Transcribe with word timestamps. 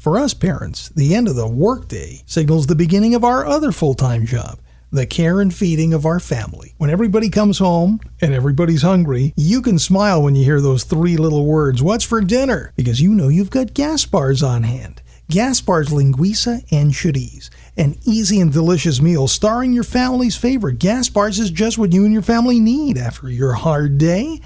For 0.00 0.16
us 0.16 0.32
parents, 0.32 0.90
the 0.90 1.16
end 1.16 1.26
of 1.26 1.34
the 1.34 1.48
workday 1.48 2.22
signals 2.24 2.68
the 2.68 2.76
beginning 2.76 3.16
of 3.16 3.24
our 3.24 3.44
other 3.44 3.72
full 3.72 3.94
time 3.94 4.26
job 4.26 4.60
the 4.92 5.04
care 5.04 5.40
and 5.40 5.52
feeding 5.52 5.92
of 5.92 6.06
our 6.06 6.20
family. 6.20 6.72
When 6.78 6.88
everybody 6.88 7.28
comes 7.28 7.58
home 7.58 8.00
and 8.22 8.32
everybody's 8.32 8.82
hungry, 8.82 9.34
you 9.36 9.60
can 9.60 9.78
smile 9.78 10.22
when 10.22 10.36
you 10.36 10.44
hear 10.44 10.60
those 10.60 10.84
three 10.84 11.16
little 11.16 11.44
words, 11.44 11.82
What's 11.82 12.04
for 12.04 12.20
dinner? 12.20 12.72
Because 12.76 13.00
you 13.00 13.12
know 13.12 13.26
you've 13.26 13.50
got 13.50 13.74
Gaspar's 13.74 14.40
on 14.40 14.62
hand. 14.62 15.02
Gaspar's 15.28 15.88
Linguiça 15.88 16.64
and 16.70 16.92
Chorizo. 16.92 17.50
An 17.76 17.96
easy 18.06 18.40
and 18.40 18.52
delicious 18.52 19.02
meal 19.02 19.26
starring 19.26 19.72
your 19.72 19.84
family's 19.84 20.36
favorite. 20.36 20.78
Gaspar's 20.78 21.40
is 21.40 21.50
just 21.50 21.76
what 21.76 21.92
you 21.92 22.04
and 22.04 22.12
your 22.12 22.22
family 22.22 22.60
need 22.60 22.96
after 22.96 23.28
your 23.28 23.52
hard 23.52 23.98
day. 23.98 24.40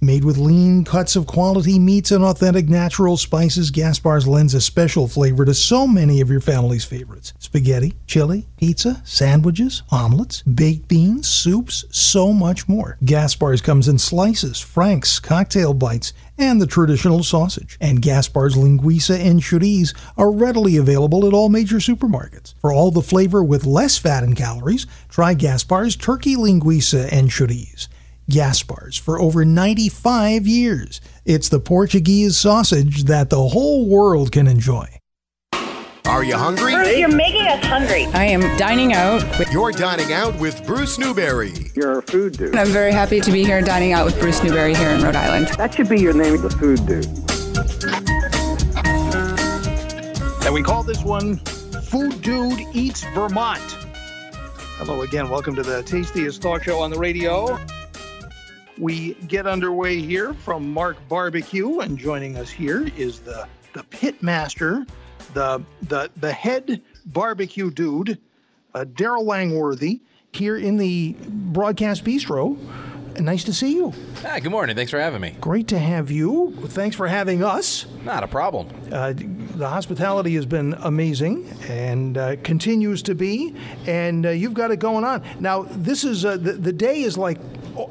Made 0.00 0.24
with 0.24 0.38
lean 0.38 0.84
cuts 0.84 1.16
of 1.16 1.26
quality 1.26 1.76
meats 1.76 2.12
and 2.12 2.22
authentic 2.22 2.68
natural 2.68 3.16
spices, 3.16 3.72
Gaspar's 3.72 4.28
lends 4.28 4.54
a 4.54 4.60
special 4.60 5.08
flavor 5.08 5.44
to 5.44 5.52
so 5.52 5.88
many 5.88 6.20
of 6.20 6.30
your 6.30 6.40
family's 6.40 6.84
favorites 6.84 7.32
spaghetti, 7.40 7.94
chili, 8.06 8.46
pizza, 8.58 9.02
sandwiches, 9.04 9.82
omelets, 9.90 10.42
baked 10.42 10.86
beans, 10.86 11.26
soups, 11.26 11.84
so 11.90 12.32
much 12.32 12.68
more. 12.68 12.96
Gaspar's 13.04 13.60
comes 13.60 13.88
in 13.88 13.98
slices, 13.98 14.60
franks, 14.60 15.18
cocktail 15.18 15.74
bites, 15.74 16.12
and 16.38 16.60
the 16.60 16.66
traditional 16.68 17.24
sausage. 17.24 17.76
And 17.80 18.00
Gaspar's 18.00 18.54
linguiça 18.54 19.18
and 19.18 19.40
chorizo 19.40 19.96
are 20.16 20.30
readily 20.30 20.76
available 20.76 21.26
at 21.26 21.32
all 21.32 21.48
major 21.48 21.78
supermarkets. 21.78 22.54
For 22.60 22.72
all 22.72 22.92
the 22.92 23.02
flavor 23.02 23.42
with 23.42 23.66
less 23.66 23.98
fat 23.98 24.22
and 24.22 24.36
calories, 24.36 24.86
try 25.08 25.34
Gaspar's 25.34 25.96
turkey 25.96 26.36
linguiça 26.36 27.08
and 27.10 27.30
chorizo. 27.30 27.88
Gaspar's 28.30 28.96
for 28.96 29.20
over 29.20 29.44
95 29.44 30.46
years. 30.46 31.00
It's 31.24 31.48
the 31.48 31.60
Portuguese 31.60 32.36
sausage 32.36 33.04
that 33.04 33.30
the 33.30 33.48
whole 33.48 33.86
world 33.86 34.32
can 34.32 34.46
enjoy. 34.46 34.86
Are 36.04 36.24
you 36.24 36.36
hungry? 36.36 36.72
Bruce, 36.72 36.98
you're 36.98 37.14
making 37.14 37.46
us 37.46 37.62
hungry. 37.64 38.06
I 38.06 38.24
am 38.24 38.40
dining 38.56 38.94
out. 38.94 39.22
With, 39.38 39.52
You're 39.52 39.72
dining 39.72 40.12
out 40.12 40.38
with 40.40 40.66
Bruce 40.66 40.98
Newberry. 40.98 41.52
You're 41.74 41.98
a 41.98 42.02
food 42.02 42.38
dude. 42.38 42.56
I'm 42.56 42.68
very 42.68 42.92
happy 42.92 43.20
to 43.20 43.30
be 43.30 43.44
here 43.44 43.60
dining 43.60 43.92
out 43.92 44.06
with 44.06 44.18
Bruce 44.18 44.42
Newberry 44.42 44.74
here 44.74 44.88
in 44.88 45.02
Rhode 45.02 45.16
Island. 45.16 45.48
That 45.58 45.74
should 45.74 45.88
be 45.88 46.00
your 46.00 46.14
name, 46.14 46.40
the 46.40 46.48
food 46.48 46.86
dude. 46.86 47.06
And 50.46 50.54
we 50.54 50.62
call 50.62 50.82
this 50.82 51.02
one 51.02 51.36
Food 51.36 52.22
Dude 52.22 52.60
Eats 52.72 53.04
Vermont. 53.14 53.60
Hello 54.78 55.02
again. 55.02 55.28
Welcome 55.28 55.54
to 55.56 55.62
the 55.62 55.82
tastiest 55.82 56.40
talk 56.40 56.62
show 56.62 56.78
on 56.80 56.90
the 56.90 56.98
radio. 56.98 57.58
We 58.78 59.14
get 59.26 59.46
underway 59.46 60.00
here 60.00 60.34
from 60.34 60.72
Mark 60.72 60.96
Barbecue, 61.08 61.80
and 61.80 61.98
joining 61.98 62.36
us 62.36 62.48
here 62.48 62.88
is 62.96 63.20
the 63.20 63.48
the 63.72 63.82
pit 63.84 64.22
master, 64.22 64.86
the 65.34 65.64
the 65.82 66.10
the 66.16 66.32
head 66.32 66.80
barbecue 67.06 67.70
dude, 67.72 68.18
uh, 68.74 68.84
Daryl 68.84 69.24
Langworthy, 69.24 70.00
here 70.32 70.56
in 70.56 70.76
the 70.76 71.16
broadcast 71.26 72.04
bistro. 72.04 72.56
Nice 73.18 73.42
to 73.44 73.52
see 73.52 73.74
you. 73.74 73.92
Hi, 74.22 74.38
good 74.38 74.52
morning. 74.52 74.76
Thanks 74.76 74.92
for 74.92 75.00
having 75.00 75.20
me. 75.20 75.34
Great 75.40 75.66
to 75.68 75.78
have 75.78 76.08
you. 76.08 76.54
Thanks 76.66 76.94
for 76.94 77.08
having 77.08 77.42
us. 77.42 77.84
Not 78.04 78.22
a 78.22 78.28
problem. 78.28 78.68
Uh, 78.92 79.12
the 79.56 79.68
hospitality 79.68 80.36
has 80.36 80.46
been 80.46 80.74
amazing 80.74 81.48
and 81.68 82.16
uh, 82.16 82.36
continues 82.44 83.02
to 83.02 83.16
be, 83.16 83.56
and 83.88 84.24
uh, 84.24 84.30
you've 84.30 84.54
got 84.54 84.70
it 84.70 84.78
going 84.78 85.02
on. 85.02 85.24
Now, 85.40 85.62
this 85.62 86.04
is 86.04 86.24
uh, 86.24 86.36
the, 86.36 86.52
the 86.52 86.72
day 86.72 87.00
is 87.00 87.18
like 87.18 87.40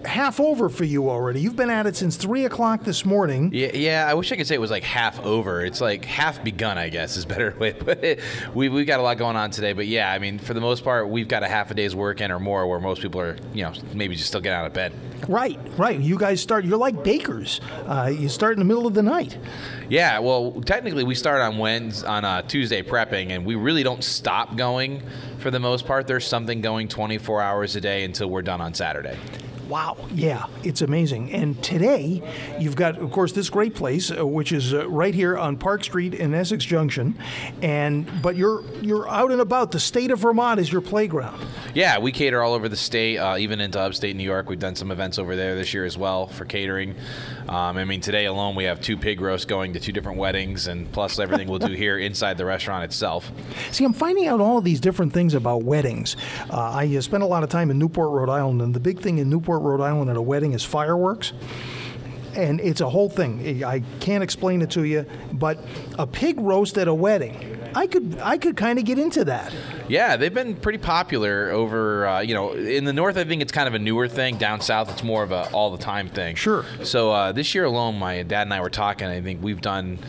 half 0.06 0.40
over 0.40 0.70
for 0.70 0.84
you 0.84 1.10
already. 1.10 1.42
You've 1.42 1.56
been 1.56 1.70
at 1.70 1.86
it 1.88 1.96
since 1.96 2.16
three 2.16 2.46
o'clock 2.46 2.84
this 2.84 3.06
morning. 3.06 3.52
Yeah, 3.54 3.72
yeah. 3.74 4.08
I 4.08 4.14
wish 4.14 4.32
I 4.32 4.36
could 4.36 4.48
say 4.48 4.56
it 4.56 4.62
was 4.62 4.72
like 4.72 4.84
half 4.84 5.20
over. 5.26 5.64
It's 5.64 5.82
like 5.82 6.06
half 6.06 6.44
begun, 6.44 6.78
I 6.78 6.90
guess, 6.90 7.18
is 7.18 7.24
a 7.24 7.28
better 7.28 7.56
way 7.60 7.72
to 7.72 7.84
put 7.84 8.04
it. 8.04 8.20
We 8.54 8.70
we've 8.70 8.88
got 8.88 9.00
a 9.00 9.04
lot 9.04 9.18
going 9.18 9.36
on 9.36 9.52
today, 9.52 9.74
but 9.74 9.88
yeah, 9.88 10.12
I 10.12 10.20
mean, 10.20 10.40
for 10.40 10.54
the 10.54 10.62
most 10.62 10.84
part, 10.84 11.10
we've 11.10 11.28
got 11.28 11.44
a 11.44 11.48
half 11.48 11.72
a 11.72 11.74
day's 11.74 11.96
work 11.96 12.22
in 12.22 12.32
or 12.32 12.40
more, 12.40 12.68
where 12.68 12.80
most 12.80 13.02
people 13.02 13.22
are, 13.22 13.38
you 13.54 13.64
know, 13.64 13.74
maybe 13.94 14.16
just 14.16 14.28
still 14.28 14.42
getting 14.42 14.58
out 14.58 14.66
of 14.66 14.74
bed. 14.74 14.94
Right, 15.28 15.60
right. 15.78 16.00
You 16.00 16.18
guys 16.18 16.42
start. 16.42 16.66
You're 16.66 16.78
like 16.78 17.04
bakers. 17.04 17.60
Uh, 17.86 18.14
you 18.14 18.30
start 18.30 18.54
in 18.54 18.60
the 18.60 18.66
middle 18.66 18.88
of 18.88 18.94
the 18.94 19.04
night. 19.04 19.38
Yeah, 19.90 20.20
well, 20.20 20.62
technically, 20.62 21.04
we 21.04 21.16
start 21.16 21.42
on 21.42 21.58
Wednesday, 21.58 22.08
on 22.08 22.26
uh, 22.26 22.42
Tuesday 22.44 22.82
prepping, 22.82 23.32
and 23.32 23.46
we 23.46 23.56
really 23.56 23.84
don't 23.84 24.04
stop 24.04 24.56
going 24.56 25.02
for 25.40 25.52
the 25.52 25.60
most 25.60 25.86
part. 25.86 26.08
There's 26.08 26.28
something 26.28 26.62
going 26.62 26.88
24 26.88 27.42
hours 27.42 27.76
a 27.76 27.82
day 27.82 28.04
until 28.04 28.30
we're 28.30 28.42
done 28.42 28.62
on 28.62 28.74
Saturday. 28.74 29.18
Wow. 29.68 29.98
Yeah, 30.14 30.46
it's 30.64 30.82
amazing. 30.82 31.32
And 31.34 31.62
today, 31.62 32.24
you've 32.60 32.76
got, 32.76 32.98
of 32.98 33.12
course, 33.12 33.34
this 33.34 33.50
great 33.50 33.76
place, 33.76 34.12
uh, 34.12 34.26
which 34.26 34.52
is 34.52 34.74
uh, 34.74 34.88
right 34.90 35.14
here 35.14 35.38
on 35.38 35.58
Park 35.58 35.84
Street 35.84 36.14
in 36.14 36.34
Essex 36.34 36.64
Junction. 36.64 37.18
And 37.62 38.10
but 38.22 38.36
you're 38.36 38.64
you're 38.82 39.10
out 39.10 39.32
and 39.32 39.42
about. 39.42 39.72
The 39.72 39.80
state 39.80 40.12
of 40.12 40.20
Vermont 40.20 40.60
is 40.60 40.72
your 40.72 40.82
playground. 40.82 41.46
Yeah, 41.74 42.00
we 42.00 42.12
cater 42.12 42.42
all 42.42 42.54
over 42.54 42.70
the 42.70 42.78
state, 42.78 43.18
uh, 43.18 43.38
even 43.38 43.60
into 43.60 43.80
upstate 43.80 44.16
New 44.16 44.24
York. 44.24 44.50
We've 44.50 44.60
done 44.60 44.76
some 44.76 44.92
events 44.92 45.20
over 45.20 45.36
there 45.36 45.56
this 45.56 45.74
year 45.74 45.86
as 45.86 45.98
well 45.98 46.28
for 46.28 46.46
catering. 46.46 46.96
Um, 47.50 47.78
I 47.78 47.86
mean, 47.86 48.02
today 48.02 48.26
alone 48.26 48.56
we 48.56 48.66
have 48.66 48.82
two 48.82 48.98
pig 48.98 49.22
roasts 49.22 49.46
going 49.46 49.74
to 49.74 49.80
two 49.80 49.94
different 49.94 50.18
weddings, 50.18 50.68
and 50.68 50.92
plus 50.92 51.18
everything 51.18 51.48
we'll 51.48 51.60
do 51.60 51.74
here 51.74 51.98
inside 51.98 52.38
the 52.38 52.46
restaurant 52.46 52.84
itself. 52.84 53.32
See, 53.72 53.86
I'm 53.86 53.94
finding 53.94 54.28
out 54.28 54.42
all 54.42 54.58
of 54.58 54.64
these 54.64 54.82
different 54.82 55.14
things 55.14 55.34
about 55.34 55.64
weddings. 55.64 56.18
Uh, 56.50 56.72
I 56.72 56.96
uh, 56.96 57.02
spent 57.02 57.24
a 57.24 57.26
lot 57.26 57.44
of 57.44 57.50
time 57.50 57.72
in 57.72 57.80
Newport, 57.80 58.12
Rhode 58.12 58.30
Island, 58.30 58.62
and 58.62 58.74
the 58.74 58.80
big 58.80 59.00
thing 59.00 59.18
in 59.20 59.30
Newport, 59.30 59.62
Rhode 59.62 59.82
Island 59.82 60.10
at 60.10 60.18
a 60.18 60.22
wedding 60.22 60.54
is 60.54 60.64
fireworks. 60.64 61.34
And 62.36 62.60
it's 62.62 62.82
a 62.82 62.90
whole 62.90 63.10
thing. 63.10 63.64
I 63.64 63.80
can't 64.00 64.24
explain 64.24 64.62
it 64.62 64.70
to 64.72 64.84
you, 64.84 65.08
but 65.34 65.58
a 65.98 66.06
pig 66.06 66.40
roast 66.40 66.78
at 66.78 66.88
a 66.88 66.94
wedding, 66.94 67.57
I 67.76 67.88
could 67.88 68.20
I 68.22 68.38
could 68.38 68.58
kind 68.58 68.80
of 68.80 68.86
get 68.86 69.00
into 69.00 69.26
that. 69.26 69.54
Yeah, 69.88 70.18
they've 70.18 70.34
been 70.34 70.56
pretty 70.56 70.80
popular 70.80 71.50
over, 71.52 72.08
uh, 72.08 72.20
you 72.22 72.34
know, 72.34 72.52
in 72.54 72.84
the 72.86 72.94
north. 72.94 73.18
I 73.18 73.24
think 73.24 73.42
it's 73.42 73.52
kind 73.52 73.68
of 73.68 73.74
a 73.74 73.80
newer 73.80 74.08
thing. 74.08 74.38
Down 74.38 74.62
south, 74.62 74.92
it's 74.92 75.04
more 75.04 75.24
of 75.24 75.32
a 75.32 75.50
all 75.52 75.72
the 75.72 75.78
time 75.78 76.10
thing. 76.10 76.36
Sure. 76.36 76.66
So 76.84 77.12
uh, 77.12 77.32
this 77.32 77.56
year 77.56 77.66
alone, 77.66 77.98
my 77.98 78.24
dad 78.24 78.44
and 78.44 78.54
I 78.54 78.62
were 78.62 78.70
talking. 78.70 79.08
I 79.08 79.22
think 79.22 79.42
we've 79.42 79.62
done. 79.62 80.00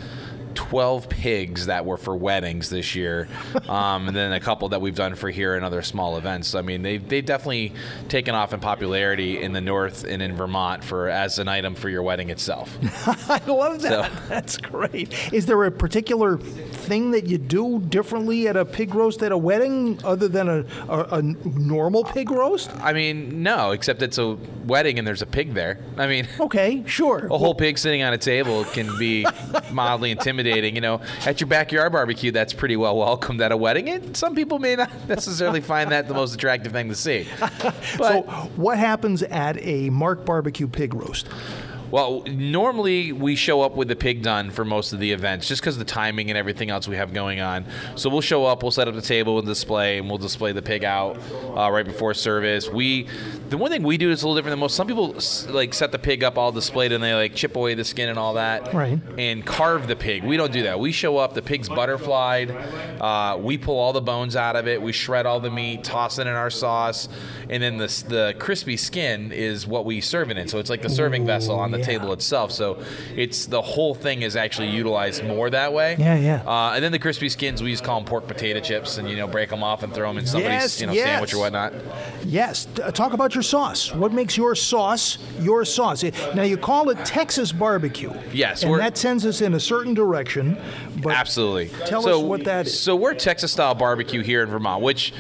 12 0.59 1.09
pigs 1.09 1.67
that 1.67 1.87
were 1.87 1.97
for 1.97 2.17
weddings 2.17 2.69
this 2.69 2.97
year, 2.97 3.29
um, 3.69 4.09
and 4.09 4.17
then 4.17 4.33
a 4.33 4.41
couple 4.41 4.69
that 4.71 4.81
we've 4.81 4.97
done 4.97 5.15
for 5.15 5.31
here 5.31 5.55
and 5.55 5.65
other 5.65 5.83
small 5.83 6.19
events. 6.19 6.57
I 6.57 6.63
mean, 6.63 6.83
they've, 6.83 7.09
they've 7.09 7.25
definitely 7.25 7.73
taken 8.09 8.35
off 8.35 8.53
in 8.53 8.59
popularity 8.59 9.41
in 9.41 9.53
the 9.53 9.61
north 9.61 10.03
and 10.03 10.21
in 10.21 10.35
Vermont 10.35 10.83
for 10.83 11.09
as 11.09 11.39
an 11.39 11.47
item 11.47 11.77
for 11.77 11.89
your 11.89 12.03
wedding 12.03 12.31
itself. 12.31 12.77
I 13.31 13.41
love 13.47 13.81
that. 13.83 14.11
So- 14.11 14.19
That's 14.29 14.57
great. 14.57 15.33
Is 15.33 15.47
there 15.47 15.63
a 15.65 15.71
particular 15.71 16.39
thing 16.39 17.13
that 17.13 17.27
you 17.29 17.39
do 17.39 17.79
differently 17.79 18.49
at 18.49 18.57
a 18.57 18.65
pig 18.65 18.97
roast 18.97 19.23
at 19.23 19.31
a 19.31 19.39
wedding 19.39 20.01
other 20.05 20.27
than 20.27 20.49
a, 20.49 20.65
a, 20.89 21.19
a 21.19 21.23
normal 21.23 22.03
pig 22.03 22.31
roast? 22.33 22.71
I 22.81 22.93
mean, 22.93 23.45
no, 23.45 23.71
except 23.71 24.03
it's 24.03 24.19
a 24.19 24.37
wedding 24.65 24.99
and 24.99 25.07
there's 25.07 25.23
a 25.23 25.27
pig 25.27 25.55
there. 25.55 25.79
I 25.97 26.09
mean, 26.09 26.27
Okay, 26.41 26.83
sure. 26.87 27.29
a 27.31 27.39
whole 27.39 27.55
pig 27.55 27.79
sitting 27.79 28.03
on 28.03 28.13
a 28.13 28.19
table 28.19 28.65
can 28.65 28.99
be 28.99 29.25
mildly 29.71 30.11
intimidating. 30.11 30.48
You 30.57 30.81
know, 30.81 31.01
at 31.27 31.41
your 31.41 31.49
backyard 31.49 31.93
barbecue, 31.93 32.31
that's 32.31 32.53
pretty 32.53 32.77
well 32.77 32.97
welcomed. 32.97 33.41
At 33.41 33.53
a 33.53 33.57
wedding, 33.57 33.89
it, 33.89 34.17
some 34.17 34.35
people 34.35 34.59
may 34.59 34.77
not 34.77 34.91
necessarily 35.09 35.61
find 35.61 35.91
that 35.93 36.09
the 36.09 36.15
most 36.15 36.35
attractive 36.35 36.73
thing 36.73 36.89
to 36.89 36.95
see. 36.95 37.25
so, 37.97 38.23
what 38.57 38.79
happens 38.79 39.23
at 39.25 39.63
a 39.63 39.91
Mark 39.91 40.25
Barbecue 40.25 40.69
pig 40.69 40.95
roast? 40.95 41.29
Well, 41.91 42.23
normally 42.27 43.13
we 43.13 43.35
show 43.35 43.63
up 43.63 43.77
with 43.77 43.89
the 43.89 43.97
pig 43.97 44.23
done 44.23 44.51
for 44.51 44.65
most 44.65 44.93
of 44.93 45.01
the 45.01 45.13
events, 45.13 45.49
just 45.49 45.63
because 45.63 45.79
the 45.79 45.85
timing 45.85 46.31
and 46.31 46.39
everything 46.39 46.71
else 46.71 46.87
we 46.87 46.97
have 46.97 47.13
going 47.13 47.41
on. 47.41 47.65
So 47.97 48.11
we'll 48.11 48.21
show 48.21 48.45
up, 48.45 48.63
we'll 48.63 48.73
set 48.73 48.89
up 48.89 48.95
the 48.95 49.03
table 49.03 49.39
and 49.39 49.47
display, 49.47 49.99
and 49.99 50.09
we'll 50.09 50.19
display 50.19 50.53
the 50.53 50.63
pig 50.63 50.85
out 50.85 51.19
uh, 51.57 51.71
right 51.71 51.87
before 51.87 52.15
service. 52.15 52.69
We, 52.69 53.07
the 53.49 53.57
one 53.57 53.71
thing 53.71 53.83
we 53.83 53.97
do 53.97 54.11
is 54.11 54.23
a 54.23 54.27
little 54.29 54.37
different 54.37 54.53
than 54.53 54.61
most. 54.61 54.77
Some 54.77 54.87
people 54.87 55.15
like 55.49 55.75
set 55.75 55.93
the 55.93 55.99
pig 55.99 56.23
up 56.23 56.37
all 56.37 56.53
displayed, 56.53 56.93
and 56.93 57.03
they 57.03 57.15
like 57.15 57.35
chip 57.35 57.57
away 57.57 57.75
the 57.75 57.85
skin 57.85 58.09
and 58.09 58.19
all 58.19 58.35
that, 58.35 58.73
Right. 58.75 58.99
And 59.19 59.45
carve 59.45 59.89
the 59.89 59.97
pig. 59.97 60.25
We 60.25 60.37
don't 60.37 60.53
do 60.53 60.65
that. 60.65 60.79
We 60.79 60.93
show 60.93 61.17
up, 61.17 61.35
the 61.35 61.43
pig's 61.43 61.69
butterflied. 61.69 62.51
Uh, 62.51 63.39
we 63.41 63.59
pull 63.59 63.79
all 63.79 63.93
the 63.93 64.01
bones 64.01 64.37
out 64.37 64.57
of 64.57 64.69
it. 64.69 64.81
We 64.81 64.93
shred 64.93 65.27
all 65.27 65.41
the 65.41 65.51
meat, 65.51 65.85
toss 65.85 66.19
it 66.19 66.27
in 66.27 66.35
our 66.35 66.51
sauce, 66.51 67.09
and 67.49 67.63
then 67.63 67.79
the 67.79 67.89
the 68.09 68.35
crispy 68.39 68.77
skin 68.77 69.33
is 69.33 69.67
what 69.67 69.85
we 69.85 70.01
serve 70.01 70.31
it 70.31 70.39
in. 70.39 70.49
So 70.49 70.59
it's 70.59 70.71
like 70.71 70.83
the 70.83 70.91
serving 70.91 71.27
vessel 71.27 71.59
on 71.59 71.71
the 71.71 71.78
yeah. 71.79 71.85
table 71.85 72.13
itself. 72.13 72.53
So 72.53 72.83
it's 73.15 73.47
the 73.47 73.63
whole 73.63 73.95
thing 73.95 74.23
is 74.23 74.37
actually 74.37 74.69
utilized 74.69 75.25
more 75.25 75.51
that 75.51 75.73
way. 75.73 75.97
Yeah, 75.99 76.17
yeah. 76.17 76.43
Uh, 76.47 76.75
and 76.75 76.85
then 76.85 76.93
the 76.93 76.99
crispy 76.99 77.29
skins, 77.29 77.63
we 77.63 77.71
just 77.71 77.85
call 77.85 77.99
them 78.01 78.07
pork 78.07 78.27
potato 78.27 78.61
chips, 78.61 78.99
and 78.99 79.09
you 79.09 79.17
know 79.17 79.27
break 79.27 79.51
them 79.51 79.63
off 79.63 79.83
and 79.83 79.93
throw 79.95 80.09
them 80.09 80.19
in 80.19 80.27
somebody's 80.27 80.63
Yes, 80.63 80.81
you 80.81 80.87
know 80.87 80.93
yes. 80.93 81.05
sandwich 81.05 81.35
or 81.35 81.39
whatnot. 81.39 81.73
Yes. 82.25 82.67
uh, 82.83 82.91
Talk 82.91 83.13
about 83.13 83.35
your 83.35 83.43
sauce. 83.43 83.95
What 83.95 84.13
makes 84.13 84.37
your 84.37 84.55
sauce 84.55 85.19
your 85.41 85.65
sauce? 85.65 86.03
Now 86.35 86.43
you 86.43 86.57
call 86.57 86.91
it 86.91 87.05
Texas 87.05 87.53
barbecue. 87.53 88.13
Yes, 88.33 88.63
and 88.63 88.79
that 88.79 88.97
sends 88.97 89.25
us 89.25 89.41
in 89.41 89.55
a 89.55 89.61
certain 89.61 89.95
direction. 89.95 90.59
But 91.03 91.15
Absolutely. 91.15 91.71
Tell 91.87 92.03
so, 92.03 92.19
us 92.19 92.25
what 92.25 92.45
that 92.45 92.67
is. 92.67 92.79
So 92.79 92.97
we're 92.97 93.15
Texas 93.15 93.53
style 93.53 93.75
barbecue 93.75 94.23
here 94.23 94.43
in 94.43 94.49
Vermont, 94.49 94.83
which 94.83 95.13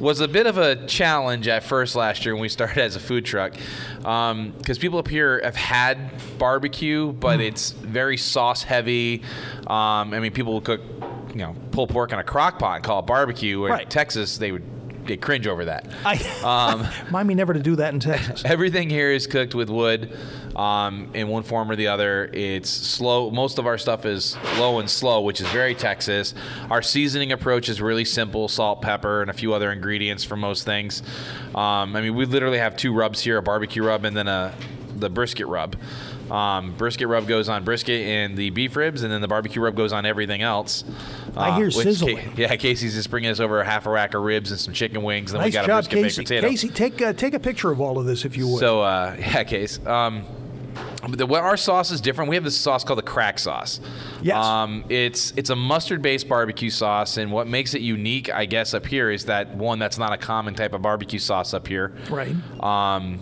was 0.00 0.20
a 0.20 0.28
bit 0.28 0.46
of 0.46 0.58
a 0.58 0.86
challenge 0.86 1.48
at 1.48 1.62
first 1.62 1.96
last 1.96 2.24
year 2.24 2.34
when 2.34 2.42
we 2.42 2.48
started 2.48 2.78
as 2.78 2.96
a 2.96 3.00
food 3.00 3.24
truck, 3.24 3.54
because 3.98 4.78
people 4.78 4.98
up 4.98 5.08
here 5.08 5.40
have 5.42 5.56
had 5.56 6.10
barbecue, 6.38 7.12
but 7.12 7.36
Hmm. 7.36 7.42
it's 7.42 7.70
very 7.72 8.16
sauce 8.16 8.62
heavy. 8.62 9.22
Um, 9.66 10.12
I 10.14 10.20
mean, 10.20 10.32
people 10.32 10.52
will 10.54 10.60
cook 10.60 10.80
you 11.30 11.42
know 11.42 11.54
pulled 11.70 11.90
pork 11.90 12.12
in 12.12 12.18
a 12.18 12.24
crock 12.24 12.58
pot 12.58 12.76
and 12.76 12.84
call 12.84 13.00
it 13.00 13.06
barbecue. 13.06 13.64
In 13.66 13.70
Right. 13.72 13.88
Texas, 13.90 14.38
they 14.38 14.52
would 14.52 14.62
they 15.06 15.16
cringe 15.16 15.46
over 15.46 15.66
that. 15.66 15.86
I, 16.04 16.16
Um, 16.44 16.86
mind 17.10 17.28
me 17.28 17.34
never 17.34 17.52
to 17.54 17.60
do 17.60 17.76
that 17.76 17.94
in 17.94 18.00
Texas. 18.00 18.42
Everything 18.46 18.90
here 18.90 19.10
is 19.10 19.26
cooked 19.26 19.54
with 19.54 19.68
wood 19.70 20.16
um, 20.54 21.10
in 21.14 21.28
one 21.28 21.42
form 21.42 21.70
or 21.70 21.76
the 21.76 21.88
other. 21.88 22.30
It's 22.32 22.70
slow. 22.70 23.30
Most 23.30 23.58
of 23.58 23.66
our 23.66 23.78
stuff 23.78 24.06
is 24.06 24.36
low 24.58 24.78
and 24.78 24.88
slow, 24.88 25.20
which 25.22 25.40
is 25.40 25.48
very 25.48 25.74
Texas. 25.74 26.34
Our 26.70 26.82
seasoning 26.82 27.32
approach 27.32 27.68
is 27.68 27.80
really 27.80 28.04
simple 28.04 28.48
salt, 28.48 28.82
pepper, 28.82 29.22
and 29.22 29.30
a 29.30 29.34
few 29.34 29.54
other 29.54 29.72
ingredients 29.72 30.24
for 30.24 30.36
most 30.36 30.64
things. 30.64 31.02
Um, 31.54 31.96
I 31.96 32.00
mean, 32.00 32.14
we 32.14 32.26
literally 32.26 32.58
have 32.58 32.76
two 32.76 32.92
rubs 32.92 33.20
here 33.20 33.36
a 33.38 33.42
barbecue 33.42 33.82
rub 33.84 34.04
and 34.04 34.16
then 34.16 34.28
a 34.28 34.54
the 34.96 35.10
brisket 35.10 35.46
rub. 35.46 35.76
Um, 36.30 36.74
brisket 36.76 37.06
rub 37.06 37.28
goes 37.28 37.48
on 37.48 37.64
brisket 37.64 38.00
and 38.06 38.36
the 38.36 38.50
beef 38.50 38.74
ribs, 38.74 39.02
and 39.02 39.12
then 39.12 39.20
the 39.20 39.28
barbecue 39.28 39.62
rub 39.62 39.76
goes 39.76 39.92
on 39.92 40.04
everything 40.06 40.42
else. 40.42 40.84
I 41.36 41.56
hear 41.56 41.66
which 41.66 41.74
sizzling. 41.74 42.16
Ca- 42.16 42.32
yeah, 42.36 42.56
Casey's 42.56 42.94
just 42.94 43.10
bringing 43.10 43.30
us 43.30 43.40
over 43.40 43.60
a 43.60 43.64
half 43.64 43.86
a 43.86 43.90
rack 43.90 44.14
of 44.14 44.22
ribs 44.22 44.50
and 44.50 44.58
some 44.58 44.74
chicken 44.74 45.02
wings. 45.02 45.32
Then 45.32 45.40
we 45.40 45.46
nice 45.46 45.54
got 45.54 45.64
a 45.64 45.66
job, 45.66 45.84
brisket 45.84 45.94
baked 45.94 46.04
Casey. 46.04 46.22
potato. 46.22 46.48
Casey, 46.48 46.68
take 46.68 47.02
uh, 47.02 47.12
take 47.12 47.34
a 47.34 47.40
picture 47.40 47.70
of 47.70 47.80
all 47.80 47.98
of 47.98 48.06
this 48.06 48.24
if 48.24 48.36
you 48.36 48.48
would. 48.48 48.60
So 48.60 48.82
uh, 48.82 49.16
yeah, 49.18 49.44
case. 49.44 49.84
Um, 49.86 50.24
but 51.08 51.18
the, 51.18 51.26
our 51.26 51.56
sauce 51.56 51.90
is 51.90 52.00
different. 52.00 52.30
We 52.30 52.36
have 52.36 52.44
this 52.44 52.56
sauce 52.56 52.82
called 52.84 52.98
the 52.98 53.02
crack 53.04 53.38
sauce. 53.38 53.80
Yes. 54.22 54.44
Um, 54.44 54.84
it's 54.88 55.32
it's 55.36 55.50
a 55.50 55.56
mustard-based 55.56 56.28
barbecue 56.28 56.70
sauce, 56.70 57.16
and 57.16 57.30
what 57.30 57.46
makes 57.46 57.74
it 57.74 57.80
unique, 57.82 58.32
I 58.32 58.46
guess, 58.46 58.74
up 58.74 58.86
here 58.86 59.10
is 59.10 59.26
that 59.26 59.54
one 59.54 59.78
that's 59.78 59.98
not 59.98 60.12
a 60.12 60.16
common 60.16 60.54
type 60.54 60.72
of 60.72 60.82
barbecue 60.82 61.18
sauce 61.18 61.54
up 61.54 61.66
here. 61.66 61.92
Right. 62.10 62.34
Um, 62.62 63.20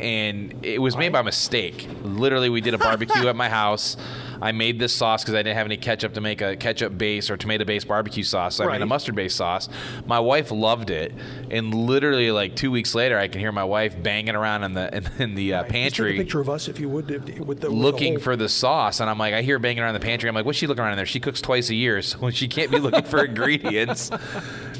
and 0.00 0.64
it 0.64 0.80
was 0.80 0.96
made 0.96 1.12
by 1.12 1.22
mistake. 1.22 1.88
Literally, 2.02 2.50
we 2.50 2.60
did 2.60 2.74
a 2.74 2.78
barbecue 2.78 3.28
at 3.28 3.36
my 3.36 3.48
house. 3.48 3.96
I 4.44 4.52
made 4.52 4.78
this 4.78 4.92
sauce 4.92 5.22
because 5.24 5.34
I 5.34 5.38
didn't 5.42 5.56
have 5.56 5.66
any 5.66 5.78
ketchup 5.78 6.12
to 6.14 6.20
make 6.20 6.42
a 6.42 6.54
ketchup 6.54 6.96
base 6.98 7.30
or 7.30 7.36
tomato 7.38 7.64
based 7.64 7.88
barbecue 7.88 8.22
sauce. 8.22 8.56
So 8.56 8.64
I 8.68 8.72
made 8.72 8.82
a 8.82 8.86
mustard 8.86 9.14
based 9.14 9.36
sauce. 9.36 9.70
My 10.06 10.20
wife 10.20 10.50
loved 10.50 10.90
it, 10.90 11.14
and 11.50 11.72
literally 11.74 12.30
like 12.30 12.54
two 12.54 12.70
weeks 12.70 12.94
later, 12.94 13.18
I 13.18 13.26
can 13.28 13.40
hear 13.40 13.52
my 13.52 13.64
wife 13.64 14.00
banging 14.02 14.34
around 14.36 14.64
in 14.64 14.74
the 14.74 14.94
in, 15.18 15.22
in 15.22 15.34
the 15.34 15.54
uh, 15.54 15.62
a 15.62 15.64
pantry 15.64 16.16
picture 16.16 16.40
of 16.40 16.50
us 16.50 16.68
if 16.68 16.78
you 16.78 16.88
would 16.90 17.10
if- 17.10 17.38
with 17.40 17.60
the 17.62 17.70
with 17.70 17.78
looking 17.78 18.14
the 18.14 18.20
whole- 18.20 18.24
for 18.24 18.36
the 18.36 18.48
sauce, 18.48 19.00
and 19.00 19.08
I'm 19.08 19.18
like, 19.18 19.32
I 19.32 19.40
hear 19.42 19.54
her 19.56 19.58
banging 19.58 19.80
around 19.82 19.94
in 19.94 20.00
the 20.00 20.04
pantry. 20.06 20.28
I'm 20.28 20.34
like, 20.34 20.44
what's 20.44 20.58
she 20.58 20.66
looking 20.66 20.82
around 20.84 20.92
in 20.92 20.96
there? 20.98 21.06
She 21.06 21.20
cooks 21.20 21.40
twice 21.40 21.70
a 21.70 21.74
year, 21.74 22.02
so 22.02 22.28
she 22.30 22.46
can't 22.46 22.70
be 22.70 22.78
looking 22.78 23.04
for 23.04 23.24
ingredients. 23.24 24.10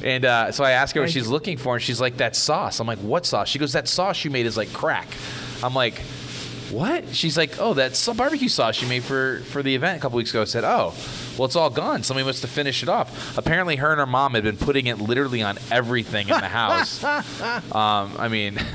And 0.02 0.26
uh, 0.26 0.52
so 0.52 0.62
I 0.64 0.72
ask 0.72 0.94
her 0.94 1.00
what 1.00 1.06
Thank 1.06 1.14
she's 1.14 1.24
you. 1.26 1.30
looking 1.32 1.56
for, 1.56 1.74
and 1.76 1.82
she's 1.82 2.00
like, 2.02 2.18
that 2.18 2.36
sauce. 2.36 2.80
I'm 2.80 2.86
like, 2.86 2.98
what 2.98 3.24
sauce? 3.24 3.48
She 3.48 3.58
goes, 3.58 3.72
that 3.72 3.88
sauce 3.88 4.22
you 4.24 4.30
made 4.30 4.44
is 4.44 4.56
like 4.58 4.70
crack. 4.74 5.08
I'm 5.62 5.74
like, 5.74 6.02
what? 6.70 7.14
She's 7.14 7.36
like, 7.36 7.60
oh, 7.60 7.74
that's 7.74 7.98
some 7.98 8.16
barbecue 8.16 8.48
sauce 8.48 8.80
you 8.80 8.88
made 8.88 9.04
for 9.04 9.40
for 9.46 9.62
the 9.62 9.74
event 9.74 9.98
a 9.98 10.00
couple 10.00 10.16
weeks 10.16 10.30
ago. 10.30 10.42
I 10.42 10.44
said, 10.44 10.64
oh, 10.64 10.94
well, 11.38 11.46
it's 11.46 11.56
all 11.56 11.70
gone. 11.70 12.02
Somebody 12.02 12.26
must 12.26 12.42
have 12.42 12.50
finished 12.50 12.82
it 12.82 12.88
off. 12.88 13.36
Apparently, 13.38 13.76
her 13.76 13.90
and 13.90 13.98
her 14.00 14.06
mom 14.06 14.34
had 14.34 14.44
been 14.44 14.56
putting 14.56 14.86
it 14.86 14.98
literally 14.98 15.42
on 15.42 15.58
everything 15.70 16.28
in 16.28 16.38
the 16.40 16.48
house. 16.48 17.02
um, 17.04 18.12
I 18.18 18.28
mean. 18.28 18.58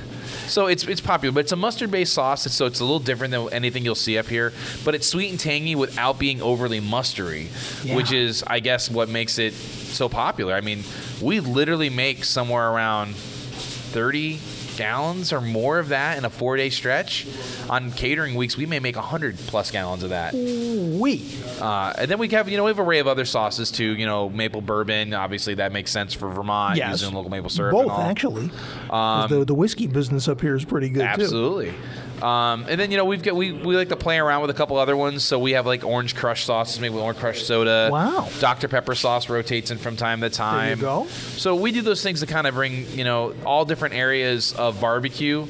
So 0.48 0.66
it's 0.66 0.84
it's 0.88 1.00
popular, 1.02 1.32
but 1.32 1.42
it's 1.42 1.52
a 1.52 1.56
mustard-based 1.56 2.12
sauce, 2.12 2.52
so 2.52 2.66
it's 2.66 2.80
a 2.80 2.84
little 2.84 3.00
different 3.00 3.32
than 3.32 3.54
anything 3.54 3.86
you'll 3.86 3.94
see 3.94 4.18
up 4.18 4.26
here. 4.26 4.52
But 4.84 4.96
it's 4.96 5.06
sweet 5.06 5.30
and 5.30 5.40
tangy 5.40 5.76
without 5.76 6.18
being 6.18 6.42
overly 6.42 6.82
mustery, 6.82 7.50
which 7.96 8.12
is, 8.12 8.44
I 8.48 8.60
guess, 8.60 8.90
what 8.90 9.10
makes 9.10 9.38
it 9.38 9.54
so 9.54 10.10
popular. 10.10 10.56
I 10.56 10.62
mean, 10.62 10.84
we 11.22 11.40
literally 11.40 11.92
make 11.92 12.26
somewhere 12.26 12.68
around 12.68 13.16
30 13.16 14.40
gallons 14.80 15.32
or 15.34 15.42
more 15.42 15.78
of 15.80 15.90
that 15.90 16.18
in 16.18 16.24
a 16.26 16.30
four-day 16.30 16.70
stretch. 16.70 17.28
On 17.70 17.92
catering 17.92 18.34
weeks, 18.36 18.56
we 18.58 18.66
may 18.66 18.80
make 18.80 18.96
100 18.96 19.38
plus 19.38 19.70
gallons 19.72 20.02
of 20.04 20.10
that. 20.12 20.34
we. 20.34 21.26
Uh, 21.60 21.94
and 21.98 22.10
then 22.10 22.18
we 22.18 22.28
have, 22.30 22.48
you 22.50 22.58
know, 22.58 22.64
we 22.64 22.70
have 22.70 22.80
an 22.80 22.86
array 22.86 23.00
of 23.00 23.08
other 23.08 23.26
sauces 23.26 23.70
too. 23.72 23.96
You 23.96 24.06
know, 24.06 24.30
maple 24.30 24.62
bourbon. 24.62 25.14
Obviously, 25.14 25.56
that 25.56 25.72
makes 25.72 25.92
sense 25.92 26.14
for 26.14 26.30
Vermont 26.30 26.78
Yes. 26.78 27.02
using 27.02 27.14
local 27.14 27.30
maple 27.30 27.50
syrup. 27.50 27.74
Both 27.74 27.84
and 27.84 27.92
all. 27.92 28.00
actually. 28.02 28.50
'Cause 28.90 29.30
the 29.30 29.46
the 29.46 29.54
whiskey 29.54 29.88
business 29.88 30.28
up 30.28 30.40
here 30.42 30.56
is 30.56 30.64
pretty 30.66 30.90
good 30.90 31.00
too. 31.02 31.22
Absolutely. 31.24 31.74
Um, 32.22 32.66
and 32.68 32.80
then 32.80 32.92
you 32.92 32.98
know 32.98 33.06
we've 33.06 33.24
got 33.24 33.36
we, 33.36 33.52
we 33.52 33.76
like 33.76 33.90
to 33.90 33.96
play 33.96 34.18
around 34.18 34.42
with 34.42 34.50
a 34.50 34.54
couple 34.54 34.78
other 34.78 34.96
ones. 34.98 35.24
So 35.24 35.40
we 35.40 35.52
have 35.52 35.66
like 35.66 35.84
orange 35.84 36.16
crush 36.16 36.46
sauces 36.46 36.80
made 36.80 36.90
with 36.90 37.02
orange 37.02 37.20
crush 37.20 37.44
soda. 37.44 37.90
Wow. 37.92 38.28
Dr 38.40 38.68
Pepper 38.68 38.96
sauce 38.96 39.30
rotates 39.30 39.72
in 39.72 39.78
from 39.78 39.96
time 39.96 40.22
to 40.22 40.30
time. 40.30 40.80
There 40.80 40.90
you 40.90 41.04
go. 41.04 41.08
So 41.08 41.56
we 41.56 41.72
do 41.72 41.82
those 41.82 42.04
things 42.04 42.20
to 42.22 42.26
kind 42.26 42.48
of 42.48 42.54
bring 42.56 42.90
you 42.92 43.04
know 43.04 43.34
all 43.46 43.66
different 43.66 43.96
areas 43.96 44.54
of 44.54 44.80
barbecue 44.82 45.46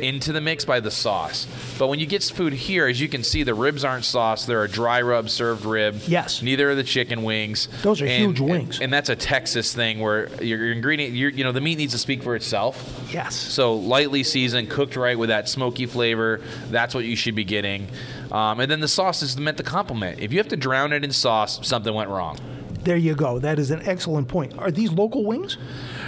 into 0.00 0.32
the 0.32 0.40
mix 0.40 0.64
by 0.64 0.80
the 0.80 0.90
sauce. 0.90 1.46
But 1.78 1.88
when 1.88 1.98
you 2.00 2.06
get 2.06 2.22
food 2.24 2.52
here, 2.52 2.86
as 2.86 3.00
you 3.00 3.08
can 3.08 3.22
see, 3.22 3.42
the 3.42 3.54
ribs 3.54 3.84
aren't 3.84 4.04
sauce; 4.04 4.44
they're 4.46 4.64
a 4.64 4.68
dry 4.68 5.00
rub 5.02 5.30
served 5.30 5.64
rib. 5.64 6.00
Yes. 6.06 6.42
Neither 6.42 6.70
are 6.70 6.74
the 6.74 6.84
chicken 6.84 7.22
wings. 7.22 7.68
Those 7.82 8.02
are 8.02 8.06
And- 8.06 8.24
huge 8.24 8.40
wings. 8.40 8.80
And, 8.80 8.92
that's 8.92 9.08
a 9.08 9.16
Texas 9.16 9.72
thing 9.72 10.00
where 10.00 10.28
your, 10.42 10.58
your 10.58 10.72
ingredient, 10.72 11.14
your, 11.14 11.30
you 11.30 11.44
know, 11.44 11.52
the 11.52 11.60
meat 11.60 11.78
needs 11.78 11.92
to 11.92 11.98
speak 11.98 12.22
for 12.22 12.34
itself. 12.34 13.06
Yes. 13.12 13.34
So 13.36 13.74
lightly 13.74 14.24
seasoned, 14.24 14.68
cooked 14.68 14.96
right 14.96 15.18
with 15.18 15.28
that 15.28 15.48
smoky 15.48 15.86
flavor. 15.86 16.40
That's 16.70 16.94
what 16.94 17.04
you 17.04 17.14
should 17.16 17.34
be 17.34 17.44
getting. 17.44 17.88
Um, 18.32 18.60
and 18.60 18.70
then 18.70 18.80
the 18.80 18.88
sauce 18.88 19.22
is 19.22 19.36
meant 19.36 19.56
to 19.58 19.62
complement. 19.62 20.20
If 20.20 20.32
you 20.32 20.38
have 20.38 20.48
to 20.48 20.56
drown 20.56 20.92
it 20.92 21.04
in 21.04 21.12
sauce, 21.12 21.66
something 21.66 21.92
went 21.94 22.10
wrong. 22.10 22.38
There 22.82 22.96
you 22.96 23.14
go. 23.14 23.38
That 23.38 23.58
is 23.58 23.70
an 23.70 23.82
excellent 23.84 24.28
point. 24.28 24.56
Are 24.58 24.70
these 24.70 24.90
local 24.90 25.24
wings? 25.24 25.58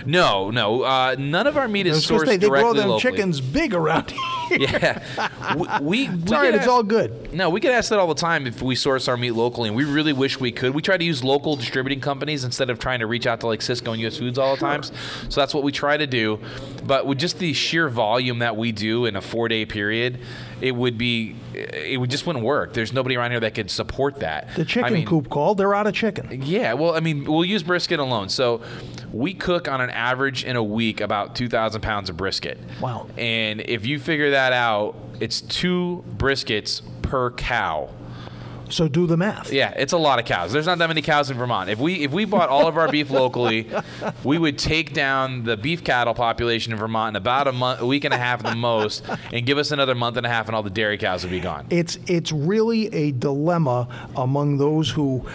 No, 0.06 0.50
no, 0.50 0.82
uh, 0.82 1.14
none 1.18 1.46
of 1.46 1.56
our 1.56 1.68
meat 1.68 1.86
is 1.86 2.04
sourced 2.06 2.26
say, 2.26 2.36
they 2.36 2.48
grow 2.48 2.72
them 2.72 2.88
locally. 2.88 3.00
chickens 3.12 3.40
big 3.40 3.74
around 3.74 4.10
here. 4.48 4.58
Yeah, 4.60 5.54
we, 5.54 5.60
we, 5.80 6.06
we 6.08 6.08
It's 6.08 6.32
all 6.32 6.42
right. 6.42 6.50
get 6.52 6.54
It's 6.60 6.66
all 6.66 6.82
good. 6.82 7.32
No, 7.32 7.50
we 7.50 7.60
get 7.60 7.72
asked 7.72 7.90
that 7.90 7.98
all 7.98 8.08
the 8.08 8.14
time 8.14 8.46
if 8.46 8.62
we 8.62 8.74
source 8.74 9.06
our 9.06 9.16
meat 9.16 9.32
locally, 9.32 9.68
and 9.68 9.76
we 9.76 9.84
really 9.84 10.12
wish 10.12 10.40
we 10.40 10.50
could. 10.50 10.74
We 10.74 10.82
try 10.82 10.96
to 10.96 11.04
use 11.04 11.22
local 11.22 11.56
distributing 11.56 12.00
companies 12.00 12.42
instead 12.44 12.68
of 12.70 12.78
trying 12.78 13.00
to 13.00 13.06
reach 13.06 13.26
out 13.26 13.40
to 13.40 13.46
like 13.46 13.60
Sysco 13.60 13.92
and 13.92 14.00
US 14.02 14.16
Foods 14.18 14.38
all 14.38 14.56
the 14.56 14.60
times. 14.60 14.92
So 15.28 15.40
that's 15.40 15.54
what 15.54 15.62
we 15.62 15.72
try 15.72 15.96
to 15.96 16.06
do. 16.06 16.40
But 16.84 17.06
with 17.06 17.18
just 17.18 17.38
the 17.38 17.52
sheer 17.52 17.88
volume 17.88 18.40
that 18.40 18.56
we 18.56 18.72
do 18.72 19.04
in 19.06 19.14
a 19.16 19.20
four 19.20 19.48
day 19.48 19.64
period, 19.66 20.18
it 20.62 20.70
would 20.70 20.96
be, 20.96 21.34
it 21.54 21.98
would 21.98 22.08
just 22.08 22.24
wouldn't 22.24 22.44
work. 22.44 22.72
There's 22.72 22.92
nobody 22.92 23.16
around 23.16 23.32
here 23.32 23.40
that 23.40 23.54
could 23.54 23.68
support 23.68 24.20
that. 24.20 24.54
The 24.54 24.64
chicken 24.64 24.92
I 24.92 24.94
mean, 24.94 25.06
coop 25.06 25.28
called. 25.28 25.58
They're 25.58 25.74
out 25.74 25.88
of 25.88 25.94
chicken. 25.94 26.40
yeah, 26.42 26.72
well, 26.74 26.94
I 26.94 27.00
mean, 27.00 27.24
we'll 27.24 27.44
use 27.44 27.64
brisket 27.64 27.98
alone. 27.98 28.28
So 28.28 28.62
we 29.12 29.34
cook 29.34 29.66
on 29.66 29.80
an 29.80 29.90
average 29.90 30.44
in 30.44 30.54
a 30.54 30.62
week 30.62 31.00
about 31.00 31.34
2,000 31.34 31.80
pounds 31.80 32.08
of 32.08 32.16
brisket. 32.16 32.58
Wow. 32.80 33.08
And 33.18 33.60
if 33.62 33.84
you 33.84 33.98
figure 33.98 34.30
that 34.30 34.52
out, 34.52 34.94
it's 35.18 35.40
two 35.40 36.04
briskets 36.16 36.80
per 37.02 37.32
cow. 37.32 37.90
So 38.72 38.88
do 38.88 39.06
the 39.06 39.16
math. 39.18 39.52
Yeah, 39.52 39.70
it's 39.76 39.92
a 39.92 39.98
lot 39.98 40.18
of 40.18 40.24
cows. 40.24 40.50
There's 40.50 40.66
not 40.66 40.78
that 40.78 40.88
many 40.88 41.02
cows 41.02 41.30
in 41.30 41.36
Vermont. 41.36 41.68
If 41.68 41.78
we 41.78 42.04
if 42.04 42.10
we 42.10 42.24
bought 42.24 42.48
all 42.48 42.66
of 42.66 42.78
our 42.78 42.90
beef 42.90 43.10
locally, 43.10 43.70
we 44.24 44.38
would 44.38 44.58
take 44.58 44.94
down 44.94 45.44
the 45.44 45.56
beef 45.56 45.84
cattle 45.84 46.14
population 46.14 46.72
in 46.72 46.78
Vermont 46.78 47.10
in 47.14 47.16
about 47.16 47.48
a 47.48 47.52
month, 47.52 47.80
a 47.82 47.86
week 47.86 48.04
and 48.04 48.14
a 48.14 48.18
half 48.18 48.44
at 48.44 48.50
the 48.50 48.56
most, 48.56 49.04
and 49.32 49.44
give 49.44 49.58
us 49.58 49.72
another 49.72 49.94
month 49.94 50.16
and 50.16 50.24
a 50.24 50.28
half, 50.30 50.46
and 50.46 50.56
all 50.56 50.62
the 50.62 50.70
dairy 50.70 50.96
cows 50.96 51.22
would 51.22 51.30
be 51.30 51.40
gone. 51.40 51.66
It's 51.68 51.98
it's 52.06 52.32
really 52.32 52.92
a 52.94 53.12
dilemma 53.12 53.88
among 54.16 54.56
those 54.56 54.88
who 54.88 55.26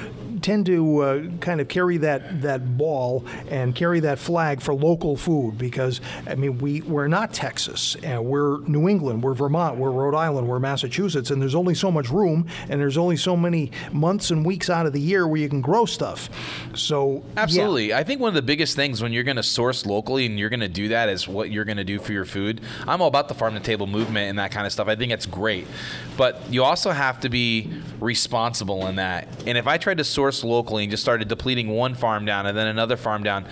tend 0.48 0.66
to 0.66 1.00
uh, 1.00 1.24
kind 1.42 1.60
of 1.60 1.68
carry 1.68 1.98
that 1.98 2.42
that 2.42 2.78
ball 2.78 3.26
and 3.50 3.76
carry 3.76 4.00
that 4.00 4.18
flag 4.18 4.62
for 4.62 4.74
local 4.74 5.18
food 5.18 5.58
because 5.58 6.00
I 6.26 6.36
mean 6.36 6.58
we 6.60 6.80
we're 6.84 7.10
not 7.10 7.34
Texas 7.34 7.98
we're 8.02 8.60
New 8.60 8.88
England, 8.88 9.24
we're 9.24 9.34
Vermont, 9.34 9.76
we're 9.76 9.92
Rhode 9.92 10.16
Island, 10.16 10.48
we're 10.48 10.60
Massachusetts, 10.60 11.32
and 11.32 11.42
there's 11.42 11.54
only 11.54 11.76
so 11.76 11.92
much 11.92 12.10
room 12.10 12.48
and 12.70 12.80
there's 12.80 12.98
only 12.98 13.18
so 13.18 13.36
many 13.36 13.72
months 13.92 14.32
and 14.32 14.46
weeks 14.46 14.70
out 14.70 14.86
of 14.86 14.94
the 14.94 15.02
year 15.02 15.28
where 15.28 15.38
you 15.38 15.50
can 15.50 15.60
grow 15.60 15.84
stuff. 15.86 16.30
So 16.74 17.24
yeah. 17.36 17.42
Absolutely. 17.42 17.94
I 17.94 18.06
think 18.06 18.22
one 18.22 18.30
of 18.30 18.36
the 18.36 18.42
biggest 18.42 18.78
things 18.78 19.02
when 19.02 19.12
you're 19.12 19.26
going 19.26 19.36
to 19.36 19.44
source 19.44 19.86
locally 19.86 20.26
and 20.26 20.40
you're 20.40 20.50
going 20.50 20.62
to 20.62 20.70
do 20.70 20.88
that 20.88 21.10
is 21.10 21.28
what 21.28 21.52
you're 21.52 21.66
going 21.66 21.78
to 21.78 21.84
do 21.84 22.00
for 22.00 22.14
your 22.14 22.24
food. 22.24 22.62
I'm 22.88 23.02
all 23.02 23.10
about 23.10 23.28
the 23.28 23.36
farm 23.36 23.54
to 23.56 23.60
table 23.60 23.88
movement 23.88 24.30
and 24.30 24.40
that 24.40 24.52
kind 24.52 24.66
of 24.66 24.72
stuff. 24.72 24.88
I 24.88 24.96
think 24.96 25.12
it's 25.12 25.26
great. 25.26 25.68
But 26.16 26.42
you 26.50 26.64
also 26.64 26.92
have 26.92 27.20
to 27.22 27.30
be 27.30 27.70
responsible 28.00 28.88
in 28.88 28.96
that. 28.96 29.28
And 29.46 29.58
if 29.58 29.68
I 29.68 29.78
tried 29.78 29.98
to 29.98 30.06
source 30.06 30.37
locally 30.44 30.84
and 30.84 30.92
just 30.92 31.04
started 31.04 31.28
depleting 31.28 31.70
one 31.70 31.96
farm 31.96 32.26
down 32.26 32.46
and 32.46 32.58
then 32.58 32.68
another 32.68 32.98
farm 32.98 33.24
down, 33.24 33.46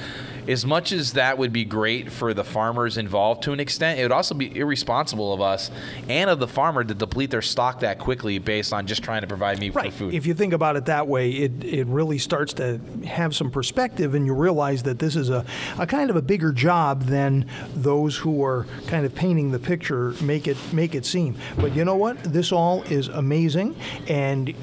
as 0.47 0.65
much 0.65 0.91
as 0.91 1.13
that 1.13 1.37
would 1.37 1.51
be 1.51 1.65
great 1.65 2.11
for 2.11 2.33
the 2.33 2.43
farmers 2.43 2.97
involved 2.97 3.43
to 3.43 3.51
an 3.53 3.59
extent, 3.59 3.99
it 3.99 4.03
would 4.03 4.11
also 4.11 4.35
be 4.35 4.55
irresponsible 4.55 5.33
of 5.33 5.41
us 5.41 5.71
and 6.07 6.29
of 6.29 6.39
the 6.39 6.47
farmer 6.47 6.83
to 6.83 6.93
deplete 6.93 7.31
their 7.31 7.41
stock 7.41 7.79
that 7.79 7.97
quickly 7.99 8.37
based 8.37 8.71
on 8.73 8.85
just 8.85 9.03
trying 9.03 9.21
to 9.21 9.27
provide 9.27 9.59
me 9.59 9.69
Right. 9.71 9.91
for 9.91 9.97
food. 9.99 10.13
If 10.13 10.25
you 10.27 10.33
think 10.33 10.53
about 10.53 10.75
it 10.75 10.85
that 10.85 11.07
way, 11.07 11.31
it, 11.31 11.63
it 11.63 11.87
really 11.87 12.17
starts 12.19 12.53
to 12.53 12.79
have 13.05 13.35
some 13.35 13.49
perspective, 13.49 14.13
and 14.13 14.25
you 14.25 14.33
realize 14.33 14.83
that 14.83 14.99
this 14.99 15.15
is 15.15 15.29
a, 15.29 15.43
a 15.79 15.87
kind 15.87 16.09
of 16.09 16.15
a 16.15 16.21
bigger 16.21 16.51
job 16.51 17.03
than 17.03 17.45
those 17.75 18.15
who 18.17 18.43
are 18.43 18.67
kind 18.87 19.05
of 19.05 19.15
painting 19.15 19.51
the 19.51 19.59
picture 19.59 20.13
make 20.21 20.47
it 20.47 20.57
make 20.71 20.93
it 20.95 21.05
seem. 21.05 21.35
But 21.57 21.75
you 21.75 21.83
know 21.85 21.95
what? 21.95 22.21
This 22.23 22.51
all 22.51 22.83
is 22.83 23.07
amazing, 23.07 23.75
and 24.07 24.53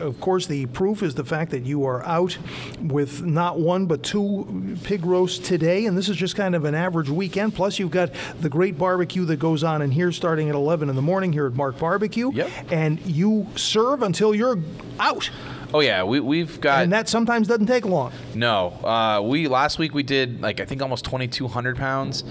of 0.00 0.20
course, 0.20 0.46
the 0.46 0.66
proof 0.66 1.02
is 1.02 1.14
the 1.14 1.24
fact 1.24 1.50
that 1.52 1.64
you 1.64 1.84
are 1.84 2.04
out 2.04 2.36
with 2.80 3.22
not 3.22 3.58
one 3.58 3.86
but 3.86 4.02
two 4.02 4.76
pig 4.84 5.04
roasts 5.04 5.46
today, 5.46 5.86
and 5.86 5.96
this 5.96 6.08
is 6.08 6.16
just 6.16 6.36
kind 6.36 6.54
of 6.54 6.64
an 6.64 6.74
average 6.74 7.08
weekend. 7.10 7.54
Plus, 7.54 7.78
you've 7.78 7.90
got 7.90 8.10
the 8.40 8.48
great 8.48 8.78
barbecue 8.78 9.24
that 9.26 9.36
goes 9.38 9.62
on 9.64 9.82
in 9.82 9.90
here 9.90 10.12
starting 10.12 10.48
at 10.48 10.54
11 10.54 10.88
in 10.88 10.96
the 10.96 11.02
morning 11.02 11.32
here 11.32 11.46
at 11.46 11.54
Mark 11.54 11.78
Barbecue. 11.78 12.32
Yep. 12.32 12.50
And 12.70 13.00
you 13.06 13.46
serve 13.56 14.02
until 14.02 14.34
you're 14.34 14.58
out. 14.98 15.30
Oh 15.72 15.80
yeah, 15.80 16.02
we 16.02 16.18
we've 16.18 16.60
got 16.60 16.82
and 16.82 16.92
that 16.92 17.08
sometimes 17.08 17.46
doesn't 17.46 17.66
take 17.66 17.84
long. 17.84 18.12
no. 18.34 18.70
Uh, 18.82 19.20
we 19.22 19.46
last 19.46 19.78
week 19.78 19.94
we 19.94 20.02
did 20.02 20.40
like 20.40 20.58
I 20.60 20.64
think 20.64 20.82
almost 20.82 21.04
2,200 21.04 21.76
pounds, 21.76 22.24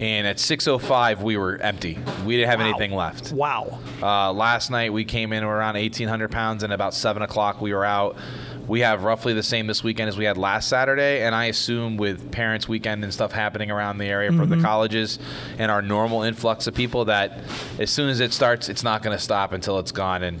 and 0.00 0.26
at 0.26 0.38
6:05 0.38 1.22
we 1.22 1.36
were 1.36 1.56
empty. 1.56 1.98
We 2.24 2.36
didn't 2.36 2.50
have 2.50 2.60
Wow. 2.60 2.66
anything 2.68 2.92
left. 2.92 3.32
Wow. 3.32 3.78
Uh, 4.02 4.32
last 4.32 4.70
night 4.70 4.92
we 4.92 5.04
came 5.04 5.32
in 5.32 5.42
around 5.42 5.76
1,800 5.76 6.30
pounds, 6.30 6.62
and 6.62 6.72
about 6.72 6.94
seven 6.94 7.22
o'clock 7.22 7.60
we 7.60 7.72
were 7.72 7.84
out. 7.84 8.16
We 8.66 8.80
have 8.80 9.02
roughly 9.02 9.32
the 9.32 9.42
same 9.42 9.66
this 9.66 9.82
weekend 9.82 10.08
as 10.10 10.18
we 10.18 10.26
had 10.26 10.36
last 10.36 10.68
Saturday, 10.68 11.22
and 11.22 11.34
I 11.34 11.46
assume 11.46 11.96
with 11.96 12.30
Parents' 12.30 12.68
Weekend 12.68 13.02
and 13.02 13.12
stuff 13.14 13.32
happening 13.32 13.70
around 13.70 13.96
the 13.96 14.04
area 14.04 14.30
for 14.30 14.44
the 14.44 14.58
colleges 14.60 15.18
and 15.58 15.70
our 15.70 15.80
normal 15.80 16.22
influx 16.22 16.66
of 16.66 16.74
people, 16.74 17.06
that 17.06 17.38
as 17.78 17.88
soon 17.90 18.10
as 18.10 18.20
it 18.20 18.32
starts, 18.34 18.68
it's 18.68 18.82
not 18.84 19.02
going 19.02 19.16
to 19.16 19.22
stop 19.22 19.54
until 19.54 19.78
it's 19.78 19.90
gone, 19.90 20.22
and 20.22 20.38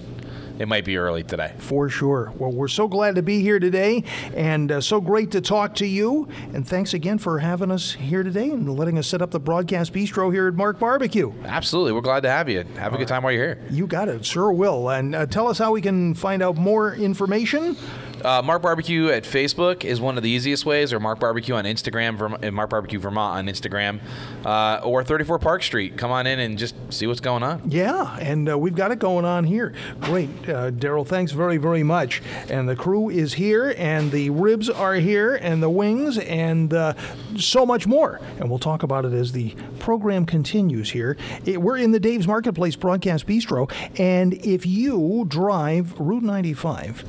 it 0.58 0.68
might 0.68 0.84
be 0.84 0.96
early 0.96 1.22
today. 1.22 1.52
For 1.58 1.88
sure. 1.88 2.32
Well, 2.36 2.50
we're 2.50 2.68
so 2.68 2.88
glad 2.88 3.14
to 3.14 3.22
be 3.22 3.40
here 3.40 3.58
today 3.58 4.04
and 4.34 4.72
uh, 4.72 4.80
so 4.80 5.00
great 5.00 5.30
to 5.32 5.40
talk 5.40 5.74
to 5.76 5.86
you. 5.86 6.28
And 6.52 6.66
thanks 6.66 6.94
again 6.94 7.18
for 7.18 7.38
having 7.38 7.70
us 7.70 7.92
here 7.92 8.22
today 8.22 8.50
and 8.50 8.78
letting 8.78 8.98
us 8.98 9.06
set 9.06 9.22
up 9.22 9.30
the 9.30 9.40
broadcast 9.40 9.92
bistro 9.92 10.32
here 10.32 10.48
at 10.48 10.54
Mark 10.54 10.78
Barbecue. 10.78 11.32
Absolutely, 11.44 11.92
we're 11.92 12.00
glad 12.00 12.22
to 12.24 12.30
have 12.30 12.48
you. 12.48 12.64
Have 12.76 12.94
a 12.94 12.98
good 12.98 13.08
time 13.08 13.22
while 13.22 13.32
you're 13.32 13.54
here. 13.54 13.62
You 13.70 13.86
got 13.86 14.08
it. 14.08 14.24
Sure 14.24 14.52
will. 14.52 14.90
And 14.90 15.14
uh, 15.14 15.26
tell 15.26 15.48
us 15.48 15.58
how 15.58 15.72
we 15.72 15.80
can 15.80 16.14
find 16.14 16.42
out 16.42 16.56
more 16.56 16.94
information. 16.94 17.76
Uh, 18.24 18.42
Mark 18.42 18.62
Barbecue 18.62 19.08
at 19.08 19.24
Facebook 19.24 19.84
is 19.84 20.00
one 20.00 20.16
of 20.16 20.22
the 20.22 20.30
easiest 20.30 20.66
ways, 20.66 20.92
or 20.92 21.00
Mark 21.00 21.20
Barbecue 21.20 21.54
on 21.54 21.64
Instagram, 21.64 22.16
Verm- 22.18 22.44
uh, 22.44 22.50
Mark 22.50 22.70
Barbecue 22.70 22.98
Vermont 22.98 23.38
on 23.38 23.46
Instagram, 23.52 24.00
uh, 24.44 24.80
or 24.82 25.04
34 25.04 25.38
Park 25.38 25.62
Street. 25.62 25.96
Come 25.96 26.10
on 26.10 26.26
in 26.26 26.38
and 26.40 26.58
just 26.58 26.74
see 26.90 27.06
what's 27.06 27.20
going 27.20 27.42
on. 27.42 27.62
Yeah, 27.66 28.16
and 28.18 28.48
uh, 28.50 28.58
we've 28.58 28.74
got 28.74 28.90
it 28.90 28.98
going 28.98 29.24
on 29.24 29.44
here. 29.44 29.74
Great. 30.00 30.28
Uh, 30.48 30.70
Daryl, 30.70 31.06
thanks 31.06 31.32
very, 31.32 31.56
very 31.58 31.82
much. 31.82 32.22
And 32.48 32.68
the 32.68 32.76
crew 32.76 33.08
is 33.10 33.34
here, 33.34 33.74
and 33.76 34.10
the 34.10 34.30
ribs 34.30 34.68
are 34.68 34.94
here, 34.94 35.36
and 35.36 35.62
the 35.62 35.70
wings, 35.70 36.18
and 36.18 36.72
uh, 36.72 36.94
so 37.36 37.64
much 37.64 37.86
more. 37.86 38.20
And 38.38 38.48
we'll 38.50 38.58
talk 38.58 38.82
about 38.82 39.04
it 39.04 39.12
as 39.12 39.32
the 39.32 39.54
program 39.78 40.26
continues 40.26 40.90
here. 40.90 41.16
It, 41.44 41.60
we're 41.60 41.78
in 41.78 41.92
the 41.92 42.00
Dave's 42.00 42.26
Marketplace 42.26 42.76
Broadcast 42.76 43.26
Bistro, 43.26 43.70
and 43.98 44.34
if 44.44 44.66
you 44.66 45.24
drive 45.28 45.98
Route 45.98 46.22
95 46.22 47.04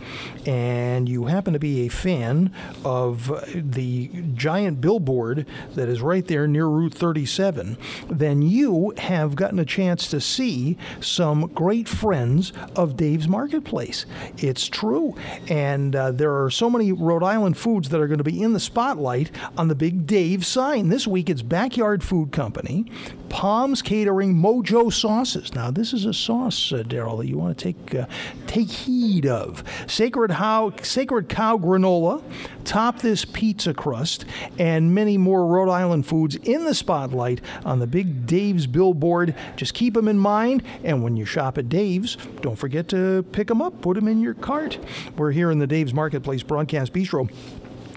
and 0.45 0.98
you 1.07 1.25
happen 1.25 1.53
to 1.53 1.59
be 1.59 1.85
a 1.85 1.89
fan 1.89 2.51
of 2.83 3.27
the 3.53 4.09
giant 4.33 4.81
billboard 4.81 5.45
that 5.75 5.87
is 5.87 6.01
right 6.01 6.25
there 6.27 6.47
near 6.47 6.67
Route 6.67 6.93
37, 6.93 7.77
then 8.09 8.41
you 8.41 8.93
have 8.97 9.35
gotten 9.35 9.59
a 9.59 9.65
chance 9.65 10.07
to 10.09 10.19
see 10.19 10.77
some 10.99 11.47
great 11.53 11.87
friends 11.87 12.51
of 12.75 12.97
Dave's 12.97 13.27
Marketplace. 13.27 14.05
It's 14.37 14.67
true. 14.67 15.15
And 15.47 15.95
uh, 15.95 16.11
there 16.11 16.43
are 16.43 16.49
so 16.49 16.69
many 16.69 16.91
Rhode 16.91 17.23
Island 17.23 17.57
foods 17.57 17.89
that 17.89 18.01
are 18.01 18.07
going 18.07 18.17
to 18.17 18.23
be 18.23 18.41
in 18.41 18.53
the 18.53 18.59
spotlight 18.59 19.31
on 19.57 19.67
the 19.67 19.75
big 19.75 20.05
Dave 20.05 20.45
sign. 20.45 20.89
This 20.89 21.07
week 21.07 21.29
it's 21.29 21.41
Backyard 21.41 22.03
Food 22.03 22.31
Company, 22.31 22.85
Palms 23.29 23.81
Catering, 23.81 24.33
Mojo 24.35 24.91
Sauces. 24.91 25.53
Now, 25.53 25.71
this 25.71 25.93
is 25.93 26.05
a 26.05 26.13
sauce, 26.13 26.71
uh, 26.71 26.83
Daryl, 26.83 27.17
that 27.19 27.27
you 27.27 27.37
want 27.37 27.57
to 27.57 27.63
take 27.63 27.95
uh, 27.95 28.05
take 28.47 28.69
heed 28.69 29.25
of. 29.25 29.63
Sacred 29.87 30.31
How 30.31 30.71
Sacred 30.89 31.29
Cow 31.29 31.55
Granola, 31.55 32.23
Top 32.65 32.99
This 32.99 33.23
Pizza 33.23 33.75
Crust, 33.75 34.25
and 34.57 34.95
many 34.95 35.19
more 35.19 35.45
Rhode 35.45 35.69
Island 35.69 36.07
foods 36.07 36.35
in 36.35 36.65
the 36.65 36.73
spotlight 36.73 37.41
on 37.63 37.77
the 37.77 37.85
big 37.85 38.25
Dave's 38.25 38.65
billboard. 38.65 39.35
Just 39.55 39.75
keep 39.75 39.93
them 39.93 40.07
in 40.07 40.17
mind, 40.17 40.63
and 40.83 41.03
when 41.03 41.15
you 41.15 41.25
shop 41.25 41.59
at 41.59 41.69
Dave's, 41.69 42.15
don't 42.41 42.55
forget 42.55 42.87
to 42.87 43.21
pick 43.31 43.49
them 43.49 43.61
up, 43.61 43.81
put 43.81 43.93
them 43.95 44.07
in 44.07 44.19
your 44.19 44.33
cart. 44.33 44.79
We're 45.15 45.31
here 45.31 45.51
in 45.51 45.59
the 45.59 45.67
Dave's 45.67 45.93
Marketplace 45.93 46.41
Broadcast 46.41 46.91
Bistro. 46.91 47.29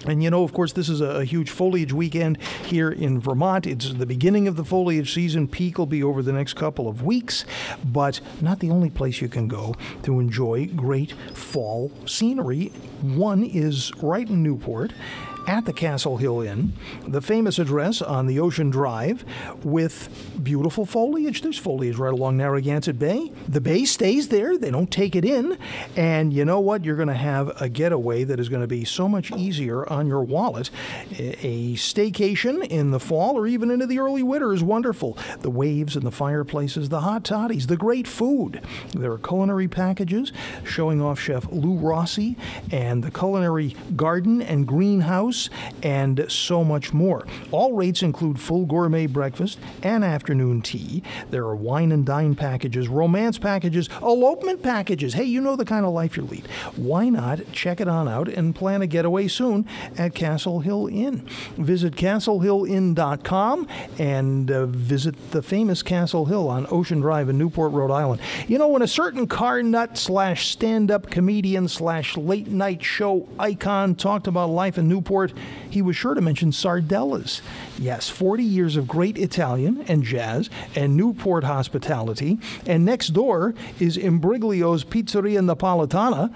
And 0.07 0.23
you 0.23 0.31
know, 0.31 0.43
of 0.43 0.53
course, 0.53 0.73
this 0.73 0.89
is 0.89 1.01
a, 1.01 1.23
huge 1.23 1.51
foliage 1.51 1.93
weekend 1.93 2.43
here 2.67 2.91
in 2.91 3.21
Vermont. 3.21 3.67
It's 3.67 3.93
the 3.95 4.07
beginning 4.07 4.49
of 4.49 4.57
the 4.57 4.65
foliage 4.65 5.15
season. 5.15 5.47
Peak 5.47 5.79
will 5.79 5.87
be 5.87 6.03
over 6.03 6.21
the 6.21 6.33
next 6.33 6.55
couple 6.55 6.89
of 6.89 7.03
weeks, 7.03 7.45
but 7.85 8.21
not 8.41 8.59
the 8.59 8.71
only 8.71 8.91
place 8.91 9.21
you 9.21 9.29
can 9.29 9.47
go 9.47 9.75
to 10.03 10.19
enjoy 10.19 10.67
great 10.67 11.13
fall 11.33 11.93
scenery. 12.07 12.67
One 13.03 13.45
is 13.45 13.93
right 14.03 14.29
in 14.29 14.43
Newport 14.43 14.93
at 15.47 15.65
the 15.65 15.73
Castle 15.73 16.17
Hill 16.17 16.41
Inn, 16.41 16.73
the 17.07 17.21
famous 17.21 17.59
address 17.59 18.01
on 18.01 18.27
the 18.27 18.39
Ocean 18.39 18.71
Drive 18.71 19.25
with 19.65 20.09
beautiful 20.43 20.87
foliage. 20.87 21.43
There's 21.43 21.59
foliage 21.59 21.97
right 21.97 22.13
along 22.13 22.37
Narragansett 22.37 22.99
Bay. 22.99 23.33
The 23.49 23.61
bay 23.61 23.85
stays 23.85 24.29
there, 24.29 24.57
they 24.57 24.71
don't 24.71 24.91
take 24.91 25.17
it 25.17 25.25
in. 25.25 25.59
And 25.97 26.33
you 26.33 26.45
know 26.45 26.61
what? 26.61 26.85
You're 26.85 26.97
going 26.97 27.09
to 27.09 27.15
have 27.15 27.61
a 27.61 27.69
getaway 27.69 28.25
that 28.25 28.39
is 28.39 28.49
going 28.49 28.63
to 28.63 28.69
be 28.69 28.85
so 28.85 29.09
much 29.09 29.33
easier 29.33 29.91
on 29.91 30.07
your 30.07 30.23
wallet. 30.23 30.71
A 31.19 31.75
staycation 31.75 32.65
in 32.67 32.91
the 32.91 33.01
fall 33.01 33.37
or 33.37 33.47
even 33.47 33.71
into 33.71 33.87
the 33.87 33.99
early 33.99 34.23
winter 34.23 34.53
is 34.53 34.63
wonderful. 34.63 35.19
The 35.41 35.51
waves 35.51 35.97
and 35.97 36.07
the 36.07 36.13
fireplaces, 36.13 36.89
the 36.89 37.01
hot 37.01 37.25
toddies, 37.25 37.67
the 37.67 37.77
great 37.77 38.07
food. 38.07 38.61
There 38.95 39.13
are 39.13 39.19
culinary 39.19 39.69
packages 39.69 40.33
showing 40.65 41.01
off 41.01 41.19
Chef 41.19 41.51
Lou 41.51 41.75
Rossi 41.75 42.37
and 42.71 43.03
the 43.03 43.11
culinary 43.11 43.77
garden 43.97 44.41
and 44.41 44.67
greenhouse 44.67 45.32
and 45.83 46.25
so 46.29 46.65
much 46.65 46.93
more. 46.93 47.27
All 47.51 47.73
rates 47.73 48.03
include 48.03 48.41
full 48.41 48.67
gourmet 48.67 49.07
breakfast 49.07 49.59
and 49.83 50.05
afternoon 50.05 50.63
tea. 50.63 51.03
There 51.31 51.45
are 51.45 51.57
wine 51.57 51.93
and 51.93 52.05
dine 52.05 52.35
packages, 52.35 52.89
romance 52.89 53.39
packages, 53.39 53.89
elopement 54.01 54.63
packages. 54.63 55.15
Hey, 55.15 55.25
you 55.25 55.41
know 55.41 55.57
the 55.57 55.65
kind 55.65 55.85
of 55.85 55.93
life 55.93 56.17
you 56.17 56.25
lead. 56.25 56.47
Why 56.77 57.09
not 57.09 57.53
check 57.53 57.81
it 57.81 57.89
on 57.89 58.09
out 58.09 58.29
and 58.29 58.55
plan 58.55 58.83
a 58.83 58.87
getaway 58.87 59.29
soon 59.29 59.67
at 59.97 60.15
Castle 60.15 60.61
Hill 60.61 60.89
Inn? 60.91 61.27
Visit 61.57 61.97
castlehillinn.com 61.97 63.69
and 63.99 64.51
uh, 64.51 64.67
visit 64.67 65.31
the 65.31 65.43
famous 65.43 65.83
Castle 65.83 66.27
Hill 66.27 66.49
on 66.49 66.67
Ocean 66.71 67.01
Drive 67.01 67.29
in 67.29 67.39
Newport, 67.39 67.73
Rhode 67.73 67.93
Island. 67.93 68.21
You 68.49 68.59
know, 68.59 68.69
when 68.69 68.83
a 68.83 68.89
certain 68.89 69.27
car 69.27 69.63
nut 69.63 69.97
slash 69.97 70.49
stand 70.49 70.91
up 70.91 71.11
comedian 71.11 71.69
slash 71.69 72.17
late 72.17 72.49
night 72.49 72.83
show 72.83 73.29
icon 73.39 73.95
talked 73.95 74.27
about 74.27 74.51
life 74.51 74.79
in 74.79 74.89
Newport, 74.89 75.22
he 75.71 75.83
was 75.83 75.97
sure 75.97 76.15
to 76.15 76.21
mention 76.21 76.51
Sardellas. 76.51 77.41
Yes, 77.79 78.09
40 78.09 78.43
years 78.43 78.77
of 78.77 78.89
great 78.89 79.19
Italian 79.19 79.85
and 79.89 80.03
jazz 80.03 80.51
and 80.75 80.97
Newport 80.97 81.45
hospitality. 81.45 82.39
And 82.67 82.85
next 82.85 83.09
door 83.09 83.55
is 83.79 83.97
Imbriglio's 83.97 84.85
Pizzeria 84.85 85.41
Napolitana, 85.41 86.33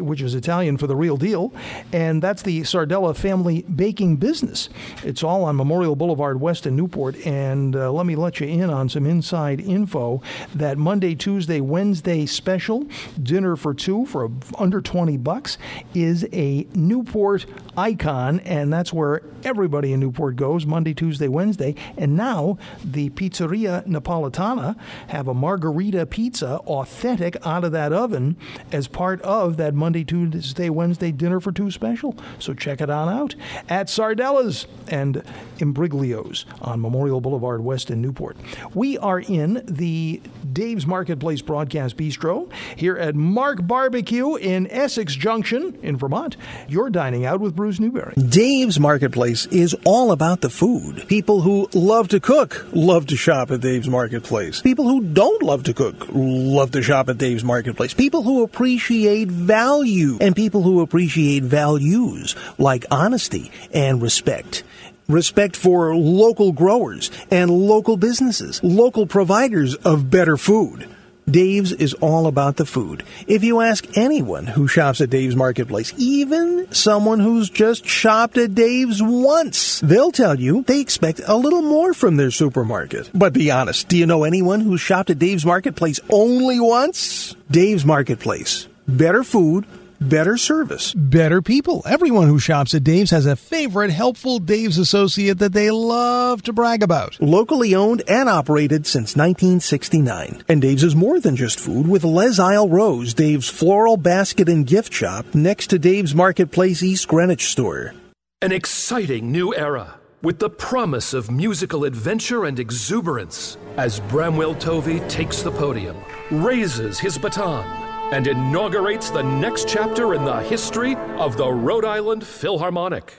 which 0.00 0.22
is 0.22 0.34
Italian 0.34 0.76
for 0.76 0.86
the 0.86 0.96
real 0.96 1.16
deal. 1.16 1.52
And 1.92 2.22
that's 2.22 2.42
the 2.42 2.62
Sardella 2.62 3.16
family 3.16 3.62
baking 3.62 4.16
business. 4.16 4.68
It's 5.04 5.22
all 5.22 5.44
on 5.44 5.56
Memorial 5.56 5.96
Boulevard 5.96 6.40
West 6.40 6.66
in 6.66 6.76
Newport. 6.76 7.16
And 7.26 7.76
uh, 7.76 7.92
let 7.92 8.06
me 8.06 8.16
let 8.16 8.40
you 8.40 8.46
in 8.46 8.70
on 8.70 8.88
some 8.88 9.06
inside 9.06 9.60
info 9.60 10.22
that 10.54 10.78
Monday, 10.78 11.14
Tuesday, 11.14 11.60
Wednesday 11.60 12.26
special 12.26 12.86
dinner 13.22 13.56
for 13.56 13.74
two 13.74 14.06
for 14.06 14.30
under 14.58 14.80
20 14.80 15.16
bucks 15.18 15.58
is 15.94 16.26
a 16.32 16.66
Newport 16.74 17.46
icon. 17.76 18.29
And 18.38 18.72
that's 18.72 18.92
where 18.92 19.22
everybody 19.44 19.92
in 19.92 20.00
Newport 20.00 20.36
goes 20.36 20.64
Monday, 20.64 20.94
Tuesday, 20.94 21.28
Wednesday. 21.28 21.74
And 21.96 22.16
now 22.16 22.58
the 22.84 23.10
Pizzeria 23.10 23.86
Napolitana 23.86 24.76
have 25.08 25.28
a 25.28 25.34
margarita 25.34 26.06
pizza 26.06 26.58
authentic 26.66 27.36
out 27.44 27.64
of 27.64 27.72
that 27.72 27.92
oven 27.92 28.36
as 28.72 28.86
part 28.88 29.20
of 29.22 29.56
that 29.56 29.74
Monday, 29.74 30.04
Tuesday, 30.04 30.70
Wednesday 30.70 31.12
dinner 31.12 31.40
for 31.40 31.52
two 31.52 31.70
special. 31.70 32.16
So 32.38 32.54
check 32.54 32.80
it 32.80 32.90
on 32.90 33.08
out 33.08 33.34
at 33.68 33.88
Sardella's 33.88 34.66
and 34.88 35.22
Imbriglio's 35.58 36.46
on 36.60 36.80
Memorial 36.80 37.20
Boulevard 37.20 37.62
West 37.62 37.90
in 37.90 38.00
Newport. 38.00 38.36
We 38.74 38.98
are 38.98 39.20
in 39.20 39.62
the 39.66 40.20
Dave's 40.52 40.86
Marketplace 40.86 41.42
Broadcast 41.42 41.96
Bistro 41.96 42.50
here 42.76 42.96
at 42.96 43.14
Mark 43.14 43.66
Barbecue 43.66 44.36
in 44.36 44.70
Essex 44.70 45.14
Junction 45.14 45.78
in 45.82 45.96
Vermont. 45.96 46.36
You're 46.68 46.90
dining 46.90 47.24
out 47.24 47.40
with 47.40 47.54
Bruce 47.54 47.80
Newberry. 47.80 48.14
Dave's 48.28 48.78
Marketplace 48.78 49.46
is 49.46 49.74
all 49.84 50.12
about 50.12 50.42
the 50.42 50.50
food. 50.50 51.06
People 51.08 51.40
who 51.40 51.68
love 51.72 52.08
to 52.08 52.20
cook 52.20 52.66
love 52.72 53.06
to 53.06 53.16
shop 53.16 53.50
at 53.50 53.60
Dave's 53.60 53.88
Marketplace. 53.88 54.60
People 54.60 54.86
who 54.86 55.00
don't 55.00 55.42
love 55.42 55.62
to 55.64 55.72
cook 55.72 56.06
love 56.10 56.72
to 56.72 56.82
shop 56.82 57.08
at 57.08 57.16
Dave's 57.16 57.44
Marketplace. 57.44 57.94
People 57.94 58.22
who 58.22 58.42
appreciate 58.42 59.28
value 59.28 60.18
and 60.20 60.36
people 60.36 60.62
who 60.62 60.80
appreciate 60.80 61.44
values 61.44 62.36
like 62.58 62.84
honesty 62.90 63.50
and 63.72 64.02
respect. 64.02 64.64
Respect 65.08 65.56
for 65.56 65.96
local 65.96 66.52
growers 66.52 67.10
and 67.30 67.50
local 67.50 67.96
businesses, 67.96 68.60
local 68.62 69.06
providers 69.06 69.76
of 69.76 70.10
better 70.10 70.36
food. 70.36 70.86
Dave's 71.30 71.72
is 71.72 71.94
all 71.94 72.26
about 72.26 72.56
the 72.56 72.66
food. 72.66 73.04
If 73.26 73.44
you 73.44 73.60
ask 73.60 73.96
anyone 73.96 74.46
who 74.46 74.66
shops 74.66 75.00
at 75.00 75.10
Dave's 75.10 75.36
Marketplace, 75.36 75.92
even 75.96 76.72
someone 76.72 77.20
who's 77.20 77.48
just 77.50 77.86
shopped 77.86 78.36
at 78.38 78.54
Dave's 78.54 79.02
once, 79.02 79.80
they'll 79.80 80.10
tell 80.10 80.38
you 80.38 80.62
they 80.62 80.80
expect 80.80 81.20
a 81.26 81.36
little 81.36 81.62
more 81.62 81.94
from 81.94 82.16
their 82.16 82.30
supermarket. 82.30 83.10
But 83.14 83.32
be 83.32 83.50
honest, 83.50 83.88
do 83.88 83.96
you 83.96 84.06
know 84.06 84.24
anyone 84.24 84.60
who's 84.60 84.80
shopped 84.80 85.10
at 85.10 85.18
Dave's 85.18 85.46
Marketplace 85.46 86.00
only 86.08 86.58
once? 86.58 87.36
Dave's 87.50 87.84
Marketplace. 87.84 88.66
Better 88.88 89.22
food 89.22 89.66
better 90.00 90.36
service, 90.36 90.94
better 90.94 91.42
people. 91.42 91.82
Everyone 91.86 92.26
who 92.26 92.38
shops 92.38 92.74
at 92.74 92.84
Dave's 92.84 93.10
has 93.10 93.26
a 93.26 93.36
favorite 93.36 93.90
helpful 93.90 94.38
Dave's 94.38 94.78
associate 94.78 95.38
that 95.38 95.52
they 95.52 95.70
love 95.70 96.42
to 96.42 96.52
brag 96.52 96.82
about. 96.82 97.20
Locally 97.20 97.74
owned 97.74 98.02
and 98.08 98.28
operated 98.28 98.86
since 98.86 99.16
1969. 99.16 100.42
And 100.48 100.62
Dave's 100.62 100.84
is 100.84 100.96
more 100.96 101.20
than 101.20 101.36
just 101.36 101.60
food 101.60 101.86
with 101.86 102.04
Les 102.04 102.38
Isle 102.38 102.68
Rose, 102.68 103.14
Dave's 103.14 103.48
floral 103.48 103.96
basket 103.96 104.48
and 104.48 104.66
gift 104.66 104.92
shop 104.92 105.26
next 105.34 105.68
to 105.68 105.78
Dave's 105.78 106.14
Marketplace 106.14 106.82
East 106.82 107.08
Greenwich 107.08 107.50
store. 107.50 107.94
An 108.42 108.52
exciting 108.52 109.30
new 109.30 109.54
era 109.54 110.00
with 110.22 110.38
the 110.38 110.50
promise 110.50 111.14
of 111.14 111.30
musical 111.30 111.84
adventure 111.84 112.44
and 112.44 112.58
exuberance 112.58 113.56
as 113.76 114.00
Bramwell 114.00 114.54
Tovey 114.54 115.00
takes 115.08 115.42
the 115.42 115.50
podium, 115.50 115.96
raises 116.30 116.98
his 116.98 117.16
baton, 117.16 117.89
and 118.12 118.26
inaugurates 118.26 119.10
the 119.10 119.22
next 119.22 119.68
chapter 119.68 120.14
in 120.14 120.24
the 120.24 120.40
history 120.42 120.96
of 121.18 121.36
the 121.36 121.48
Rhode 121.50 121.84
Island 121.84 122.24
Philharmonic. 122.24 123.14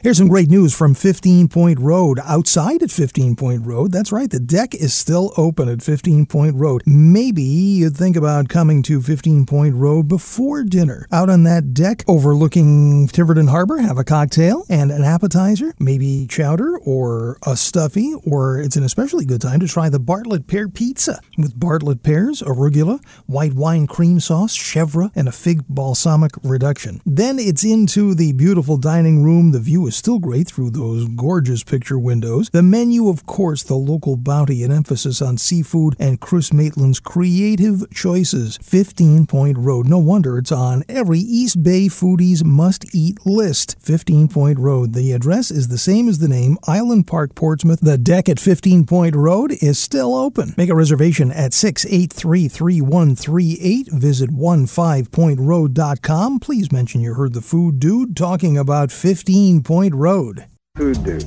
Here's 0.00 0.18
some 0.18 0.28
great 0.28 0.48
news 0.48 0.76
from 0.76 0.94
15 0.94 1.48
Point 1.48 1.80
Road. 1.80 2.20
Outside 2.24 2.84
at 2.84 2.90
15 2.92 3.34
Point 3.34 3.66
Road, 3.66 3.90
that's 3.90 4.12
right, 4.12 4.30
the 4.30 4.38
deck 4.38 4.72
is 4.72 4.94
still 4.94 5.32
open 5.36 5.68
at 5.68 5.82
15 5.82 6.24
Point 6.26 6.54
Road. 6.54 6.84
Maybe 6.86 7.42
you'd 7.42 7.96
think 7.96 8.14
about 8.14 8.48
coming 8.48 8.84
to 8.84 9.02
15 9.02 9.44
Point 9.44 9.74
Road 9.74 10.06
before 10.06 10.62
dinner. 10.62 11.08
Out 11.10 11.28
on 11.28 11.42
that 11.42 11.74
deck 11.74 12.04
overlooking 12.06 13.08
Tiverton 13.08 13.48
Harbor, 13.48 13.78
have 13.78 13.98
a 13.98 14.04
cocktail 14.04 14.64
and 14.68 14.92
an 14.92 15.02
appetizer, 15.02 15.74
maybe 15.80 16.28
chowder 16.30 16.78
or 16.78 17.36
a 17.44 17.56
stuffy, 17.56 18.14
or 18.24 18.60
it's 18.60 18.76
an 18.76 18.84
especially 18.84 19.24
good 19.24 19.40
time 19.40 19.58
to 19.58 19.66
try 19.66 19.88
the 19.88 19.98
Bartlett 19.98 20.46
Pear 20.46 20.68
Pizza 20.68 21.18
with 21.36 21.58
Bartlett 21.58 22.04
pears, 22.04 22.40
arugula, 22.40 23.04
white 23.26 23.54
wine 23.54 23.88
cream 23.88 24.20
sauce, 24.20 24.56
chèvre, 24.56 25.10
and 25.16 25.26
a 25.26 25.32
fig 25.32 25.66
balsamic 25.68 26.30
reduction. 26.44 27.00
Then 27.04 27.40
it's 27.40 27.64
into 27.64 28.14
the 28.14 28.32
beautiful 28.34 28.76
dining 28.76 29.24
room. 29.24 29.50
The 29.50 29.58
view 29.58 29.87
still 29.96 30.18
great 30.18 30.48
through 30.48 30.70
those 30.70 31.08
gorgeous 31.08 31.64
picture 31.64 31.98
windows. 31.98 32.50
The 32.50 32.62
menu, 32.62 33.08
of 33.08 33.26
course, 33.26 33.62
the 33.62 33.74
local 33.74 34.16
bounty 34.16 34.62
and 34.62 34.72
emphasis 34.72 35.20
on 35.22 35.38
seafood 35.38 35.96
and 35.98 36.20
Chris 36.20 36.52
Maitland's 36.52 37.00
creative 37.00 37.90
choices. 37.90 38.58
15 38.62 39.26
Point 39.26 39.58
Road. 39.58 39.86
No 39.86 39.98
wonder 39.98 40.38
it's 40.38 40.52
on 40.52 40.84
every 40.88 41.18
East 41.18 41.62
Bay 41.62 41.88
foodie's 41.88 42.44
must 42.44 42.94
eat 42.94 43.18
list. 43.24 43.76
15 43.80 44.28
Point 44.28 44.58
Road. 44.58 44.92
The 44.94 45.12
address 45.12 45.50
is 45.50 45.68
the 45.68 45.78
same 45.78 46.08
as 46.08 46.18
the 46.18 46.28
name 46.28 46.58
Island 46.66 47.06
Park, 47.06 47.34
Portsmouth. 47.34 47.80
The 47.80 47.98
deck 47.98 48.28
at 48.28 48.40
15 48.40 48.86
Point 48.86 49.16
Road 49.16 49.52
is 49.62 49.78
still 49.78 50.14
open. 50.14 50.54
Make 50.56 50.70
a 50.70 50.74
reservation 50.74 51.30
at 51.32 51.54
683 51.54 52.48
3138. 52.48 53.88
Visit 53.88 54.30
15pointroad.com. 54.30 56.40
Please 56.40 56.72
mention 56.72 57.00
you 57.00 57.14
heard 57.14 57.32
the 57.32 57.40
food 57.40 57.78
dude 57.78 58.16
talking 58.16 58.58
about 58.58 58.92
15 58.92 59.62
Point 59.62 59.77
Road. 59.86 60.46
Food 60.76 61.04
dude. 61.04 61.24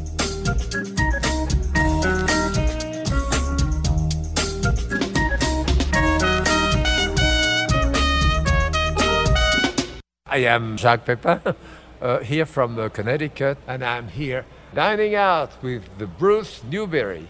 I 10.27 10.37
am 10.37 10.77
Jacques 10.77 11.05
Pepin, 11.05 11.39
uh, 12.01 12.19
here 12.19 12.45
from 12.45 12.77
uh, 12.77 12.89
Connecticut, 12.89 13.57
and 13.67 13.83
I'm 13.85 14.09
here 14.09 14.45
dining 14.75 15.15
out 15.15 15.51
with 15.63 15.83
the 15.97 16.07
Bruce 16.07 16.61
Newberry. 16.69 17.27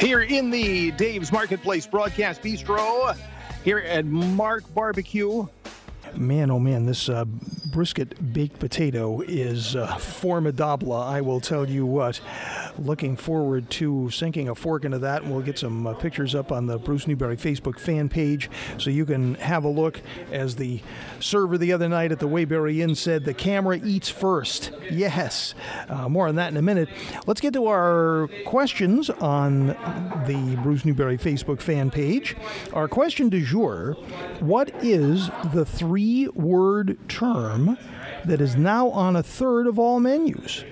Here 0.00 0.20
in 0.20 0.50
the 0.50 0.92
Dave's 0.92 1.32
Marketplace 1.32 1.84
Broadcast 1.84 2.40
Bistro, 2.40 3.16
here 3.64 3.78
at 3.78 4.04
Mark 4.04 4.62
Barbecue. 4.72 5.44
Man, 6.14 6.50
oh 6.50 6.58
man, 6.58 6.86
this 6.86 7.08
uh, 7.08 7.24
brisket 7.24 8.32
baked 8.32 8.58
potato 8.58 9.20
is 9.20 9.76
uh, 9.76 9.96
formidable. 9.96 10.92
I 10.92 11.20
will 11.20 11.40
tell 11.40 11.68
you 11.68 11.86
what. 11.86 12.20
Looking 12.78 13.16
forward 13.16 13.68
to 13.70 14.10
sinking 14.10 14.48
a 14.48 14.54
fork 14.54 14.84
into 14.84 14.98
that, 15.00 15.24
we'll 15.24 15.40
get 15.40 15.58
some 15.58 15.86
uh, 15.86 15.94
pictures 15.94 16.34
up 16.34 16.52
on 16.52 16.66
the 16.66 16.78
Bruce 16.78 17.06
Newberry 17.06 17.36
Facebook 17.36 17.78
fan 17.78 18.08
page 18.08 18.50
so 18.78 18.90
you 18.90 19.04
can 19.04 19.34
have 19.36 19.64
a 19.64 19.68
look. 19.68 20.00
As 20.32 20.56
the 20.56 20.80
server 21.20 21.58
the 21.58 21.72
other 21.72 21.88
night 21.88 22.12
at 22.12 22.18
the 22.18 22.28
Waybury 22.28 22.80
Inn 22.80 22.94
said, 22.94 23.24
the 23.24 23.34
camera 23.34 23.80
eats 23.84 24.08
first. 24.08 24.72
Yes. 24.90 25.54
Uh, 25.88 26.08
more 26.08 26.28
on 26.28 26.36
that 26.36 26.50
in 26.50 26.56
a 26.56 26.62
minute. 26.62 26.88
Let's 27.26 27.40
get 27.40 27.52
to 27.54 27.66
our 27.66 28.28
questions 28.46 29.10
on 29.10 29.68
the 30.26 30.58
Bruce 30.62 30.84
Newberry 30.84 31.18
Facebook 31.18 31.60
fan 31.60 31.90
page. 31.90 32.36
Our 32.72 32.88
question 32.88 33.28
du 33.28 33.44
jour 33.44 33.92
What 34.40 34.70
is 34.84 35.30
the 35.52 35.64
three 35.64 35.97
word 36.34 36.98
term 37.08 37.78
that 38.24 38.40
is 38.40 38.56
now 38.56 38.90
on 38.90 39.16
a 39.16 39.22
third 39.22 39.66
of 39.66 39.78
all 39.78 40.00
menus? 40.00 40.64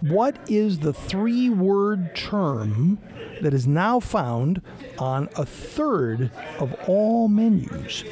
What 0.00 0.38
is 0.50 0.80
the 0.80 0.92
three 0.92 1.48
word 1.48 2.16
term 2.16 2.98
that 3.40 3.54
is 3.54 3.66
now 3.66 4.00
found 4.00 4.60
on 4.98 5.28
a 5.36 5.46
third 5.46 6.30
of 6.58 6.74
all 6.88 7.28
menus? 7.28 8.04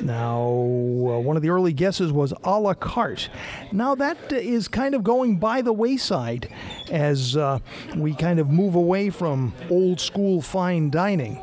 Now, 0.00 0.42
uh, 0.42 1.18
one 1.20 1.36
of 1.36 1.42
the 1.42 1.50
early 1.50 1.72
guesses 1.72 2.12
was 2.12 2.32
a 2.44 2.58
la 2.58 2.74
carte. 2.74 3.28
Now, 3.72 3.94
that 3.94 4.32
is 4.32 4.68
kind 4.68 4.94
of 4.94 5.04
going 5.04 5.38
by 5.38 5.62
the 5.62 5.72
wayside 5.72 6.48
as 6.90 7.36
uh, 7.36 7.58
we 7.96 8.14
kind 8.14 8.38
of 8.38 8.50
move 8.50 8.74
away 8.74 9.10
from 9.10 9.54
old 9.70 10.00
school 10.00 10.42
fine 10.42 10.90
dining. 10.90 11.38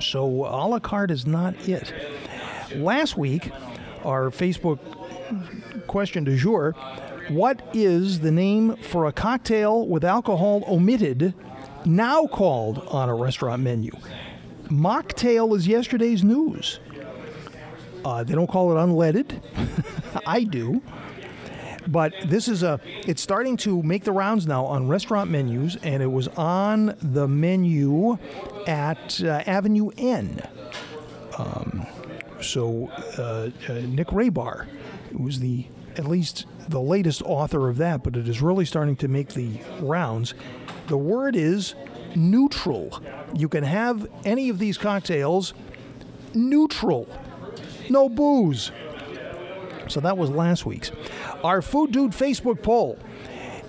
So, 0.00 0.24
a 0.24 0.66
la 0.66 0.78
carte 0.78 1.10
is 1.10 1.26
not 1.26 1.54
it. 1.68 1.92
Last 2.76 3.16
week, 3.16 3.50
our 4.04 4.30
Facebook 4.30 4.78
question 5.86 6.24
du 6.24 6.36
jour 6.36 6.74
what 7.28 7.62
is 7.72 8.20
the 8.20 8.32
name 8.32 8.76
for 8.76 9.06
a 9.06 9.12
cocktail 9.12 9.86
with 9.86 10.04
alcohol 10.04 10.64
omitted 10.66 11.34
now 11.84 12.26
called 12.26 12.78
on 12.88 13.08
a 13.08 13.14
restaurant 13.14 13.62
menu? 13.62 13.92
Mocktail 14.64 15.56
is 15.56 15.66
yesterday's 15.66 16.24
news. 16.24 16.80
Uh, 18.04 18.24
they 18.24 18.34
don't 18.34 18.48
call 18.48 18.72
it 18.72 18.74
unleaded. 18.74 19.40
I 20.26 20.44
do. 20.44 20.82
But 21.86 22.12
this 22.26 22.48
is 22.48 22.62
a, 22.62 22.80
it's 23.06 23.22
starting 23.22 23.56
to 23.58 23.82
make 23.82 24.04
the 24.04 24.12
rounds 24.12 24.46
now 24.46 24.64
on 24.64 24.88
restaurant 24.88 25.30
menus, 25.30 25.76
and 25.82 26.02
it 26.02 26.06
was 26.06 26.28
on 26.28 26.96
the 27.00 27.26
menu 27.26 28.18
at 28.66 29.22
uh, 29.22 29.42
Avenue 29.46 29.90
N. 29.96 30.40
Um, 31.38 31.86
so 32.42 32.90
uh, 33.18 33.50
uh, 33.68 33.72
Nick 33.86 34.08
Raybar 34.08 34.66
was 35.12 35.40
the 35.40 35.66
at 35.96 36.06
least 36.06 36.46
the 36.68 36.80
latest 36.80 37.22
author 37.22 37.68
of 37.68 37.76
that, 37.78 38.02
but 38.02 38.16
it 38.16 38.28
is 38.28 38.40
really 38.40 38.64
starting 38.64 38.96
to 38.96 39.08
make 39.08 39.34
the 39.34 39.60
rounds. 39.80 40.34
The 40.86 40.96
word 40.96 41.36
is 41.36 41.74
neutral. 42.14 43.02
You 43.34 43.48
can 43.48 43.64
have 43.64 44.06
any 44.24 44.48
of 44.48 44.58
these 44.58 44.78
cocktails 44.78 45.54
neutral, 46.34 47.08
no 47.90 48.08
booze. 48.08 48.72
So 49.88 50.00
that 50.00 50.16
was 50.16 50.30
last 50.30 50.64
week's. 50.64 50.90
Our 51.44 51.60
Food 51.60 51.92
Dude 51.92 52.12
Facebook 52.12 52.62
poll. 52.62 52.98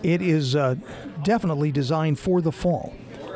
It 0.03 0.21
is 0.21 0.55
uh, 0.55 0.75
definitely 1.23 1.71
designed 1.71 2.19
for 2.19 2.41
the 2.41 2.51
fall. 2.51 2.93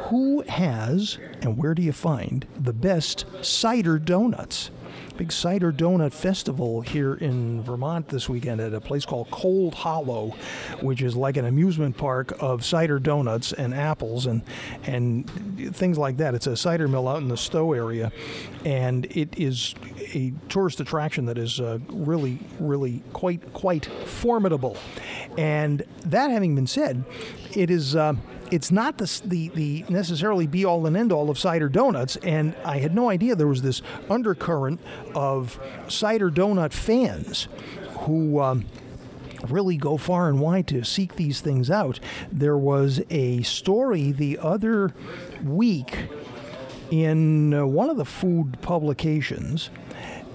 Who 0.08 0.42
has 0.44 1.18
and 1.42 1.58
where 1.58 1.74
do 1.74 1.82
you 1.82 1.92
find 1.92 2.46
the 2.58 2.74
best 2.74 3.26
cider 3.42 4.00
donuts? 4.00 4.72
Big 5.18 5.32
cider 5.32 5.74
donut 5.74 6.14
festival 6.14 6.82
here 6.82 7.16
in 7.16 7.62
Vermont 7.64 8.08
this 8.08 8.30
weekend 8.30 8.62
at 8.62 8.74
a 8.74 8.80
place 8.80 9.04
called 9.04 9.30
Cold 9.32 9.74
Hollow, 9.74 10.36
which 10.82 11.02
is 11.02 11.16
like 11.16 11.38
an 11.38 11.46
amusement 11.46 11.98
park 11.98 12.34
of 12.40 12.64
cider 12.64 13.00
donuts 13.00 13.52
and 13.52 13.74
apples 13.74 14.28
and 14.28 14.44
and 14.84 15.76
things 15.76 15.98
like 15.98 16.18
that. 16.18 16.36
It's 16.36 16.48
a 16.48 16.56
cider 16.56 16.88
mill 16.88 17.08
out 17.08 17.18
in 17.18 17.30
the 17.30 17.38
Stowe 17.38 17.74
area, 17.74 18.12
and 18.64 19.06
it 19.06 19.38
is 19.38 19.74
a 20.14 20.32
tourist 20.50 20.80
attraction 20.80 21.26
that 21.26 21.38
is 21.40 21.60
uh, 21.60 21.80
really, 21.90 22.40
really 22.60 23.02
quite 23.12 23.54
quite 23.54 23.88
formidable. 24.06 24.78
And 25.36 25.84
that 26.06 26.30
having 26.30 26.54
been 26.56 26.68
said, 26.68 27.04
it 27.56 27.72
is. 27.72 27.96
Uh, 27.96 28.14
it's 28.52 28.72
not 28.72 28.98
the, 28.98 29.22
the, 29.26 29.50
the 29.50 29.86
necessarily 29.90 30.48
be 30.48 30.66
all 30.66 30.86
and 30.86 30.96
end 30.96 31.12
all 31.12 31.30
of 31.30 31.38
cider 31.38 31.70
donuts, 31.70 32.16
and 32.18 32.56
I 32.64 32.80
had 32.80 32.96
no 32.96 33.10
idea 33.10 33.36
there 33.36 33.48
was 33.48 33.62
this 33.62 33.82
undercurrent 34.10 34.80
of 35.16 35.60
cider 35.88 36.30
donut 36.30 36.74
fans 36.74 37.48
who. 38.00 38.40
Um, 38.40 38.66
really 39.48 39.78
go 39.78 39.98
far 39.98 40.30
and 40.30 40.40
wide 40.40 40.68
to 40.68 40.84
seek 40.84 41.16
these 41.16 41.42
things 41.42 41.70
out. 41.70 42.00
There 42.32 42.58
was 42.58 43.02
a 43.12 43.44
story 43.44 44.12
the 44.12 44.40
other 44.40 44.94
week 45.44 46.10
in 46.90 47.54
uh, 47.54 47.66
one 47.66 47.90
of 47.90 47.98
the 47.98 48.06
food 48.06 48.60
publications 48.62 49.70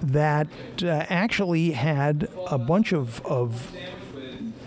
that 0.02 0.48
uh, 0.82 1.06
actually 1.08 1.72
had 1.72 2.28
a 2.48 2.58
bunch 2.58 2.92
of, 2.92 3.24
of 3.24 3.72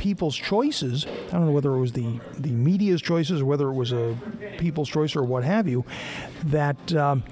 people's 0.06 0.36
choices. 0.36 1.08
I 1.30 1.32
don't 1.32 1.48
know 1.48 1.52
whether 1.52 1.74
it 1.74 1.80
was 1.80 1.94
the, 1.94 2.20
the 2.38 2.52
media's 2.52 3.02
choices 3.02 3.42
or 3.42 3.46
whether 3.46 3.70
it 3.70 3.74
was 3.74 3.92
a 3.92 4.16
people's 4.60 4.88
choice 4.88 5.16
or 5.16 5.24
what 5.24 5.44
have 5.44 5.68
you. 5.68 5.84
That 6.44 6.94
um, 6.94 7.24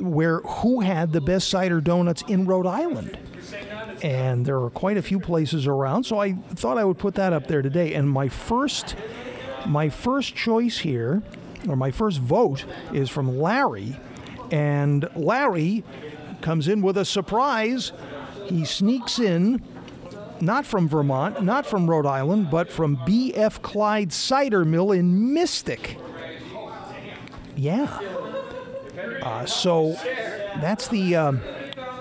where 0.00 0.40
who 0.40 0.80
had 0.80 1.12
the 1.12 1.20
best 1.20 1.48
cider 1.48 1.80
donuts 1.80 2.24
in 2.26 2.44
Rhode 2.44 2.66
Island. 2.66 3.16
And 4.02 4.44
there 4.44 4.60
are 4.60 4.70
quite 4.70 4.96
a 4.96 5.02
few 5.02 5.20
places 5.20 5.68
around, 5.68 6.04
so 6.04 6.18
I 6.18 6.32
thought 6.32 6.76
I 6.76 6.84
would 6.84 6.98
put 6.98 7.14
that 7.14 7.32
up 7.32 7.46
there 7.46 7.62
today. 7.62 7.94
And 7.94 8.10
my 8.10 8.28
first, 8.28 8.96
my 9.66 9.88
first 9.88 10.34
choice 10.34 10.78
here, 10.78 11.22
or 11.68 11.76
my 11.76 11.92
first 11.92 12.18
vote, 12.18 12.64
is 12.92 13.08
from 13.10 13.38
Larry, 13.38 13.96
and 14.50 15.08
Larry 15.14 15.84
comes 16.40 16.66
in 16.66 16.82
with 16.82 16.98
a 16.98 17.04
surprise. 17.04 17.92
He 18.46 18.64
sneaks 18.64 19.20
in 19.20 19.62
not 20.40 20.66
from 20.66 20.88
Vermont, 20.88 21.42
not 21.42 21.66
from 21.66 21.88
Rhode 21.88 22.06
Island, 22.06 22.50
but 22.50 22.70
from 22.70 23.00
B.F. 23.04 23.62
Clyde 23.62 24.12
Cider 24.12 24.64
Mill 24.64 24.92
in 24.92 25.32
Mystic. 25.32 25.98
Yeah. 27.56 27.98
Uh, 29.22 29.44
so 29.46 29.94
that's 30.60 30.88
the 30.88 31.16
um, 31.16 31.40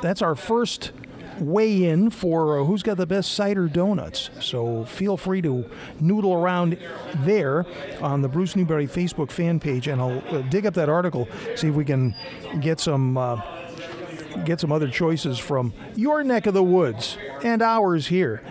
that's 0.02 0.22
our 0.22 0.36
first 0.36 0.92
weigh 1.40 1.86
in 1.86 2.10
for 2.10 2.60
uh, 2.60 2.64
who's 2.64 2.84
got 2.84 2.98
the 2.98 3.06
best 3.06 3.34
cider 3.34 3.68
donuts. 3.68 4.30
So 4.40 4.86
feel 4.86 5.18
free 5.18 5.42
to 5.44 5.66
noodle 6.00 6.34
around 6.34 6.78
there 7.18 7.66
on 8.02 8.22
the 8.22 8.28
Bruce 8.28 8.56
Newberry 8.56 8.88
Facebook 8.88 9.32
fan 9.32 9.60
page, 9.60 9.88
and 9.88 10.02
I'll 10.02 10.24
uh, 10.36 10.42
dig 10.44 10.66
up 10.66 10.74
that 10.76 10.90
article, 10.90 11.28
see 11.56 11.68
if 11.68 11.76
we 11.76 11.86
can 11.86 12.16
get 12.60 12.80
some. 12.80 13.18
Get 14.46 14.60
some 14.60 14.72
other 14.72 14.90
choices 14.90 15.40
from 15.40 15.74
your 15.96 16.24
neck 16.24 16.46
of 16.46 16.54
the 16.54 16.64
woods 16.64 17.18
and 17.44 17.62
ours 17.62 18.08
here. 18.08 18.44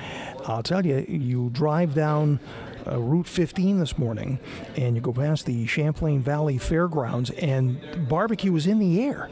I'll 0.47 0.63
tell 0.63 0.85
you, 0.85 1.05
you 1.09 1.51
drive 1.53 1.95
down 1.95 2.41
uh, 2.87 2.99
Route 3.01 3.27
15 3.27 3.79
this 3.79 3.99
morning 3.99 4.39
and 4.77 4.95
you 4.95 5.03
go 5.03 5.13
past 5.13 5.47
the 5.47 5.67
Champlain 5.67 6.23
Valley 6.23 6.59
Fairgrounds, 6.59 7.31
and 7.31 8.09
barbecue 8.09 8.55
is 8.55 8.67
in 8.67 8.79
the 8.79 9.03
air. 9.03 9.29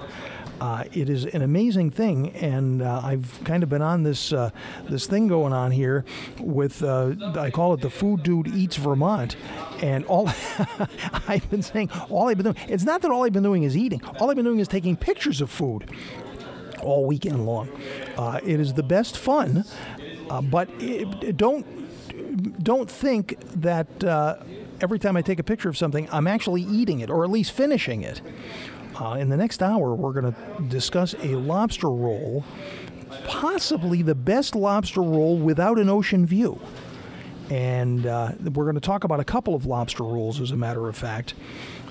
Uh, 0.61 0.85
it 0.93 1.11
is 1.11 1.27
an 1.27 1.43
amazing 1.43 1.91
thing, 1.91 2.31
and 2.37 2.81
uh, 2.81 3.01
I've 3.03 3.41
kind 3.45 3.63
of 3.63 3.69
been 3.69 3.83
on 3.83 4.05
this 4.05 4.33
uh, 4.33 4.51
this 4.89 5.07
thing 5.07 5.27
going 5.27 5.53
on 5.53 5.73
here 5.73 6.05
with 6.39 6.83
uh, 6.83 7.15
I 7.37 7.51
call 7.51 7.75
it 7.75 7.81
the 7.81 7.91
Food 7.91 8.23
Dude 8.23 8.47
Eats 8.49 8.77
Vermont, 8.77 9.37
and 9.83 10.05
all 10.07 10.29
I've 11.29 11.49
been 11.51 11.63
saying, 11.63 11.91
all 12.09 12.29
I've 12.29 12.39
been 12.39 12.53
doing. 12.53 12.69
It's 12.69 12.85
not 12.85 13.03
that 13.03 13.11
all 13.11 13.25
I've 13.25 13.33
been 13.33 13.43
doing 13.43 13.65
is 13.65 13.77
eating. 13.77 14.03
All 14.21 14.31
I've 14.31 14.37
been 14.37 14.45
doing 14.45 14.61
is 14.61 14.69
taking 14.69 14.97
pictures 14.97 15.41
of 15.41 15.51
food 15.51 15.91
all 16.85 17.05
weekend 17.05 17.47
long. 17.47 17.69
Uh, 18.17 18.41
it 18.45 18.61
is 18.61 18.75
the 18.75 18.83
best 18.83 19.19
fun, 19.19 19.65
uh, 20.31 20.41
but 20.41 20.69
it, 20.79 21.37
don't 21.37 21.67
don't 22.63 22.91
think 22.91 23.39
that 23.61 24.05
uh, 24.05 24.37
every 24.81 24.99
time 24.99 25.17
I 25.17 25.23
take 25.23 25.39
a 25.39 25.43
picture 25.43 25.69
of 25.69 25.77
something, 25.77 26.09
I'm 26.11 26.27
actually 26.27 26.63
eating 26.63 27.01
it 27.01 27.11
or 27.11 27.25
at 27.25 27.31
least 27.31 27.53
finishing 27.53 28.03
it. 28.03 28.21
Uh, 29.01 29.15
in 29.15 29.29
the 29.29 29.37
next 29.37 29.63
hour, 29.63 29.95
we're 29.95 30.13
going 30.13 30.33
to 30.33 30.63
discuss 30.69 31.15
a 31.15 31.35
lobster 31.35 31.91
roll, 31.91 32.45
possibly 33.27 34.03
the 34.03 34.15
best 34.15 34.55
lobster 34.55 35.03
roll 35.03 35.37
without 35.37 35.79
an 35.79 35.89
ocean 35.89 36.27
view. 36.27 36.61
And 37.51 38.07
uh, 38.07 38.33
we're 38.55 38.65
going 38.65 38.77
to 38.77 38.81
talk 38.81 39.05
about 39.05 39.21
a 39.21 39.25
couple 39.25 39.55
of 39.55 39.67
lobster 39.67 40.05
rolls, 40.05 40.41
as 40.41 40.53
a 40.53 40.57
matter 40.57 40.89
of 40.89 40.97
fact 40.97 41.35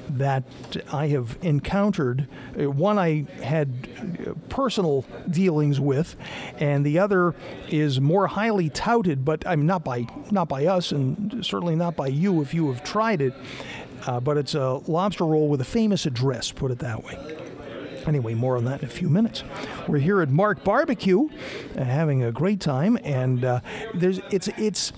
that 0.09 0.43
I 0.91 1.07
have 1.07 1.37
encountered. 1.41 2.27
Uh, 2.59 2.69
one 2.69 2.97
I 2.97 3.25
had 3.41 3.69
uh, 4.27 4.33
personal 4.49 5.05
dealings 5.29 5.79
with, 5.79 6.15
and 6.59 6.85
the 6.85 6.99
other 6.99 7.35
is 7.69 7.99
more 7.99 8.27
highly 8.27 8.69
touted, 8.69 9.25
but 9.25 9.45
I'm 9.47 9.59
mean, 9.59 9.67
not 9.67 9.83
by 9.83 10.07
not 10.31 10.47
by 10.47 10.65
us, 10.65 10.91
and 10.91 11.45
certainly 11.45 11.75
not 11.75 11.95
by 11.95 12.07
you 12.07 12.41
if 12.41 12.53
you 12.53 12.71
have 12.71 12.83
tried 12.83 13.21
it. 13.21 13.33
Uh, 14.05 14.19
but 14.19 14.37
it's 14.37 14.53
a 14.53 14.81
lobster 14.87 15.25
roll 15.25 15.47
with 15.47 15.61
a 15.61 15.65
famous 15.65 16.05
address, 16.05 16.51
put 16.51 16.71
it 16.71 16.79
that 16.79 17.03
way. 17.03 17.17
Anyway, 18.05 18.33
more 18.33 18.57
on 18.57 18.65
that 18.65 18.81
in 18.81 18.85
a 18.85 18.91
few 18.91 19.09
minutes. 19.09 19.43
We're 19.87 19.99
here 19.99 20.21
at 20.21 20.29
Mark 20.29 20.63
Barbecue, 20.63 21.29
uh, 21.77 21.83
having 21.83 22.23
a 22.23 22.31
great 22.31 22.59
time, 22.59 22.97
and 23.03 23.45
uh, 23.45 23.61
there's 23.93 24.19
it's 24.29 24.49
it's 24.57 24.91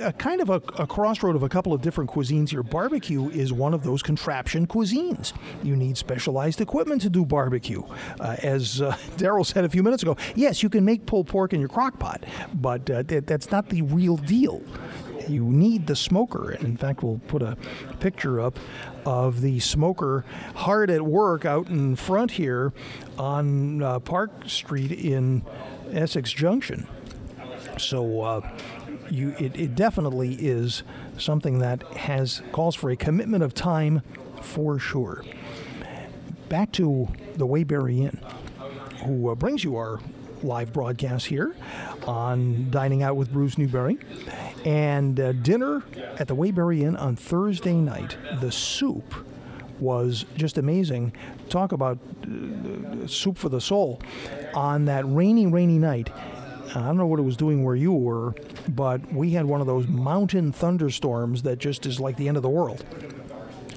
a 0.00 0.12
kind 0.12 0.40
of 0.40 0.50
a, 0.50 0.62
a, 0.78 0.86
crossroad 0.86 1.36
of 1.36 1.42
a 1.42 1.48
couple 1.48 1.72
of 1.72 1.82
different 1.82 2.10
cuisines 2.10 2.50
here. 2.50 2.62
Barbecue 2.62 3.28
is 3.30 3.52
one 3.52 3.74
of 3.74 3.82
those 3.82 4.02
contraption 4.02 4.66
cuisines. 4.66 5.32
You 5.62 5.76
need 5.76 5.96
specialized 5.96 6.60
equipment 6.60 7.02
to 7.02 7.10
do 7.10 7.24
barbecue. 7.24 7.82
Uh, 8.20 8.36
as 8.42 8.80
uh, 8.80 8.92
Daryl 9.16 9.44
said 9.44 9.64
a 9.64 9.68
few 9.68 9.82
minutes 9.82 10.02
ago, 10.02 10.16
yes, 10.34 10.62
you 10.62 10.68
can 10.68 10.84
make 10.84 11.06
pulled 11.06 11.26
pork 11.26 11.52
in 11.52 11.60
your 11.60 11.68
crock 11.68 11.98
pot, 11.98 12.24
but 12.54 12.88
uh, 12.90 13.02
th- 13.02 13.24
that's 13.26 13.50
not 13.50 13.68
the 13.68 13.82
real 13.82 14.16
deal. 14.16 14.62
You 15.28 15.44
need 15.44 15.86
the 15.86 15.96
smoker. 15.96 16.50
And 16.50 16.64
in 16.64 16.76
fact, 16.76 17.02
we'll 17.02 17.20
put 17.28 17.42
a 17.42 17.56
picture 18.00 18.40
up 18.40 18.58
of 19.04 19.40
the 19.40 19.60
smoker 19.60 20.24
hard 20.54 20.90
at 20.90 21.02
work 21.02 21.44
out 21.44 21.68
in 21.68 21.96
front 21.96 22.32
here 22.32 22.72
on 23.18 23.82
uh, 23.82 23.98
Park 24.00 24.48
Street 24.48 24.92
in 24.92 25.44
Essex 25.92 26.32
Junction. 26.32 26.86
So, 27.78 28.20
uh, 28.22 28.50
you 29.12 29.34
it, 29.38 29.58
it 29.58 29.74
definitely 29.74 30.34
is 30.34 30.82
something 31.18 31.58
that 31.58 31.82
has 31.94 32.42
calls 32.52 32.74
for 32.74 32.90
a 32.90 32.96
commitment 32.96 33.44
of 33.44 33.54
time 33.54 34.02
for 34.40 34.78
sure. 34.78 35.24
Back 36.48 36.72
to 36.72 37.08
the 37.36 37.46
Waybury 37.46 38.00
Inn, 38.00 38.20
who 39.04 39.30
uh, 39.30 39.34
brings 39.34 39.64
you 39.64 39.76
our 39.76 40.00
live 40.42 40.72
broadcast 40.72 41.26
here 41.26 41.54
on 42.06 42.70
Dining 42.70 43.02
Out 43.02 43.16
with 43.16 43.32
Bruce 43.32 43.56
Newberry. 43.58 43.98
And 44.64 45.18
uh, 45.18 45.32
dinner 45.32 45.82
at 46.18 46.28
the 46.28 46.36
Waybury 46.36 46.82
Inn 46.82 46.96
on 46.96 47.16
Thursday 47.16 47.74
night. 47.74 48.16
The 48.40 48.52
soup 48.52 49.14
was 49.80 50.24
just 50.36 50.58
amazing. 50.58 51.12
Talk 51.48 51.72
about 51.72 51.98
uh, 52.24 53.06
soup 53.06 53.36
for 53.36 53.48
the 53.48 53.60
soul. 53.60 54.00
On 54.54 54.84
that 54.84 55.04
rainy, 55.06 55.46
rainy 55.46 55.78
night, 55.78 56.10
I 56.74 56.86
don't 56.86 56.96
know 56.96 57.06
what 57.06 57.18
it 57.18 57.22
was 57.22 57.36
doing 57.36 57.64
where 57.64 57.76
you 57.76 57.92
were, 57.92 58.34
but 58.68 59.12
we 59.12 59.30
had 59.30 59.44
one 59.44 59.60
of 59.60 59.66
those 59.66 59.86
mountain 59.86 60.52
thunderstorms 60.52 61.42
that 61.42 61.58
just 61.58 61.86
is 61.86 62.00
like 62.00 62.16
the 62.16 62.28
end 62.28 62.36
of 62.36 62.42
the 62.42 62.48
world. 62.48 62.84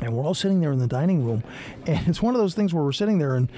And 0.01 0.13
we're 0.13 0.23
all 0.23 0.33
sitting 0.33 0.61
there 0.61 0.71
in 0.71 0.79
the 0.79 0.87
dining 0.87 1.25
room, 1.25 1.43
and 1.85 2.07
it's 2.07 2.21
one 2.21 2.35
of 2.35 2.41
those 2.41 2.53
things 2.53 2.73
where 2.73 2.83
we're 2.83 2.91
sitting 2.91 3.17
there 3.17 3.35
and 3.35 3.49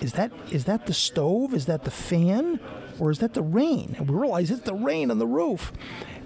is 0.00 0.14
that 0.14 0.32
is 0.50 0.64
that 0.64 0.86
the 0.86 0.94
stove? 0.94 1.54
Is 1.54 1.66
that 1.66 1.84
the 1.84 1.90
fan? 1.90 2.58
Or 2.98 3.10
is 3.10 3.20
that 3.20 3.34
the 3.34 3.42
rain? 3.42 3.94
And 3.96 4.08
we 4.08 4.16
realize 4.16 4.50
it's 4.50 4.62
the 4.62 4.74
rain 4.74 5.10
on 5.10 5.18
the 5.18 5.26
roof. 5.26 5.72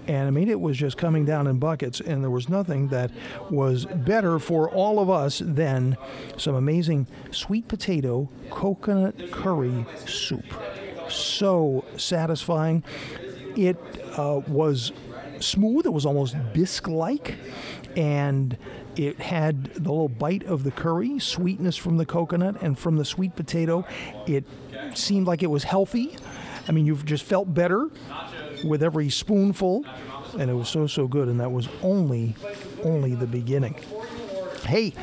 And 0.07 0.27
I 0.27 0.31
mean, 0.31 0.49
it 0.49 0.59
was 0.59 0.77
just 0.77 0.97
coming 0.97 1.25
down 1.25 1.47
in 1.47 1.59
buckets, 1.59 1.99
and 1.99 2.23
there 2.23 2.31
was 2.31 2.47
nothing 2.49 2.87
that 2.89 3.11
was 3.49 3.85
better 3.85 4.39
for 4.39 4.69
all 4.69 4.99
of 4.99 5.09
us 5.09 5.41
than 5.43 5.97
some 6.37 6.55
amazing 6.55 7.07
sweet 7.31 7.67
potato 7.67 8.29
coconut 8.49 9.31
curry 9.31 9.85
soup. 10.05 10.45
So 11.09 11.85
satisfying. 11.97 12.83
It 13.55 13.77
uh, 14.17 14.41
was 14.47 14.91
smooth, 15.39 15.85
it 15.85 15.93
was 15.93 16.05
almost 16.05 16.35
bisque 16.53 16.87
like, 16.87 17.35
and 17.95 18.57
it 18.95 19.19
had 19.19 19.65
the 19.73 19.89
little 19.89 20.09
bite 20.09 20.43
of 20.43 20.63
the 20.63 20.71
curry, 20.71 21.19
sweetness 21.19 21.75
from 21.77 21.97
the 21.97 22.05
coconut, 22.05 22.61
and 22.61 22.77
from 22.77 22.97
the 22.97 23.05
sweet 23.05 23.35
potato. 23.35 23.85
It 24.25 24.45
seemed 24.93 25.27
like 25.27 25.43
it 25.43 25.49
was 25.49 25.63
healthy. 25.63 26.17
I 26.67 26.71
mean, 26.71 26.85
you've 26.85 27.05
just 27.05 27.23
felt 27.23 27.53
better 27.53 27.89
with 28.63 28.83
every 28.83 29.09
spoonful, 29.09 29.85
and 30.37 30.49
it 30.49 30.53
was 30.53 30.69
so, 30.69 30.87
so 30.87 31.07
good, 31.07 31.27
and 31.27 31.39
that 31.39 31.51
was 31.51 31.69
only, 31.81 32.35
only 32.83 33.15
the 33.15 33.27
beginning. 33.27 33.75
Hey, 34.63 34.93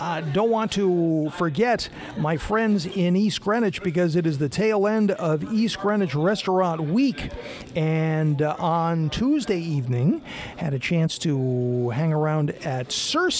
uh, 0.00 0.20
don't 0.20 0.50
want 0.50 0.72
to 0.72 1.30
forget 1.30 1.88
my 2.18 2.36
friends 2.36 2.86
in 2.86 3.16
East 3.16 3.40
Greenwich 3.40 3.82
because 3.82 4.16
it 4.16 4.26
is 4.26 4.38
the 4.38 4.48
tail 4.48 4.86
end 4.86 5.12
of 5.12 5.52
East 5.52 5.78
Greenwich 5.78 6.14
Restaurant 6.14 6.80
Week. 6.80 7.30
And 7.74 8.42
uh, 8.42 8.56
on 8.58 9.10
Tuesday 9.10 9.58
evening, 9.58 10.22
had 10.56 10.74
a 10.74 10.78
chance 10.78 11.18
to 11.18 11.90
hang 11.90 12.12
around 12.12 12.50
at 12.64 12.92
Circe 12.92 13.36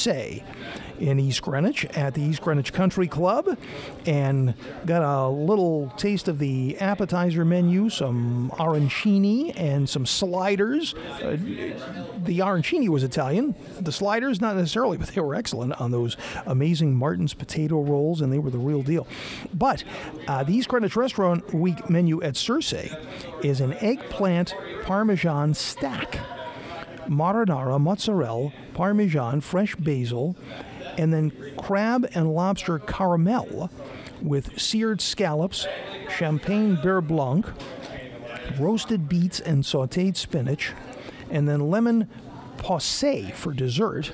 in 0.99 1.19
East 1.19 1.43
Greenwich 1.43 1.85
at 1.97 2.15
the 2.15 2.23
East 2.23 2.43
Greenwich 2.43 2.73
Country 2.73 3.09
Club 3.09 3.59
and 4.07 4.55
got 4.87 5.03
a 5.03 5.29
little 5.29 5.93
taste 5.97 6.29
of 6.29 6.39
the 6.39 6.77
appetizer 6.79 7.45
menu, 7.45 7.89
some 7.89 8.51
arancini 8.55 9.53
and 9.59 9.89
some 9.89 10.07
sliders. 10.07 10.95
Uh, 10.95 11.37
the 12.25 12.39
arancini 12.39 12.89
was 12.89 13.03
Italian, 13.03 13.55
the 13.81 13.93
sliders 13.93 14.41
not 14.41 14.57
necessarily, 14.57 14.97
but 15.05 15.09
they 15.09 15.21
were 15.21 15.35
excellent 15.35 15.79
on 15.81 15.91
those 15.91 16.17
amazing 16.47 16.95
Martin's 16.95 17.35
potato 17.35 17.83
rolls, 17.83 18.21
and 18.21 18.33
they 18.33 18.39
were 18.39 18.51
the 18.51 18.59
real 18.59 18.83
deal. 18.83 19.07
But 19.53 19.85
uh, 20.29 20.45
the 20.45 20.55
East 20.55 20.69
Greenwich 20.69 20.97
Restaurant 20.97 21.53
Week 21.55 21.89
menu 21.91 22.23
at 22.23 22.37
Circe 22.37 22.75
is 23.43 23.61
an 23.61 23.75
eggplant 23.75 24.55
parmesan 24.83 25.55
stack 25.55 26.19
marinara, 27.09 27.81
mozzarella, 27.81 28.53
parmesan, 28.73 29.41
fresh 29.41 29.77
basil, 29.77 30.37
and 30.99 31.13
then 31.13 31.33
crab 31.57 32.09
and 32.15 32.35
lobster 32.35 32.79
caramel 32.79 33.71
with 34.23 34.59
seared 34.61 35.01
scallops, 35.01 35.67
champagne 36.17 36.77
beurre 36.77 37.07
blanc, 37.07 37.47
roasted 38.59 39.09
beets 39.09 39.41
and 39.41 39.65
sauteed 39.65 40.17
spinach, 40.17 40.73
and 41.31 41.49
then 41.49 41.69
lemon 41.71 42.09
posset 42.57 43.35
for 43.35 43.53
dessert 43.53 44.13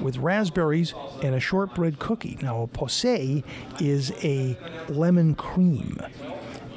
with 0.00 0.16
raspberries 0.18 0.94
and 1.22 1.34
a 1.34 1.40
shortbread 1.40 1.98
cookie. 1.98 2.38
Now, 2.40 2.62
a 2.62 2.66
posset 2.66 3.42
is 3.80 4.12
a 4.22 4.56
lemon 4.88 5.34
cream 5.34 5.98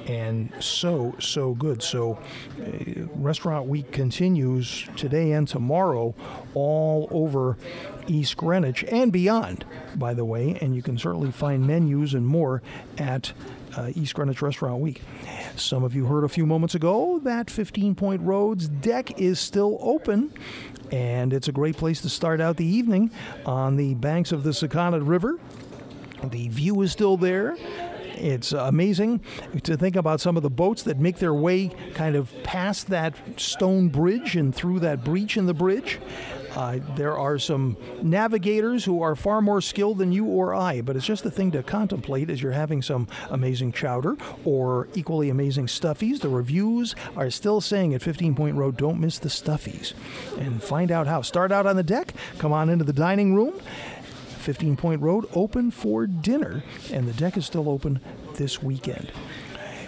and 0.08 0.52
so 0.60 1.16
so 1.20 1.54
good. 1.54 1.82
So, 1.82 2.20
uh, 2.60 3.06
Restaurant 3.16 3.68
Week 3.68 3.92
continues 3.92 4.88
today 4.98 5.32
and 5.34 5.48
tomorrow, 5.48 6.16
all 6.54 7.08
over 7.12 7.58
East 8.08 8.38
Greenwich 8.38 8.84
and 8.86 9.12
beyond. 9.12 9.66
By 9.96 10.14
the 10.14 10.26
way, 10.26 10.58
and 10.62 10.76
you 10.76 10.82
can 10.82 10.98
certainly 10.98 11.32
find 11.32 11.66
menus 11.66 12.14
and 12.14 12.26
more 12.26 12.62
at 12.98 13.34
uh, 13.76 13.92
East 13.96 14.16
Greenwich 14.16 14.42
Restaurant 14.42 14.82
Week. 14.82 15.02
Some 15.56 15.84
of 15.84 15.96
you 15.96 16.06
heard 16.06 16.24
a 16.24 16.30
few 16.30 16.46
moments 16.46 16.76
ago 16.76 17.20
that 17.24 17.50
15 17.50 17.96
Point 17.96 18.22
Road's 18.22 18.68
deck 18.68 19.20
is 19.20 19.40
still 19.40 19.78
open. 19.82 20.34
And 20.92 21.32
it's 21.32 21.48
a 21.48 21.54
great 21.54 21.78
place 21.78 22.02
to 22.02 22.10
start 22.10 22.42
out 22.42 22.58
the 22.58 22.66
evening 22.66 23.12
on 23.46 23.78
the 23.78 23.94
banks 23.96 24.34
of 24.34 24.44
the 24.44 24.50
Sakonnet 24.50 25.08
River. 25.08 25.40
The 26.24 26.50
view 26.50 26.82
is 26.82 26.92
still 26.92 27.16
there. 27.16 27.56
It's 28.16 28.52
amazing 28.52 29.22
to 29.64 29.76
think 29.78 29.96
about 29.96 30.22
some 30.22 30.38
of 30.38 30.44
the 30.44 30.50
boats 30.50 30.84
that 30.84 31.00
make 31.00 31.18
their 31.18 31.34
way 31.34 31.72
kind 31.96 32.16
of 32.16 32.32
past 32.44 32.88
that 32.90 33.16
stone 33.38 33.88
bridge 33.88 34.36
and 34.36 34.54
through 34.54 34.82
that 34.82 35.04
breach 35.04 35.38
in 35.38 35.48
the 35.48 35.54
bridge. 35.54 35.98
Uh, 36.56 36.80
there 36.96 37.18
are 37.18 37.40
some 37.40 37.78
navigators 38.02 38.84
who 38.84 39.02
are 39.02 39.16
far 39.16 39.42
more 39.42 39.62
skilled 39.62 39.98
than 39.98 40.12
you 40.12 40.26
or 40.26 40.54
I, 40.54 40.82
but 40.82 40.96
it's 40.96 41.06
just 41.06 41.26
a 41.26 41.32
thing 41.32 41.52
to 41.52 41.64
contemplate 41.64 42.30
as 42.30 42.42
you're 42.42 42.52
having 42.52 42.82
some 42.82 43.08
amazing 43.30 43.72
chowder 43.72 44.18
or 44.44 44.88
equally 44.94 45.30
amazing 45.30 45.68
stuffies. 45.68 46.20
The 46.20 46.30
reviews 46.30 46.96
are 47.16 47.30
still 47.30 47.62
saying 47.62 47.94
at 47.94 48.02
15 48.02 48.36
Point 48.36 48.56
Road, 48.56 48.78
don't 48.78 49.00
miss 49.00 49.20
the 49.20 49.30
stuffies. 49.30 49.94
And 50.38 50.62
find 50.62 50.92
out 50.92 51.08
how. 51.08 51.22
Start 51.22 51.52
out 51.52 51.66
on 51.66 51.76
the 51.76 51.84
deck, 51.84 52.14
come 52.38 52.52
on 52.52 52.70
into 52.70 52.84
the 52.84 52.94
dining 52.94 53.36
room. 53.36 53.54
15 54.40 54.76
Point 54.76 55.02
Road 55.02 55.26
open 55.34 55.72
for 55.72 56.08
dinner, 56.08 56.64
and 56.92 57.08
the 57.08 57.14
deck 57.14 57.38
is 57.38 57.46
still 57.46 57.70
open 57.70 58.00
this 58.36 58.62
weekend. 58.62 59.12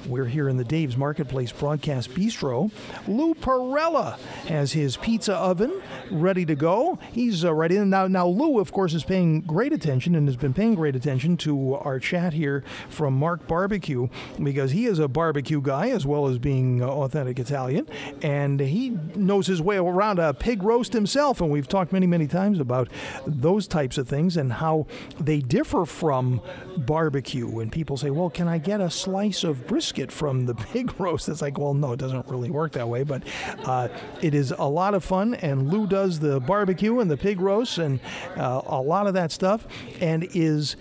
We're 0.08 0.26
here 0.26 0.50
in 0.50 0.58
the 0.58 0.66
Dave's 0.66 0.98
Marketplace 0.98 1.54
Broadcast 1.54 2.10
Bistro. 2.10 2.70
Lou 3.08 3.34
Perella 3.36 4.20
has 4.48 4.74
his 4.74 4.98
pizza 4.98 5.34
oven 5.34 5.82
ready 6.12 6.46
to 6.46 6.56
go. 6.56 7.00
He's 7.14 7.46
uh, 7.46 7.54
ready. 7.54 7.80
Now, 7.80 8.08
now, 8.08 8.28
Lou, 8.28 8.60
of 8.60 8.74
course, 8.74 8.94
is 8.94 9.06
paying 9.06 9.40
great 9.42 9.72
attention 9.72 10.16
and 10.16 10.28
has 10.28 10.36
been 10.36 10.54
paying 10.54 10.76
great 10.76 10.98
attention 10.98 11.38
to 11.38 11.76
our 11.76 12.00
chat 12.00 12.34
here 12.34 12.66
from 12.90 13.14
Mark 13.14 13.48
Barbecue 13.48 14.10
because 14.42 14.72
he 14.72 14.88
is 14.88 15.00
a 15.00 15.08
barbecue 15.08 15.62
guy 15.62 15.90
as 15.90 16.06
well 16.06 16.28
as 16.28 16.38
being 16.38 16.84
uh, 16.84 16.88
authentic 16.88 17.40
Italian. 17.40 17.88
And 18.22 18.60
he 18.60 18.98
knows 19.16 19.48
his 19.48 19.62
way 19.62 19.78
around 19.78 20.20
a 20.20 20.34
pig 20.34 20.64
roast 20.64 20.92
himself. 20.92 21.40
And 21.40 21.50
we've 21.50 21.68
talked 21.68 21.94
many, 21.94 22.08
many 22.08 22.28
times 22.28 22.60
about 22.60 22.90
those 23.26 23.68
types 23.68 23.98
of 23.98 24.10
things 24.10 24.36
and 24.36 24.52
how 24.52 24.86
they 25.18 25.40
differ 25.40 25.86
from 25.86 26.42
barbecue. 26.76 27.60
And 27.60 27.72
people 27.72 27.96
say, 27.96 28.10
well, 28.10 28.30
can 28.30 28.50
I 28.50 28.58
get 28.58 28.82
a 28.82 28.90
slice 28.90 29.46
of 29.46 29.66
brisket? 29.66 29.93
From 30.12 30.46
the 30.46 30.56
pig 30.74 31.00
roast. 31.00 31.30
It's 31.30 31.42
like, 31.42 31.58
well, 31.58 31.74
no, 31.74 31.94
it 31.94 32.00
doesn't 32.00 32.28
really 32.28 32.50
work 32.50 32.74
that 32.74 32.88
way, 32.88 33.04
but 33.04 33.24
uh, 33.66 33.88
it 34.22 34.34
is 34.34 34.52
a 34.58 34.66
lot 34.66 34.94
of 34.94 35.04
fun. 35.04 35.36
And 35.36 35.72
Lou 35.72 35.88
does 35.88 36.20
the 36.20 36.40
barbecue 36.40 37.00
and 37.00 37.10
the 37.10 37.18
pig 37.18 37.40
roast 37.40 37.78
and 37.78 38.00
uh, 38.38 38.62
a 38.66 38.82
lot 38.82 39.08
of 39.08 39.14
that 39.14 39.32
stuff, 39.32 39.68
and 40.00 40.28
is 40.34 40.76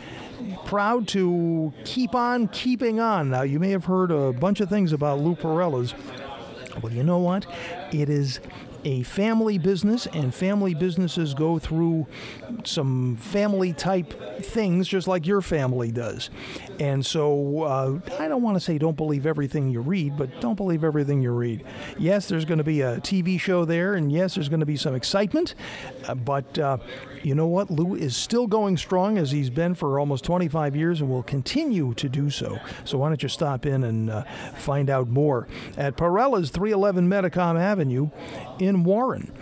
proud 0.65 1.07
to 1.09 1.73
keep 1.85 2.15
on 2.15 2.49
keeping 2.49 3.01
on. 3.01 3.31
Now, 3.31 3.43
you 3.43 3.59
may 3.61 3.71
have 3.71 3.85
heard 3.85 4.11
a 4.11 4.33
bunch 4.33 4.61
of 4.61 4.69
things 4.69 4.93
about 4.93 5.21
Lou 5.21 5.35
Perella's. 5.35 5.95
Well, 6.83 6.93
you 6.93 7.03
know 7.03 7.19
what? 7.19 7.47
It 7.93 8.09
is 8.09 8.41
a 8.85 9.03
family 9.03 9.59
business, 9.59 10.07
and 10.07 10.35
family 10.35 10.75
businesses 10.75 11.35
go 11.35 11.59
through 11.59 12.07
some 12.65 13.17
family 13.17 13.73
type 13.73 14.43
things 14.43 14.89
just 14.89 15.09
like 15.09 15.27
your 15.27 15.41
family 15.41 15.91
does. 15.91 16.31
And 16.81 17.05
so 17.05 17.63
uh, 17.63 17.99
I 18.19 18.29
don't 18.29 18.43
want 18.43 18.57
to 18.57 18.61
say 18.61 18.79
don't 18.79 18.97
believe 18.97 19.27
everything 19.27 19.71
you 19.71 19.81
read, 19.81 20.17
but 20.17 20.41
don't 20.41 20.57
believe 20.57 20.85
everything 20.85 21.23
you 21.23 21.33
read. 21.33 21.65
Yes, 21.99 22.29
there's 22.29 22.45
going 22.45 22.59
to 22.59 22.65
be 22.65 22.81
a 22.81 22.99
TV 22.99 23.39
show 23.39 23.65
there, 23.65 23.95
and 23.95 24.11
yes, 24.11 24.35
there's 24.35 24.49
going 24.49 24.61
to 24.61 24.67
be 24.67 24.77
some 24.77 24.95
excitement, 24.95 25.55
uh, 26.09 26.15
but 26.15 26.59
uh, 26.59 26.79
you 27.23 27.35
know 27.35 27.47
what? 27.47 27.71
Lou 27.71 27.95
is 27.95 28.17
still 28.17 28.47
going 28.47 28.77
strong 28.77 29.19
as 29.19 29.31
he's 29.31 29.51
been 29.51 29.75
for 29.75 29.99
almost 29.99 30.25
25 30.25 30.75
years 30.75 31.01
and 31.01 31.11
will 31.11 31.23
continue 31.23 31.95
to 31.95 32.09
do 32.09 32.31
so. 32.31 32.59
So 32.85 32.99
why 32.99 33.09
don't 33.09 33.23
you 33.23 33.29
stop 33.29 33.67
in 33.67 33.85
and 33.85 34.11
uh, 34.11 34.25
find 34.57 34.91
out 34.91 35.09
more 35.09 35.47
at 35.77 35.97
Perella's 35.97 36.51
311 36.51 37.09
Metacom 37.09 37.61
Avenue 37.61 38.11
in 38.59 38.72
Warren. 38.81 39.33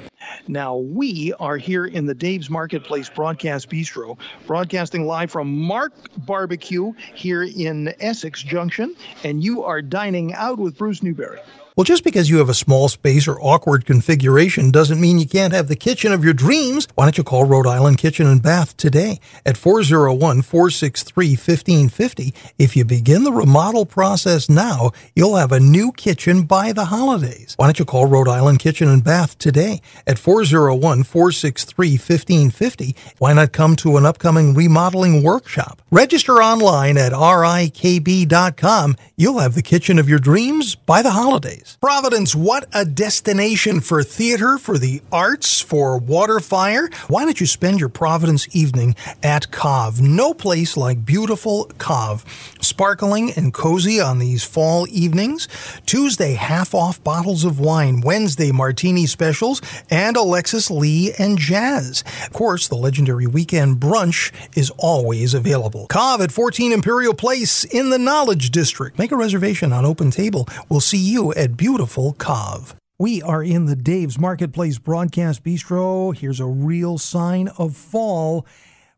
Now, 0.49 0.77
we 0.77 1.33
are 1.41 1.57
here 1.57 1.87
in 1.87 2.07
the 2.07 2.15
Dave's 2.15 2.51
Marketplace 2.51 3.09
Broadcast 3.09 3.69
Bistro, 3.71 4.19
broadcasting 4.47 5.07
live 5.07 5.31
from 5.31 5.57
Mark 5.57 5.93
Barbecue 6.19 6.93
here 7.15 7.43
in 7.43 7.95
Essex 8.01 8.43
Junction, 8.43 8.95
and 9.25 9.43
you 9.43 9.65
are 9.65 9.83
dining 9.83 10.35
out 10.35 10.59
with 10.59 10.77
Bruce 10.77 11.03
Newberry. 11.03 11.39
Well, 11.77 11.85
just 11.85 12.03
because 12.03 12.29
you 12.29 12.39
have 12.39 12.49
a 12.49 12.55
small 12.55 12.89
space 12.89 13.29
or 13.29 13.41
awkward 13.41 13.87
configuration 13.87 14.73
doesn't 14.73 15.01
mean 15.01 15.21
you 15.21 15.27
can't 15.27 15.53
have 15.53 15.69
the 15.69 15.77
kitchen 15.77 16.13
of 16.13 16.25
your 16.25 16.35
dreams. 16.35 16.89
Why 16.97 17.05
don't 17.05 17.17
you 17.17 17.23
call 17.23 17.45
Rhode 17.45 17.67
Island 17.67 17.99
Kitchen 17.99 18.27
and 18.27 18.43
Bath 18.43 18.77
today 18.77 19.21
at 19.47 19.57
401 19.57 20.43
463 20.43 21.29
1550? 21.31 22.35
If 22.59 22.77
you 22.77 22.85
begin 22.85 23.23
the 23.23 23.33
remodel 23.33 23.87
process 23.87 24.49
now, 24.49 24.91
you'll 25.15 25.37
have 25.37 25.53
a 25.53 25.61
new 25.61 25.93
kitchen 25.93 26.43
by 26.43 26.73
the 26.73 26.87
holidays. 26.87 27.55
Why 27.57 27.67
don't 27.67 27.79
you 27.79 27.85
call 27.85 28.07
Rhode 28.07 28.29
Island 28.29 28.59
Kitchen 28.59 28.89
and 28.89 29.05
Bath 29.05 29.39
today 29.39 29.81
at 30.09 30.19
401 30.19 31.05
463 31.05 31.91
1550? 31.93 32.97
Why 33.19 33.33
not 33.33 33.53
come 33.53 33.77
to 33.77 33.97
an 33.97 34.05
upcoming 34.05 34.55
remodeling 34.55 35.23
workshop? 35.23 35.83
Register 35.93 36.43
online 36.43 36.99
at 36.99 37.13
rikb.com. 37.13 38.97
You'll 39.17 39.39
have 39.39 39.55
the 39.55 39.63
kitchen 39.63 39.99
of 40.01 40.09
your 40.09 40.19
dreams 40.19 40.75
by 40.75 41.03
the 41.03 41.13
holidays. 41.13 41.70
Providence, 41.77 42.35
what 42.35 42.67
a 42.73 42.85
destination 42.85 43.81
for 43.81 44.03
theater, 44.03 44.59
for 44.59 44.79
the 44.79 45.03
arts, 45.13 45.61
for 45.61 46.01
WaterFire. 46.01 46.93
Why 47.09 47.25
don't 47.25 47.41
you 47.41 47.47
spend 47.47 47.81
your 47.81 47.89
Providence 47.89 48.49
evening 48.55 48.97
at 49.23 49.51
Cove? 49.51 50.01
No 50.01 50.35
place 50.35 50.77
like 50.77 51.05
beautiful 51.05 51.71
Cove. 51.79 52.25
Sparkling 52.61 53.33
and 53.33 53.55
cozy 53.55 54.01
on 54.01 54.19
these 54.19 54.45
fall 54.45 54.87
evenings. 54.91 55.49
Tuesday, 55.87 56.35
half 56.35 56.75
off 56.75 57.03
bottles 57.05 57.45
of 57.45 57.61
wine. 57.61 58.01
Wednesday, 58.01 58.53
martini 58.53 59.07
specials, 59.07 59.61
and 59.91 60.17
Alexis 60.17 60.71
Lee 60.71 61.13
and 61.19 61.39
Jazz. 61.39 62.05
Of 62.27 62.33
course, 62.33 62.69
the 62.69 62.77
legendary 62.77 63.27
weekend 63.27 63.77
brunch 63.77 64.33
is 64.57 64.71
always 64.79 65.35
available. 65.35 65.87
Cove 65.89 66.21
at 66.21 66.33
14 66.33 66.73
Imperial 66.73 67.15
Place 67.15 67.65
in 67.65 67.91
the 67.91 67.99
Knowledge 67.99 68.51
District. 68.51 68.99
Make 68.99 69.13
a 69.13 69.17
reservation 69.17 69.73
on 69.73 69.85
Open 69.85 70.11
Table. 70.11 70.49
We'll 70.69 70.81
see 70.81 70.99
you 70.99 71.33
at 71.35 71.50
beautiful 71.57 72.13
Cove. 72.15 72.75
We 72.99 73.23
are 73.23 73.43
in 73.43 73.65
the 73.65 73.77
Dave's 73.77 74.19
Marketplace 74.19 74.79
Broadcast 74.79 75.43
Bistro. 75.43 76.15
Here's 76.17 76.41
a 76.41 76.47
real 76.47 76.99
sign 76.99 77.49
of 77.59 77.77
fall 77.77 78.47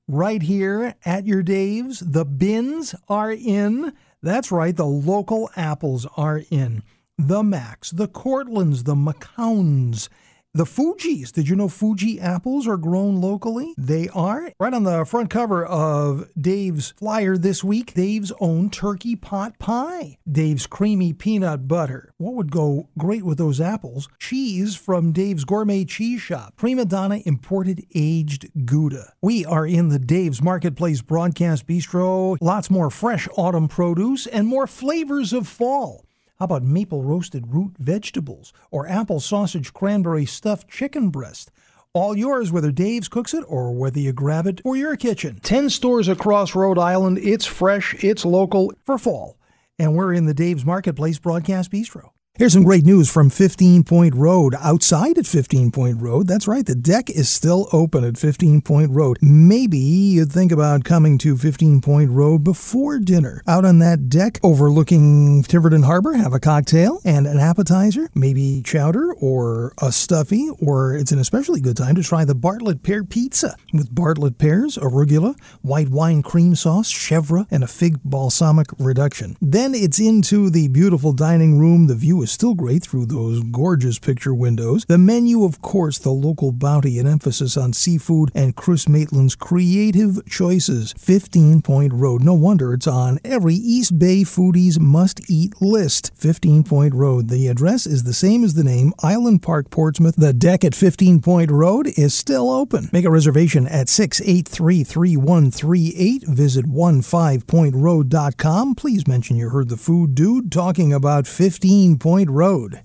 right 0.09 0.43
here 0.43 0.95
at 1.05 1.25
your 1.25 1.43
Dave's. 1.43 2.01
The 2.01 2.25
bins 2.25 2.95
are 3.09 3.33
in. 3.33 3.93
That's 4.23 4.51
right, 4.51 4.75
the 4.75 4.87
local 4.87 5.51
apples 5.57 6.07
are 6.17 6.43
in. 6.51 6.83
The 7.17 7.43
Macs, 7.43 7.91
the 7.91 8.09
Cortlands, 8.09 8.85
the 8.85 8.97
Macouns, 8.97 10.09
The 10.55 10.67
Fuji's. 10.67 11.33
Did 11.33 11.49
you 11.49 11.57
know 11.57 11.69
Fuji 11.69 12.21
apples 12.21 12.69
are 12.69 12.77
grown 12.77 13.23
locally? 13.23 13.73
They 13.79 14.11
are. 14.11 14.53
Right 14.61 14.75
on 14.75 14.83
the 14.83 15.07
front 15.07 15.31
cover 15.31 15.65
of 15.65 16.29
Dave's 16.38 16.93
flyer 16.99 17.38
this 17.38 17.65
week, 17.65 17.95
Dave's 17.95 18.33
own 18.38 18.69
turkey 18.69 19.17
pot 19.17 19.59
pie. 19.59 20.19
Dave's 20.31 20.67
creamy 20.67 21.15
peanut 21.15 21.67
butter. 21.67 22.12
What 22.19 22.35
would 22.35 22.51
go 22.53 22.91
great 22.99 23.23
with 23.23 23.38
those 23.38 23.62
apples? 23.62 24.11
Cheese 24.19 24.77
from 24.77 25.12
Dave's 25.12 25.47
Gourmet 25.47 25.87
Cheese 25.87 26.21
Shop. 26.21 26.53
Prima 26.57 26.85
Donna 26.85 27.21
imported 27.25 27.87
aged 27.95 28.51
Gouda. 28.67 29.15
We 29.23 29.47
are 29.47 29.67
in 29.67 29.88
the 29.88 29.99
Dave's 29.99 30.43
Marketplace 30.43 31.01
Broadcast 31.01 31.67
Bistro. 31.67 32.37
Lots 32.43 32.71
more 32.71 32.91
fresh 32.91 33.27
autumn 33.38 33.69
produce 33.69 34.27
and 34.27 34.47
more 34.47 34.67
flavors 34.67 35.33
of 35.33 35.49
fall. 35.49 36.05
How 36.43 36.47
about 36.47 36.65
maple 36.65 37.05
roasted 37.05 37.55
root 37.55 37.79
vegetables 37.79 38.53
or 38.73 38.89
apple 38.89 39.21
sausage 39.21 39.73
cranberry 39.73 40.27
stuffed 40.27 40.69
chicken 40.69 41.11
breast? 41.11 41.53
All 41.95 42.19
yours, 42.19 42.51
whether 42.51 42.73
Dave's 42.73 43.07
cooks 43.07 43.33
it 43.33 43.45
or 43.47 43.73
whether 43.73 44.01
you 44.01 44.13
grab 44.13 44.49
it 44.49 44.61
for 44.63 44.75
your 44.75 44.97
kitchen. 44.97 45.39
10 45.45 45.71
stores 45.71 46.09
across 46.09 46.57
Rhode 46.57 46.81
Island. 46.81 47.19
It's 47.19 47.47
fresh, 47.47 47.95
it's 48.03 48.25
local 48.25 48.73
for 48.85 48.99
fall. 48.99 49.39
And 49.79 49.95
we're 49.95 50.13
in 50.13 50.27
the 50.27 50.35
Dave's 50.35 50.65
Marketplace 50.65 51.21
Broadcast 51.21 51.71
Bistro. 51.71 52.11
Here's 52.37 52.55
some 52.55 52.62
great 52.62 52.87
news 52.87 53.11
from 53.12 53.29
15 53.29 53.85
Point 53.85 54.14
Road. 54.14 54.55
Outside 54.59 55.18
at 55.18 55.27
15 55.27 55.71
Point 55.71 56.01
Road, 56.01 56.27
that's 56.27 56.49
right, 56.49 56.64
the 56.64 56.75
deck 56.75 57.11
is 57.11 57.29
still 57.29 57.68
open 57.75 58.05
at 58.05 58.16
15 58.16 58.62
Point 58.62 58.90
Road. 58.90 59.18
Maybe 59.21 59.77
you'd 59.77 60.33
think 60.33 60.51
about 60.51 60.83
coming 60.83 61.18
to 61.18 61.37
15 61.37 61.83
Point 61.83 62.11
Road 62.11 62.42
before 62.42 62.99
dinner. 62.99 63.42
Out 63.47 63.66
on 63.66 63.81
that 63.81 64.09
deck 64.09 64.40
overlooking 64.42 65.42
Tiverton 65.42 65.83
Harbor, 65.83 66.14
have 66.14 66.33
a 66.33 66.40
cocktail 66.40 67.03
and 67.05 67.27
an 67.27 67.38
appetizer, 67.38 68.09
maybe 68.14 68.62
chowder 68.64 69.12
or 69.12 69.75
a 69.83 69.92
stuffy, 69.92 70.49
or 70.59 70.97
it's 70.97 71.12
an 71.12 71.18
especially 71.18 71.61
good 71.61 71.77
time 71.77 71.97
to 71.97 72.03
try 72.03 72.25
the 72.25 72.35
Bartlett 72.35 72.83
Pear 72.83 73.05
Pizza 73.05 73.57
with 73.75 73.95
Bartlett 73.95 74.38
pears, 74.38 74.79
arugula, 74.79 75.38
white 75.61 75.90
wine 75.90 76.23
cream 76.23 76.55
sauce, 76.55 76.90
chèvre, 76.90 77.47
and 77.51 77.62
a 77.62 77.68
fig 77.68 78.03
balsamic 78.03 78.68
reduction. 78.79 79.37
Then 79.42 79.75
it's 79.75 80.01
into 80.01 80.49
the 80.49 80.68
beautiful 80.68 81.12
dining 81.12 81.59
room. 81.59 81.88
The 81.88 81.95
view 81.95 82.22
is 82.23 82.31
still 82.31 82.55
great 82.55 82.83
through 82.83 83.07
those 83.07 83.43
gorgeous 83.43 83.99
picture 83.99 84.35
windows. 84.35 84.85
The 84.87 84.99
menu, 84.99 85.45
of 85.45 85.61
course, 85.61 85.99
the 85.99 86.11
local 86.11 86.53
bounty 86.53 86.99
and 86.99 87.09
emphasis 87.09 87.57
on 87.57 87.73
seafood 87.73 88.31
and 88.35 88.57
Chris 88.57 88.89
Maitland's 88.89 89.35
creative 89.35 90.25
choices. 90.27 90.95
15 90.99 91.63
Point 91.63 91.93
Road. 91.93 92.23
No 92.23 92.35
wonder 92.35 92.73
it's 92.73 92.87
on 92.87 93.19
every 93.25 93.55
East 93.55 93.99
Bay 93.99 94.23
foodie's 94.23 94.79
must 94.79 95.29
eat 95.29 95.61
list. 95.61 96.13
15 96.15 96.63
Point 96.63 96.95
Road. 96.95 97.29
The 97.29 97.49
address 97.49 97.87
is 97.87 98.05
the 98.05 98.15
same 98.15 98.45
as 98.45 98.55
the 98.55 98.65
name 98.65 98.93
Island 99.03 99.43
Park, 99.43 99.71
Portsmouth. 99.71 100.17
The 100.17 100.33
deck 100.33 100.65
at 100.65 100.75
15 100.75 101.21
Point 101.21 101.51
Road 101.51 101.89
is 101.99 102.15
still 102.15 102.51
open. 102.51 102.89
Make 102.93 103.05
a 103.05 103.11
reservation 103.11 103.67
at 103.67 103.89
683 103.89 104.85
3138. 104.85 106.23
Visit 106.29 106.67
15pointroad.com. 106.67 108.75
Please 108.77 109.09
mention 109.09 109.37
you 109.37 109.49
heard 109.49 109.69
the 109.69 109.77
food 109.77 110.15
dude 110.15 110.53
talking 110.53 110.93
about 110.93 111.27
15 111.27 111.99
Point 111.99 112.12
Road. 112.12 112.83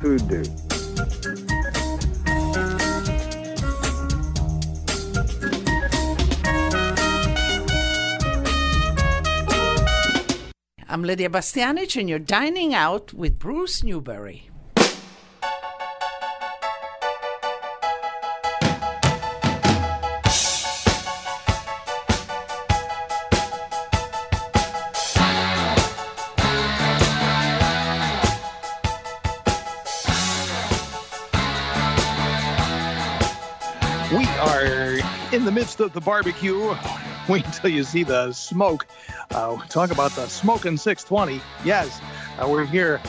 Food 0.00 0.26
Dude. 0.26 0.48
I'm 10.88 11.02
Lydia 11.02 11.28
Bastianich, 11.28 12.00
and 12.00 12.08
you're 12.08 12.18
dining 12.18 12.72
out 12.72 13.12
with 13.12 13.38
Bruce 13.38 13.84
Newberry. 13.84 14.48
In 35.42 35.46
the 35.46 35.50
midst 35.50 35.80
of 35.80 35.92
the 35.92 36.00
barbecue. 36.00 36.72
Wait 37.28 37.44
until 37.44 37.68
you 37.68 37.82
see 37.82 38.04
the 38.04 38.32
smoke. 38.32 38.86
Uh, 39.32 39.56
talk 39.66 39.90
about 39.90 40.12
the 40.12 40.28
smoking 40.28 40.76
620. 40.76 41.42
Yes, 41.64 42.00
uh, 42.38 42.46
we're 42.46 42.64
here 42.64 43.00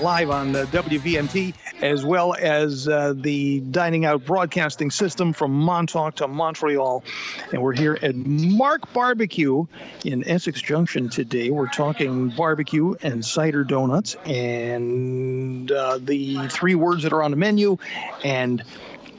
live 0.00 0.30
on 0.30 0.52
the 0.52 0.62
WVMT 0.66 1.54
as 1.82 2.04
well 2.04 2.36
as 2.38 2.86
uh, 2.86 3.14
the 3.16 3.58
Dining 3.62 4.04
Out 4.04 4.24
broadcasting 4.24 4.92
system 4.92 5.32
from 5.32 5.50
Montauk 5.50 6.14
to 6.16 6.28
Montreal. 6.28 7.02
And 7.50 7.60
we're 7.60 7.74
here 7.74 7.98
at 8.00 8.14
Mark 8.14 8.92
Barbecue 8.92 9.66
in 10.04 10.28
Essex 10.28 10.62
Junction 10.62 11.08
today. 11.08 11.50
We're 11.50 11.66
talking 11.66 12.28
barbecue 12.28 12.94
and 13.02 13.24
cider 13.24 13.64
donuts 13.64 14.14
and 14.24 15.72
uh, 15.72 15.98
the 16.00 16.46
three 16.46 16.76
words 16.76 17.02
that 17.02 17.12
are 17.12 17.24
on 17.24 17.32
the 17.32 17.36
menu 17.36 17.78
and 18.22 18.62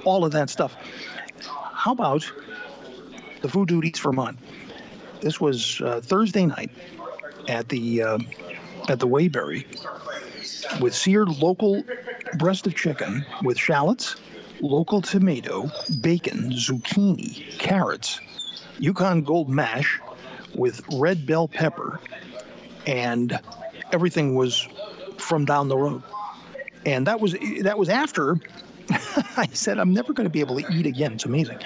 all 0.06 0.24
of 0.24 0.32
that 0.32 0.50
stuff. 0.50 0.74
How 1.78 1.92
about 1.92 2.30
the 3.42 3.50
Food 3.50 3.68
Dude 3.68 3.86
Eats 3.86 4.00
Vermont? 4.00 4.40
This 5.22 5.40
was 5.40 5.80
uh, 5.80 6.02
Thursday 6.02 6.48
night 6.48 6.72
at 7.48 7.70
the 7.70 8.02
uh, 8.02 8.18
at 8.90 9.00
the 9.00 9.08
Waybury 9.08 9.68
with 10.82 10.96
seared 10.96 11.30
local 11.30 11.84
breast 12.40 12.66
of 12.66 12.76
chicken 12.76 13.28
with 13.44 13.60
shallots, 13.60 14.16
local 14.60 15.04
tomato, 15.04 15.70
bacon, 16.02 16.52
zucchini, 16.52 17.60
carrots, 17.60 18.20
Yukon 18.80 19.22
Gold 19.22 19.48
mash 19.48 20.00
with 20.56 20.82
red 20.92 21.28
bell 21.28 21.48
pepper, 21.48 22.00
and 22.88 23.40
everything 23.92 24.34
was 24.34 24.68
from 25.18 25.46
down 25.46 25.68
the 25.68 25.78
road. 25.78 26.02
And 26.88 27.06
that 27.06 27.22
was 27.22 27.36
that 27.62 27.78
was 27.78 27.90
after 27.90 28.40
I 29.38 29.48
said 29.54 29.80
I'm 29.80 29.94
never 29.94 30.14
going 30.14 30.26
to 30.26 30.32
be 30.32 30.40
able 30.40 30.60
to 30.60 30.74
eat 30.74 30.86
again. 30.86 31.14
It's 31.14 31.26
amazing. 31.26 31.60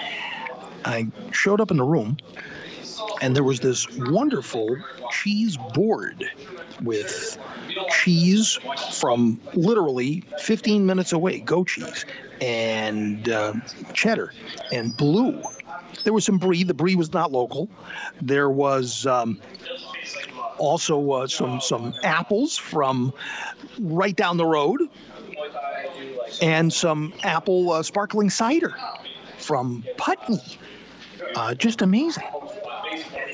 I 0.83 1.07
showed 1.31 1.61
up 1.61 1.71
in 1.71 1.77
the 1.77 1.83
room, 1.83 2.17
and 3.21 3.35
there 3.35 3.43
was 3.43 3.59
this 3.59 3.87
wonderful 3.97 4.77
cheese 5.11 5.57
board 5.73 6.25
with 6.81 7.37
cheese 8.01 8.59
from 8.99 9.39
literally 9.53 10.23
15 10.39 10.85
minutes 10.85 11.13
away, 11.13 11.39
goat 11.39 11.67
cheese, 11.67 12.05
and 12.41 13.29
uh, 13.29 13.53
cheddar, 13.93 14.33
and 14.71 14.95
blue. 14.97 15.41
There 16.03 16.13
was 16.13 16.25
some 16.25 16.39
brie. 16.39 16.63
The 16.63 16.73
brie 16.73 16.95
was 16.95 17.13
not 17.13 17.31
local. 17.31 17.69
There 18.21 18.49
was 18.49 19.05
um, 19.05 19.39
also 20.57 21.11
uh, 21.11 21.27
some 21.27 21.61
some 21.61 21.93
apples 22.03 22.57
from 22.57 23.13
right 23.79 24.15
down 24.15 24.37
the 24.37 24.45
road, 24.45 24.81
and 26.41 26.71
some 26.71 27.13
apple 27.23 27.71
uh, 27.71 27.83
sparkling 27.83 28.29
cider 28.29 28.75
from 29.37 29.83
Putney. 29.97 30.41
Uh, 31.35 31.55
just 31.55 31.81
amazing. 31.81 32.23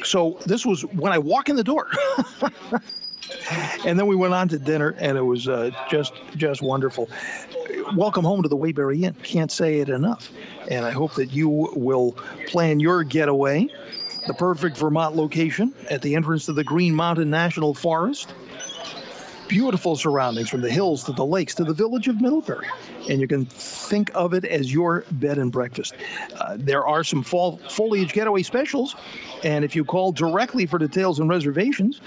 So 0.04 0.38
this 0.46 0.66
was 0.66 0.84
when 0.84 1.12
I 1.12 1.20
walk 1.20 1.50
in 1.50 1.56
the 1.56 1.64
door. 1.64 1.88
and 3.86 3.98
then 3.98 4.08
we 4.08 4.16
went 4.16 4.34
on 4.34 4.48
to 4.50 4.60
dinner, 4.60 4.96
and 5.00 5.18
it 5.18 5.22
was 5.22 5.48
uh, 5.48 5.72
just 5.90 6.14
just 6.36 6.62
wonderful. 6.62 7.10
Welcome 7.96 8.26
home 8.26 8.44
to 8.44 8.50
the 8.50 8.58
Waybury 8.58 9.04
Inn. 9.04 9.16
Can't 9.24 9.52
say 9.52 9.80
it 9.80 9.90
enough. 9.90 10.30
And 10.70 10.86
I 10.86 10.92
hope 10.92 11.16
that 11.16 11.32
you 11.32 11.50
will 11.50 12.14
plan 12.48 12.80
your 12.80 13.04
getaway. 13.04 13.70
The 14.28 14.34
perfect 14.34 14.78
Vermont 14.78 15.16
location 15.16 15.74
at 15.90 16.02
the 16.02 16.16
entrance 16.16 16.48
to 16.48 16.54
the 16.54 16.64
Green 16.64 16.94
Mountain 16.94 17.30
National 17.30 17.74
Forest. 17.74 18.34
Beautiful 19.48 19.96
surroundings 19.96 20.50
from 20.50 20.62
the 20.62 20.70
hills 20.70 21.06
to 21.06 21.14
the 21.14 21.26
lakes 21.26 21.56
to 21.56 21.64
the 21.64 21.74
village 21.74 22.08
of 22.08 22.20
Middlebury. 22.20 22.68
And 23.10 23.22
you 23.22 23.28
can 23.28 23.46
think 23.46 24.12
of 24.14 24.34
it 24.34 24.44
as 24.44 24.72
your 24.72 25.06
bed 25.12 25.38
and 25.38 25.52
breakfast. 25.52 25.96
Uh, 26.36 26.58
there 26.60 26.86
are 26.86 27.04
some 27.04 27.24
fall 27.24 27.58
foliage 27.70 28.14
getaway 28.14 28.44
specials. 28.44 28.96
And 29.44 29.64
if 29.64 29.76
you 29.76 29.86
call 29.86 30.12
directly 30.12 30.66
for 30.66 30.78
details 30.78 31.20
and 31.20 31.30
reservations, 31.30 32.02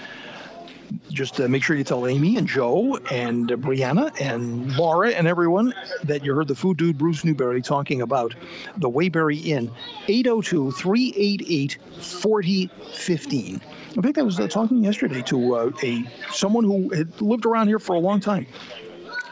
just 1.09 1.39
uh, 1.39 1.47
make 1.47 1.63
sure 1.63 1.75
you 1.75 1.83
tell 1.83 2.07
Amy 2.07 2.37
and 2.37 2.47
Joe 2.47 2.97
and 3.09 3.51
uh, 3.51 3.55
Brianna 3.55 4.19
and 4.19 4.75
Laura 4.75 5.11
and 5.11 5.27
everyone 5.27 5.73
that 6.03 6.23
you 6.23 6.35
heard 6.35 6.47
the 6.47 6.55
food 6.55 6.77
dude 6.77 6.97
Bruce 6.97 7.23
Newberry 7.23 7.61
talking 7.61 8.01
about 8.01 8.35
the 8.77 8.89
Waybury 8.89 9.45
Inn, 9.45 9.71
802 10.07 10.71
388 10.71 11.77
4015. 12.01 13.61
In 13.95 14.01
think 14.01 14.17
I 14.17 14.21
was 14.21 14.39
uh, 14.39 14.47
talking 14.47 14.83
yesterday 14.83 15.21
to 15.23 15.55
uh, 15.55 15.71
a 15.83 16.03
someone 16.31 16.63
who 16.63 16.89
had 16.93 17.19
lived 17.21 17.45
around 17.45 17.67
here 17.67 17.79
for 17.79 17.93
a 17.93 17.99
long 17.99 18.21
time 18.21 18.47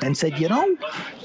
and 0.02 0.18
said, 0.18 0.38
you 0.38 0.50
know, 0.50 0.78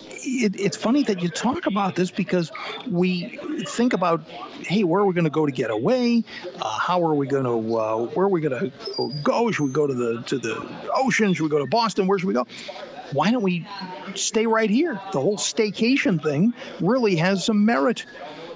it, 0.09 0.55
it's 0.59 0.77
funny 0.77 1.03
that 1.05 1.21
you 1.21 1.29
talk 1.29 1.67
about 1.67 1.97
this 1.97 2.13
because 2.13 2.53
we 2.89 3.39
think 3.67 3.93
about, 3.93 4.29
hey, 4.61 4.85
where 4.85 5.03
are 5.03 5.07
we 5.07 5.15
going 5.15 5.25
to 5.25 5.31
go 5.31 5.47
to 5.47 5.53
get 5.53 5.71
away? 5.71 6.23
Uh, 6.61 6.79
how 6.79 7.05
are 7.05 7.15
we 7.15 7.27
going 7.27 7.45
to, 7.45 7.77
uh, 7.77 7.97
where 8.15 8.27
are 8.27 8.29
we 8.29 8.41
going 8.41 8.71
to 8.71 9.13
go? 9.25 9.51
Should 9.51 9.65
we 9.65 9.73
go 9.73 9.89
to 9.89 9.95
the 9.95 10.23
to 10.27 10.39
the 10.39 10.91
ocean? 10.95 11.35
Should 11.35 11.43
we 11.43 11.51
go 11.51 11.59
to 11.59 11.67
Boston? 11.67 12.07
Where 12.07 12.19
should 12.19 12.29
we 12.29 12.35
go? 12.35 12.47
why 13.13 13.31
don't 13.31 13.43
we 13.43 13.67
stay 14.15 14.47
right 14.47 14.69
here? 14.69 15.01
The 15.13 15.21
whole 15.21 15.37
staycation 15.37 16.23
thing 16.23 16.55
really 16.81 17.17
has 17.17 17.45
some 17.45 17.65
merit. 17.65 18.05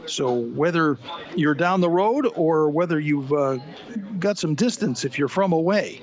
So 0.09 0.35
whether 0.35 0.99
you're 1.37 1.55
down 1.55 1.81
the 1.81 1.91
road 1.91 2.27
or 2.35 2.71
whether 2.71 2.99
you've 2.99 3.33
uh, 3.33 3.59
got 4.19 4.39
some 4.39 4.55
distance, 4.55 5.05
if 5.05 5.19
you're 5.19 5.29
from 5.29 5.53
away, 5.53 6.01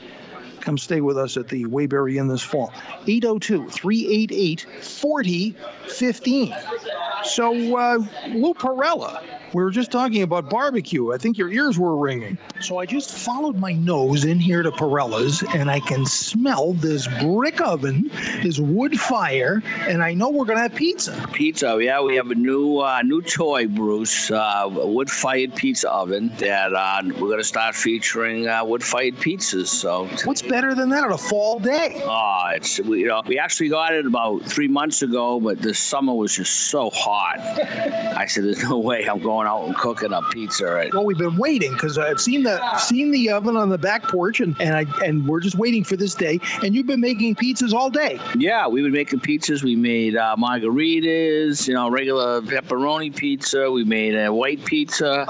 come 0.62 0.78
stay 0.78 1.01
with 1.01 1.18
us 1.18 1.38
at 1.38 1.47
the 1.47 1.66
Waybury 1.66 2.18
Inn 2.18 2.28
this 2.28 2.41
fall. 2.41 2.74
802 3.08 3.70
388 3.70 4.66
4015. 4.82 6.56
So, 7.24 7.78
uh, 7.78 7.99
Lou 8.30 8.53
Parella, 8.53 9.24
we 9.56 9.64
were 9.64 9.72
just 9.72 9.89
talking 9.89 10.22
about 10.22 10.49
barbecue. 10.49 11.14
I 11.14 11.18
think 11.18 11.38
your 11.38 11.49
ears 11.49 11.80
were 11.80 11.95
ringing. 11.95 12.38
So 12.60 12.78
I 12.78 12.86
just 12.86 13.18
followed 13.18 13.56
my 13.58 13.72
nose 13.72 14.26
in 14.26 14.38
here 14.38 14.62
to 14.62 14.70
Parella's, 14.70 15.43
and 15.43 15.72
I 15.72 15.80
can 15.80 16.06
smell 16.06 16.74
this 16.74 17.08
brick 17.22 17.62
oven, 17.62 18.12
this 18.43 18.60
wood 18.60 18.99
fire, 18.99 19.64
and 19.88 20.03
I 20.03 20.14
know 20.14 20.30
we're 20.32 20.43
going 20.43 20.58
to 20.58 20.64
have 20.64 20.76
pizza. 20.76 21.30
Pizza, 21.32 21.78
yeah, 21.80 22.01
we 22.01 22.18
have 22.18 22.32
a 22.32 22.36
new 22.36 22.80
uh, 22.80 23.01
new 23.03 23.22
toy, 23.22 23.68
Bruce, 23.68 24.30
uh, 24.30 24.70
a 24.70 24.88
wood-fired 24.88 25.56
pizza 25.56 25.89
oven 25.89 26.34
that 26.39 26.74
uh, 26.74 27.01
we're 27.06 27.14
going 27.14 27.38
to 27.38 27.45
start 27.45 27.76
featuring 27.76 28.49
uh, 28.49 28.66
wood-fired 28.66 29.16
pizzas. 29.16 29.68
So 29.68 30.08
what's 30.26 30.41
better 30.41 30.76
than 30.76 30.89
that 30.89 31.06
on 31.06 31.14
a 31.14 31.18
fall 31.18 31.60
day? 31.60 32.01
Oh, 32.03 32.51
it's 32.53 32.82
we, 32.82 32.99
you 32.99 33.08
know 33.08 33.22
we 33.26 33.39
actually 33.39 33.70
got 33.70 33.93
it 33.93 34.06
about 34.06 34.43
three 34.43 34.68
months 34.68 35.01
ago, 35.01 35.39
but 35.39 35.62
the 35.62 35.74
summer 35.74 36.14
was 36.14 36.36
just 36.36 36.53
so 36.53 36.89
hot. 36.89 37.39
I 38.18 38.26
said, 38.26 38.43
"There's 38.43 38.62
no 38.62 38.80
way 38.80 39.06
I'm 39.06 39.20
going 39.20 39.44
out 39.45 39.65
and 39.65 39.75
cooking 39.75 40.11
a 40.13 40.21
pizza." 40.23 40.65
Right? 40.65 40.93
Well, 40.93 41.05
we've 41.05 41.17
been 41.17 41.37
waiting 41.37 41.73
because 41.73 41.97
I've 41.97 42.19
seen 42.21 42.43
the 42.43 42.77
seen 42.77 43.11
the 43.11 43.31
oven 43.31 43.55
on 43.57 43.69
the 43.69 43.77
back 43.77 44.03
porch, 44.03 44.39
and 44.39 44.55
and 44.59 44.75
I 44.75 44.85
and 45.05 45.27
we're 45.27 45.39
just 45.39 45.55
waiting 45.57 45.83
for 45.83 45.95
this 45.95 46.15
day. 46.15 46.39
And 46.63 46.75
you've 46.75 46.87
been 46.87 47.01
making 47.01 47.35
pizzas 47.35 47.73
all 47.73 47.89
day. 47.89 48.19
Yeah, 48.37 48.67
we've 48.67 48.83
been 48.83 48.93
making 48.93 49.19
pizzas. 49.19 49.63
We 49.63 49.75
made 49.75 50.15
uh, 50.15 50.35
margaritas, 50.37 51.67
you 51.67 51.73
know, 51.73 51.89
regular 51.89 52.41
pepperoni 52.41 53.15
pizza. 53.15 53.69
We 53.71 53.83
made 53.83 54.15
a 54.15 54.31
white 54.33 54.63
pizza, 54.65 55.25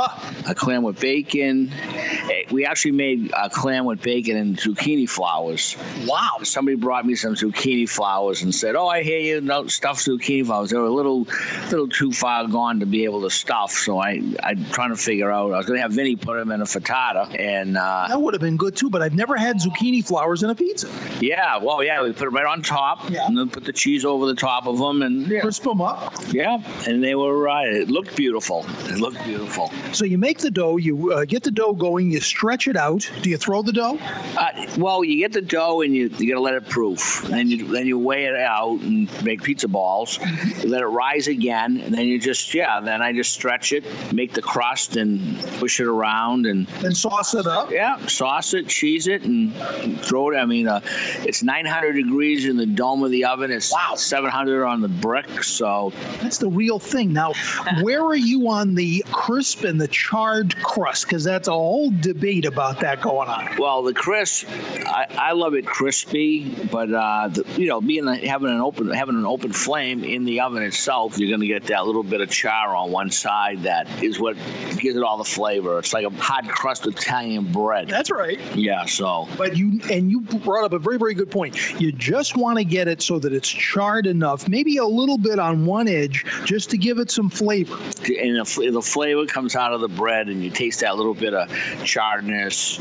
a 0.48 0.56
clam 0.56 0.84
with 0.84 1.00
bacon. 1.00 1.72
Eh, 1.74 2.44
We 2.52 2.66
actually 2.66 2.92
made 2.92 3.32
a 3.36 3.50
clam 3.50 3.86
with 3.86 4.02
bacon 4.02 4.38
and 4.38 4.58
zucchini 4.58 5.10
flowers. 5.10 5.76
Wow! 6.06 6.40
Somebody 6.44 6.78
brought 6.78 7.06
me 7.06 7.16
some 7.16 7.36
zucchini 7.36 7.88
flowers 7.90 8.42
and 8.44 8.54
said, 8.54 8.76
"Oh, 8.76 8.88
I 8.88 9.04
hear 9.04 9.20
you 9.20 9.42
no, 9.42 9.68
stuff 9.68 10.00
zucchini 10.00 10.46
flowers." 10.46 10.70
They 10.70 10.78
were 10.78 10.86
a 10.86 10.90
little, 10.90 11.28
little 11.72 11.88
too 11.88 12.12
far 12.12 12.48
gone 12.48 12.80
to 12.82 12.86
be 12.86 13.06
able 13.06 13.22
to 13.22 13.30
stuff. 13.30 13.72
So 13.72 14.00
I, 14.00 14.05
I'm 14.06 14.66
trying 14.66 14.90
to 14.90 14.98
figure 14.98 15.32
out. 15.32 15.52
I 15.54 15.58
was 15.58 15.66
going 15.66 15.78
to 15.78 15.82
have 15.82 15.94
Vinny 15.94 16.16
put 16.16 16.38
them 16.38 16.52
in 16.52 16.62
a 16.62 16.66
frittata, 16.66 17.40
and 17.40 17.78
uh, 17.78 18.08
That 18.10 18.22
would 18.22 18.34
have 18.34 18.42
been 18.42 18.58
good 18.58 18.76
too, 18.76 18.90
but 18.90 19.02
I've 19.02 19.16
never 19.16 19.36
had 19.38 19.58
zucchini 19.58 20.06
flowers 20.06 20.44
in 20.44 20.50
a 20.50 20.56
pizza. 20.56 20.90
yeah, 21.20 21.58
well, 21.58 21.84
yeah, 21.84 22.02
we 22.04 22.12
put 22.14 22.26
them 22.26 22.36
right 22.36 22.46
on 22.46 22.62
top, 22.62 23.10
and 23.10 23.38
then 23.38 23.50
put 23.50 23.66
the 23.66 23.74
cheese 23.74 24.06
over 24.06 24.26
the 24.26 24.36
top 24.36 24.68
of 24.68 24.78
them, 24.78 25.02
and 25.02 25.28
yeah. 25.28 25.42
crisp 25.42 25.64
them 25.64 25.82
up. 25.82 26.14
Yeah, 26.30 26.62
and 26.88 27.04
they 27.04 27.16
were 27.16 27.38
right. 27.38 27.72
It 27.72 27.90
looked 27.90 28.16
beautiful. 28.16 28.66
It 28.86 28.98
looked 29.00 29.24
beautiful. 29.24 29.72
So 29.94 30.06
you 30.06 30.18
make 30.18 30.40
the 30.40 30.52
dough, 30.52 30.78
you 30.78 31.12
uh, 31.14 31.26
get 31.26 31.44
the 31.44 31.52
dough 31.52 31.74
going, 31.74 32.12
you 32.12 32.20
stretch 32.20 32.68
it 32.68 32.76
out. 32.78 33.10
Do 33.22 33.30
you 33.30 33.38
throw 33.38 33.62
the 33.62 33.74
dough? 33.74 33.98
Uh, 34.38 34.68
well, 34.78 35.04
you 35.04 35.18
get 35.20 35.34
the 35.34 35.42
dough 35.42 35.82
and 35.82 35.96
you, 35.96 36.10
you 36.18 36.30
got 36.30 36.36
to 36.36 36.42
let 36.42 36.56
it 36.56 36.68
proof. 36.70 37.24
Then 37.28 37.50
you 37.50 37.66
then 37.68 37.88
you 37.88 37.98
weigh 37.98 38.26
it 38.26 38.36
out 38.36 38.80
and 38.82 39.10
make 39.24 39.44
pizza 39.44 39.68
balls. 39.68 40.20
You 40.62 40.70
let 40.70 40.82
it 40.82 40.88
rise 40.88 41.28
again, 41.28 41.78
and 41.80 41.94
then 41.94 42.08
you 42.08 42.20
just 42.20 42.54
yeah. 42.54 42.80
Then 42.82 43.02
I 43.02 43.14
just 43.14 43.34
stretch 43.34 43.72
it, 43.74 43.85
make 44.12 44.34
the 44.34 44.42
crust, 44.42 44.96
and 44.96 45.40
push 45.60 45.80
it 45.80 45.88
around, 45.88 46.46
and 46.46 46.68
and 46.84 46.96
sauce 46.96 47.34
it 47.34 47.48
up. 47.48 47.72
Yeah, 47.72 48.06
sauce 48.08 48.54
it, 48.54 48.68
cheese 48.68 49.08
it, 49.08 49.24
and 49.24 49.54
throw 50.02 50.32
it. 50.32 50.36
I 50.36 50.46
mean, 50.46 50.68
uh, 50.68 50.82
it's 51.24 51.44
900 51.44 51.94
degrees 51.94 52.46
in 52.46 52.58
the 52.58 52.66
dome 52.66 53.04
of 53.04 53.12
the 53.12 53.26
oven. 53.26 53.52
It's 53.52 53.72
wow. 53.72 53.96
700 53.96 54.66
on 54.66 54.82
the 54.82 54.88
brick. 54.88 55.44
So 55.44 55.92
That's 56.22 56.38
the 56.38 56.50
real 56.50 56.80
thing. 56.80 57.14
Now, 57.14 57.34
where 57.82 58.04
are 58.04 58.16
you 58.16 58.50
on 58.50 58.76
the 58.76 59.04
crisp 59.12 59.64
and 59.64 59.80
the 59.80 59.88
charred 59.88 60.56
crust? 60.64 61.06
Because 61.06 61.24
that's 61.24 61.48
a 61.48 61.52
whole 61.52 61.92
debate 61.92 62.46
about 62.46 62.80
that 62.82 63.02
going 63.02 63.30
on. 63.30 63.58
Well, 63.58 63.84
the 63.84 63.94
crisp, 63.94 64.48
I, 64.50 65.08
I 65.18 65.32
love 65.34 65.54
it 65.56 65.66
crispy, 65.66 66.50
but 66.72 66.94
uh, 66.94 67.30
the, 67.30 67.46
you 67.58 67.68
know, 67.68 67.82
being 67.82 68.08
having 68.08 68.50
an 68.50 68.62
open 68.62 68.90
having 68.90 69.16
an 69.16 69.26
open 69.26 69.52
flame 69.52 70.04
in 70.04 70.26
the 70.26 70.42
oven 70.42 70.64
itself, 70.64 71.18
you're 71.18 71.30
going 71.30 71.42
to 71.42 71.48
get 71.48 71.66
that 71.66 71.86
little 71.86 72.04
bit 72.04 72.22
of 72.22 72.30
char 72.30 72.76
on 72.76 72.92
one 72.92 73.12
side. 73.12 73.64
That 73.64 73.75
is 74.02 74.20
what 74.20 74.36
gives 74.78 74.96
it 74.96 75.04
all 75.04 75.18
the 75.18 75.24
flavor. 75.24 75.80
It's 75.80 75.94
like 75.94 76.06
a 76.06 76.10
hot 76.10 76.48
crust 76.48 76.86
Italian 76.86 77.52
bread. 77.52 77.88
That's 77.88 78.12
right. 78.12 78.40
Yeah. 78.56 78.86
So. 78.86 79.28
But 79.38 79.58
you 79.58 79.82
and 79.92 80.10
you 80.10 80.22
brought 80.22 80.66
up 80.66 80.74
a 80.74 80.80
very 80.80 80.98
very 80.98 81.14
good 81.14 81.32
point. 81.32 81.80
You 81.80 81.92
just 81.92 82.38
want 82.38 82.58
to 82.58 82.64
get 82.64 82.88
it 82.88 83.02
so 83.02 83.20
that 83.20 83.34
it's 83.34 83.50
charred 83.50 84.08
enough, 84.08 84.48
maybe 84.48 84.78
a 84.78 84.86
little 84.86 85.18
bit 85.18 85.40
on 85.40 85.66
one 85.66 85.88
edge, 85.88 86.26
just 86.46 86.72
to 86.72 86.78
give 86.78 87.00
it 87.00 87.12
some 87.12 87.30
flavor. 87.30 87.76
And 87.76 88.38
the, 88.38 88.70
the 88.72 88.82
flavor 88.82 89.26
comes 89.26 89.56
out 89.56 89.74
of 89.74 89.82
the 89.82 89.88
bread, 89.88 90.28
and 90.28 90.44
you 90.44 90.50
taste 90.50 90.82
that 90.82 90.96
little 90.96 91.14
bit 91.14 91.34
of 91.34 91.50
charredness, 91.84 92.80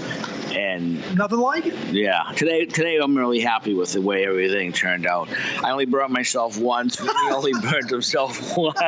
and 0.52 1.16
nothing 1.16 1.38
like 1.38 1.66
it. 1.66 1.74
Yeah, 1.92 2.32
today 2.36 2.66
today 2.66 2.98
I'm 2.98 3.16
really 3.16 3.40
happy 3.40 3.74
with 3.74 3.92
the 3.92 4.00
way 4.00 4.26
everything 4.26 4.72
turned 4.72 5.06
out. 5.06 5.28
I 5.62 5.70
only 5.70 5.86
burnt 5.86 6.10
myself 6.10 6.58
once. 6.58 6.96
Vinny 6.96 7.30
only 7.30 7.52
burnt 7.62 7.90
himself 7.90 8.56
once. 8.56 8.78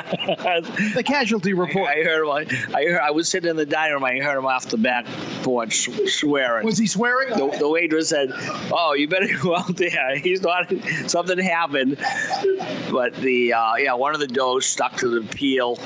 The 0.95 1.03
casualty 1.05 1.53
report. 1.53 1.89
I 1.89 1.95
heard 2.03 2.24
him. 2.24 2.74
I 2.74 2.84
heard. 2.84 3.01
I 3.01 3.11
was 3.11 3.28
sitting 3.28 3.51
in 3.51 3.57
the 3.57 3.66
dining 3.66 3.94
room. 3.94 4.05
I 4.05 4.18
heard 4.18 4.38
him 4.38 4.47
off 4.47 4.66
the 4.66 4.76
back 4.76 5.07
porch 5.42 5.88
swearing. 6.07 6.64
Was 6.64 6.78
he 6.78 6.86
swearing? 6.86 7.30
The, 7.30 7.57
the 7.59 7.68
waitress 7.68 8.09
said, 8.09 8.30
"Oh, 8.72 8.94
you 8.94 9.09
better 9.09 9.28
go 9.42 9.57
out 9.57 9.76
there. 9.76 10.18
He's 10.18 10.42
not. 10.42 10.72
Something 11.07 11.38
happened." 11.38 11.99
But 12.90 13.14
the 13.16 13.53
uh, 13.53 13.76
yeah, 13.76 13.94
one 13.94 14.14
of 14.14 14.20
the 14.20 14.26
doughs 14.26 14.66
stuck 14.66 14.97
to 14.99 15.09
the 15.09 15.26
peel. 15.26 15.78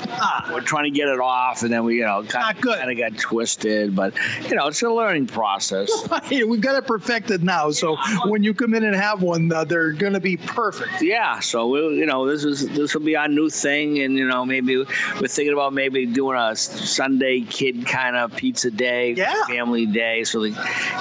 We're 0.51 0.61
trying 0.61 0.85
to 0.85 0.97
get 0.97 1.07
it 1.07 1.19
off, 1.19 1.63
and 1.63 1.71
then 1.71 1.83
we 1.83 1.97
you 1.97 2.05
know 2.05 2.23
kind 2.23 2.57
of 2.57 2.97
got 2.97 3.17
twisted. 3.17 3.95
But 3.95 4.13
you 4.49 4.55
know, 4.55 4.67
it's 4.67 4.81
a 4.81 4.89
learning 4.89 5.27
process. 5.27 5.91
We've 6.31 6.61
got 6.61 6.75
it 6.75 6.87
perfected 6.87 7.43
now, 7.43 7.71
so 7.71 7.97
when 8.25 8.43
you 8.43 8.53
come 8.53 8.73
in 8.73 8.83
and 8.83 8.95
have 8.95 9.21
one, 9.21 9.51
uh, 9.51 9.63
they're 9.63 9.91
going 9.91 10.13
to 10.13 10.19
be 10.19 10.37
perfect. 10.37 11.01
Yeah, 11.01 11.39
so 11.39 11.67
we'll, 11.67 11.91
you 11.93 12.05
know, 12.05 12.27
this 12.27 12.43
is 12.43 12.67
this 12.69 12.93
will 12.93 13.01
be 13.01 13.15
our 13.15 13.27
new 13.27 13.49
thing, 13.49 13.99
and 13.99 14.17
you 14.17 14.27
know, 14.27 14.45
maybe 14.45 14.77
we're 14.77 15.27
thinking 15.27 15.53
about 15.53 15.73
maybe 15.73 16.00
doing 16.05 16.37
a 16.37 16.55
Sunday 16.55 17.41
kid 17.41 17.85
kind 17.85 18.15
of 18.15 18.35
pizza 18.35 18.71
day, 18.71 19.13
Yeah. 19.13 19.33
family 19.47 19.85
day, 19.85 20.23
so 20.23 20.41
the 20.41 20.51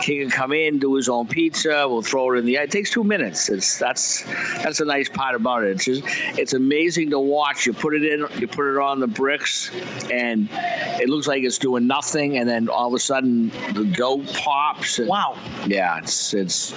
kid 0.03 0.21
can 0.23 0.31
come 0.31 0.53
in, 0.53 0.79
do 0.79 0.95
his 0.95 1.09
own 1.09 1.27
pizza. 1.27 1.87
We'll 1.89 2.03
throw 2.03 2.33
it 2.33 2.39
in 2.39 2.47
the. 2.47 2.57
It 2.57 2.71
takes 2.71 2.91
two 2.91 3.05
minutes. 3.05 3.49
It's 3.49 3.79
that's 3.79 4.23
that's 4.63 4.81
a 4.81 4.85
nice 4.85 5.09
part 5.09 5.35
about 5.35 5.65
it. 5.65 5.71
It's 5.73 5.85
just 5.85 6.03
it's 6.39 6.53
amazing 6.53 7.11
to 7.11 7.19
watch. 7.21 7.67
You 7.67 7.73
put 7.73 7.95
it 7.95 8.05
in, 8.05 8.27
you 8.41 8.47
put 8.49 8.73
it 8.75 8.79
on 8.79 9.01
the 9.01 9.07
bricks, 9.07 9.71
and 10.11 10.49
it 10.53 11.09
looks 11.09 11.27
like 11.27 11.43
it's 11.43 11.59
doing 11.59 11.87
nothing, 11.87 12.39
and 12.39 12.49
then 12.49 12.69
all 12.69 12.89
of 12.89 12.95
a 12.95 12.99
sudden 12.99 13.49
the 13.75 13.85
dough 13.97 14.23
pops. 14.35 14.99
And, 14.99 15.09
Wow. 15.09 15.37
Yeah, 15.67 15.99
it's 15.99 16.35
it's 16.35 16.75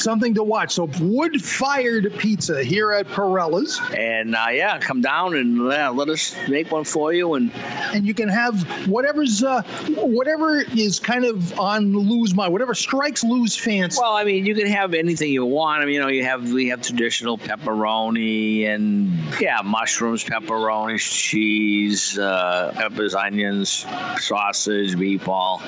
Something 0.00 0.34
to 0.34 0.42
watch. 0.42 0.72
So 0.74 0.88
wood 1.00 1.40
fired 1.42 2.12
pizza 2.18 2.62
here 2.64 2.92
at 2.92 3.06
Parella's. 3.08 3.80
and 3.96 4.34
uh, 4.34 4.46
yeah, 4.50 4.78
come 4.78 5.00
down 5.00 5.34
and 5.34 5.60
uh, 5.72 5.92
let 5.92 6.08
us 6.08 6.34
make 6.48 6.70
one 6.70 6.84
for 6.84 7.12
you. 7.12 7.34
And 7.34 7.50
and 7.94 8.06
you 8.06 8.14
can 8.14 8.28
have 8.28 8.62
whatever's 8.88 9.42
uh, 9.42 9.62
whatever 9.96 10.60
is 10.60 10.98
kind 10.98 11.24
of 11.24 11.58
on 11.58 11.92
Lou's 11.92 12.34
mind, 12.34 12.52
whatever 12.52 12.74
strikes 12.74 13.24
Lou's 13.24 13.56
fancy. 13.56 13.98
well, 14.00 14.14
I 14.14 14.24
mean, 14.24 14.46
you 14.46 14.54
can 14.54 14.66
have 14.66 14.94
anything 14.94 15.30
you 15.30 15.44
want. 15.44 15.82
I 15.82 15.84
mean, 15.84 15.94
you 15.94 16.00
know, 16.00 16.08
you 16.08 16.24
have 16.24 16.50
we 16.52 16.68
have 16.68 16.82
traditional 16.82 17.38
pepperoni 17.38 18.66
and 18.66 19.12
yeah, 19.40 19.60
mushrooms, 19.64 20.24
pepperoni, 20.24 20.98
cheese, 20.98 22.18
uh, 22.18 22.72
peppers, 22.74 23.14
onions, 23.14 23.86
sausage, 24.18 24.94
meatball, 24.94 25.60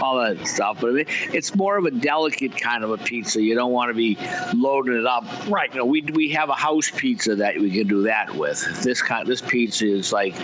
all 0.00 0.18
that 0.18 0.46
stuff. 0.46 0.78
But 0.80 0.90
I 0.90 0.92
mean, 0.92 1.06
it's 1.32 1.54
more 1.54 1.76
of 1.76 1.84
a 1.84 1.90
delicate 1.90 2.56
kind 2.56 2.84
of 2.84 2.90
a 2.90 2.98
pizza. 2.98 3.40
You 3.42 3.54
don't 3.54 3.72
want 3.72 3.90
to 3.90 3.94
be 3.94 4.18
loading 4.54 4.96
it 4.96 5.06
up. 5.06 5.24
Right. 5.48 5.72
You 5.72 5.80
know, 5.80 5.86
we 5.86 6.02
we 6.02 6.30
have 6.30 6.48
a 6.48 6.54
house 6.54 6.90
pizza 6.90 7.36
that 7.36 7.58
we 7.58 7.70
can 7.70 7.86
do 7.86 8.02
that 8.02 8.34
with. 8.34 8.82
This 8.82 9.02
kind, 9.02 9.26
this 9.26 9.40
pizza 9.40 9.86
is 9.86 10.12
like. 10.12 10.34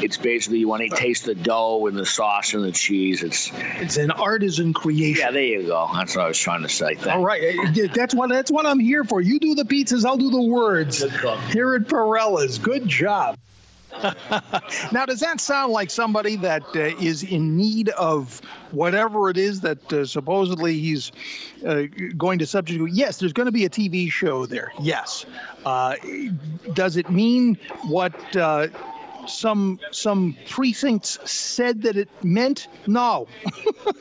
It's 0.00 0.16
basically 0.28 0.58
you 0.58 0.68
want 0.68 0.82
to 0.82 0.94
taste 0.94 1.24
the 1.24 1.34
dough 1.34 1.86
and 1.86 1.96
the 1.96 2.04
sauce 2.04 2.52
and 2.52 2.62
the 2.62 2.70
cheese. 2.70 3.22
It's 3.22 3.50
it's 3.80 3.96
an 3.96 4.10
artisan 4.10 4.74
creation. 4.74 5.24
Yeah, 5.24 5.30
there 5.30 5.42
you 5.42 5.66
go. 5.66 5.88
That's 5.94 6.14
what 6.14 6.26
I 6.26 6.28
was 6.28 6.38
trying 6.38 6.62
to 6.62 6.68
say. 6.68 6.96
Thank 6.96 7.16
All 7.16 7.24
right, 7.24 7.56
Uh, 7.58 7.88
that's 7.94 8.14
what 8.14 8.28
that's 8.28 8.50
what 8.50 8.66
I'm 8.66 8.78
here 8.78 9.04
for. 9.04 9.22
You 9.22 9.40
do 9.40 9.54
the 9.54 9.64
pizzas, 9.64 10.04
I'll 10.04 10.18
do 10.18 10.30
the 10.30 10.42
words. 10.42 11.02
Here 11.50 11.74
at 11.74 11.88
Parella's, 11.88 12.58
good 12.58 12.86
job. 12.86 13.38
now, 14.92 15.06
does 15.06 15.20
that 15.20 15.40
sound 15.40 15.72
like 15.72 15.88
somebody 15.88 16.36
that 16.36 16.62
uh, 16.76 16.80
is 17.00 17.22
in 17.22 17.56
need 17.56 17.88
of 17.88 18.42
whatever 18.70 19.30
it 19.30 19.38
is 19.38 19.62
that 19.62 19.90
uh, 19.90 20.04
supposedly 20.04 20.78
he's 20.78 21.10
uh, 21.66 21.84
going 22.18 22.40
to 22.40 22.46
substitute? 22.46 22.90
Yes, 22.92 23.18
there's 23.18 23.32
going 23.32 23.46
to 23.46 23.52
be 23.52 23.64
a 23.64 23.70
TV 23.70 24.12
show 24.12 24.44
there. 24.44 24.72
Yes. 24.78 25.24
Uh, 25.64 25.96
does 26.74 26.98
it 26.98 27.10
mean 27.10 27.58
what? 27.86 28.14
Some 29.28 29.78
some 29.90 30.36
precincts 30.48 31.18
said 31.30 31.82
that 31.82 31.96
it 31.96 32.08
meant 32.24 32.68
no. 32.86 33.28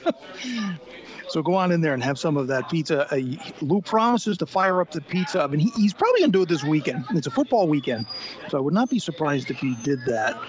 so 1.29 1.41
go 1.41 1.55
on 1.55 1.71
in 1.71 1.81
there 1.81 1.93
and 1.93 2.03
have 2.03 2.17
some 2.17 2.37
of 2.37 2.47
that 2.47 2.69
pizza. 2.69 3.13
Uh, 3.13 3.21
Lou 3.61 3.81
promises 3.81 4.37
to 4.39 4.45
fire 4.45 4.81
up 4.81 4.91
the 4.91 5.01
pizza 5.01 5.41
oven. 5.41 5.59
He, 5.59 5.69
he's 5.75 5.93
probably 5.93 6.21
going 6.21 6.31
to 6.31 6.37
do 6.37 6.43
it 6.43 6.49
this 6.49 6.63
weekend. 6.63 7.05
It's 7.11 7.27
a 7.27 7.31
football 7.31 7.67
weekend, 7.67 8.05
so 8.49 8.57
I 8.57 8.61
would 8.61 8.73
not 8.73 8.89
be 8.89 8.99
surprised 8.99 9.51
if 9.51 9.57
he 9.59 9.75
did 9.83 9.99
that. 10.05 10.41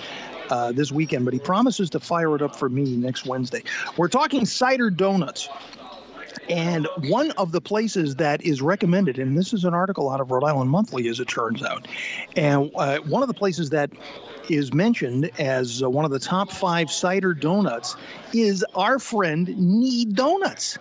Uh, 0.50 0.72
this 0.72 0.90
weekend, 0.90 1.26
but 1.26 1.34
he 1.34 1.40
promises 1.40 1.90
to 1.90 2.00
fire 2.00 2.34
it 2.34 2.40
up 2.40 2.56
for 2.56 2.70
me 2.70 2.96
next 2.96 3.26
Wednesday. 3.26 3.62
We're 3.98 4.08
talking 4.08 4.46
cider 4.46 4.88
donuts. 4.88 5.46
And 6.48 6.88
one 7.08 7.30
of 7.32 7.52
the 7.52 7.60
places 7.60 8.16
that 8.16 8.42
is 8.42 8.62
recommended, 8.62 9.18
and 9.18 9.36
this 9.36 9.52
is 9.52 9.64
an 9.64 9.74
article 9.74 10.10
out 10.10 10.20
of 10.20 10.30
Rhode 10.30 10.44
Island 10.44 10.70
Monthly, 10.70 11.08
as 11.08 11.20
it 11.20 11.28
turns 11.28 11.62
out, 11.62 11.86
and 12.36 12.70
uh, 12.74 12.98
one 12.98 13.22
of 13.22 13.28
the 13.28 13.34
places 13.34 13.70
that 13.70 13.90
is 14.48 14.72
mentioned 14.72 15.30
as 15.38 15.82
uh, 15.82 15.90
one 15.90 16.04
of 16.04 16.10
the 16.10 16.18
top 16.18 16.50
five 16.50 16.90
cider 16.90 17.34
donuts 17.34 17.96
is 18.32 18.64
our 18.74 18.98
friend 18.98 19.46
Knead 19.46 20.14
Donuts 20.14 20.78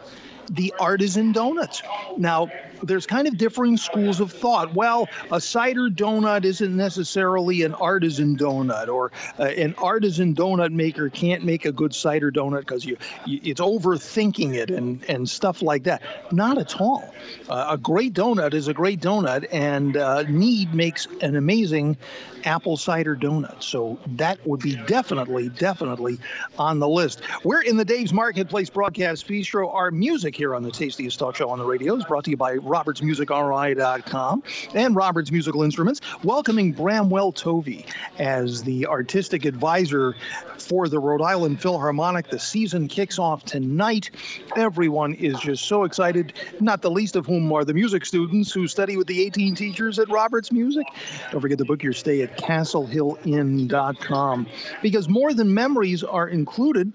the 0.49 0.73
artisan 0.79 1.31
donuts. 1.31 1.81
Now, 2.17 2.49
there's 2.83 3.05
kind 3.05 3.27
of 3.27 3.37
differing 3.37 3.77
schools 3.77 4.19
of 4.19 4.31
thought. 4.31 4.73
Well, 4.73 5.07
a 5.31 5.41
cider 5.41 5.89
donut 5.89 6.45
isn't 6.45 6.75
necessarily 6.75 7.63
an 7.63 7.73
artisan 7.73 8.37
donut, 8.37 8.87
or 8.87 9.11
uh, 9.39 9.43
an 9.43 9.75
artisan 9.77 10.35
donut 10.35 10.71
maker 10.71 11.09
can't 11.09 11.43
make 11.43 11.65
a 11.65 11.71
good 11.71 11.93
cider 11.93 12.31
donut 12.31 12.59
because 12.59 12.85
you, 12.85 12.97
you, 13.25 13.39
it's 13.43 13.61
overthinking 13.61 14.55
it 14.55 14.69
and 14.69 15.03
and 15.09 15.29
stuff 15.29 15.61
like 15.61 15.83
that. 15.83 16.01
Not 16.31 16.57
at 16.57 16.79
all. 16.79 17.13
Uh, 17.49 17.67
a 17.71 17.77
great 17.77 18.13
donut 18.13 18.53
is 18.53 18.67
a 18.67 18.73
great 18.73 18.99
donut, 19.01 19.47
and 19.51 19.97
uh, 19.97 20.23
Knead 20.23 20.73
makes 20.73 21.07
an 21.21 21.35
amazing 21.35 21.97
apple 22.43 22.77
cider 22.77 23.15
donut. 23.15 23.61
So 23.61 23.99
that 24.15 24.45
would 24.47 24.61
be 24.61 24.75
definitely, 24.87 25.49
definitely 25.49 26.19
on 26.57 26.79
the 26.79 26.87
list. 26.87 27.21
We're 27.43 27.61
in 27.61 27.77
the 27.77 27.85
Dave's 27.85 28.13
Marketplace 28.13 28.69
Broadcast 28.69 29.27
Bistro. 29.27 29.73
Our 29.73 29.91
music 29.91 30.35
here 30.35 30.55
on 30.55 30.63
the 30.63 30.71
Tastiest 30.71 31.19
Talk 31.19 31.35
Show 31.35 31.49
on 31.49 31.59
the 31.59 31.65
radio 31.65 31.95
is 31.95 32.05
brought 32.05 32.23
to 32.25 32.31
you 32.31 32.37
by 32.37 32.53
RobertsMusicRI.com 32.67 34.43
and 34.73 34.95
Roberts 34.95 35.31
Musical 35.31 35.63
Instruments, 35.63 36.01
welcoming 36.23 36.73
Bramwell 36.73 37.33
Tovey 37.33 37.85
as 38.19 38.63
the 38.63 38.87
artistic 38.87 39.45
advisor 39.45 40.15
for 40.57 40.89
the 40.89 40.99
Rhode 40.99 41.21
Island 41.21 41.61
Philharmonic. 41.61 42.29
The 42.29 42.39
season 42.39 42.87
kicks 42.87 43.19
off 43.19 43.45
tonight. 43.45 44.09
Everyone 44.55 45.13
is 45.13 45.39
just 45.39 45.65
so 45.65 45.83
excited, 45.83 46.33
not 46.59 46.81
the 46.81 46.91
least 46.91 47.15
of 47.15 47.25
whom 47.25 47.51
are 47.53 47.65
the 47.65 47.73
music 47.73 48.05
students 48.05 48.51
who 48.51 48.67
study 48.67 48.97
with 48.97 49.07
the 49.07 49.23
18 49.23 49.55
teachers 49.55 49.97
at 49.99 50.09
Roberts 50.09 50.51
Music. 50.51 50.85
Don't 51.31 51.41
forget 51.41 51.57
to 51.59 51.65
book 51.65 51.83
your 51.83 51.93
stay 51.93 52.21
at 52.21 52.37
castlehillinn.com 52.37 54.47
because 54.81 55.09
more 55.09 55.33
than 55.33 55.53
memories 55.53 56.03
are 56.03 56.27
included 56.27 56.91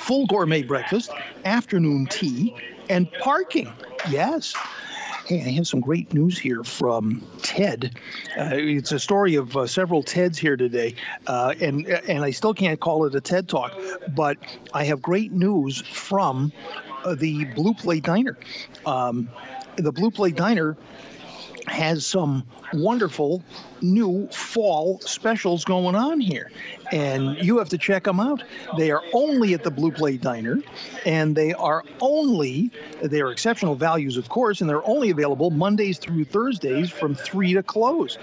full 0.00 0.26
gourmet 0.26 0.62
breakfast, 0.62 1.10
afternoon 1.44 2.06
tea, 2.06 2.56
and 2.88 3.10
parking. 3.20 3.72
Yes. 4.10 4.54
Hey, 5.24 5.40
I 5.40 5.50
have 5.50 5.68
some 5.68 5.80
great 5.80 6.12
news 6.12 6.36
here 6.36 6.64
from 6.64 7.22
TED. 7.42 7.96
Uh, 8.36 8.50
it's 8.54 8.90
a 8.90 8.98
story 8.98 9.36
of 9.36 9.56
uh, 9.56 9.68
several 9.68 10.02
TEDs 10.02 10.36
here 10.36 10.56
today, 10.56 10.96
uh, 11.28 11.54
and 11.60 11.86
and 11.86 12.24
I 12.24 12.32
still 12.32 12.54
can't 12.54 12.80
call 12.80 13.04
it 13.06 13.14
a 13.14 13.20
TED 13.20 13.48
talk, 13.48 13.72
but 14.16 14.38
I 14.74 14.84
have 14.84 15.00
great 15.00 15.30
news 15.30 15.80
from 15.80 16.52
uh, 17.04 17.14
the 17.14 17.44
Blue 17.44 17.72
Plate 17.72 18.02
Diner. 18.02 18.36
Um, 18.84 19.28
the 19.76 19.92
Blue 19.92 20.10
Plate 20.10 20.34
Diner 20.34 20.76
has 21.66 22.06
some 22.06 22.44
wonderful 22.72 23.42
new 23.80 24.28
fall 24.28 25.00
specials 25.00 25.64
going 25.64 25.94
on 25.94 26.20
here. 26.20 26.50
And 26.90 27.38
you 27.38 27.58
have 27.58 27.70
to 27.70 27.78
check 27.78 28.04
them 28.04 28.20
out. 28.20 28.42
They 28.76 28.90
are 28.90 29.02
only 29.12 29.54
at 29.54 29.64
the 29.64 29.70
Blue 29.70 29.90
Plate 29.90 30.20
Diner, 30.20 30.60
and 31.06 31.34
they 31.34 31.54
are 31.54 31.84
only, 32.00 32.70
they 33.02 33.20
are 33.20 33.32
exceptional 33.32 33.74
values, 33.74 34.16
of 34.16 34.28
course, 34.28 34.60
and 34.60 34.68
they're 34.68 34.86
only 34.86 35.10
available 35.10 35.50
Mondays 35.50 35.98
through 35.98 36.24
Thursdays 36.24 36.90
from 36.90 37.14
3 37.14 37.54
to 37.54 37.62
close. 37.62 38.18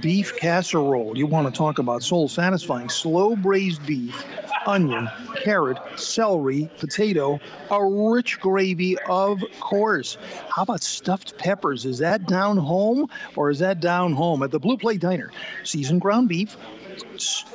Beef 0.00 0.36
casserole. 0.36 1.16
You 1.16 1.26
want 1.26 1.52
to 1.52 1.56
talk 1.56 1.78
about 1.78 2.02
soul 2.02 2.28
satisfying. 2.28 2.88
Slow 2.88 3.36
braised 3.36 3.84
beef, 3.86 4.24
onion, 4.66 5.08
carrot, 5.36 5.78
celery, 5.96 6.70
potato, 6.78 7.40
a 7.70 7.84
rich 7.84 8.40
gravy, 8.40 8.98
of 8.98 9.42
course. 9.60 10.16
How 10.48 10.62
about 10.62 10.82
stuffed 10.82 11.38
peppers? 11.38 11.86
Is 11.86 11.98
that 11.98 12.26
down 12.26 12.56
home 12.56 13.08
or 13.36 13.50
is 13.50 13.60
that 13.60 13.80
down 13.80 14.12
home? 14.12 14.42
At 14.42 14.50
the 14.50 14.60
Blue 14.60 14.76
Plate 14.76 15.00
Diner, 15.00 15.30
seasoned 15.64 16.00
ground 16.00 16.28
beef, 16.28 16.56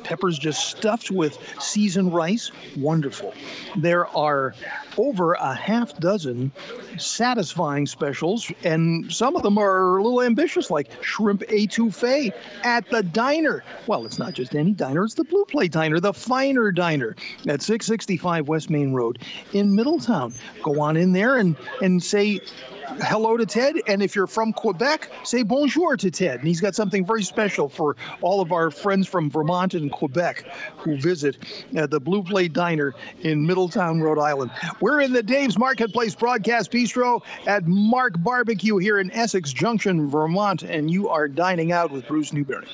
peppers 0.03 0.37
just 0.37 0.69
stuffed 0.69 1.11
with 1.11 1.37
seasoned 1.59 2.13
rice. 2.13 2.51
Wonderful. 2.77 3.33
There 3.75 4.07
are 4.07 4.53
over 4.97 5.33
a 5.33 5.53
half 5.53 5.97
dozen 5.99 6.51
satisfying 6.97 7.85
specials, 7.85 8.51
and 8.63 9.11
some 9.11 9.35
of 9.35 9.43
them 9.43 9.57
are 9.57 9.97
a 9.97 10.03
little 10.03 10.21
ambitious, 10.21 10.69
like 10.69 11.03
shrimp 11.03 11.41
etouffee 11.41 12.33
at 12.63 12.89
the 12.89 13.03
diner. 13.03 13.63
Well, 13.87 14.05
it's 14.05 14.19
not 14.19 14.33
just 14.33 14.55
any 14.55 14.71
diner, 14.71 15.03
it's 15.03 15.15
the 15.15 15.23
Blue 15.23 15.45
Plate 15.45 15.71
Diner, 15.71 15.99
the 15.99 16.13
finer 16.13 16.71
diner 16.71 17.15
at 17.47 17.61
665 17.61 18.47
West 18.47 18.69
Main 18.69 18.93
Road 18.93 19.19
in 19.53 19.75
Middletown. 19.75 20.33
Go 20.63 20.81
on 20.81 20.97
in 20.97 21.13
there 21.13 21.37
and, 21.37 21.55
and 21.81 22.01
say, 22.03 22.41
hello 23.01 23.37
to 23.37 23.45
Ted. 23.45 23.75
And 23.87 24.01
if 24.01 24.15
you're 24.15 24.27
from 24.27 24.53
Quebec, 24.53 25.09
say 25.23 25.43
bonjour 25.43 25.97
to 25.97 26.11
Ted. 26.11 26.39
And 26.39 26.47
he's 26.47 26.61
got 26.61 26.75
something 26.75 27.05
very 27.05 27.23
special 27.23 27.69
for 27.69 27.95
all 28.21 28.41
of 28.41 28.51
our 28.51 28.71
friends 28.71 29.07
from 29.07 29.29
Vermont 29.29 29.73
and 29.73 29.91
Quebec 29.91 30.45
who 30.77 30.97
visit 30.97 31.37
uh, 31.77 31.87
the 31.87 31.99
Blue 31.99 32.23
Plate 32.23 32.53
Diner 32.53 32.93
in 33.21 33.45
Middletown, 33.45 34.01
Rhode 34.01 34.19
Island. 34.19 34.51
We're 34.79 35.01
in 35.01 35.13
the 35.13 35.23
Dave's 35.23 35.57
Marketplace 35.57 36.15
Broadcast 36.15 36.71
Bistro 36.71 37.21
at 37.47 37.65
Mark 37.65 38.21
Barbecue 38.21 38.77
here 38.77 38.99
in 38.99 39.11
Essex 39.11 39.51
Junction, 39.53 40.09
Vermont. 40.09 40.63
And 40.63 40.91
you 40.91 41.09
are 41.09 41.27
dining 41.27 41.71
out 41.71 41.91
with 41.91 42.07
Bruce 42.07 42.33
Newberry. 42.33 42.67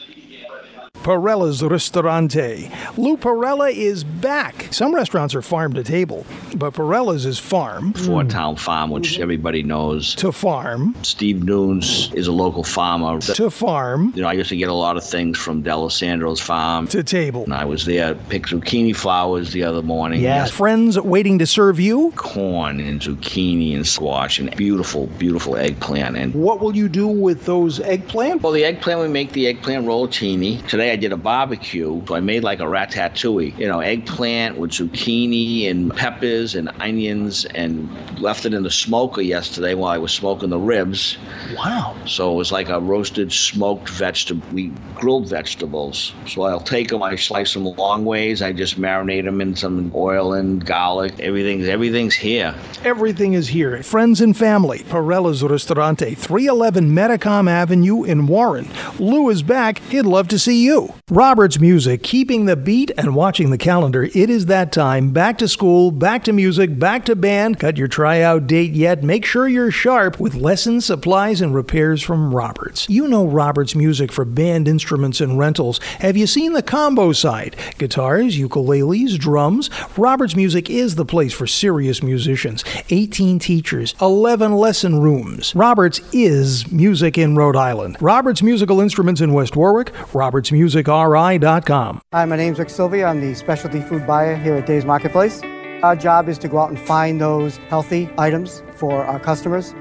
Parella's 1.04 1.64
Ristorante. 1.64 2.70
Lou 2.96 3.18
Parella 3.18 3.74
is 3.74 4.04
back. 4.04 4.68
Some 4.72 4.94
restaurants 4.94 5.34
are 5.34 5.42
farm 5.42 5.74
to 5.74 5.84
table, 5.84 6.28
but 6.56 6.76
Parella's 6.76 7.26
is 7.26 7.39
farm. 7.39 7.94
Four 7.94 8.24
Town 8.26 8.56
Farm, 8.56 8.92
which 8.92 9.18
everybody 9.18 9.64
knows. 9.64 10.14
To 10.16 10.32
farm. 10.32 10.96
Steve 11.02 11.44
Nunes 11.44 12.14
is 12.14 12.28
a 12.28 12.32
local 12.32 12.64
farmer. 12.64 13.20
To 13.20 13.50
farm. 13.50 14.14
You 14.16 14.22
know, 14.22 14.28
I 14.28 14.34
used 14.34 14.50
to 14.50 14.56
get 14.56 14.70
a 14.70 14.74
lot 14.74 14.96
of 14.96 15.04
things 15.04 15.39
from 15.39 15.64
D'Alessandro's 15.64 16.39
farm. 16.39 16.88
To 16.89 17.04
table. 17.04 17.46
And 17.46 17.56
I 17.56 17.66
was 17.66 17.86
there, 17.86 18.14
picked 18.14 18.50
zucchini 18.50 18.96
flowers 18.96 19.54
the 19.54 19.64
other 19.64 19.82
morning. 19.82 20.22
Yeah. 20.22 20.46
Friends 20.46 21.00
waiting 21.00 21.39
to 21.39 21.48
serve 21.48 21.80
you? 21.80 22.12
Corn 22.16 22.80
and 22.80 23.02
zucchini 23.02 23.76
and 23.76 23.88
squash 23.88 24.38
and 24.38 24.56
beautiful, 24.56 25.08
beautiful 25.18 25.58
eggplant. 25.58 26.16
And 26.16 26.36
what 26.36 26.60
will 26.60 26.76
you 26.76 26.88
do 26.88 27.08
with 27.08 27.46
those 27.48 27.80
eggplant? 27.80 28.44
Well, 28.44 28.52
the 28.52 28.66
eggplant, 28.66 29.00
we 29.00 29.08
make 29.08 29.32
the 29.32 29.48
eggplant 29.48 29.88
rollatini. 29.88 30.64
Today 30.68 30.81
I 30.90 30.96
did 30.96 31.12
a 31.12 31.18
barbecue, 31.18 32.02
so 32.08 32.16
I 32.16 32.20
made 32.20 32.44
like 32.44 32.60
a 32.60 32.64
ratatouille. 32.64 33.58
You 33.60 33.68
know, 33.68 33.80
eggplant 33.80 34.58
with 34.58 34.72
zucchini 34.72 35.70
and 35.70 35.96
peppers 35.96 36.56
and 36.56 36.72
onions, 36.80 37.46
and 37.46 37.90
left 38.20 38.46
it 38.46 38.54
in 38.54 38.64
the 38.64 38.72
smoker 38.72 39.22
yesterday 39.22 39.74
while 39.74 39.92
I 39.92 39.98
was 39.98 40.12
smoking 40.12 40.50
the 40.50 40.60
ribs. 40.60 41.18
Wow! 41.56 41.96
So 42.06 42.32
it 42.32 42.36
was 42.36 42.52
like 42.52 42.70
a 42.70 42.80
roasted 42.80 43.32
smoked 43.32 43.90
vegetable, 43.90 44.48
we 44.54 44.72
grilled 44.96 45.28
vegetables. 45.28 46.14
So 46.28 46.44
I'll 46.44 46.60
take 46.60 46.90
them, 46.90 47.04
I 47.04 47.16
slice 47.16 47.54
them 47.54 47.66
long 47.66 48.06
ways, 48.06 48.42
I 48.42 48.54
just 48.54 48.80
marinate 48.80 49.26
them 49.26 49.42
in 49.42 49.56
some 49.56 49.92
oil 49.94 50.34
and 50.34 50.66
garlic. 50.66 51.20
Everything's 51.20 51.68
everything's 51.68 52.16
here. 52.16 52.56
Everything 52.84 53.34
is 53.34 53.48
here. 53.48 53.84
Friends 53.84 54.22
and 54.22 54.36
family. 54.36 54.84
Parella's 54.90 55.44
Ristorante, 55.44 56.16
311 56.16 56.90
Metacom 56.90 57.50
Avenue 57.50 58.04
in 58.04 58.28
Warren. 58.28 58.68
Lou 59.00 59.30
is 59.30 59.44
back. 59.44 59.80
He'd 59.90 60.04
love 60.04 60.28
to 60.30 60.40
see 60.40 60.64
you. 60.64 60.71
Robert's 61.10 61.60
Music, 61.60 62.04
keeping 62.04 62.46
the 62.46 62.56
beat 62.56 62.90
and 62.98 63.14
watching 63.14 63.50
the 63.50 63.58
calendar. 63.58 64.04
It 64.04 64.30
is 64.30 64.46
that 64.46 64.72
time. 64.72 65.12
Back 65.12 65.38
to 65.40 65.48
school, 65.48 65.92
back 65.92 66.24
to 66.24 66.32
music, 66.34 66.80
back 66.80 67.04
to 67.06 67.16
band. 67.18 67.60
Got 67.60 67.76
your 67.76 67.90
tryout 67.90 68.48
date 68.48 68.72
yet? 68.72 69.04
Make 69.04 69.26
sure 69.26 69.48
you're 69.48 69.72
sharp 69.72 70.22
with 70.22 70.36
lessons, 70.36 70.86
supplies, 70.86 71.42
and 71.42 71.54
repairs 71.54 72.02
from 72.02 72.34
Roberts. 72.34 72.88
You 72.90 73.10
know 73.10 73.26
Robert's 73.26 73.76
Music 73.76 74.10
for 74.10 74.24
band 74.24 74.70
instruments 74.70 75.20
and 75.20 75.38
rentals. 75.38 75.80
Have 76.00 76.16
you 76.16 76.26
seen 76.28 76.54
the 76.54 76.64
combo 76.64 77.12
side? 77.12 77.58
Guitars, 77.78 78.38
ukuleles, 78.38 79.20
drums. 79.20 79.70
Robert's 79.98 80.38
Music 80.38 80.70
is 80.70 80.96
the 80.96 81.06
place 81.06 81.34
for 81.34 81.48
serious 81.48 82.02
musicians. 82.02 82.64
18 82.90 83.40
teachers, 83.40 83.94
11 84.00 84.54
lesson 84.54 85.02
rooms. 85.02 85.54
Roberts 85.54 86.00
is 86.14 86.72
music 86.72 87.18
in 87.18 87.36
Rhode 87.36 87.58
Island. 87.58 87.98
Roberts 88.00 88.42
Musical 88.42 88.80
Instruments 88.80 89.20
in 89.20 89.34
West 89.34 89.58
Warwick. 89.58 89.92
Roberts 90.14 90.52
Music 90.52 90.61
RI.com. 90.70 92.01
Hi, 92.14 92.26
my 92.26 92.36
name's 92.36 92.59
Rick 92.59 92.70
Sylvia. 92.70 93.07
I'm 93.07 93.22
the 93.22 93.34
specialty 93.34 93.82
food 93.82 94.05
buyer 94.05 94.36
here 94.36 94.55
at 94.55 94.66
Dave's 94.66 94.86
Marketplace. 94.86 95.41
Our 95.82 95.95
job 95.95 96.30
is 96.30 96.38
to 96.39 96.47
go 96.47 96.59
out 96.59 96.70
and 96.70 96.80
find 96.80 97.20
those 97.20 97.57
healthy 97.70 98.09
items 98.18 98.62
for 98.76 99.03
our 99.03 99.20
customers. 99.20 99.74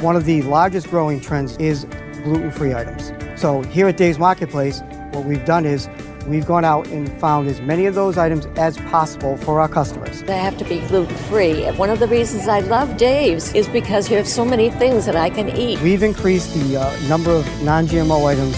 One 0.00 0.14
of 0.14 0.24
the 0.24 0.42
largest 0.42 0.88
growing 0.88 1.20
trends 1.20 1.56
is 1.56 1.84
gluten 2.22 2.52
free 2.52 2.72
items. 2.72 3.12
So, 3.40 3.62
here 3.62 3.88
at 3.88 3.96
Dave's 3.96 4.18
Marketplace, 4.18 4.80
what 5.10 5.24
we've 5.24 5.44
done 5.44 5.66
is 5.66 5.88
we've 6.28 6.46
gone 6.46 6.64
out 6.64 6.86
and 6.88 7.10
found 7.20 7.48
as 7.48 7.60
many 7.60 7.86
of 7.86 7.96
those 7.96 8.16
items 8.16 8.46
as 8.56 8.76
possible 8.78 9.36
for 9.38 9.60
our 9.60 9.68
customers. 9.68 10.22
They 10.22 10.38
have 10.38 10.56
to 10.58 10.64
be 10.64 10.78
gluten 10.86 11.16
free. 11.16 11.64
One 11.72 11.90
of 11.90 11.98
the 11.98 12.06
reasons 12.06 12.46
I 12.46 12.60
love 12.60 12.96
Dave's 12.96 13.52
is 13.54 13.66
because 13.68 14.08
you 14.08 14.16
have 14.16 14.28
so 14.28 14.44
many 14.44 14.70
things 14.70 15.06
that 15.06 15.16
I 15.16 15.30
can 15.30 15.48
eat. 15.56 15.80
We've 15.80 16.04
increased 16.04 16.54
the 16.54 16.76
uh, 16.76 17.08
number 17.08 17.32
of 17.32 17.44
non 17.62 17.88
GMO 17.88 18.24
items 18.26 18.56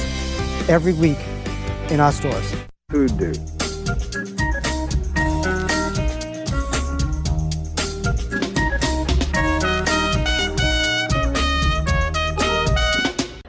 every 0.68 0.92
week 0.92 1.18
in 1.90 2.00
our 2.00 2.12
stores. 2.12 2.54
Food 2.90 3.16
Dude. 3.18 3.38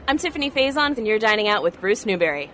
I'm 0.08 0.18
Tiffany 0.18 0.50
Faison, 0.50 0.96
and 0.96 1.06
you're 1.06 1.18
dining 1.18 1.48
out 1.48 1.62
with 1.62 1.80
Bruce 1.80 2.06
Newberry. 2.06 2.50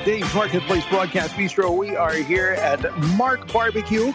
Uh, 0.00 0.04
Dave's 0.04 0.34
Marketplace 0.34 0.84
Broadcast 0.86 1.34
Bistro. 1.34 1.76
We 1.76 1.96
are 1.96 2.12
here 2.12 2.50
at 2.50 2.96
Mark 3.16 3.52
Barbecue 3.52 4.12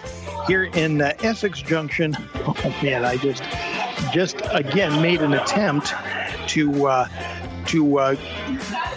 here 0.47 0.65
in 0.65 1.01
uh, 1.01 1.13
Essex 1.19 1.61
Junction. 1.61 2.15
Oh 2.36 2.75
man, 2.81 3.03
I 3.03 3.17
just 3.17 3.43
just 4.13 4.38
again 4.51 5.01
made 5.01 5.21
an 5.21 5.33
attempt 5.33 5.93
to 6.49 6.88
uh, 6.88 7.07
to 7.67 7.99
uh, 7.99 8.15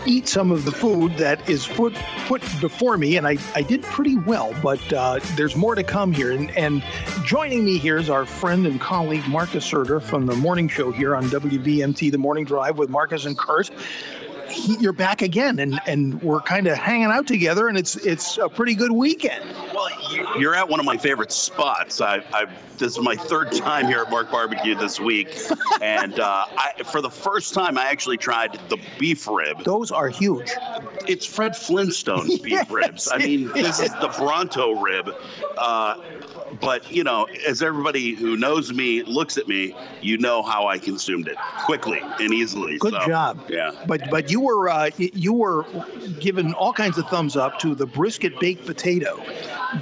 eat 0.07 0.29
some 0.29 0.51
of 0.51 0.65
the 0.65 0.73
food 0.73 1.13
that 1.17 1.49
is 1.49 1.67
put 1.67 1.95
put 2.27 2.43
before 2.61 2.97
me, 2.97 3.17
and 3.17 3.27
I, 3.27 3.39
I 3.55 3.63
did 3.63 3.83
pretty 3.83 4.17
well. 4.17 4.55
But 4.63 4.93
uh, 4.93 5.21
there's 5.37 5.57
more 5.57 5.75
to 5.75 5.83
come 5.83 6.13
here, 6.13 6.33
and, 6.33 6.51
and 6.57 6.83
joining 7.25 7.65
me 7.65 7.79
here 7.79 7.99
is 7.99 8.11
our 8.11 8.27
friend 8.27 8.67
and 8.67 8.81
colleague 8.81 9.27
Marcus 9.29 9.71
Serter 9.71 10.01
from 10.01 10.27
the 10.27 10.37
morning 10.37 10.69
show 10.69 10.91
here 10.91 11.15
on 11.17 11.25
WVMT, 11.25 12.11
The 12.13 12.19
Morning 12.19 12.45
Drive 12.45 12.79
with 12.79 12.91
Marcus 12.91 13.25
and 13.25 13.37
Kurt. 13.37 13.71
He, 14.49 14.77
you're 14.79 14.93
back 14.93 15.23
again, 15.23 15.59
and, 15.59 15.81
and 15.87 16.23
we're 16.23 16.41
kind 16.41 16.67
of 16.67 16.77
hanging 16.77 17.07
out 17.07 17.27
together, 17.27 17.69
and 17.69 17.77
it's 17.77 17.97
it's 17.97 18.39
a 18.39 18.49
pretty 18.49 18.75
good 18.75 18.93
weekend. 18.93 19.45
Well, 19.75 19.89
you're 20.39 20.55
at 20.55 20.69
one 20.69 20.81
of 20.81 20.87
my 20.87 20.97
favorite 20.97 21.33
spots. 21.33 22.01
I, 22.01 22.23
I 22.33 22.47
this 22.79 22.93
is 22.97 23.01
my 23.01 23.17
third 23.17 23.53
time 23.53 23.87
here 23.87 24.01
at 24.01 24.11
Mark 24.11 24.31
Barbecue 24.31 24.75
this 24.75 24.99
week, 25.01 25.37
and 25.83 26.19
uh, 26.19 26.47
I, 26.49 26.83
for 26.85 27.03
the 27.03 27.11
first 27.11 27.55
time, 27.55 27.77
I 27.77 27.87
actually 27.91 28.17
tried 28.17 28.59
the 28.69 28.79
beef 28.99 29.27
rib. 29.27 29.65
Those 29.65 29.91
are 29.91 30.09
huge. 30.09 30.51
It's 31.07 31.27
Fred 31.27 31.57
Flintstone's 31.57 32.39
beef 32.39 32.71
ribs. 32.71 33.09
I 33.13 33.19
mean, 33.19 33.49
this 33.53 33.81
is 33.81 33.91
the 33.93 34.15
Bronto 34.17 34.81
rib. 34.81 35.15
Uh, 35.57 36.01
but 36.61 36.91
you 36.91 37.05
know, 37.05 37.27
as 37.47 37.63
everybody 37.63 38.15
who 38.15 38.37
knows 38.37 38.73
me 38.73 39.03
looks 39.03 39.37
at 39.37 39.49
me, 39.49 39.75
you 40.01 40.19
know 40.19 40.43
how 40.43 40.67
I 40.67 40.79
consumed 40.79 41.29
it 41.29 41.37
quickly 41.65 42.01
and 42.21 42.33
easily. 42.33 42.79
Good 42.79 42.95
so, 42.95 43.07
job. 43.07 43.41
Yeah. 43.49 43.73
But 43.87 44.11
but 44.11 44.31
you 44.31 44.41
were 44.41 44.69
uh, 44.69 44.91
you 44.97 45.33
were 45.33 45.67
given 46.21 46.55
all 46.55 46.73
kinds 46.73 46.99
of 46.99 47.09
thumbs 47.09 47.37
up 47.37 47.59
to 47.61 47.75
the 47.75 47.87
brisket 47.87 48.39
baked 48.41 48.67
potato. 48.67 49.23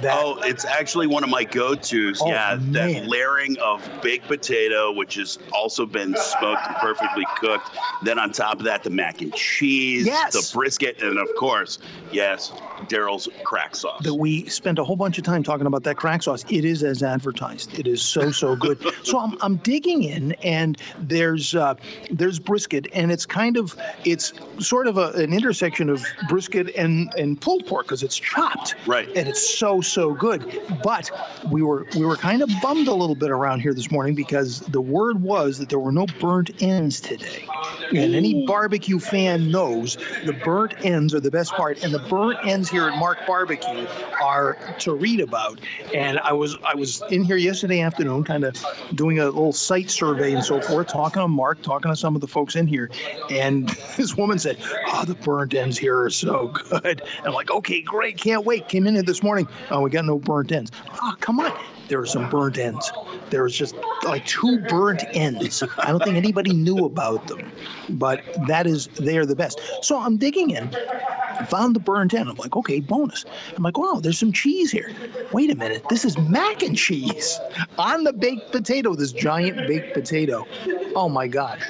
That, 0.01 0.17
oh, 0.19 0.39
it's 0.43 0.65
actually 0.65 1.07
one 1.07 1.23
of 1.23 1.29
my 1.29 1.43
go-tos. 1.43 2.21
Oh, 2.21 2.27
yeah, 2.27 2.57
man. 2.59 2.71
that 2.73 3.07
layering 3.07 3.57
of 3.59 3.87
baked 4.01 4.27
potato, 4.27 4.91
which 4.91 5.15
has 5.15 5.39
also 5.53 5.85
been 5.85 6.15
smoked 6.15 6.61
and 6.67 6.75
perfectly 6.77 7.23
cooked. 7.37 7.69
Then 8.03 8.19
on 8.19 8.31
top 8.31 8.59
of 8.59 8.65
that, 8.65 8.83
the 8.83 8.89
mac 8.89 9.21
and 9.21 9.33
cheese, 9.33 10.05
Yes. 10.05 10.33
the 10.33 10.57
brisket, 10.57 11.01
and 11.01 11.17
of 11.17 11.27
course, 11.37 11.79
yes, 12.11 12.51
Daryl's 12.89 13.29
crack 13.43 13.75
sauce. 13.75 14.03
that 14.03 14.13
we 14.13 14.47
spent 14.49 14.77
a 14.79 14.83
whole 14.83 14.95
bunch 14.95 15.17
of 15.17 15.23
time 15.23 15.43
talking 15.43 15.67
about 15.67 15.83
that 15.83 15.95
crack 15.97 16.21
sauce. 16.23 16.43
It 16.49 16.65
is 16.65 16.83
as 16.83 17.01
advertised. 17.03 17.77
It 17.79 17.87
is 17.87 18.01
so 18.01 18.31
so 18.31 18.55
good. 18.55 18.79
so 19.03 19.19
I'm, 19.19 19.37
I'm 19.41 19.55
digging 19.57 20.03
in, 20.03 20.33
and 20.43 20.77
there's 20.99 21.55
uh, 21.55 21.75
there's 22.11 22.39
brisket, 22.39 22.87
and 22.93 23.11
it's 23.11 23.25
kind 23.25 23.57
of 23.57 23.75
it's 24.05 24.33
sort 24.59 24.87
of 24.87 24.97
a, 24.97 25.11
an 25.11 25.33
intersection 25.33 25.89
of 25.89 26.05
brisket 26.29 26.75
and 26.75 27.13
and 27.17 27.39
pulled 27.39 27.65
pork 27.67 27.85
because 27.87 28.03
it's 28.03 28.17
chopped. 28.17 28.75
Right. 28.85 29.07
And 29.15 29.27
it's 29.27 29.57
so 29.57 29.76
so 29.81 30.13
good. 30.13 30.61
But 30.83 31.11
we 31.51 31.61
were 31.61 31.85
we 31.95 32.05
were 32.05 32.17
kind 32.17 32.41
of 32.41 32.49
bummed 32.61 32.87
a 32.87 32.93
little 32.93 33.15
bit 33.15 33.31
around 33.31 33.61
here 33.61 33.73
this 33.73 33.91
morning 33.91 34.15
because 34.15 34.59
the 34.61 34.81
word 34.81 35.21
was 35.21 35.59
that 35.59 35.69
there 35.69 35.79
were 35.79 35.91
no 35.91 36.05
burnt 36.19 36.61
ends 36.61 37.01
today. 37.01 37.45
And 37.89 38.15
any 38.15 38.45
barbecue 38.45 38.99
fan 38.99 39.49
knows 39.49 39.97
the 40.25 40.33
burnt 40.33 40.73
ends 40.83 41.13
are 41.13 41.19
the 41.19 41.31
best 41.31 41.53
part. 41.53 41.83
And 41.83 41.93
the 41.93 41.99
burnt 41.99 42.39
ends 42.45 42.69
here 42.69 42.89
at 42.89 42.97
Mark 42.97 43.25
Barbecue 43.25 43.87
are 44.21 44.57
to 44.79 44.93
read 44.93 45.19
about. 45.19 45.59
And 45.93 46.19
I 46.19 46.33
was 46.33 46.57
I 46.65 46.75
was 46.75 47.01
in 47.09 47.23
here 47.23 47.37
yesterday 47.37 47.81
afternoon, 47.81 48.23
kind 48.23 48.43
of 48.43 48.55
doing 48.93 49.19
a 49.19 49.25
little 49.25 49.53
site 49.53 49.89
survey 49.89 50.33
and 50.33 50.43
so 50.43 50.61
forth, 50.61 50.87
talking 50.87 51.21
to 51.21 51.27
Mark, 51.27 51.61
talking 51.61 51.91
to 51.91 51.95
some 51.95 52.15
of 52.15 52.21
the 52.21 52.27
folks 52.27 52.55
in 52.55 52.67
here, 52.67 52.89
and 53.29 53.67
this 53.97 54.15
woman 54.15 54.39
said, 54.39 54.57
"Oh, 54.87 55.05
the 55.05 55.15
burnt 55.15 55.53
ends 55.53 55.77
here 55.77 56.01
are 56.01 56.09
so 56.09 56.47
good." 56.47 57.01
And 57.17 57.27
I'm 57.27 57.33
like, 57.33 57.51
"Okay, 57.51 57.81
great, 57.81 58.17
can't 58.17 58.45
wait." 58.45 58.67
Came 58.67 58.87
in 58.87 58.95
here 58.95 59.03
this 59.03 59.23
morning. 59.23 59.47
Oh, 59.69 59.81
we 59.81 59.89
got 59.89 60.05
no 60.05 60.17
burnt 60.17 60.51
ends. 60.51 60.71
Oh, 61.01 61.15
come 61.19 61.39
on. 61.39 61.51
There 61.87 61.99
are 61.99 62.05
some 62.05 62.29
burnt 62.29 62.57
ends. 62.57 62.91
There 63.29 63.43
was 63.43 63.55
just 63.55 63.75
like 64.03 64.25
two 64.25 64.59
burnt 64.67 65.03
ends. 65.13 65.63
I 65.79 65.91
don't 65.91 66.03
think 66.03 66.17
anybody 66.17 66.53
knew 66.53 66.85
about 66.85 67.27
them, 67.27 67.51
but 67.89 68.21
that 68.47 68.67
is 68.67 68.87
they 68.87 69.17
are 69.17 69.25
the 69.25 69.35
best. 69.35 69.59
So 69.81 69.99
I'm 69.99 70.17
digging 70.17 70.49
in, 70.49 70.69
found 71.47 71.75
the 71.75 71.79
burnt 71.79 72.13
end. 72.13 72.29
I'm 72.29 72.35
like, 72.35 72.57
okay, 72.57 72.81
bonus. 72.81 73.25
I'm 73.55 73.63
like, 73.63 73.77
wow, 73.77 73.99
there's 74.01 74.19
some 74.19 74.33
cheese 74.33 74.69
here. 74.69 74.91
Wait 75.31 75.49
a 75.49 75.55
minute, 75.55 75.83
this 75.89 76.03
is 76.03 76.17
mac 76.17 76.61
and 76.61 76.77
cheese 76.77 77.39
on 77.77 78.03
the 78.03 78.13
baked 78.13 78.51
potato. 78.51 78.93
This 78.93 79.13
giant 79.13 79.67
baked 79.67 79.93
potato. 79.93 80.45
Oh 80.95 81.07
my 81.07 81.27
gosh, 81.27 81.63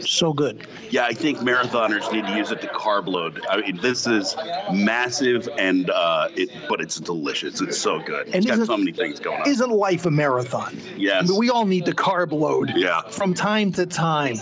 so 0.00 0.32
good. 0.32 0.66
Yeah, 0.90 1.04
I 1.04 1.12
think 1.12 1.38
marathoners 1.38 2.10
need 2.12 2.24
to 2.26 2.36
use 2.36 2.50
it 2.50 2.60
to 2.62 2.66
carb 2.68 3.06
load. 3.06 3.44
I 3.48 3.60
mean, 3.60 3.78
this 3.80 4.06
is 4.06 4.34
massive 4.72 5.48
and 5.58 5.90
uh, 5.90 6.28
it, 6.34 6.50
but 6.68 6.80
it's 6.80 6.96
delicious. 7.00 7.60
It's 7.60 7.78
so 7.78 8.00
good. 8.00 8.28
It's 8.34 8.46
got 8.46 8.66
so 8.66 8.76
many 8.76 8.92
things 8.92 9.20
going 9.20 9.40
on. 9.42 9.48
Isn't 9.48 9.70
life 9.70 10.06
a 10.06 10.10
marathon? 10.10 10.78
Yes. 10.96 11.24
I 11.24 11.26
mean, 11.28 11.38
we 11.38 11.50
all 11.50 11.66
need 11.66 11.86
to 11.86 11.92
carb 11.92 12.32
load 12.32 12.72
Yeah. 12.76 13.02
from 13.02 13.34
time 13.34 13.72
to 13.72 13.86
time. 13.86 14.36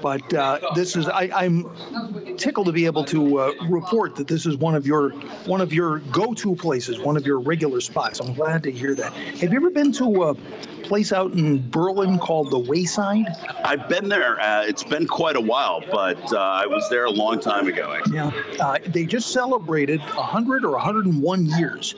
But 0.00 0.32
uh, 0.32 0.60
this 0.74 0.96
is 0.96 1.08
I, 1.08 1.30
I'm 1.34 1.68
tickled 2.36 2.66
to 2.66 2.72
be 2.72 2.86
able 2.86 3.04
to 3.06 3.38
uh, 3.38 3.52
report 3.68 4.16
that 4.16 4.28
this 4.28 4.46
is 4.46 4.56
one 4.56 4.74
of 4.74 4.86
your 4.86 5.10
one 5.46 5.60
of 5.60 5.72
your 5.72 5.98
go-to 5.98 6.54
places, 6.54 6.98
one 6.98 7.16
of 7.16 7.26
your 7.26 7.40
regular 7.40 7.80
spots. 7.80 8.20
I'm 8.20 8.34
glad 8.34 8.62
to 8.64 8.72
hear 8.72 8.94
that. 8.94 9.12
Have 9.12 9.52
you 9.52 9.56
ever 9.56 9.70
been 9.70 9.92
to 9.92 10.24
a 10.24 10.34
place 10.88 11.12
out 11.12 11.32
in 11.32 11.68
Berlin 11.70 12.18
called 12.18 12.50
the 12.50 12.58
Wayside? 12.58 13.26
I've 13.64 13.88
been 13.88 14.08
there. 14.08 14.40
Uh, 14.40 14.62
it's 14.64 14.84
been 14.84 15.06
quite 15.06 15.36
a 15.36 15.40
while, 15.40 15.82
but 15.90 16.32
uh, 16.32 16.38
I 16.38 16.66
was 16.66 16.88
there 16.88 17.04
a 17.04 17.10
long 17.10 17.40
time 17.40 17.66
ago. 17.66 17.92
Actually. 17.92 18.16
Yeah. 18.16 18.32
Uh, 18.58 18.78
they 18.86 19.04
just 19.04 19.30
celebrated 19.30 20.00
100 20.00 20.64
or 20.64 20.72
101 20.72 21.46
years. 21.46 21.94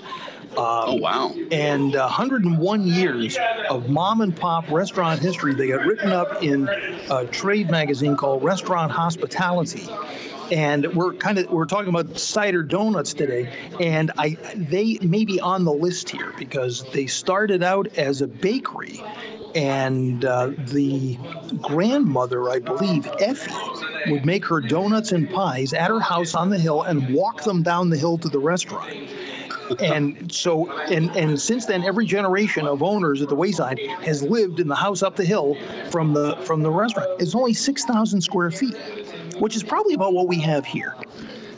Oh 0.57 0.95
wow! 0.95 1.35
And 1.51 1.95
uh, 1.95 2.07
101 2.07 2.87
years 2.87 3.39
of 3.69 3.89
mom 3.89 4.21
and 4.21 4.37
pop 4.37 4.71
restaurant 4.71 5.21
history. 5.21 5.55
They 5.55 5.69
got 5.69 5.87
written 5.87 6.11
up 6.11 6.43
in 6.43 6.69
a 7.11 7.27
trade 7.27 7.71
magazine 7.71 8.17
called 8.17 8.43
Restaurant 8.43 8.93
Hospitality. 8.93 9.89
And 10.51 10.95
we're 10.95 11.13
kind 11.13 11.39
of 11.39 11.51
we're 11.51 11.67
talking 11.67 11.91
about 11.91 12.19
cider 12.19 12.65
donuts 12.65 13.15
today, 13.15 13.53
and 13.79 14.11
I 14.19 14.37
they 14.57 14.99
may 15.01 15.25
be 15.25 15.41
on 15.41 15.65
the 15.65 15.73
list 15.73 16.11
here 16.11 16.33
because 16.37 16.85
they 16.93 17.07
started 17.07 17.63
out 17.63 17.97
as 17.97 18.21
a 18.21 18.27
bakery, 18.27 19.01
and 19.55 20.25
uh, 20.25 20.51
the 20.57 21.17
grandmother, 21.61 22.51
I 22.51 22.59
believe, 22.59 23.09
Effie, 23.21 23.55
would 24.11 24.27
make 24.27 24.45
her 24.47 24.61
donuts 24.61 25.13
and 25.13 25.31
pies 25.31 25.73
at 25.73 25.89
her 25.89 26.01
house 26.01 26.35
on 26.35 26.51
the 26.51 26.59
hill 26.59 26.83
and 26.83 27.15
walk 27.15 27.45
them 27.45 27.63
down 27.63 27.91
the 27.91 27.97
hill 27.97 28.19
to 28.19 28.29
the 28.29 28.41
restaurant 28.41 28.93
and 29.79 30.33
so 30.33 30.71
and 30.83 31.11
and 31.17 31.41
since 31.41 31.67
then 31.67 31.85
every 31.85 32.07
generation 32.07 32.67
of 32.67 32.83
owners 32.83 33.23
at 33.23 33.29
the 33.29 33.35
wayside 33.35 33.79
has 34.03 34.23
lived 34.23 34.59
in 34.59 34.69
the 34.69 34.75
house 34.75 35.03
up 35.03 35.17
the 35.17 35.25
hill 35.25 35.57
from 35.91 36.13
the 36.13 36.37
from 36.37 36.63
the 36.63 36.71
restaurant. 36.71 37.09
It's 37.21 37.35
only 37.35 37.55
6000 37.55 38.21
square 38.21 38.51
feet 38.51 38.77
which 39.39 39.57
is 39.57 39.63
probably 39.63 39.95
about 39.95 40.13
what 40.13 40.29
we 40.29 40.41
have 40.41 40.67
here 40.67 40.95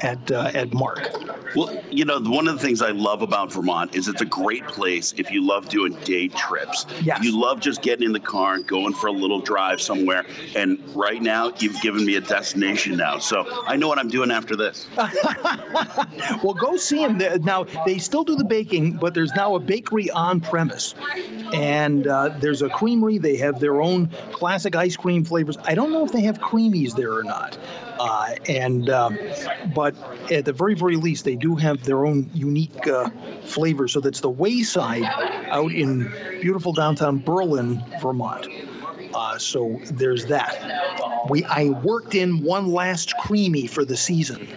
at 0.02 0.30
uh, 0.30 0.50
at 0.54 0.72
mark 0.72 1.10
Well, 1.54 1.82
you 1.90 2.04
know, 2.04 2.20
one 2.20 2.48
of 2.48 2.54
the 2.54 2.60
things 2.60 2.82
I 2.82 2.90
love 2.90 3.22
about 3.22 3.52
Vermont 3.52 3.94
is 3.94 4.08
it's 4.08 4.20
a 4.22 4.26
great 4.26 4.66
place 4.66 5.14
if 5.16 5.30
you 5.30 5.46
love 5.46 5.68
doing 5.68 5.92
day 6.04 6.28
trips. 6.28 6.86
Yes. 7.02 7.22
You 7.22 7.38
love 7.38 7.60
just 7.60 7.82
getting 7.82 8.06
in 8.06 8.12
the 8.12 8.20
car 8.20 8.54
and 8.54 8.66
going 8.66 8.94
for 8.94 9.08
a 9.08 9.12
little 9.12 9.40
drive 9.40 9.80
somewhere. 9.80 10.24
And 10.56 10.82
right 10.94 11.20
now, 11.20 11.52
you've 11.58 11.80
given 11.82 12.04
me 12.04 12.16
a 12.16 12.20
destination 12.20 12.96
now. 12.96 13.18
So 13.18 13.64
I 13.66 13.76
know 13.76 13.88
what 13.88 13.98
I'm 13.98 14.08
doing 14.08 14.30
after 14.30 14.56
this. 14.56 14.86
well 16.42 16.54
go 16.54 16.76
see 16.76 17.06
them 17.06 17.18
now 17.44 17.64
they 17.86 17.98
still 17.98 18.24
do 18.24 18.36
the 18.36 18.44
baking 18.44 18.92
but 18.92 19.14
there's 19.14 19.34
now 19.34 19.54
a 19.54 19.60
bakery 19.60 20.10
on 20.10 20.40
premise 20.40 20.94
and 21.52 22.06
uh, 22.06 22.28
there's 22.40 22.62
a 22.62 22.68
creamery 22.68 23.18
they 23.18 23.36
have 23.36 23.60
their 23.60 23.80
own 23.80 24.08
classic 24.32 24.76
ice 24.76 24.96
cream 24.96 25.24
flavors 25.24 25.56
i 25.64 25.74
don't 25.74 25.92
know 25.92 26.04
if 26.04 26.12
they 26.12 26.22
have 26.22 26.38
creamies 26.38 26.94
there 26.94 27.12
or 27.12 27.22
not 27.22 27.58
uh, 27.98 28.34
and 28.48 28.90
um, 28.90 29.18
but 29.74 29.91
at 30.30 30.44
the 30.44 30.52
very 30.52 30.74
very 30.74 30.96
least 30.96 31.24
they 31.24 31.36
do 31.36 31.56
have 31.56 31.82
their 31.84 32.04
own 32.06 32.30
unique 32.34 32.86
uh, 32.86 33.10
flavor. 33.44 33.88
So 33.88 34.00
that's 34.00 34.20
the 34.20 34.30
Wayside 34.30 35.04
out 35.04 35.72
in 35.72 36.10
beautiful 36.40 36.72
downtown 36.72 37.18
Berlin, 37.18 37.82
Vermont. 38.00 38.48
Uh, 39.14 39.38
so 39.38 39.80
there's 39.90 40.26
that. 40.26 41.26
We 41.28 41.44
I 41.44 41.70
worked 41.82 42.14
in 42.14 42.42
one 42.42 42.68
last 42.68 43.16
creamy 43.18 43.66
for 43.66 43.84
the 43.84 43.96
season 43.96 44.48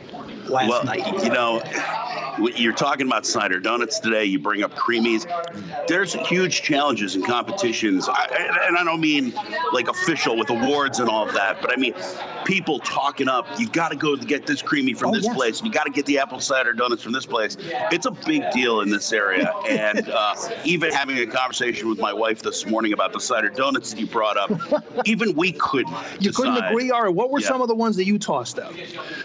last 0.48 0.70
well, 0.70 0.84
night. 0.84 1.06
you 1.24 1.30
know, 1.30 1.62
you're 2.56 2.74
talking 2.74 3.08
about 3.08 3.26
cider 3.26 3.60
donuts 3.60 4.00
today. 4.00 4.26
You 4.26 4.40
bring 4.40 4.64
up 4.64 4.74
creamies. 4.76 5.26
There's 5.88 6.14
huge 6.14 6.62
challenges 6.62 7.16
and 7.16 7.26
competitions, 7.26 8.08
I, 8.10 8.26
and 8.68 8.78
I 8.78 8.84
don't 8.84 9.02
mean 9.02 9.34
like 9.74 9.88
official 9.88 10.38
with 10.38 10.50
awards 10.50 11.00
and 11.00 11.10
all 11.10 11.28
of 11.28 11.34
that, 11.36 11.62
but 11.62 11.72
I 11.72 11.76
mean 11.78 11.94
people 12.46 12.80
talking 12.80 13.28
up. 13.28 13.48
You 13.60 13.70
got 13.70 13.90
to 13.90 13.96
go 13.98 14.16
to 14.16 14.26
get 14.26 14.46
this 14.46 14.62
creamy 14.62 14.94
from 14.94 15.10
Oh, 15.10 15.14
this 15.14 15.26
yes. 15.26 15.36
place. 15.36 15.62
You 15.64 15.72
got 15.72 15.84
to 15.86 15.92
get 15.92 16.06
the 16.06 16.20
apple 16.20 16.40
cider 16.40 16.74
donuts 16.74 17.04
from 17.04 17.12
this 17.14 17.26
place. 17.26 17.58
It's 17.92 18.06
a 18.06 18.12
big 18.12 18.50
deal 18.52 18.82
in 18.82 18.90
this 18.90 19.12
area, 19.14 19.52
and 19.68 20.10
uh, 20.10 20.36
even 20.64 20.92
having 20.92 21.18
a 21.20 21.28
conversation 21.28 21.90
with 21.90 22.00
my 22.00 22.14
wife 22.14 22.42
this 22.42 22.66
morning 22.66 22.94
about 22.94 23.14
the 23.14 23.20
cider 23.20 23.50
donuts 23.50 23.92
that 23.92 24.00
you 24.00 24.08
brought 24.08 24.38
up, 24.38 24.52
even 25.06 25.36
we 25.36 25.52
couldn't. 25.52 25.96
You 26.20 26.32
couldn't 26.32 26.58
agree. 26.58 26.92
All 26.92 27.04
right, 27.04 27.14
what 27.14 27.30
were 27.32 27.40
Yeah. 27.40 27.48
some 27.48 27.62
of 27.62 27.68
the 27.68 27.76
ones 27.76 27.96
that 27.98 28.06
you 28.06 28.18
tossed 28.18 28.58
out? 28.60 28.74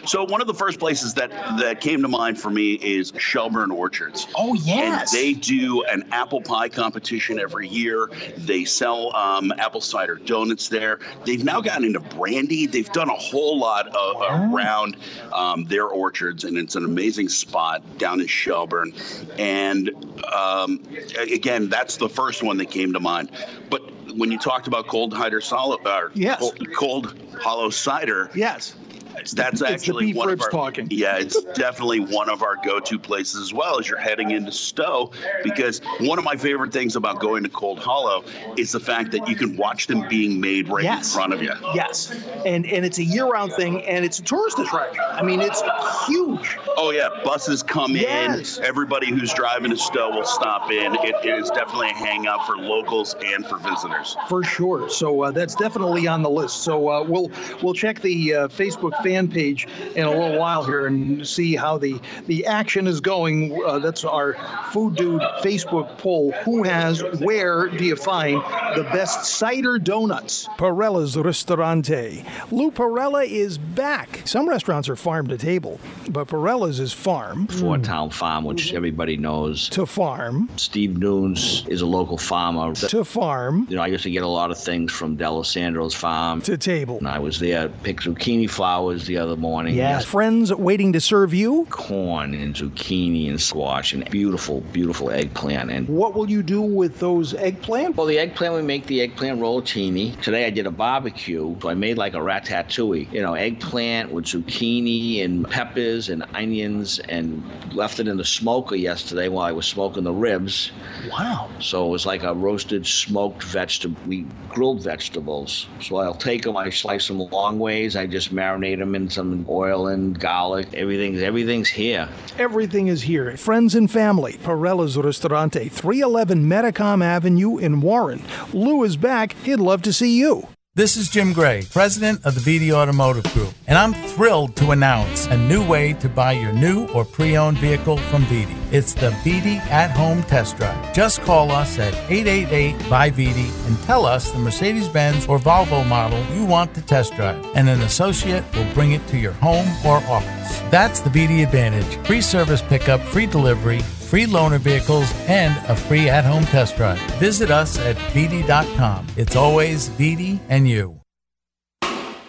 So 0.06 0.24
one 0.24 0.40
of 0.40 0.46
the 0.46 0.54
first 0.54 0.78
places 0.78 1.14
that 1.14 1.30
that 1.60 1.80
came 1.80 2.02
to 2.02 2.08
mind 2.08 2.38
for 2.40 2.50
me 2.50 2.74
is 2.74 2.99
Shelburne 3.18 3.70
Orchards. 3.70 4.26
Oh 4.36 4.54
yes. 4.54 5.12
And 5.14 5.20
they 5.22 5.32
do 5.34 5.82
an 5.84 6.04
apple 6.12 6.40
pie 6.42 6.68
competition 6.68 7.38
every 7.38 7.68
year. 7.68 8.10
They 8.36 8.64
sell 8.64 9.14
um, 9.16 9.52
apple 9.58 9.80
cider 9.80 10.16
donuts 10.16 10.68
there. 10.68 10.98
They've 11.24 11.44
now 11.44 11.60
gotten 11.60 11.84
into 11.84 12.00
brandy. 12.00 12.66
They've 12.66 12.90
done 12.92 13.08
a 13.08 13.14
whole 13.16 13.58
lot 13.58 13.88
of, 13.88 14.52
around 14.52 14.96
um, 15.32 15.64
their 15.64 15.86
orchards, 15.86 16.44
and 16.44 16.56
it's 16.58 16.76
an 16.76 16.84
amazing 16.84 17.28
spot 17.28 17.98
down 17.98 18.20
in 18.20 18.26
Shelburne. 18.26 18.92
And 19.38 19.90
um, 20.32 20.84
again, 21.18 21.68
that's 21.68 21.96
the 21.96 22.08
first 22.08 22.42
one 22.42 22.58
that 22.58 22.70
came 22.70 22.92
to 22.92 23.00
mind. 23.00 23.30
But 23.68 23.82
when 24.16 24.30
you 24.32 24.38
talked 24.38 24.66
about 24.66 24.88
cold 24.88 25.14
hider 25.14 25.40
solid, 25.40 25.86
or 25.86 26.10
Yes. 26.14 26.40
cold, 26.40 26.74
cold 26.76 27.16
hollow 27.40 27.70
cider, 27.70 28.30
yes, 28.34 28.74
that's 29.14 29.32
It's 29.32 29.62
actually 29.62 30.14
one 30.14 30.30
of 30.30 30.40
our 30.40 30.48
talking. 30.50 30.88
yeah, 30.90 31.16
it's 31.18 31.42
definitely 31.54 32.00
one 32.00 32.28
of 32.28 32.42
our 32.42 32.56
go-to 32.56 32.98
places 32.98 33.40
as 33.42 33.52
well 33.52 33.78
as 33.78 33.88
you're 33.88 33.98
heading 33.98 34.30
into 34.30 34.52
Stowe 34.52 35.12
because 35.42 35.80
one 36.00 36.18
of 36.18 36.24
my 36.24 36.36
favorite 36.36 36.72
things 36.72 36.96
about 36.96 37.20
going 37.20 37.42
to 37.44 37.48
Cold 37.48 37.78
Hollow 37.78 38.24
is 38.56 38.72
the 38.72 38.80
fact 38.80 39.12
that 39.12 39.28
you 39.28 39.36
can 39.36 39.56
watch 39.56 39.86
them 39.86 40.06
being 40.08 40.40
made 40.40 40.68
right 40.68 40.84
Yes. 40.84 41.12
in 41.12 41.16
front 41.18 41.32
of 41.34 41.42
you. 41.42 41.52
Yes, 41.74 42.10
and 42.44 42.66
and 42.66 42.84
it's 42.84 42.98
a 42.98 43.04
year-round 43.04 43.52
thing, 43.54 43.84
and 43.84 44.04
it's 44.04 44.18
a 44.18 44.22
tourist 44.22 44.58
attraction. 44.58 45.02
I 45.10 45.22
mean, 45.22 45.40
it's 45.40 45.62
huge. 46.06 46.56
Oh 46.76 46.90
yeah, 46.90 47.08
buses 47.24 47.62
come 47.62 47.94
Yes. 47.96 48.58
in. 48.58 48.64
Everybody 48.64 49.10
who's 49.10 49.32
driving 49.34 49.70
to 49.70 49.76
Stowe 49.76 50.10
will 50.10 50.24
stop 50.24 50.70
in. 50.70 50.94
It, 50.96 51.14
it 51.24 51.38
is 51.38 51.50
definitely 51.50 51.90
a 51.90 51.94
hangout 51.94 52.46
for 52.46 52.56
locals 52.56 53.14
and 53.24 53.44
for 53.46 53.58
visitors. 53.58 54.16
For 54.28 54.42
sure. 54.42 54.88
So 54.88 55.22
uh, 55.24 55.30
that's 55.32 55.54
definitely 55.54 56.06
on 56.06 56.22
the 56.22 56.30
list. 56.30 56.62
So 56.62 56.88
uh, 56.88 57.02
we'll 57.04 57.30
we'll 57.62 57.74
check 57.74 58.00
the 58.00 58.34
uh, 58.34 58.48
Facebook 58.48 58.99
fan 59.02 59.28
page 59.28 59.66
in 59.94 60.04
a 60.04 60.10
little 60.10 60.38
while 60.38 60.64
here 60.64 60.86
and 60.86 61.26
see 61.26 61.56
how 61.56 61.78
the 61.78 62.00
the 62.26 62.46
action 62.46 62.86
is 62.86 63.00
going. 63.00 63.58
Uh, 63.66 63.78
that's 63.78 64.04
our 64.04 64.34
Food 64.72 64.96
Dude 64.96 65.22
Facebook 65.42 65.98
poll. 65.98 66.32
Who 66.44 66.62
has 66.62 67.02
where 67.20 67.68
do 67.68 67.84
you 67.84 67.96
find 67.96 68.42
the 68.76 68.84
best 68.92 69.24
cider 69.24 69.78
donuts? 69.78 70.48
Parella's 70.58 71.16
Ristorante. 71.16 72.24
Lou 72.50 72.70
Parella 72.70 73.26
is 73.26 73.58
back. 73.58 74.22
Some 74.24 74.48
restaurants 74.48 74.88
are 74.88 74.96
farm 74.96 75.28
to 75.28 75.38
table, 75.38 75.80
but 76.10 76.28
Parella's 76.28 76.80
is 76.80 76.92
farm. 76.92 77.46
Four 77.46 77.78
Town 77.78 78.10
Farm, 78.10 78.44
which 78.44 78.72
everybody 78.72 79.16
knows. 79.16 79.68
To 79.70 79.86
farm. 79.86 80.48
Steve 80.56 80.98
Nunes 80.98 81.66
is 81.68 81.80
a 81.80 81.86
local 81.86 82.18
farmer. 82.18 82.74
To 82.74 83.04
farm. 83.04 83.66
You 83.68 83.76
know, 83.76 83.82
I 83.82 83.88
used 83.88 84.04
to 84.04 84.10
get 84.10 84.22
a 84.22 84.28
lot 84.28 84.50
of 84.50 84.58
things 84.58 84.92
from 84.92 85.16
D'Alessandro's 85.16 85.94
farm. 85.94 86.42
To 86.42 86.56
table. 86.56 86.98
And 86.98 87.08
I 87.08 87.18
was 87.18 87.38
there, 87.38 87.68
picked 87.68 88.04
zucchini 88.04 88.48
flowers 88.48 88.89
the 88.98 89.18
other 89.18 89.36
morning. 89.36 89.74
Yes. 89.74 90.04
Friends 90.04 90.52
waiting 90.52 90.92
to 90.94 91.00
serve 91.00 91.32
you. 91.34 91.66
Corn 91.70 92.34
and 92.34 92.54
zucchini 92.54 93.28
and 93.28 93.40
squash 93.40 93.92
and 93.92 94.08
beautiful, 94.10 94.60
beautiful 94.72 95.10
eggplant. 95.10 95.70
And 95.70 95.88
What 95.88 96.14
will 96.14 96.28
you 96.30 96.42
do 96.42 96.60
with 96.62 96.98
those 96.98 97.34
eggplant? 97.34 97.96
well, 97.96 98.06
the 98.06 98.18
eggplant, 98.18 98.54
we 98.54 98.62
make 98.62 98.86
the 98.86 99.00
eggplant 99.02 99.40
rollatini. 99.40 100.20
Today 100.20 100.46
I 100.46 100.50
did 100.50 100.66
a 100.66 100.70
barbecue, 100.70 101.56
so 101.60 101.68
I 101.68 101.74
made 101.74 101.96
like 101.98 102.14
a 102.14 102.18
ratatouille. 102.18 103.12
You 103.12 103.22
know, 103.22 103.34
eggplant 103.34 104.12
with 104.12 104.24
zucchini 104.26 105.24
and 105.24 105.48
peppers 105.48 106.08
and 106.08 106.24
onions 106.34 106.98
and 106.98 107.42
left 107.74 108.00
it 108.00 108.08
in 108.08 108.16
the 108.16 108.24
smoker 108.24 108.74
yesterday 108.76 109.28
while 109.28 109.44
I 109.46 109.52
was 109.52 109.66
smoking 109.66 110.04
the 110.04 110.12
ribs. 110.12 110.72
Wow. 111.10 111.48
So 111.60 111.86
it 111.86 111.90
was 111.90 112.06
like 112.06 112.22
a 112.22 112.34
roasted 112.34 112.86
smoked 112.86 113.42
vegetable. 113.44 113.96
We 114.06 114.26
grilled 114.48 114.82
vegetables. 114.82 115.66
So 115.80 115.96
I'll 115.96 116.14
take 116.14 116.42
them, 116.42 116.56
I 116.56 116.70
slice 116.70 117.08
them 117.08 117.18
long 117.18 117.58
ways. 117.58 117.96
I 117.96 118.06
just 118.06 118.34
marinate 118.34 118.78
in 118.80 119.10
some 119.10 119.46
oil 119.48 119.88
and 119.88 120.18
garlic. 120.18 120.72
Everything's 120.74 121.22
everything's 121.22 121.68
here. 121.68 122.08
Everything 122.38 122.88
is 122.88 123.02
here. 123.02 123.36
Friends 123.36 123.74
and 123.74 123.90
family. 123.90 124.38
Parella's 124.42 124.96
Ristorante, 124.96 125.68
311 125.68 126.48
Metacom 126.48 127.04
Avenue 127.04 127.58
in 127.58 127.80
Warren. 127.80 128.22
Lou 128.52 128.84
is 128.84 128.96
back. 128.96 129.34
He'd 129.44 129.56
love 129.56 129.82
to 129.82 129.92
see 129.92 130.18
you. 130.18 130.48
This 130.76 130.96
is 130.96 131.08
Jim 131.08 131.32
Gray, 131.32 131.64
president 131.72 132.24
of 132.24 132.36
the 132.36 132.40
BD 132.40 132.70
Automotive 132.70 133.24
Group, 133.34 133.52
and 133.66 133.76
I'm 133.76 133.92
thrilled 133.92 134.54
to 134.54 134.70
announce 134.70 135.26
a 135.26 135.36
new 135.36 135.66
way 135.66 135.94
to 135.94 136.08
buy 136.08 136.30
your 136.30 136.52
new 136.52 136.86
or 136.90 137.04
pre 137.04 137.36
owned 137.36 137.58
vehicle 137.58 137.96
from 137.96 138.22
BD. 138.26 138.54
It's 138.72 138.94
the 138.94 139.10
BD 139.24 139.56
at 139.66 139.90
home 139.90 140.22
test 140.22 140.58
drive. 140.58 140.94
Just 140.94 141.22
call 141.22 141.50
us 141.50 141.80
at 141.80 141.92
888 142.08 142.88
by 142.88 143.10
BD 143.10 143.50
and 143.66 143.76
tell 143.82 144.06
us 144.06 144.30
the 144.30 144.38
Mercedes 144.38 144.86
Benz 144.86 145.26
or 145.26 145.40
Volvo 145.40 145.84
model 145.88 146.24
you 146.36 146.44
want 146.44 146.72
to 146.76 146.82
test 146.82 147.16
drive, 147.16 147.44
and 147.56 147.68
an 147.68 147.80
associate 147.80 148.44
will 148.54 148.72
bring 148.72 148.92
it 148.92 149.04
to 149.08 149.18
your 149.18 149.32
home 149.32 149.66
or 149.84 149.96
office. 150.08 150.60
That's 150.70 151.00
the 151.00 151.10
BD 151.10 151.42
Advantage 151.42 151.96
free 152.06 152.20
service 152.20 152.62
pickup, 152.62 153.00
free 153.00 153.26
delivery, 153.26 153.80
free 154.10 154.26
loaner 154.26 154.58
vehicles, 154.58 155.08
and 155.28 155.56
a 155.70 155.76
free 155.76 156.08
at 156.08 156.24
home 156.24 156.44
test 156.46 156.76
drive. 156.76 156.98
Visit 157.20 157.52
us 157.52 157.78
at 157.78 157.94
BD.com. 158.12 159.06
It's 159.16 159.36
always 159.36 159.88
BD 159.90 160.40
and 160.48 160.68
you. 160.68 161.00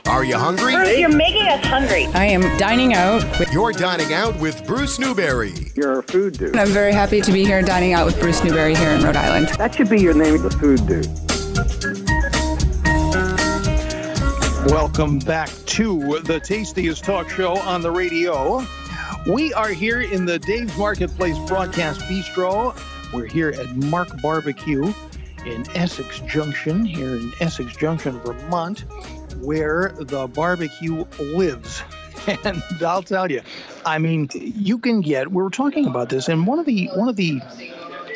Are 0.05 0.23
you 0.23 0.37
hungry? 0.37 0.75
Bruce, 0.75 0.99
you're 0.99 1.09
making 1.09 1.47
us 1.47 1.65
hungry. 1.65 2.05
I 2.13 2.25
am 2.25 2.41
dining 2.59 2.93
out. 2.93 3.23
With, 3.39 3.51
You're 3.51 3.71
dining 3.71 4.13
out 4.13 4.39
with 4.39 4.63
Bruce 4.67 4.99
Newberry. 4.99 5.53
You're 5.75 5.99
a 5.99 6.03
food 6.03 6.37
dude. 6.37 6.55
I'm 6.55 6.67
very 6.67 6.93
happy 6.93 7.19
to 7.21 7.31
be 7.31 7.45
here 7.45 7.61
dining 7.63 7.93
out 7.93 8.05
with 8.05 8.19
Bruce 8.19 8.43
Newberry 8.43 8.75
here 8.75 8.91
in 8.91 9.03
Rhode 9.03 9.15
Island. 9.15 9.47
That 9.57 9.73
should 9.73 9.89
be 9.89 9.99
your 9.99 10.13
name, 10.13 10.41
the 10.43 10.51
food 10.51 10.85
dude. 10.85 11.07
Welcome 14.69 15.17
back 15.19 15.49
to 15.49 16.19
the 16.19 16.39
tastiest 16.39 17.03
talk 17.03 17.27
show 17.29 17.57
on 17.57 17.81
the 17.81 17.89
radio. 17.89 18.65
We 19.27 19.53
are 19.53 19.69
here 19.69 20.01
in 20.01 20.25
the 20.25 20.39
Dave's 20.39 20.75
Marketplace 20.79 21.37
Broadcast 21.47 22.01
Bistro. 22.01 22.75
We're 23.13 23.27
here 23.27 23.49
at 23.49 23.75
Mark 23.75 24.09
Barbecue 24.19 24.91
in 25.45 25.69
Essex 25.75 26.21
Junction, 26.21 26.83
here 26.83 27.17
in 27.17 27.31
Essex 27.39 27.77
Junction, 27.77 28.19
Vermont, 28.21 28.79
where 29.37 29.93
the 29.95 30.27
barbecue 30.27 31.05
lives. 31.19 31.83
And 32.27 32.61
I'll 32.85 33.01
tell 33.01 33.31
you, 33.31 33.41
I 33.83 33.97
mean, 33.97 34.29
you 34.33 34.77
can 34.77 35.01
get. 35.01 35.31
We 35.31 35.41
were 35.41 35.49
talking 35.49 35.87
about 35.87 36.09
this, 36.09 36.29
and 36.29 36.45
one 36.45 36.59
of 36.59 36.67
the 36.67 36.87
one 36.93 37.09
of 37.09 37.15
the 37.15 37.41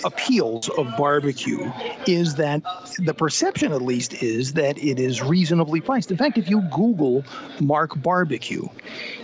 appeals 0.05 0.69
of 0.69 0.95
barbecue 0.97 1.71
is 2.07 2.35
that 2.35 2.63
the 2.99 3.13
perception, 3.13 3.73
at 3.73 3.81
least, 3.81 4.13
is 4.21 4.53
that 4.53 4.77
it 4.77 4.99
is 4.99 5.21
reasonably 5.21 5.81
priced. 5.81 6.11
In 6.11 6.17
fact, 6.17 6.37
if 6.37 6.49
you 6.49 6.61
Google 6.61 7.25
Mark 7.59 8.01
Barbecue, 8.01 8.67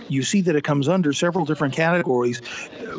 you 0.08 0.22
see 0.22 0.42
that 0.42 0.56
it 0.56 0.64
comes 0.64 0.88
under 0.88 1.12
several 1.12 1.44
different 1.44 1.74
categories 1.74 2.42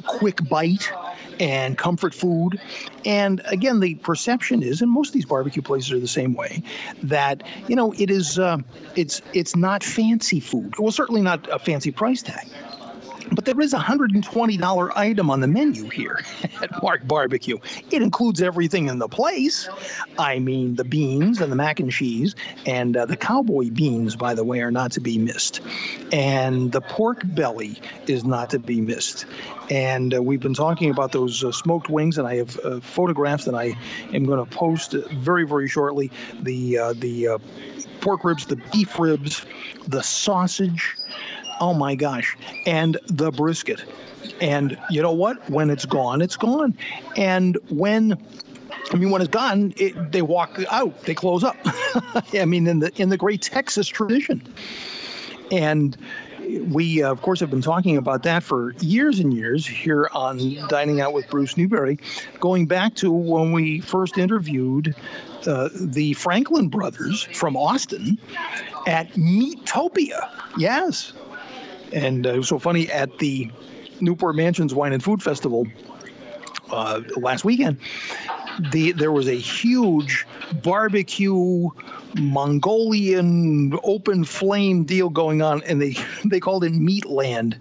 quick 0.06 0.48
bite 0.48 0.92
and 1.40 1.78
comfort 1.78 2.14
food. 2.14 2.60
And 3.06 3.42
again, 3.46 3.80
the 3.80 3.96
perception 3.96 4.64
is, 4.64 4.82
and 4.82 4.90
most 4.90 5.10
of 5.10 5.14
these 5.14 5.26
barbecue 5.26 5.62
places 5.62 5.92
are 5.92 6.00
the 6.00 6.08
same 6.08 6.34
way, 6.34 6.64
that 7.04 7.44
you 7.68 7.76
know 7.76 7.94
it 7.98 8.10
is 8.10 8.40
uh, 8.40 8.58
it's 8.96 9.22
it's 9.34 9.56
not 9.56 9.84
fancy 9.84 10.40
food. 10.40 10.76
Well, 10.80 10.92
certainly 10.92 11.22
not 11.22 11.50
a 11.52 11.60
fancy 11.60 11.92
price 11.92 12.22
tag. 12.22 12.48
But 13.32 13.46
there 13.46 13.60
is 13.60 13.74
a 13.74 13.80
$120 13.80 14.92
item 14.96 15.30
on 15.30 15.40
the 15.40 15.48
menu 15.48 15.90
here 15.90 16.20
at 16.62 16.82
Mark 16.84 17.08
Barbecue. 17.08 17.58
It 17.92 18.02
includes 18.02 18.42
everything 18.42 18.88
in 18.90 19.00
the 19.00 19.08
place. 19.08 19.70
I 20.18 20.40
mean, 20.40 20.76
the 20.76 20.84
beans 20.84 21.42
and 21.42 21.52
the 21.52 21.56
mac 21.56 21.80
and 21.80 21.92
cheese, 21.92 22.36
and 22.66 22.96
uh, 22.96 23.06
the 23.06 23.18
cowboy 23.18 23.70
beans, 23.70 24.16
by 24.16 24.34
the 24.34 24.44
way, 24.44 24.62
are 24.62 24.72
not 24.72 24.94
to 24.94 25.00
be 25.00 25.18
missed. 25.18 25.62
And 26.12 26.72
the 26.72 26.82
pork 26.82 27.22
belly 27.24 27.80
is 28.08 28.24
not 28.24 28.52
to 28.52 28.60
be 28.60 28.82
missed. 28.82 29.26
And 29.70 30.14
uh, 30.14 30.22
we've 30.22 30.42
been 30.42 30.54
talking 30.54 30.90
about 30.90 31.12
those 31.12 31.44
uh, 31.44 31.52
smoked 31.52 31.90
wings, 31.90 32.18
and 32.18 32.28
I 32.28 32.38
have 32.38 32.60
uh, 32.60 32.80
photographs 32.80 33.46
that 33.46 33.56
I 33.56 33.76
am 34.14 34.26
going 34.26 34.44
to 34.44 34.56
post 34.56 34.92
very, 34.92 35.46
very 35.46 35.68
shortly. 35.68 36.12
The 36.42 36.78
uh, 36.78 36.94
the 36.94 37.28
uh, 37.28 37.38
pork 38.02 38.24
ribs, 38.24 38.46
the 38.46 38.58
beef 38.72 39.00
ribs, 39.00 39.46
the 39.88 40.04
sausage. 40.04 40.96
Oh 41.64 41.74
my 41.74 41.96
gosh. 41.96 42.36
And 42.66 42.98
the 43.08 43.32
brisket. 43.32 43.86
And 44.42 44.78
you 44.90 45.02
know 45.02 45.14
what? 45.14 45.50
When 45.50 45.70
it's 45.70 45.86
gone, 45.86 46.22
it's 46.22 46.36
gone. 46.36 46.78
And 47.16 47.58
when 47.70 48.18
I 48.92 48.98
mean, 48.98 49.12
when 49.12 49.22
it's 49.22 49.32
gone, 49.32 49.74
it, 49.78 50.12
they 50.12 50.22
walk 50.22 50.60
out. 50.70 51.04
They 51.04 51.14
close 51.14 51.42
up. 51.42 51.56
I 52.34 52.44
mean, 52.44 52.68
in 52.68 52.80
the 52.80 52.92
in 53.02 53.08
the 53.08 53.16
great 53.16 53.42
Texas 53.44 53.88
tradition, 53.88 54.42
and 55.52 55.96
we 56.68 57.02
uh, 57.02 57.12
of 57.12 57.22
course 57.22 57.40
have 57.40 57.50
been 57.50 57.62
talking 57.62 57.96
about 57.96 58.24
that 58.24 58.44
for 58.44 58.74
years 58.82 59.20
and 59.20 59.34
years 59.34 59.66
here 59.66 60.10
on 60.14 60.68
Dining 60.68 61.00
Out 61.00 61.14
with 61.14 61.30
Bruce 61.30 61.56
Newberry, 61.56 61.98
going 62.42 62.66
back 62.66 62.96
to 62.96 63.10
when 63.10 63.54
we 63.54 63.80
first 63.80 64.18
interviewed 64.18 64.96
uh, 65.48 65.70
the 65.74 66.12
Franklin 66.14 66.68
brothers 66.68 67.24
from 67.24 67.56
Austin 67.56 68.18
at 68.86 69.14
Meatopia. 69.14 70.30
Yes, 70.58 71.14
and 71.94 72.26
uh, 72.26 72.34
it 72.34 72.38
was 72.38 72.48
so 72.48 72.60
funny 72.60 72.90
at 72.92 73.18
the 73.20 73.52
Newport 74.02 74.36
Mansions 74.36 74.74
Wine 74.74 74.94
and 74.94 75.04
Food 75.04 75.22
Festival 75.22 75.68
uh, 76.72 77.02
last 77.16 77.46
weekend. 77.46 77.78
The 78.72 78.92
there 78.92 79.12
was 79.12 79.28
a 79.28 79.34
huge 79.34 80.28
barbecue 80.62 81.70
Mongolian 82.16 83.78
open 83.84 84.26
flame 84.26 84.84
deal 84.84 85.10
going 85.10 85.42
on, 85.42 85.64
and 85.64 85.82
they 85.82 85.96
they 86.26 86.40
called 86.40 86.64
it 86.64 86.74
Meatland, 86.74 87.58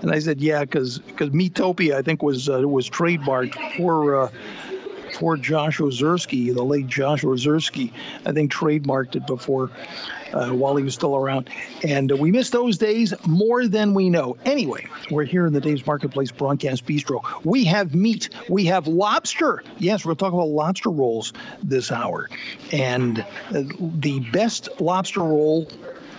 and 0.00 0.10
I 0.10 0.18
said 0.18 0.40
yeah, 0.40 0.60
because 0.60 0.98
because 0.98 1.30
Meatopia 1.30 1.94
I 1.94 2.02
think 2.02 2.22
was 2.22 2.48
uh, 2.48 2.66
was 2.66 2.88
trademarked 2.88 3.76
for. 3.76 4.24
Uh, 4.24 4.30
Poor 5.14 5.36
Josh 5.36 5.78
Ozersky, 5.78 6.54
the 6.54 6.62
late 6.64 6.86
Josh 6.86 7.22
Ozersky, 7.22 7.92
I 8.24 8.32
think 8.32 8.50
trademarked 8.50 9.14
it 9.14 9.26
before 9.26 9.70
uh, 10.32 10.50
while 10.50 10.76
he 10.76 10.84
was 10.84 10.94
still 10.94 11.16
around. 11.16 11.48
And 11.84 12.12
uh, 12.12 12.16
we 12.16 12.30
miss 12.30 12.50
those 12.50 12.78
days 12.78 13.14
more 13.26 13.66
than 13.66 13.94
we 13.94 14.10
know. 14.10 14.36
Anyway, 14.44 14.86
we're 15.10 15.24
here 15.24 15.46
in 15.46 15.52
the 15.52 15.60
Dave's 15.60 15.86
Marketplace 15.86 16.30
Broadcast 16.30 16.86
Bistro. 16.86 17.22
We 17.44 17.64
have 17.64 17.94
meat, 17.94 18.30
we 18.48 18.64
have 18.66 18.86
lobster. 18.86 19.62
Yes, 19.78 20.04
we're 20.04 20.14
talking 20.14 20.38
about 20.38 20.48
lobster 20.48 20.90
rolls 20.90 21.32
this 21.62 21.90
hour. 21.90 22.28
And 22.72 23.20
uh, 23.20 23.62
the 23.80 24.20
best 24.32 24.68
lobster 24.80 25.20
roll 25.20 25.68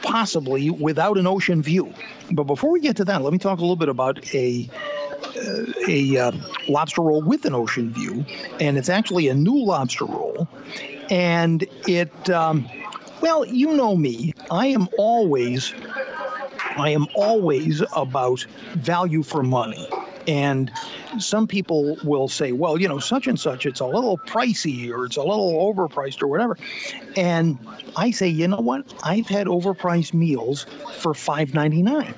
possibly 0.02 0.70
without 0.70 1.18
an 1.18 1.26
ocean 1.26 1.62
view. 1.64 1.94
But 2.32 2.44
before 2.44 2.72
we 2.72 2.82
get 2.82 2.98
to 2.98 3.06
that, 3.06 3.22
let 3.22 3.34
me 3.34 3.40
talk 3.40 3.60
a 3.60 3.62
little 3.62 3.76
bit 3.76 3.90
about 3.90 4.34
a 4.36 4.70
uh, 5.36 5.66
a 5.88 6.18
uh, 6.18 6.32
lobster 6.68 7.02
roll 7.02 7.22
with 7.22 7.46
an 7.46 7.56
ocean 7.56 7.92
view, 7.92 8.26
and 8.60 8.78
it's 8.78 8.90
actually 8.90 9.30
a 9.30 9.34
new 9.34 9.64
lobster 9.64 10.06
roll, 10.06 10.48
and 11.10 11.66
it. 11.88 12.30
Um, 12.30 12.70
well, 13.24 13.46
you 13.46 13.74
know 13.74 13.96
me. 13.96 14.34
I 14.52 14.68
am 14.68 14.90
always, 14.98 15.74
I 16.76 16.90
am 16.90 17.08
always 17.16 17.82
about 17.94 18.46
value 18.74 19.24
for 19.24 19.44
money. 19.44 19.88
And 20.28 20.70
some 21.20 21.48
people 21.48 21.98
will 22.04 22.28
say, 22.28 22.52
well, 22.52 22.78
you 22.78 22.90
know, 22.90 23.00
such 23.00 23.28
and 23.28 23.40
such, 23.40 23.66
it's 23.66 23.80
a 23.80 23.86
little 23.86 24.18
pricey 24.18 24.92
or 24.92 25.06
it's 25.06 25.16
a 25.16 25.24
little 25.24 25.54
overpriced 25.74 26.22
or 26.22 26.28
whatever. 26.28 26.58
And 27.16 27.58
I 27.96 28.12
say, 28.12 28.28
you 28.28 28.50
know 28.50 28.58
what? 28.58 28.94
I've 29.02 29.28
had 29.28 29.48
overpriced 29.48 30.14
meals 30.14 30.66
for 30.98 31.14
$5.99. 31.14 32.14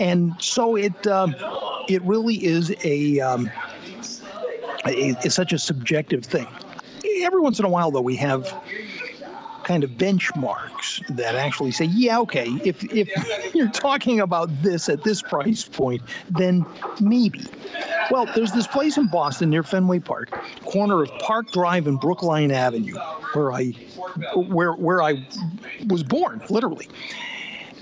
And 0.00 0.32
so 0.40 0.74
it 0.74 1.06
um, 1.06 1.36
it 1.88 2.02
really 2.02 2.34
is 2.34 2.74
a, 2.82 3.20
um, 3.20 3.48
a 4.86 5.10
it's 5.24 5.36
such 5.36 5.52
a 5.52 5.58
subjective 5.58 6.24
thing. 6.24 6.48
Every 7.20 7.40
once 7.40 7.60
in 7.60 7.64
a 7.64 7.68
while, 7.68 7.92
though, 7.92 8.00
we 8.00 8.16
have 8.16 8.52
kind 9.68 9.84
of 9.84 9.90
benchmarks 9.90 11.06
that 11.14 11.34
actually 11.34 11.70
say, 11.70 11.84
yeah, 11.84 12.20
okay, 12.20 12.46
if 12.64 12.82
if 12.84 13.54
you're 13.54 13.68
talking 13.68 14.18
about 14.18 14.48
this 14.62 14.88
at 14.88 15.04
this 15.04 15.20
price 15.20 15.62
point, 15.62 16.00
then 16.30 16.64
maybe. 17.00 17.44
Well, 18.10 18.24
there's 18.34 18.52
this 18.52 18.66
place 18.66 18.96
in 18.96 19.08
Boston 19.08 19.50
near 19.50 19.62
Fenway 19.62 19.98
Park, 19.98 20.30
corner 20.64 21.02
of 21.02 21.10
Park 21.18 21.52
Drive 21.52 21.86
and 21.86 22.00
Brookline 22.00 22.50
Avenue, 22.50 22.96
where 23.34 23.52
I 23.52 23.72
where 24.34 24.72
where 24.72 25.02
I 25.02 25.26
was 25.86 26.02
born, 26.02 26.40
literally. 26.48 26.88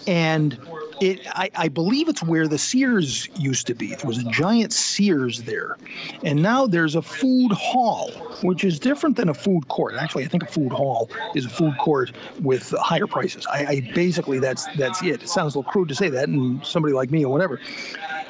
And 0.08 0.58
it 1.00 1.26
I, 1.28 1.50
I, 1.54 1.68
believe 1.68 2.08
it's 2.08 2.22
where 2.22 2.48
the 2.48 2.58
Sears 2.58 3.28
used 3.36 3.66
to 3.66 3.74
be. 3.74 3.94
There 3.94 4.06
was 4.06 4.18
a 4.18 4.24
giant 4.24 4.72
Sears 4.72 5.42
there. 5.42 5.76
And 6.22 6.42
now 6.42 6.66
there's 6.66 6.94
a 6.94 7.02
food 7.02 7.52
hall, 7.52 8.10
which 8.42 8.64
is 8.64 8.78
different 8.78 9.16
than 9.16 9.28
a 9.28 9.34
food 9.34 9.68
court. 9.68 9.94
Actually, 9.94 10.24
I 10.24 10.28
think 10.28 10.42
a 10.42 10.46
food 10.46 10.72
hall 10.72 11.10
is 11.34 11.44
a 11.44 11.50
food 11.50 11.74
court 11.78 12.12
with 12.40 12.70
higher 12.78 13.06
prices. 13.06 13.46
I, 13.46 13.66
I 13.66 13.92
basically 13.94 14.38
that's 14.38 14.66
that's 14.76 15.02
it. 15.02 15.22
It 15.22 15.28
sounds 15.28 15.54
a 15.54 15.58
little 15.58 15.70
crude 15.70 15.88
to 15.88 15.94
say 15.94 16.08
that, 16.10 16.28
and 16.28 16.64
somebody 16.64 16.94
like 16.94 17.10
me 17.10 17.24
or 17.24 17.32
whatever. 17.32 17.60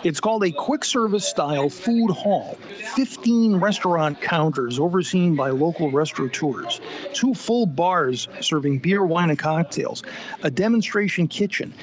It's 0.05 0.21
called 0.21 0.45
a 0.45 0.53
quick 0.53 0.85
service 0.85 1.27
style 1.27 1.69
food 1.69 2.11
hall. 2.11 2.59
15 2.95 3.57
restaurant 3.57 4.21
counters 4.21 4.79
overseen 4.79 5.35
by 5.35 5.51
local 5.51 5.91
restaurateurs, 5.91 6.81
two 7.13 7.35
full 7.35 7.67
bars 7.67 8.29
serving 8.41 8.79
beer, 8.79 9.05
wine, 9.05 9.31
and 9.31 9.39
cocktails, 9.39 10.03
a 10.43 10.51
demonstration 10.51 11.27
kitchen, 11.27 11.75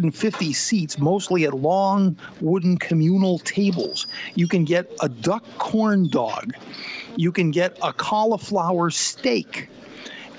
650 0.00 0.52
seats, 0.54 0.98
mostly 0.98 1.44
at 1.44 1.52
long 1.52 2.16
wooden 2.40 2.78
communal 2.78 3.38
tables. 3.38 4.06
You 4.34 4.48
can 4.48 4.64
get 4.64 4.90
a 5.00 5.10
duck 5.10 5.44
corn 5.58 6.08
dog. 6.08 6.54
You 7.16 7.32
can 7.32 7.50
get 7.50 7.76
a 7.82 7.92
cauliflower 7.92 8.90
steak. 8.90 9.68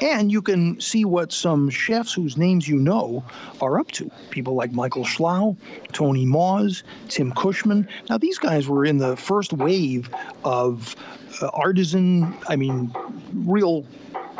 And 0.02 0.32
you 0.32 0.42
can 0.42 0.82
see 0.82 1.06
what 1.06 1.32
some 1.32 1.70
chefs 1.70 2.12
whose 2.12 2.36
names 2.36 2.68
you 2.68 2.78
know 2.78 3.24
are 3.62 3.80
up 3.80 3.92
to. 3.92 4.10
People 4.32 4.56
like 4.56 4.72
Michael 4.72 5.06
Schlow, 5.06 5.56
Tony 5.92 6.26
Maws, 6.26 6.84
Tim 7.08 7.32
Cushman. 7.32 7.88
Now, 8.10 8.18
these 8.18 8.40
guys 8.40 8.68
were 8.68 8.84
in 8.84 8.98
the 8.98 9.16
first 9.16 9.54
wave 9.54 10.10
of 10.44 10.96
uh, 11.40 11.50
artisan, 11.54 12.34
I 12.48 12.56
mean, 12.56 12.92
real 13.32 13.86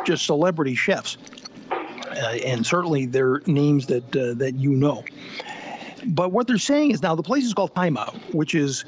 just 0.04 0.26
celebrity 0.26 0.74
chefs. 0.74 1.16
Uh, 2.12 2.38
and 2.44 2.66
certainly 2.66 3.06
they're 3.06 3.40
names 3.46 3.86
that 3.86 4.16
uh, 4.16 4.34
that 4.34 4.54
you 4.54 4.70
know. 4.70 5.04
But 6.04 6.32
what 6.32 6.46
they're 6.46 6.58
saying 6.58 6.90
is 6.90 7.02
now 7.02 7.14
the 7.14 7.22
place 7.22 7.44
is 7.44 7.54
called 7.54 7.74
Timeout, 7.74 8.34
which 8.34 8.54
is 8.54 8.84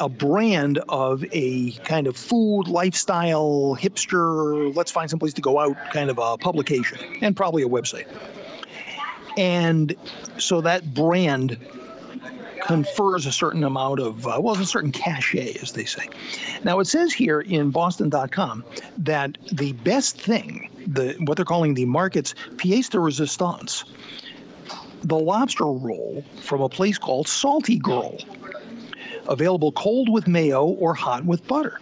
a 0.00 0.08
brand 0.08 0.78
of 0.88 1.24
a 1.32 1.72
kind 1.84 2.06
of 2.06 2.16
food, 2.16 2.64
lifestyle, 2.64 3.76
hipster, 3.78 4.74
let's 4.74 4.90
find 4.90 5.08
some 5.10 5.18
place 5.18 5.34
to 5.34 5.42
go 5.42 5.58
out 5.58 5.76
kind 5.92 6.10
of 6.10 6.18
a 6.18 6.36
publication 6.38 6.98
and 7.20 7.36
probably 7.36 7.62
a 7.62 7.68
website. 7.68 8.06
And 9.36 9.94
so 10.38 10.60
that 10.62 10.92
brand 10.92 11.58
confers 12.62 13.26
a 13.26 13.32
certain 13.32 13.64
amount 13.64 14.00
of, 14.00 14.26
uh, 14.26 14.38
well, 14.40 14.54
a 14.54 14.64
certain 14.64 14.92
cachet, 14.92 15.54
as 15.62 15.72
they 15.72 15.84
say. 15.84 16.08
Now, 16.64 16.80
it 16.80 16.86
says 16.86 17.12
here 17.12 17.40
in 17.40 17.70
Boston.com 17.70 18.64
that 18.98 19.36
the 19.50 19.72
best 19.72 20.20
thing, 20.20 20.70
the 20.86 21.14
what 21.20 21.36
they're 21.36 21.44
calling 21.44 21.74
the 21.74 21.84
market's 21.84 22.34
pièce 22.56 22.90
de 22.90 23.00
resistance, 23.00 23.84
the 25.02 25.18
lobster 25.18 25.64
roll 25.64 26.24
from 26.40 26.60
a 26.60 26.68
place 26.68 26.98
called 26.98 27.28
Salty 27.28 27.78
Girl 27.78 28.18
available 29.28 29.72
cold 29.72 30.08
with 30.08 30.26
mayo 30.26 30.64
or 30.64 30.94
hot 30.94 31.24
with 31.24 31.46
butter. 31.46 31.80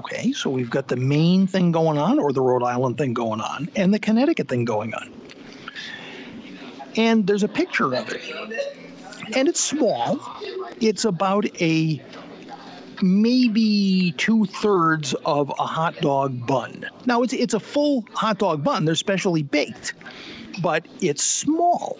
Okay, 0.00 0.32
so 0.32 0.50
we've 0.50 0.70
got 0.70 0.88
the 0.88 0.96
Maine 0.96 1.46
thing 1.46 1.70
going 1.70 1.98
on, 1.98 2.18
or 2.18 2.32
the 2.32 2.40
Rhode 2.40 2.64
Island 2.64 2.98
thing 2.98 3.14
going 3.14 3.40
on, 3.40 3.68
and 3.76 3.94
the 3.94 3.98
Connecticut 3.98 4.48
thing 4.48 4.64
going 4.64 4.92
on. 4.92 5.12
And 6.96 7.26
there's 7.26 7.42
a 7.42 7.48
picture 7.48 7.94
of 7.94 8.10
it. 8.10 8.22
And 9.36 9.48
it's 9.48 9.60
small. 9.60 10.18
It's 10.80 11.04
about 11.04 11.46
a 11.60 12.02
maybe 13.02 14.14
two 14.16 14.46
thirds 14.46 15.14
of 15.24 15.50
a 15.50 15.66
hot 15.66 15.96
dog 16.00 16.46
bun. 16.46 16.86
Now 17.06 17.22
it's 17.22 17.32
it's 17.32 17.54
a 17.54 17.60
full 17.60 18.04
hot 18.12 18.38
dog 18.38 18.62
bun. 18.64 18.84
They're 18.84 18.94
specially 18.94 19.42
baked, 19.42 19.94
but 20.62 20.86
it's 21.00 21.22
small. 21.24 21.98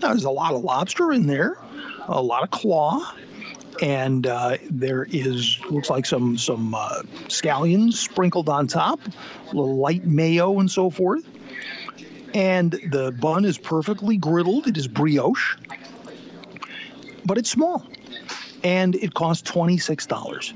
Now 0.00 0.08
there's 0.08 0.24
a 0.24 0.30
lot 0.30 0.54
of 0.54 0.62
lobster 0.62 1.12
in 1.12 1.26
there, 1.26 1.56
a 2.06 2.22
lot 2.22 2.42
of 2.42 2.50
claw, 2.50 3.12
and 3.80 4.26
uh, 4.26 4.58
there 4.70 5.06
is 5.10 5.58
looks 5.70 5.90
like 5.90 6.06
some 6.06 6.36
some 6.38 6.74
uh, 6.74 7.02
scallions 7.28 7.94
sprinkled 7.94 8.48
on 8.48 8.66
top, 8.66 9.00
a 9.06 9.48
little 9.48 9.76
light 9.76 10.04
mayo 10.04 10.58
and 10.60 10.70
so 10.70 10.90
forth. 10.90 11.26
And 12.34 12.72
the 12.72 13.12
bun 13.12 13.46
is 13.46 13.56
perfectly 13.56 14.18
griddled. 14.18 14.66
It 14.66 14.76
is 14.76 14.88
brioche, 14.88 15.56
but 17.24 17.38
it's 17.38 17.50
small, 17.50 17.86
and 18.66 18.96
it 18.96 19.14
costs 19.14 19.48
twenty 19.48 19.78
six 19.78 20.06
dollars. 20.06 20.52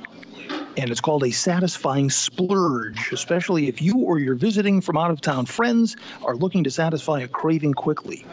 And 0.77 0.91
it's 0.91 1.01
called 1.01 1.23
a 1.23 1.31
satisfying 1.31 2.11
splurge, 2.11 3.13
especially 3.13 3.69
if 3.69 3.81
you 3.81 3.99
or 3.99 4.19
your 4.19 4.35
visiting 4.35 4.81
from 4.81 4.97
out 4.97 5.13
of 5.13 5.21
town 5.21 5.47
friends 5.47 5.97
are 6.25 6.35
looking 6.35 6.65
to 6.65 6.71
satisfy 6.71 7.21
a 7.21 7.29
craving 7.29 7.75
quickly. 7.75 8.27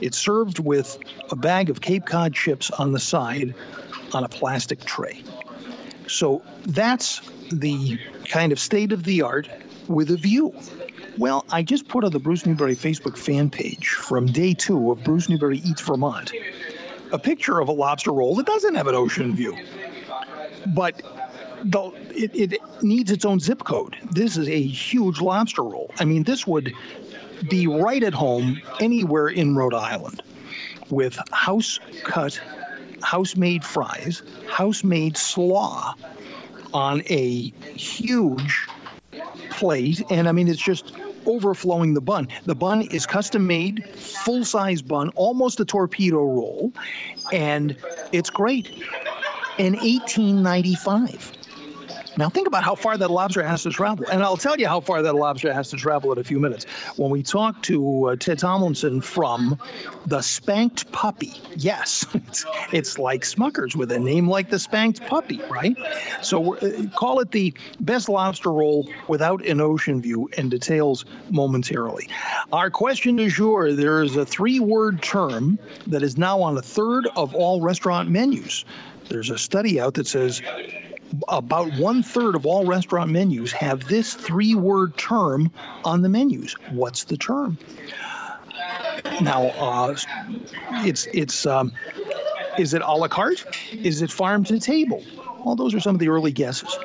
It's 0.00 0.18
served 0.18 0.58
with 0.58 0.98
a 1.30 1.36
bag 1.36 1.70
of 1.70 1.80
Cape 1.80 2.06
Cod 2.06 2.34
chips 2.34 2.72
on 2.72 2.90
the 2.90 2.98
side 2.98 3.54
on 4.12 4.24
a 4.24 4.28
plastic 4.28 4.84
tray. 4.84 5.22
So 6.08 6.42
that's 6.62 7.20
the 7.52 8.00
kind 8.24 8.50
of 8.50 8.58
state 8.58 8.90
of 8.90 9.04
the 9.04 9.22
art 9.22 9.48
with 9.86 10.10
a 10.10 10.16
view. 10.16 10.54
Well, 11.18 11.44
I 11.50 11.62
just 11.62 11.86
put 11.86 12.02
on 12.02 12.10
the 12.10 12.18
Bruce 12.18 12.46
Newberry 12.46 12.74
Facebook 12.74 13.16
fan 13.16 13.50
page 13.50 13.90
from 13.90 14.26
day 14.26 14.54
two 14.54 14.90
of 14.90 15.04
Bruce 15.04 15.28
Newberry 15.28 15.58
Eats 15.58 15.82
Vermont 15.82 16.32
a 17.12 17.18
picture 17.18 17.60
of 17.60 17.68
a 17.68 17.72
lobster 17.72 18.12
roll 18.12 18.36
that 18.36 18.46
doesn't 18.46 18.74
have 18.74 18.86
an 18.86 18.94
ocean 18.94 19.34
view, 19.34 19.56
but 20.66 21.02
the, 21.64 21.90
it, 22.14 22.52
it 22.52 22.60
needs 22.82 23.10
its 23.10 23.24
own 23.24 23.40
zip 23.40 23.64
code. 23.64 23.96
This 24.10 24.36
is 24.36 24.48
a 24.48 24.62
huge 24.62 25.20
lobster 25.20 25.62
roll. 25.62 25.92
I 25.98 26.04
mean, 26.04 26.22
this 26.22 26.46
would 26.46 26.72
be 27.48 27.66
right 27.66 28.02
at 28.02 28.14
home 28.14 28.60
anywhere 28.80 29.28
in 29.28 29.56
Rhode 29.56 29.74
Island 29.74 30.22
with 30.90 31.18
house 31.32 31.78
cut, 32.02 32.40
house 33.02 33.36
made 33.36 33.64
fries, 33.64 34.22
house 34.48 34.84
made 34.84 35.16
slaw 35.16 35.94
on 36.72 37.02
a 37.08 37.52
huge 37.76 38.66
plate. 39.50 40.02
And 40.10 40.28
I 40.28 40.32
mean, 40.32 40.48
it's 40.48 40.62
just 40.62 40.92
overflowing 41.26 41.94
the 41.94 42.00
bun. 42.00 42.28
The 42.46 42.54
bun 42.54 42.82
is 42.82 43.06
custom 43.06 43.46
made, 43.46 43.88
full 43.96 44.44
size 44.44 44.82
bun, 44.82 45.10
almost 45.10 45.60
a 45.60 45.64
torpedo 45.64 46.18
roll, 46.18 46.72
and 47.32 47.76
it's 48.12 48.30
great. 48.30 48.68
In 49.58 49.74
1895. 49.74 51.39
Now 52.16 52.28
think 52.28 52.48
about 52.48 52.64
how 52.64 52.74
far 52.74 52.96
that 52.96 53.10
lobster 53.10 53.42
has 53.42 53.62
to 53.62 53.70
travel, 53.70 54.06
and 54.10 54.22
I'll 54.22 54.36
tell 54.36 54.58
you 54.58 54.66
how 54.66 54.80
far 54.80 55.02
that 55.02 55.14
lobster 55.14 55.52
has 55.52 55.70
to 55.70 55.76
travel 55.76 56.12
in 56.12 56.18
a 56.18 56.24
few 56.24 56.40
minutes 56.40 56.64
when 56.96 57.10
we 57.10 57.22
talk 57.22 57.62
to 57.64 58.06
uh, 58.06 58.16
Ted 58.16 58.38
Tomlinson 58.38 59.00
from 59.00 59.58
the 60.06 60.20
Spanked 60.20 60.90
Puppy. 60.92 61.32
Yes, 61.56 62.06
it's, 62.14 62.44
it's 62.72 62.98
like 62.98 63.22
Smuckers 63.22 63.76
with 63.76 63.92
a 63.92 63.98
name 63.98 64.28
like 64.28 64.50
the 64.50 64.58
Spanked 64.58 65.06
Puppy, 65.06 65.40
right? 65.48 65.76
So 66.22 66.56
uh, 66.56 66.88
call 66.94 67.20
it 67.20 67.30
the 67.30 67.54
best 67.78 68.08
lobster 68.08 68.52
roll 68.52 68.88
without 69.08 69.46
an 69.46 69.60
ocean 69.60 70.02
view, 70.02 70.28
and 70.36 70.50
details 70.50 71.04
momentarily. 71.30 72.08
Our 72.52 72.70
question 72.70 73.16
du 73.16 73.30
jour: 73.30 73.72
There 73.72 74.02
is 74.02 74.16
a 74.16 74.26
three-word 74.26 75.02
term 75.02 75.58
that 75.86 76.02
is 76.02 76.18
now 76.18 76.42
on 76.42 76.58
a 76.58 76.62
third 76.62 77.06
of 77.16 77.34
all 77.34 77.60
restaurant 77.60 78.10
menus. 78.10 78.64
There's 79.08 79.30
a 79.30 79.38
study 79.38 79.80
out 79.80 79.94
that 79.94 80.06
says 80.06 80.40
about 81.28 81.72
one 81.78 82.02
third 82.02 82.34
of 82.34 82.46
all 82.46 82.64
restaurant 82.64 83.10
menus 83.10 83.52
have 83.52 83.86
this 83.88 84.14
three 84.14 84.54
word 84.54 84.96
term 84.96 85.50
on 85.84 86.02
the 86.02 86.08
menus. 86.08 86.54
What's 86.70 87.04
the 87.04 87.16
term? 87.16 87.58
Now, 89.20 89.46
uh, 89.46 89.96
it's 90.84 91.06
it's 91.06 91.46
um, 91.46 91.72
is 92.58 92.74
it 92.74 92.82
a 92.82 92.92
la 92.92 93.08
carte? 93.08 93.44
Is 93.72 94.02
it 94.02 94.10
farm 94.10 94.44
to 94.44 94.58
table? 94.58 95.04
Well, 95.44 95.56
those 95.56 95.74
are 95.74 95.80
some 95.80 95.94
of 95.94 96.00
the 96.00 96.08
early 96.08 96.32
guesses. 96.32 96.78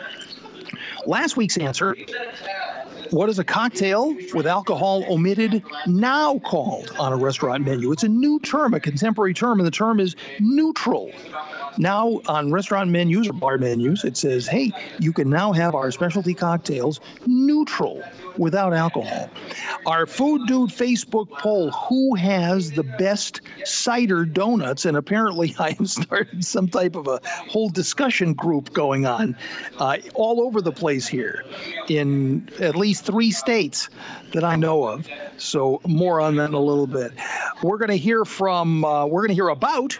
Last 1.06 1.38
week's 1.38 1.58
answer 1.58 1.96
what 3.12 3.30
is 3.30 3.40
a 3.40 3.44
cocktail 3.44 4.16
with 4.34 4.48
alcohol 4.48 5.04
omitted 5.10 5.64
now 5.88 6.40
called 6.40 6.92
on 6.98 7.14
a 7.14 7.18
restaurant 7.18 7.66
menu? 7.66 7.92
It's 7.92 8.04
a 8.04 8.10
new 8.10 8.40
term, 8.40 8.74
a 8.74 8.80
contemporary 8.80 9.34
term, 9.34 9.60
and 9.60 9.68
the 9.68 9.72
term 9.72 10.00
is 10.00 10.16
neutral. 10.40 11.12
Now, 11.78 12.22
on 12.28 12.52
restaurant 12.52 12.90
menus 12.90 13.28
or 13.28 13.34
bar 13.34 13.58
menus, 13.58 14.04
it 14.04 14.18
says, 14.18 14.48
hey, 14.48 14.72
you 15.00 15.14
can 15.14 15.30
now 15.30 15.52
have 15.52 15.76
our 15.76 15.92
specialty 15.92 16.34
cocktails 16.34 17.00
neutral 17.26 18.04
without 18.38 18.74
alcohol. 18.74 19.30
Our 19.86 20.06
Food 20.06 20.48
Dude 20.48 20.70
Facebook 20.70 21.30
poll 21.30 21.72
who 21.72 22.16
has 22.16 22.72
the 22.72 22.84
best 22.84 23.42
cider 23.64 24.26
donuts? 24.26 24.86
And 24.86 24.98
apparently, 24.98 25.56
I 25.60 25.72
have 25.72 25.90
started 25.90 26.44
some 26.44 26.68
type 26.68 26.96
of 26.96 27.08
a 27.08 27.22
whole 27.26 27.70
discussion 27.70 28.34
group 28.34 28.74
going 28.74 29.06
on 29.06 29.38
uh, 29.78 29.98
all 30.14 30.42
over 30.42 30.62
the 30.62 30.72
place 30.72 31.08
here 31.08 31.44
in 31.88 32.50
at 32.60 32.76
least 32.76 33.06
three 33.06 33.32
states 33.32 33.90
that 34.34 34.44
I 34.44 34.56
know 34.56 34.86
of. 34.86 35.08
So, 35.38 35.82
more 35.86 36.22
on 36.22 36.36
that 36.38 36.50
in 36.50 36.56
a 36.56 36.60
little 36.60 36.88
bit. 36.88 37.14
We're 37.62 37.78
going 37.78 37.90
to 37.90 37.98
hear 37.98 38.26
from, 38.26 38.84
uh, 38.84 39.06
we're 39.06 39.22
going 39.22 39.30
to 39.30 39.36
hear 39.36 39.50
about 39.50 39.98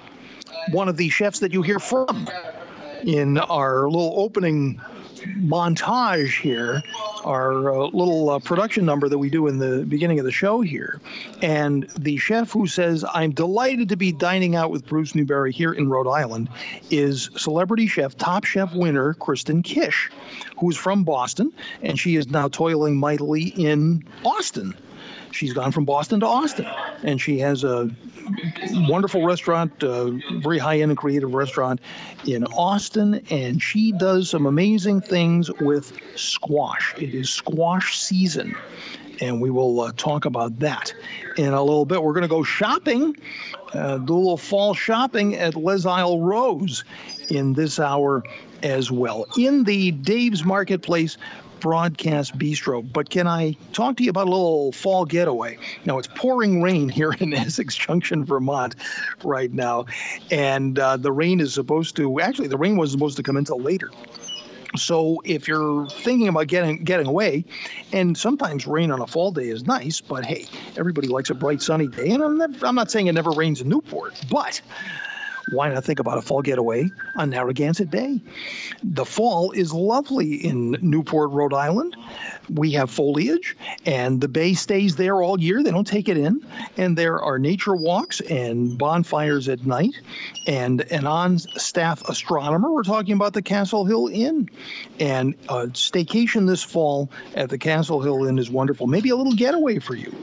one 0.72 0.90
of 0.90 0.98
the 0.98 1.10
chefs 1.10 1.40
that 1.40 1.54
you 1.54 1.62
hear 1.62 1.80
from 1.80 2.28
in 3.04 3.38
our 3.38 3.88
little 3.88 4.14
opening 4.18 4.82
montage 5.26 6.40
here, 6.42 6.84
our 7.24 7.74
uh, 7.74 7.88
little 7.88 8.30
uh, 8.30 8.40
production 8.40 8.86
number 8.86 9.10
that 9.10 9.18
we 9.18 9.30
do 9.30 9.48
in 9.48 9.58
the 9.60 9.86
beginning 9.86 10.20
of 10.20 10.26
the 10.26 10.32
show 10.32 10.62
here. 10.62 11.00
And 11.42 11.90
the 11.98 12.18
chef 12.18 12.52
who 12.52 12.68
says, 12.68 13.04
I'm 13.12 13.32
delighted 13.32 13.90
to 13.90 13.98
be 13.98 14.12
dining 14.12 14.56
out 14.56 14.72
with 14.72 14.86
Bruce 14.86 15.16
Newberry 15.16 15.52
here 15.52 15.74
in 15.74 15.90
Rhode 15.90 16.08
Island 16.10 16.50
is 16.90 17.30
celebrity 17.36 17.88
chef, 17.88 18.18
top 18.18 18.46
chef 18.46 18.74
winner 18.74 19.14
Kristen 19.14 19.64
Kish, 19.64 20.10
who's 20.60 20.78
from 20.78 21.04
Boston, 21.04 21.52
and 21.82 22.00
she 22.00 22.16
is 22.16 22.28
now 22.28 22.48
toiling 22.48 22.98
mightily 22.98 23.44
in 23.44 24.04
Austin 24.24 24.76
she's 25.36 25.54
gone 25.54 25.72
from 25.72 25.86
Boston 25.86 26.22
to 26.22 26.26
Austin, 26.26 26.68
and 27.04 27.20
she 27.20 27.40
has 27.40 27.64
a 27.64 27.90
wonderful 28.72 29.26
restaurant, 29.26 29.74
very 29.80 30.58
high 30.58 30.80
end 30.80 30.92
and 30.92 30.98
creative 30.98 31.34
restaurant 31.34 31.82
in 32.26 32.46
Austin, 32.46 33.26
and 33.30 33.62
she 33.62 33.92
does 33.92 34.30
some 34.30 34.46
amazing 34.46 35.02
things 35.02 35.52
with 35.52 35.98
squash. 36.16 36.96
It 36.98 37.14
is 37.14 37.30
squash 37.30 38.00
season. 38.00 38.56
And 39.22 39.40
we 39.40 39.50
will 39.50 39.80
uh, 39.80 39.94
talk 39.96 40.26
about 40.26 40.60
that 40.60 40.94
in 41.38 41.54
a 41.54 41.64
little 41.64 41.86
bit. 41.86 42.04
We're 42.04 42.12
going 42.12 42.24
to 42.24 42.28
go 42.28 42.44
shopping, 42.44 43.16
uh, 43.74 43.98
do 44.00 44.14
a 44.14 44.18
little 44.18 44.36
fall 44.36 44.74
shopping 44.74 45.36
at 45.36 45.56
Les 45.56 45.86
Isle 45.86 46.20
Rose 46.20 46.84
in 47.30 47.54
this 47.54 47.80
hour 47.80 48.24
as 48.62 48.92
well. 48.92 49.26
In 49.38 49.64
the 49.64 49.92
Dave's 49.92 50.44
Marketplace 50.44 51.18
Broadcast 51.66 52.38
Bistro. 52.38 52.84
But 52.94 53.10
can 53.10 53.26
I 53.26 53.58
talk 53.74 53.98
to 53.98 54.04
you 54.04 54.12
about 54.12 54.28
a 54.28 54.30
little 54.30 54.72
fall 54.72 55.04
getaway? 55.04 55.58
Now, 55.84 55.98
it's 55.98 56.08
pouring 56.08 56.62
rain 56.62 56.90
here 56.90 57.12
in 57.12 57.34
Essex 57.34 57.74
Junction, 57.74 58.24
Vermont, 58.24 58.76
right 59.24 59.52
now. 59.52 59.88
And 60.30 60.78
uh, 60.78 60.98
the 60.98 61.12
rain 61.12 61.40
is 61.40 61.56
supposed 61.56 61.96
to, 61.96 62.20
actually, 62.20 62.50
the 62.50 62.58
rain 62.58 62.78
was 62.78 62.92
supposed 62.92 63.18
to 63.18 63.24
come 63.24 63.36
until 63.36 63.60
later. 63.60 63.90
So 64.78 65.24
if 65.26 65.48
you're 65.48 65.88
thinking 65.88 66.28
about 66.28 66.46
getting 66.46 66.84
getting 66.84 67.08
away, 67.08 67.46
and 67.92 68.16
sometimes 68.16 68.68
rain 68.68 68.92
on 68.92 69.02
a 69.02 69.08
fall 69.08 69.32
day 69.32 69.50
is 69.50 69.66
nice, 69.66 70.02
but 70.02 70.24
hey, 70.24 70.46
everybody 70.78 71.08
likes 71.08 71.32
a 71.32 71.34
bright 71.34 71.64
sunny 71.64 71.88
day, 71.88 72.10
and 72.12 72.22
I'm, 72.22 72.64
I'm 72.64 72.76
not 72.76 72.92
saying 72.92 73.08
it 73.08 73.14
never 73.14 73.32
rains 73.32 73.62
in 73.62 73.70
Newport, 73.70 74.22
but 74.30 74.62
why 75.52 75.70
not 75.70 75.84
think 75.84 76.00
about 76.00 76.18
a 76.18 76.22
fall 76.22 76.42
getaway 76.42 76.90
on 77.16 77.30
Narragansett 77.30 77.90
Bay? 77.90 78.20
The 78.84 79.06
fall 79.06 79.52
is 79.52 79.74
lovely 79.74 80.36
in 80.36 80.78
Newport, 80.82 81.32
Rhode 81.32 81.54
Island. 81.54 81.96
We 82.50 82.74
have 82.74 82.90
foliage, 82.92 83.56
and 83.86 84.22
the 84.22 84.28
bay 84.28 84.54
stays 84.54 84.96
there 84.96 85.22
all 85.22 85.40
year. 85.40 85.64
They 85.64 85.72
don't 85.72 85.88
take 85.88 86.10
it 86.10 86.18
in. 86.18 86.46
And 86.78 86.98
there 86.98 87.22
are 87.22 87.40
nature 87.40 87.76
walks 87.76 88.22
and 88.22 88.78
bonfires 88.78 89.50
at 89.50 89.66
night, 89.66 89.96
and 90.48 90.82
an 90.92 91.08
on 91.08 91.40
staff 91.40 92.08
astronomer. 92.08 92.72
We're 92.72 92.84
talking 92.84 93.14
about 93.14 93.34
the 93.34 93.42
Castle 93.42 93.86
Hill 93.86 94.08
Inn. 94.08 94.50
And 95.00 95.36
a 95.50 95.68
staycation 95.68 96.48
this 96.48 96.64
fall 96.64 97.10
at 97.36 97.50
the 97.50 97.58
Castle 97.58 98.02
Hill 98.02 98.26
Inn 98.26 98.40
is 98.40 98.50
wonderful. 98.50 98.88
Maybe 98.88 99.10
a 99.10 99.16
little 99.16 99.36
getaway 99.36 99.80
for 99.80 99.96
you 99.96 100.14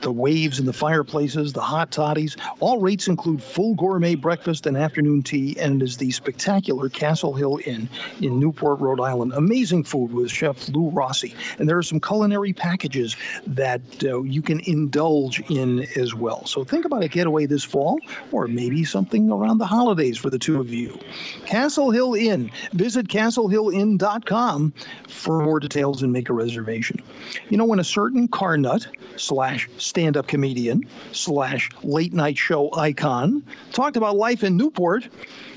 the 0.00 0.12
waves 0.12 0.58
and 0.58 0.68
the 0.68 0.72
fireplaces, 0.72 1.52
the 1.52 1.60
hot 1.60 1.90
toddies. 1.90 2.36
All 2.60 2.80
rates 2.80 3.08
include 3.08 3.42
full 3.42 3.74
gourmet 3.74 4.14
breakfast 4.14 4.66
and 4.66 4.76
afternoon 4.76 5.22
tea, 5.22 5.56
and 5.58 5.80
it 5.80 5.84
is 5.84 5.96
the 5.96 6.10
spectacular 6.10 6.88
Castle 6.88 7.34
Hill 7.34 7.60
Inn 7.64 7.88
in 8.20 8.38
Newport, 8.38 8.80
Rhode 8.80 9.00
Island. 9.00 9.32
Amazing 9.34 9.84
food 9.84 10.12
with 10.12 10.30
Chef 10.30 10.68
Lou 10.68 10.90
Rossi. 10.90 11.34
And 11.58 11.68
there 11.68 11.78
are 11.78 11.82
some 11.82 12.00
culinary 12.00 12.52
packages 12.52 13.16
that 13.46 13.80
uh, 14.02 14.22
you 14.22 14.42
can 14.42 14.60
indulge 14.60 15.40
in 15.50 15.86
as 15.96 16.14
well. 16.14 16.46
So 16.46 16.64
think 16.64 16.84
about 16.84 17.02
a 17.02 17.08
getaway 17.08 17.46
this 17.46 17.64
fall, 17.64 17.98
or 18.32 18.46
maybe 18.46 18.84
something 18.84 19.30
around 19.30 19.58
the 19.58 19.66
holidays 19.66 20.18
for 20.18 20.30
the 20.30 20.38
two 20.38 20.60
of 20.60 20.72
you. 20.72 20.98
Castle 21.46 21.90
Hill 21.90 22.14
Inn. 22.14 22.50
Visit 22.72 23.08
castlehillinn.com 23.08 24.72
for 25.08 25.42
more 25.42 25.60
details 25.60 26.02
and 26.02 26.12
make 26.12 26.28
a 26.28 26.32
reservation. 26.32 27.00
You 27.48 27.56
know, 27.56 27.64
when 27.64 27.78
a 27.78 27.84
certain 27.84 28.28
car 28.28 28.56
nut 28.56 28.86
slash 29.16 29.68
stand 29.78 30.16
up 30.16 30.26
comedian 30.26 30.88
slash 31.12 31.70
late 31.82 32.12
night 32.12 32.38
show 32.38 32.72
icon, 32.74 33.44
talked 33.72 33.96
about 33.96 34.16
life 34.16 34.44
in 34.44 34.56
Newport, 34.56 35.08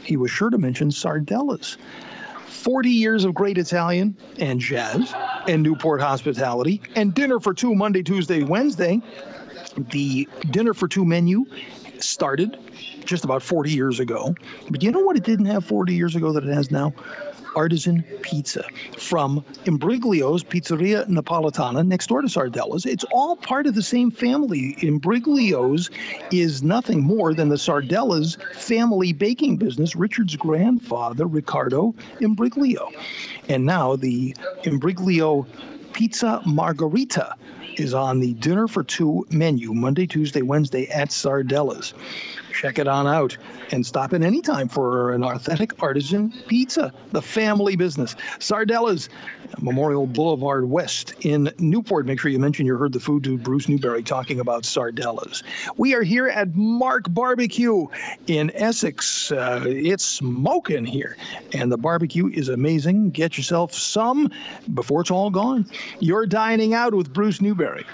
he 0.03 0.17
was 0.17 0.31
sure 0.31 0.49
to 0.49 0.57
mention 0.57 0.89
Sardella's. 0.89 1.77
40 2.47 2.89
years 2.89 3.23
of 3.23 3.33
great 3.33 3.57
Italian 3.57 4.17
and 4.39 4.59
jazz 4.59 5.13
and 5.47 5.63
Newport 5.63 6.01
hospitality 6.01 6.81
and 6.95 7.13
dinner 7.13 7.39
for 7.39 7.53
two 7.53 7.75
Monday, 7.75 8.03
Tuesday, 8.03 8.43
Wednesday. 8.43 9.01
The 9.77 10.27
dinner 10.49 10.73
for 10.73 10.87
two 10.87 11.05
menu 11.05 11.45
started 11.99 12.57
just 13.05 13.23
about 13.23 13.41
40 13.43 13.71
years 13.71 13.99
ago. 13.99 14.35
But 14.69 14.83
you 14.83 14.91
know 14.91 14.99
what 14.99 15.15
it 15.15 15.23
didn't 15.23 15.45
have 15.45 15.65
40 15.65 15.93
years 15.93 16.15
ago 16.15 16.33
that 16.33 16.43
it 16.43 16.53
has 16.53 16.71
now? 16.71 16.93
Artisan 17.57 18.03
pizza 18.21 18.63
from 18.99 19.43
Imbriglio's 19.65 20.43
Pizzeria 20.43 21.07
Napolitana 21.07 21.85
next 21.85 22.07
door 22.07 22.21
to 22.21 22.27
Sardella's. 22.27 22.85
It's 22.85 23.03
all 23.11 23.35
part 23.35 23.65
of 23.65 23.73
the 23.73 23.81
same 23.81 24.11
family. 24.11 24.75
Imbriglio's 24.75 25.89
is 26.31 26.61
nothing 26.61 27.01
more 27.01 27.33
than 27.33 27.49
the 27.49 27.57
Sardella's 27.57 28.37
family 28.53 29.11
baking 29.11 29.57
business, 29.57 29.95
Richard's 29.95 30.35
grandfather, 30.35 31.25
Riccardo 31.25 31.95
Imbriglio. 32.21 32.91
And 33.49 33.65
now 33.65 33.95
the 33.95 34.35
Imbriglio 34.63 35.47
Pizza 35.93 36.43
Margherita 36.45 37.35
is 37.75 37.95
on 37.95 38.19
the 38.19 38.33
dinner 38.33 38.67
for 38.67 38.83
two 38.83 39.25
menu 39.31 39.73
Monday, 39.73 40.05
Tuesday, 40.05 40.43
Wednesday 40.43 40.87
at 40.89 41.09
Sardella's. 41.09 41.95
Check 42.57 42.79
it 42.79 42.87
on 42.87 43.05
out 43.07 43.37
and 43.71 43.85
stop 43.85 44.13
in 44.13 44.23
anytime 44.23 44.67
for 44.67 45.11
an 45.13 45.23
authentic 45.23 45.81
artisan 45.81 46.33
pizza, 46.47 46.91
the 47.11 47.21
family 47.21 47.75
business. 47.75 48.15
Sardella's, 48.39 49.09
Memorial 49.61 50.07
Boulevard 50.07 50.69
West 50.69 51.13
in 51.21 51.51
Newport. 51.59 52.05
Make 52.05 52.19
sure 52.19 52.31
you 52.31 52.39
mention 52.39 52.65
you 52.65 52.75
heard 52.75 52.93
the 52.93 52.99
food 52.99 53.23
dude 53.23 53.43
Bruce 53.43 53.69
Newberry 53.69 54.03
talking 54.03 54.39
about 54.39 54.63
Sardella's. 54.63 55.43
We 55.77 55.93
are 55.93 56.03
here 56.03 56.27
at 56.27 56.55
Mark 56.55 57.05
Barbecue 57.07 57.87
in 58.25 58.51
Essex. 58.53 59.31
Uh, 59.31 59.63
it's 59.65 60.03
smoking 60.03 60.85
here, 60.85 61.15
and 61.53 61.71
the 61.71 61.77
barbecue 61.77 62.27
is 62.27 62.49
amazing. 62.49 63.11
Get 63.11 63.37
yourself 63.37 63.73
some 63.73 64.31
before 64.73 65.01
it's 65.01 65.11
all 65.11 65.29
gone. 65.29 65.69
You're 65.99 66.25
dining 66.25 66.73
out 66.73 66.93
with 66.93 67.13
Bruce 67.13 67.39
Newberry. 67.39 67.85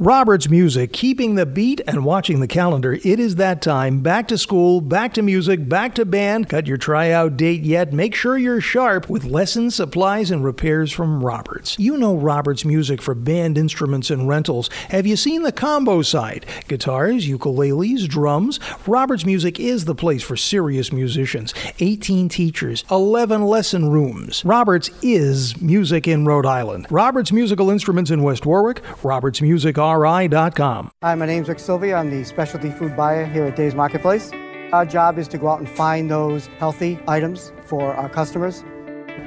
Robert's 0.00 0.48
Music, 0.48 0.92
keeping 0.92 1.34
the 1.34 1.44
beat 1.44 1.80
and 1.88 2.04
watching 2.04 2.38
the 2.38 2.46
calendar. 2.46 2.92
It 2.92 3.18
is 3.18 3.34
that 3.34 3.60
time. 3.60 3.98
Back 3.98 4.28
to 4.28 4.38
school, 4.38 4.80
back 4.80 5.14
to 5.14 5.22
music, 5.22 5.68
back 5.68 5.96
to 5.96 6.04
band. 6.04 6.48
Got 6.48 6.68
your 6.68 6.76
tryout 6.76 7.36
date 7.36 7.62
yet? 7.62 7.92
Make 7.92 8.14
sure 8.14 8.38
you're 8.38 8.60
sharp 8.60 9.10
with 9.10 9.24
lessons, 9.24 9.74
supplies, 9.74 10.30
and 10.30 10.44
repairs 10.44 10.92
from 10.92 11.24
Roberts. 11.24 11.76
You 11.80 11.96
know 11.96 12.14
Robert's 12.14 12.64
Music 12.64 13.02
for 13.02 13.16
band 13.16 13.58
instruments 13.58 14.08
and 14.08 14.28
rentals. 14.28 14.70
Have 14.90 15.04
you 15.04 15.16
seen 15.16 15.42
the 15.42 15.50
combo 15.50 16.02
side? 16.02 16.46
Guitars, 16.68 17.26
ukuleles, 17.26 18.06
drums. 18.06 18.60
Robert's 18.86 19.26
Music 19.26 19.58
is 19.58 19.84
the 19.84 19.96
place 19.96 20.22
for 20.22 20.36
serious 20.36 20.92
musicians. 20.92 21.52
18 21.80 22.28
teachers, 22.28 22.84
11 22.88 23.42
lesson 23.42 23.90
rooms. 23.90 24.44
Roberts 24.44 24.90
is 25.02 25.60
music 25.60 26.06
in 26.06 26.24
Rhode 26.24 26.46
Island. 26.46 26.86
Roberts 26.88 27.32
Musical 27.32 27.68
Instruments 27.68 28.12
in 28.12 28.22
West 28.22 28.46
Warwick. 28.46 28.80
Roberts 29.02 29.42
Music 29.42 29.76
ri.com. 29.96 30.90
Hi, 31.02 31.14
my 31.14 31.26
name's 31.26 31.48
Rick 31.48 31.60
Sylvia. 31.60 31.96
I'm 31.96 32.10
the 32.10 32.24
specialty 32.24 32.70
food 32.70 32.96
buyer 32.96 33.24
here 33.24 33.44
at 33.44 33.56
Dave's 33.56 33.74
Marketplace. 33.74 34.30
Our 34.72 34.84
job 34.84 35.18
is 35.18 35.28
to 35.28 35.38
go 35.38 35.48
out 35.48 35.60
and 35.60 35.68
find 35.68 36.10
those 36.10 36.46
healthy 36.58 36.98
items 37.08 37.52
for 37.64 37.94
our 37.94 38.08
customers. 38.08 38.64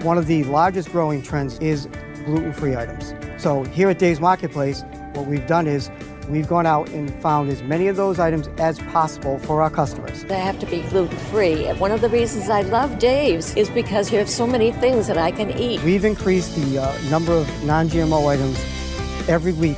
One 0.03 0.17
of 0.17 0.27
the 0.27 0.43
largest 0.43 0.91
growing 0.91 1.21
trends 1.21 1.57
is 1.59 1.87
gluten-free 2.25 2.75
items. 2.75 3.13
So 3.41 3.63
here 3.65 3.89
at 3.89 3.97
Dave's 3.97 4.19
Marketplace, 4.19 4.83
what 5.13 5.25
we've 5.25 5.45
done 5.47 5.65
is 5.65 5.89
we've 6.29 6.47
gone 6.47 6.65
out 6.65 6.89
and 6.89 7.11
found 7.21 7.49
as 7.49 7.63
many 7.63 7.87
of 7.87 7.95
those 7.95 8.19
items 8.19 8.47
as 8.59 8.77
possible 8.79 9.39
for 9.39 9.61
our 9.61 9.69
customers. 9.69 10.23
They 10.25 10.39
have 10.39 10.59
to 10.59 10.65
be 10.67 10.81
gluten 10.83 11.17
free. 11.17 11.65
One 11.73 11.91
of 11.91 12.01
the 12.01 12.09
reasons 12.09 12.49
I 12.49 12.61
love 12.61 12.99
Dave's 12.99 13.55
is 13.55 13.69
because 13.69 14.11
you 14.11 14.19
have 14.19 14.29
so 14.29 14.45
many 14.45 14.71
things 14.71 15.07
that 15.07 15.17
I 15.17 15.31
can 15.31 15.51
eat. 15.57 15.81
We've 15.83 16.05
increased 16.05 16.55
the 16.55 16.83
uh, 16.83 17.09
number 17.09 17.33
of 17.33 17.47
non 17.63 17.89
GMO 17.89 18.27
items 18.27 18.59
every 19.27 19.53
week 19.53 19.77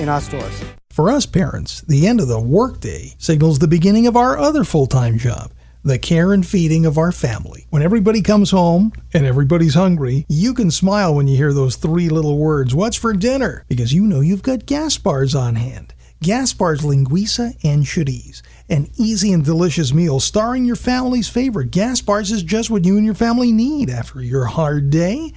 in 0.00 0.08
our 0.08 0.20
stores. 0.20 0.64
For 0.90 1.10
us 1.10 1.26
parents, 1.26 1.82
the 1.82 2.06
end 2.06 2.20
of 2.20 2.28
the 2.28 2.40
workday 2.40 3.14
signals 3.18 3.58
the 3.58 3.68
beginning 3.68 4.06
of 4.06 4.16
our 4.16 4.38
other 4.38 4.64
full 4.64 4.86
time 4.86 5.18
job 5.18 5.52
the 5.82 5.98
care 5.98 6.32
and 6.32 6.46
feeding 6.46 6.84
of 6.84 6.98
our 6.98 7.12
family. 7.12 7.66
When 7.70 7.82
everybody 7.82 8.20
comes 8.20 8.50
home 8.50 8.92
and 9.14 9.24
everybody's 9.24 9.74
hungry, 9.74 10.26
you 10.28 10.52
can 10.52 10.70
smile 10.70 11.14
when 11.14 11.26
you 11.26 11.36
hear 11.36 11.54
those 11.54 11.76
three 11.76 12.08
little 12.10 12.36
words, 12.36 12.74
What's 12.74 12.98
for 12.98 13.14
dinner? 13.14 13.64
Because 13.68 13.94
you 13.94 14.06
know 14.06 14.20
you've 14.20 14.42
got 14.42 14.60
Gaspar's 14.60 15.34
on 15.34 15.54
hand. 15.54 15.94
Gaspar's 16.22 16.82
Linguiça 16.82 17.56
and 17.64 17.84
Chorizo. 17.84 18.42
An 18.68 18.90
easy 18.98 19.32
and 19.32 19.42
delicious 19.42 19.94
meal 19.94 20.20
starring 20.20 20.66
your 20.66 20.76
family's 20.76 21.30
favorite. 21.30 21.70
Gaspar's 21.70 22.30
is 22.30 22.42
just 22.42 22.68
what 22.68 22.84
you 22.84 22.98
and 22.98 23.06
your 23.06 23.14
family 23.14 23.52
need 23.52 23.88
after 23.88 24.22
your 24.22 24.44
hard 24.44 24.90
day. 24.90 25.32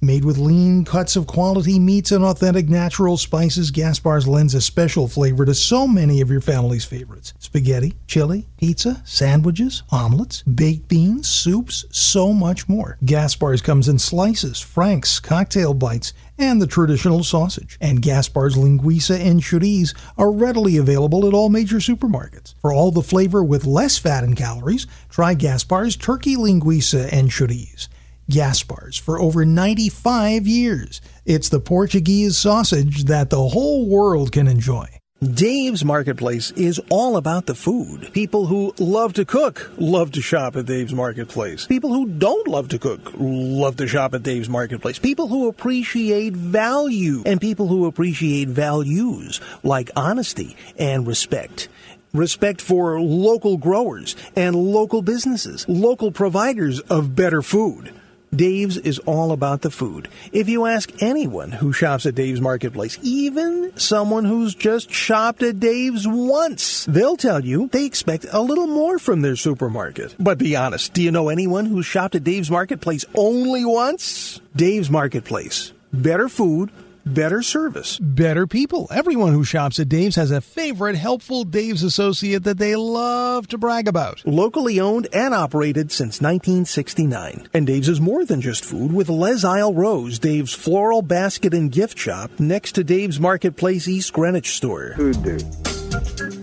Made 0.00 0.24
with 0.24 0.38
lean 0.38 0.84
cuts 0.84 1.16
of 1.16 1.26
quality 1.26 1.80
meats 1.80 2.12
and 2.12 2.24
authentic 2.24 2.68
natural 2.68 3.16
spices, 3.16 3.72
Gaspar's 3.72 4.28
lends 4.28 4.54
a 4.54 4.60
special 4.60 5.08
flavor 5.08 5.44
to 5.44 5.54
so 5.54 5.88
many 5.88 6.20
of 6.20 6.30
your 6.30 6.40
family's 6.40 6.84
favorites 6.84 7.34
spaghetti, 7.40 7.94
chili, 8.06 8.46
pizza, 8.58 9.02
sandwiches, 9.04 9.82
omelets, 9.90 10.42
baked 10.42 10.86
beans, 10.86 11.26
soups, 11.26 11.84
so 11.90 12.32
much 12.32 12.68
more. 12.68 12.96
Gaspar's 13.04 13.60
comes 13.60 13.88
in 13.88 13.98
slices, 13.98 14.60
franks, 14.60 15.18
cocktail 15.18 15.74
bites, 15.74 16.12
and 16.38 16.62
the 16.62 16.68
traditional 16.68 17.24
sausage. 17.24 17.76
And 17.80 18.00
Gaspar's 18.00 18.54
Linguiça 18.54 19.18
and 19.18 19.40
Chorizo 19.40 19.96
are 20.16 20.30
readily 20.30 20.76
available 20.76 21.26
at 21.26 21.34
all 21.34 21.48
major 21.48 21.78
supermarkets. 21.78 22.54
For 22.60 22.72
all 22.72 22.92
the 22.92 23.02
flavor 23.02 23.42
with 23.42 23.64
less 23.64 23.98
fat 23.98 24.22
and 24.22 24.36
calories, 24.36 24.86
try 25.08 25.34
Gaspar's 25.34 25.96
Turkey 25.96 26.36
Linguiça 26.36 27.08
and 27.12 27.30
Chorizo. 27.30 27.88
Gaspar's 28.30 28.96
for 28.96 29.20
over 29.20 29.44
95 29.44 30.46
years. 30.46 31.00
It's 31.24 31.48
the 31.48 31.60
Portuguese 31.60 32.36
sausage 32.36 33.04
that 33.04 33.30
the 33.30 33.48
whole 33.48 33.86
world 33.88 34.32
can 34.32 34.46
enjoy. 34.46 34.88
Dave's 35.20 35.84
Marketplace 35.84 36.52
is 36.52 36.80
all 36.90 37.16
about 37.16 37.46
the 37.46 37.54
food. 37.56 38.12
People 38.12 38.46
who 38.46 38.72
love 38.78 39.14
to 39.14 39.24
cook 39.24 39.68
love 39.76 40.12
to 40.12 40.22
shop 40.22 40.54
at 40.54 40.66
Dave's 40.66 40.94
Marketplace. 40.94 41.66
People 41.66 41.92
who 41.92 42.06
don't 42.06 42.46
love 42.46 42.68
to 42.68 42.78
cook 42.78 43.10
love 43.18 43.76
to 43.78 43.88
shop 43.88 44.14
at 44.14 44.22
Dave's 44.22 44.48
Marketplace. 44.48 45.00
People 45.00 45.26
who 45.26 45.48
appreciate 45.48 46.34
value 46.34 47.24
and 47.26 47.40
people 47.40 47.66
who 47.66 47.86
appreciate 47.86 48.46
values 48.46 49.40
like 49.64 49.90
honesty 49.96 50.56
and 50.78 51.04
respect 51.04 51.68
respect 52.14 52.60
for 52.60 53.00
local 53.00 53.56
growers 53.56 54.14
and 54.36 54.54
local 54.54 55.02
businesses, 55.02 55.68
local 55.68 56.12
providers 56.12 56.78
of 56.80 57.16
better 57.16 57.42
food. 57.42 57.92
Dave's 58.34 58.76
is 58.76 58.98
all 59.00 59.32
about 59.32 59.62
the 59.62 59.70
food. 59.70 60.08
If 60.32 60.48
you 60.48 60.66
ask 60.66 61.02
anyone 61.02 61.50
who 61.50 61.72
shops 61.72 62.06
at 62.06 62.14
Dave's 62.14 62.40
Marketplace, 62.40 62.98
even 63.02 63.72
someone 63.76 64.24
who's 64.24 64.54
just 64.54 64.90
shopped 64.90 65.42
at 65.42 65.60
Dave's 65.60 66.06
once, 66.06 66.84
they'll 66.86 67.16
tell 67.16 67.44
you 67.44 67.68
they 67.68 67.84
expect 67.84 68.26
a 68.30 68.40
little 68.40 68.66
more 68.66 68.98
from 68.98 69.22
their 69.22 69.36
supermarket. 69.36 70.14
But 70.18 70.38
be 70.38 70.56
honest, 70.56 70.92
do 70.92 71.02
you 71.02 71.10
know 71.10 71.28
anyone 71.28 71.66
who 71.66 71.82
shopped 71.82 72.14
at 72.14 72.24
Dave's 72.24 72.50
Marketplace 72.50 73.04
only 73.14 73.64
once? 73.64 74.40
Dave's 74.54 74.90
Marketplace. 74.90 75.72
Better 75.92 76.28
food 76.28 76.70
better 77.14 77.42
service, 77.42 77.98
better 77.98 78.46
people. 78.46 78.88
Everyone 78.90 79.32
who 79.32 79.44
shops 79.44 79.78
at 79.78 79.88
Dave's 79.88 80.16
has 80.16 80.30
a 80.30 80.40
favorite 80.40 80.96
helpful 80.96 81.44
Dave's 81.44 81.82
associate 81.82 82.44
that 82.44 82.58
they 82.58 82.76
love 82.76 83.48
to 83.48 83.58
brag 83.58 83.88
about. 83.88 84.22
Locally 84.26 84.80
owned 84.80 85.08
and 85.12 85.34
operated 85.34 85.90
since 85.90 86.20
1969. 86.20 87.48
And 87.54 87.66
Dave's 87.66 87.88
is 87.88 88.00
more 88.00 88.24
than 88.24 88.40
just 88.40 88.64
food 88.64 88.92
with 88.92 89.08
Les 89.08 89.44
Isle 89.44 89.74
Rose, 89.74 90.18
Dave's 90.18 90.54
floral 90.54 91.02
basket 91.02 91.54
and 91.54 91.72
gift 91.72 91.98
shop 91.98 92.30
next 92.38 92.72
to 92.72 92.84
Dave's 92.84 93.18
Marketplace 93.18 93.88
East 93.88 94.12
Greenwich 94.12 94.56
store. 94.56 94.94
Food 94.96 95.22
dude. 95.22 96.37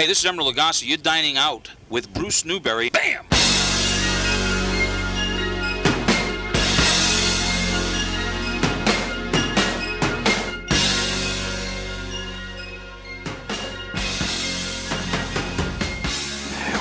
Hey, 0.00 0.06
this 0.06 0.24
is 0.24 0.30
Emeril 0.30 0.50
Lagasse. 0.50 0.88
You're 0.88 0.96
dining 0.96 1.36
out 1.36 1.70
with 1.90 2.10
Bruce 2.14 2.46
Newberry. 2.46 2.88
Bam! 2.88 3.26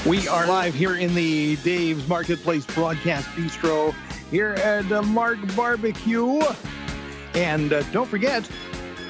We 0.09 0.29
are 0.29 0.47
live 0.47 0.73
here 0.73 0.95
in 0.95 1.13
the 1.13 1.57
Dave's 1.57 2.07
Marketplace 2.07 2.65
Broadcast 2.67 3.27
Bistro 3.31 3.93
here 4.31 4.53
at 4.53 4.85
Mark 5.07 5.39
Barbecue. 5.57 6.39
And 7.33 7.73
uh, 7.73 7.83
don't 7.91 8.07
forget, 8.07 8.49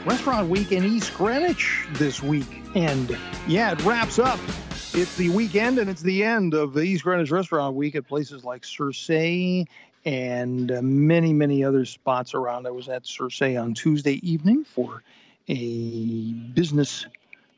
Restaurant 0.03 0.49
Week 0.49 0.71
in 0.71 0.83
East 0.83 1.13
Greenwich 1.13 1.85
this 1.91 2.23
week. 2.23 2.58
And 2.75 3.17
yeah, 3.47 3.71
it 3.71 3.83
wraps 3.83 4.19
up. 4.19 4.39
It's 4.93 5.15
the 5.17 5.29
weekend 5.29 5.79
and 5.79 5.89
it's 5.89 6.01
the 6.01 6.23
end 6.23 6.53
of 6.53 6.73
the 6.73 6.81
East 6.81 7.03
Greenwich 7.03 7.31
Restaurant 7.31 7.75
Week 7.75 7.95
at 7.95 8.07
places 8.07 8.43
like 8.43 8.63
Circe 8.63 9.09
and 10.05 10.71
uh, 10.71 10.81
many, 10.81 11.33
many 11.33 11.63
other 11.63 11.85
spots 11.85 12.33
around. 12.33 12.67
I 12.67 12.71
was 12.71 12.87
at 12.87 13.05
Circe 13.05 13.41
on 13.41 13.73
Tuesday 13.73 14.19
evening 14.27 14.65
for 14.65 15.03
a 15.47 16.31
business 16.31 17.07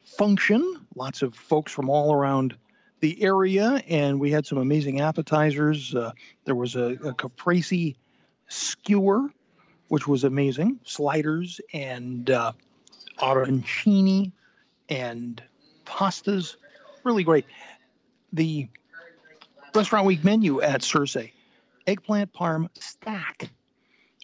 function. 0.05 0.85
Lots 0.95 1.21
of 1.21 1.35
folks 1.35 1.71
from 1.71 1.89
all 1.89 2.13
around 2.13 2.55
the 3.01 3.21
area, 3.21 3.81
and 3.87 4.19
we 4.19 4.31
had 4.31 4.45
some 4.45 4.59
amazing 4.59 5.01
appetizers. 5.01 5.93
Uh, 5.93 6.11
there 6.45 6.55
was 6.55 6.75
a, 6.75 6.97
a 7.03 7.13
caprese 7.13 7.95
skewer, 8.47 9.27
which 9.89 10.07
was 10.07 10.23
amazing, 10.23 10.79
sliders 10.83 11.59
and 11.73 12.29
uh, 12.29 12.51
arancini 13.19 14.31
and 14.91 15.41
pastas, 15.85 16.57
really 17.03 17.23
great. 17.23 17.45
The 18.33 18.67
restaurant 19.73 20.05
week 20.05 20.23
menu 20.23 20.61
at 20.61 20.83
Circe, 20.83 21.17
eggplant 21.87 22.33
parm 22.33 22.69
stack 22.79 23.49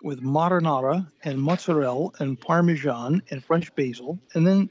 with 0.04 0.22
marinara 0.22 1.10
and 1.24 1.42
mozzarella 1.42 2.10
and 2.20 2.40
parmesan 2.40 3.24
and 3.32 3.44
French 3.44 3.74
basil, 3.76 4.20
and 4.36 4.46
then 4.46 4.70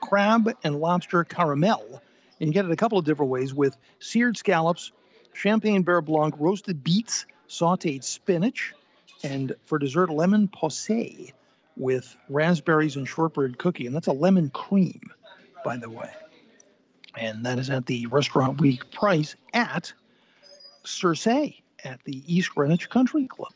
crab 0.00 0.50
and 0.62 0.80
lobster 0.80 1.24
caramel. 1.24 2.02
And 2.38 2.48
you 2.48 2.52
get 2.52 2.66
it 2.66 2.70
a 2.70 2.76
couple 2.76 2.98
of 2.98 3.04
different 3.06 3.30
ways 3.30 3.54
with 3.54 3.76
seared 4.00 4.36
scallops, 4.36 4.92
champagne 5.32 5.84
beurre 5.84 6.04
blanc, 6.04 6.34
roasted 6.38 6.84
beets, 6.84 7.26
sauteed 7.48 8.04
spinach, 8.04 8.74
and 9.22 9.54
for 9.64 9.78
dessert, 9.78 10.10
lemon 10.10 10.48
posset 10.48 11.32
with 11.76 12.16
raspberries 12.28 12.96
and 12.96 13.06
shortbread 13.06 13.58
cookie. 13.58 13.86
And 13.86 13.94
that's 13.94 14.06
a 14.06 14.12
lemon 14.12 14.50
cream, 14.50 15.00
by 15.64 15.76
the 15.76 15.90
way. 15.90 16.10
And 17.16 17.44
that 17.46 17.58
is 17.58 17.70
at 17.70 17.86
the 17.86 18.06
restaurant 18.06 18.60
week 18.60 18.90
price 18.92 19.36
at 19.54 19.92
Circe 20.84 21.26
at 21.26 22.00
the 22.04 22.22
East 22.26 22.54
Greenwich 22.54 22.88
Country 22.90 23.26
Club. 23.26 23.52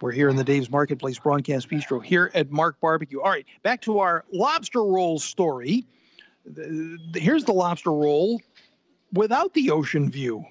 We're 0.00 0.12
here 0.12 0.28
in 0.28 0.36
the 0.36 0.44
Dave's 0.44 0.68
Marketplace 0.68 1.18
Broadcast 1.18 1.68
Bistro 1.68 2.04
here 2.04 2.30
at 2.34 2.50
Mark 2.50 2.80
Barbecue. 2.80 3.20
All 3.20 3.30
right, 3.30 3.46
back 3.62 3.82
to 3.82 4.00
our 4.00 4.24
lobster 4.32 4.82
roll 4.82 5.20
story. 5.20 5.86
Here's 7.14 7.44
the 7.44 7.52
lobster 7.52 7.92
roll 7.92 8.40
without 9.12 9.54
the 9.54 9.70
ocean 9.70 10.10
view 10.10 10.44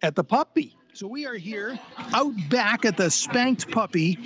at 0.00 0.14
the 0.14 0.22
puppy. 0.22 0.77
So 0.94 1.06
we 1.06 1.26
are 1.26 1.34
here 1.34 1.78
out 2.12 2.32
back 2.48 2.84
at 2.84 2.96
the 2.96 3.08
Spanked 3.08 3.70
Puppy 3.70 4.18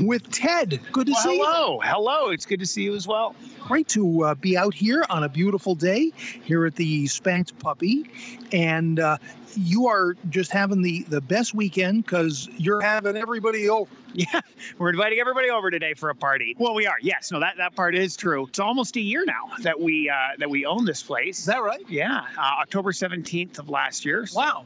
with 0.00 0.30
Ted. 0.30 0.80
Good 0.92 1.06
to 1.08 1.12
Well, 1.12 1.22
see 1.22 1.36
you. 1.36 1.44
hello. 1.44 1.80
Hello. 1.82 2.30
It's 2.30 2.46
good 2.46 2.60
to 2.60 2.66
see 2.66 2.84
you 2.84 2.94
as 2.94 3.08
well. 3.08 3.34
Great 3.66 3.88
to 3.88 4.22
uh, 4.22 4.34
be 4.36 4.56
out 4.56 4.72
here 4.72 5.04
on 5.10 5.24
a 5.24 5.28
beautiful 5.28 5.74
day 5.74 6.12
here 6.44 6.64
at 6.64 6.76
the 6.76 7.08
Spanked 7.08 7.58
Puppy. 7.58 8.08
And 8.52 9.00
uh, 9.00 9.18
you 9.56 9.88
are 9.88 10.14
just 10.30 10.52
having 10.52 10.82
the, 10.82 11.02
the 11.08 11.20
best 11.20 11.54
weekend 11.54 12.04
because 12.04 12.48
you're 12.56 12.82
having 12.82 13.16
everybody 13.16 13.68
over. 13.68 13.90
Yeah, 14.16 14.40
we're 14.78 14.88
inviting 14.88 15.18
everybody 15.18 15.50
over 15.50 15.70
today 15.70 15.92
for 15.92 16.08
a 16.08 16.14
party. 16.14 16.56
Well, 16.58 16.72
we 16.74 16.86
are. 16.86 16.96
Yes, 17.02 17.30
no, 17.30 17.40
that, 17.40 17.58
that 17.58 17.76
part 17.76 17.94
is 17.94 18.16
true. 18.16 18.46
It's 18.46 18.58
almost 18.58 18.96
a 18.96 19.00
year 19.02 19.26
now 19.26 19.50
that 19.60 19.78
we 19.78 20.08
uh, 20.08 20.36
that 20.38 20.48
we 20.48 20.64
own 20.64 20.86
this 20.86 21.02
place. 21.02 21.40
Is 21.40 21.44
that 21.46 21.62
right? 21.62 21.84
Yeah, 21.90 22.24
uh, 22.38 22.40
October 22.62 22.94
seventeenth 22.94 23.58
of 23.58 23.68
last 23.68 24.06
year. 24.06 24.26
Wow. 24.32 24.64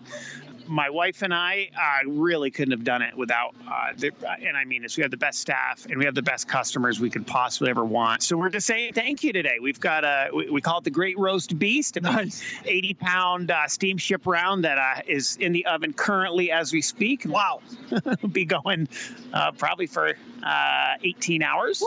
My 0.70 0.88
wife 0.88 1.22
and 1.22 1.34
I 1.34 1.68
uh, 1.76 2.08
really 2.08 2.52
couldn't 2.52 2.70
have 2.70 2.84
done 2.84 3.02
it 3.02 3.16
without, 3.16 3.56
uh, 3.68 3.88
the, 3.96 4.12
and 4.40 4.56
I 4.56 4.64
mean 4.64 4.82
this. 4.82 4.96
We 4.96 5.02
have 5.02 5.10
the 5.10 5.16
best 5.16 5.40
staff 5.40 5.84
and 5.86 5.98
we 5.98 6.04
have 6.04 6.14
the 6.14 6.22
best 6.22 6.46
customers 6.46 7.00
we 7.00 7.10
could 7.10 7.26
possibly 7.26 7.70
ever 7.70 7.84
want. 7.84 8.22
So 8.22 8.36
we're 8.36 8.50
just 8.50 8.68
saying 8.68 8.92
thank 8.92 9.24
you 9.24 9.32
today. 9.32 9.58
We've 9.60 9.80
got 9.80 10.04
a 10.04 10.30
we, 10.32 10.48
we 10.48 10.60
call 10.60 10.78
it 10.78 10.84
the 10.84 10.90
Great 10.90 11.18
Roast 11.18 11.58
Beast, 11.58 12.00
nice. 12.00 12.40
80 12.64 12.94
pound 12.94 13.50
uh, 13.50 13.66
steamship 13.66 14.26
round 14.26 14.64
that 14.64 14.78
uh, 14.78 15.02
is 15.08 15.36
in 15.36 15.52
the 15.52 15.66
oven 15.66 15.92
currently 15.92 16.52
as 16.52 16.72
we 16.72 16.82
speak. 16.82 17.24
Wow, 17.26 17.62
be 18.32 18.44
going 18.44 18.86
uh, 19.32 19.50
probably 19.52 19.86
for 19.86 20.14
uh, 20.44 20.94
18 21.02 21.42
hours, 21.42 21.82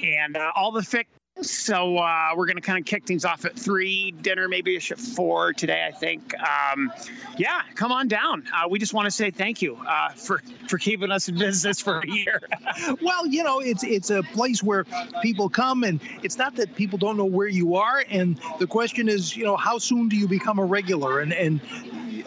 and 0.00 0.36
uh, 0.36 0.52
all 0.54 0.70
the 0.70 0.82
thick. 0.82 1.08
So 1.42 1.98
uh, 1.98 2.30
we're 2.34 2.46
going 2.46 2.56
to 2.56 2.62
kind 2.62 2.78
of 2.78 2.86
kick 2.86 3.04
things 3.04 3.26
off 3.26 3.44
at 3.44 3.58
three, 3.58 4.10
dinner 4.10 4.48
maybe 4.48 4.76
at 4.76 4.98
four 4.98 5.52
today, 5.52 5.84
I 5.86 5.92
think. 5.92 6.32
Um, 6.34 6.90
yeah, 7.36 7.60
come 7.74 7.92
on 7.92 8.08
down. 8.08 8.44
Uh, 8.54 8.68
we 8.68 8.78
just 8.78 8.94
want 8.94 9.04
to 9.04 9.10
say 9.10 9.30
thank 9.30 9.60
you 9.60 9.76
uh, 9.76 10.10
for 10.10 10.42
for 10.68 10.78
keeping 10.78 11.10
us 11.10 11.28
in 11.28 11.36
business 11.36 11.80
for 11.80 11.98
a 11.98 12.08
year. 12.08 12.40
well, 13.02 13.26
you 13.26 13.44
know, 13.44 13.60
it's 13.60 13.84
it's 13.84 14.08
a 14.08 14.22
place 14.22 14.62
where 14.62 14.86
people 15.20 15.50
come, 15.50 15.84
and 15.84 16.00
it's 16.22 16.38
not 16.38 16.56
that 16.56 16.74
people 16.74 16.98
don't 16.98 17.18
know 17.18 17.26
where 17.26 17.48
you 17.48 17.76
are. 17.76 18.02
And 18.08 18.40
the 18.58 18.66
question 18.66 19.08
is, 19.08 19.36
you 19.36 19.44
know, 19.44 19.56
how 19.56 19.76
soon 19.76 20.08
do 20.08 20.16
you 20.16 20.28
become 20.28 20.58
a 20.58 20.64
regular? 20.64 21.20
And 21.20 21.34
and 21.34 21.60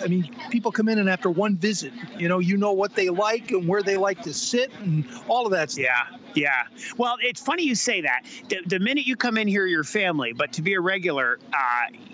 I 0.02 0.07
mean, 0.07 0.30
people 0.49 0.72
come 0.72 0.88
in, 0.88 0.99
and 0.99 1.10
after 1.10 1.30
one 1.30 1.57
visit, 1.57 1.94
you 2.18 2.27
know, 2.27 2.40
you 2.40 2.57
know 2.57 2.73
what 2.73 2.95
they 2.95 3.10
like 3.10 3.52
and 3.52 3.68
where 3.68 3.81
they 3.81 3.98
like 3.98 4.23
to 4.23 4.34
sit, 4.34 4.72
and 4.80 5.06
all 5.27 5.45
of 5.45 5.52
that 5.52 5.72
stuff. 5.72 5.86
Yeah, 5.86 6.18
yeah. 6.36 6.64
Well, 6.98 7.18
it's 7.22 7.41
funny 7.41 7.64
you 7.64 7.76
say 7.76 8.02
that. 8.02 8.23
The, 8.49 8.61
the 8.65 8.80
minute 8.80 8.99
you 9.08 9.16
come 9.16 9.38
in 9.38 9.48
here, 9.48 9.66
you're 9.66 9.84
family. 9.84 10.34
But 10.34 10.54
to 10.54 10.62
be 10.62 10.74
a 10.74 10.82
regular, 10.82 11.40
uh, 11.54 11.58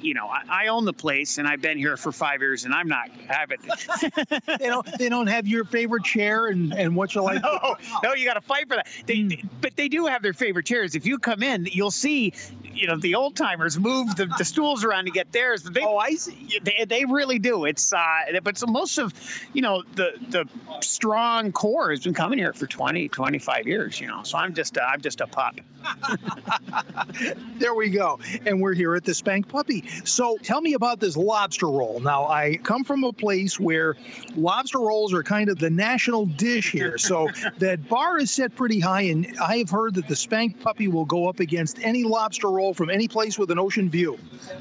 you 0.02 0.14
know, 0.14 0.28
I, 0.28 0.66
I 0.66 0.68
own 0.68 0.86
the 0.86 0.94
place 0.94 1.38
and 1.38 1.48
I've 1.48 1.62
been 1.62 1.78
here 1.78 1.98
for 1.98 2.12
five 2.12 2.42
years, 2.42 2.66
and 2.66 2.74
I'm 2.74 2.88
not. 2.88 3.10
having. 3.28 3.60
they 4.60 4.68
don't. 4.68 4.88
They 4.98 5.10
don't 5.10 5.28
have 5.28 5.48
your 5.48 5.66
favorite 5.66 6.04
chair 6.04 6.48
and 6.48 6.74
and 6.74 6.96
what 6.96 7.14
you 7.16 7.22
like. 7.22 7.42
No, 7.56 7.76
no, 8.04 8.14
you 8.16 8.26
got 8.26 8.36
to 8.36 8.42
fight 8.42 8.68
for 8.68 8.76
that. 8.76 8.88
They, 9.06 9.22
they- 9.24 9.44
but 9.62 9.76
they 9.76 9.88
do 9.88 10.06
have 10.08 10.22
their 10.22 10.34
favorite 10.34 10.66
chairs. 10.66 10.96
If 10.96 11.06
you 11.06 11.18
come 11.20 11.42
in, 11.44 11.68
you'll 11.72 11.92
see, 11.92 12.34
you 12.74 12.88
know, 12.88 12.98
the 12.98 13.16
old 13.16 13.36
timers 13.36 13.78
move 13.80 14.16
the, 14.16 14.26
the 14.38 14.46
stools 14.46 14.84
around 14.84 15.06
to 15.06 15.12
get 15.12 15.32
theirs. 15.32 15.64
They, 15.64 15.82
oh, 15.82 15.98
I 15.98 16.12
see. 16.16 16.60
They, 16.64 16.86
they 16.88 17.06
really 17.06 17.40
do. 17.40 17.66
It's 17.66 17.92
uh, 17.94 18.40
but 18.44 18.58
so 18.58 18.68
most 18.68 18.98
of, 18.98 19.14
you 19.54 19.62
know, 19.62 19.84
the 19.96 20.12
the 20.30 20.46
strong 20.82 21.52
core 21.52 21.90
has 21.92 22.02
been 22.04 22.14
coming 22.14 22.38
here 22.40 22.54
for 22.54 22.68
20, 22.68 23.10
25 23.10 23.68
years. 23.68 24.00
You 24.00 24.08
know, 24.08 24.24
so 24.24 24.38
I'm 24.38 24.54
just 24.54 24.78
uh, 24.78 24.82
I'm 24.82 25.02
just 25.02 25.22
a 25.22 25.28
pup. 25.28 25.56
there 27.58 27.74
we 27.74 27.90
go. 27.90 28.20
And 28.46 28.62
we're 28.62 28.74
here 28.74 28.96
at 28.96 29.04
the 29.04 29.14
Spank 29.14 29.48
Puppy. 29.48 29.84
So 30.04 30.38
tell 30.42 30.62
me 30.62 30.74
about 30.74 31.00
this 31.00 31.18
lobster 31.18 31.68
roll. 31.68 32.00
Now, 32.00 32.28
I 32.28 32.58
come 32.58 32.84
from 32.84 33.04
a 33.04 33.14
place 33.14 33.60
where 33.60 33.96
lobster 34.36 34.80
rolls 34.80 35.14
are 35.14 35.24
kind 35.24 35.50
of 35.50 35.60
the 35.60 35.70
national 35.70 36.26
dish 36.26 36.72
here. 36.72 36.98
So 36.98 37.30
that 37.60 37.88
bar 37.88 38.18
is 38.18 38.32
set 38.32 38.56
pretty 38.56 38.80
high. 38.80 39.04
And 39.04 39.38
I 39.40 39.58
have 39.58 39.70
heard 39.70 39.96
that 39.96 40.08
the 40.08 40.16
Spank 40.16 40.62
Puppy 40.62 40.88
will 40.88 41.06
go 41.06 41.28
up 41.30 41.40
against 41.40 41.80
any 41.82 42.04
lobster 42.04 42.50
roll 42.50 42.74
from 42.74 42.90
any 42.90 43.08
place 43.08 43.38
with 43.38 43.52
an 43.52 43.60
ocean 43.60 43.90
view. 43.90 44.18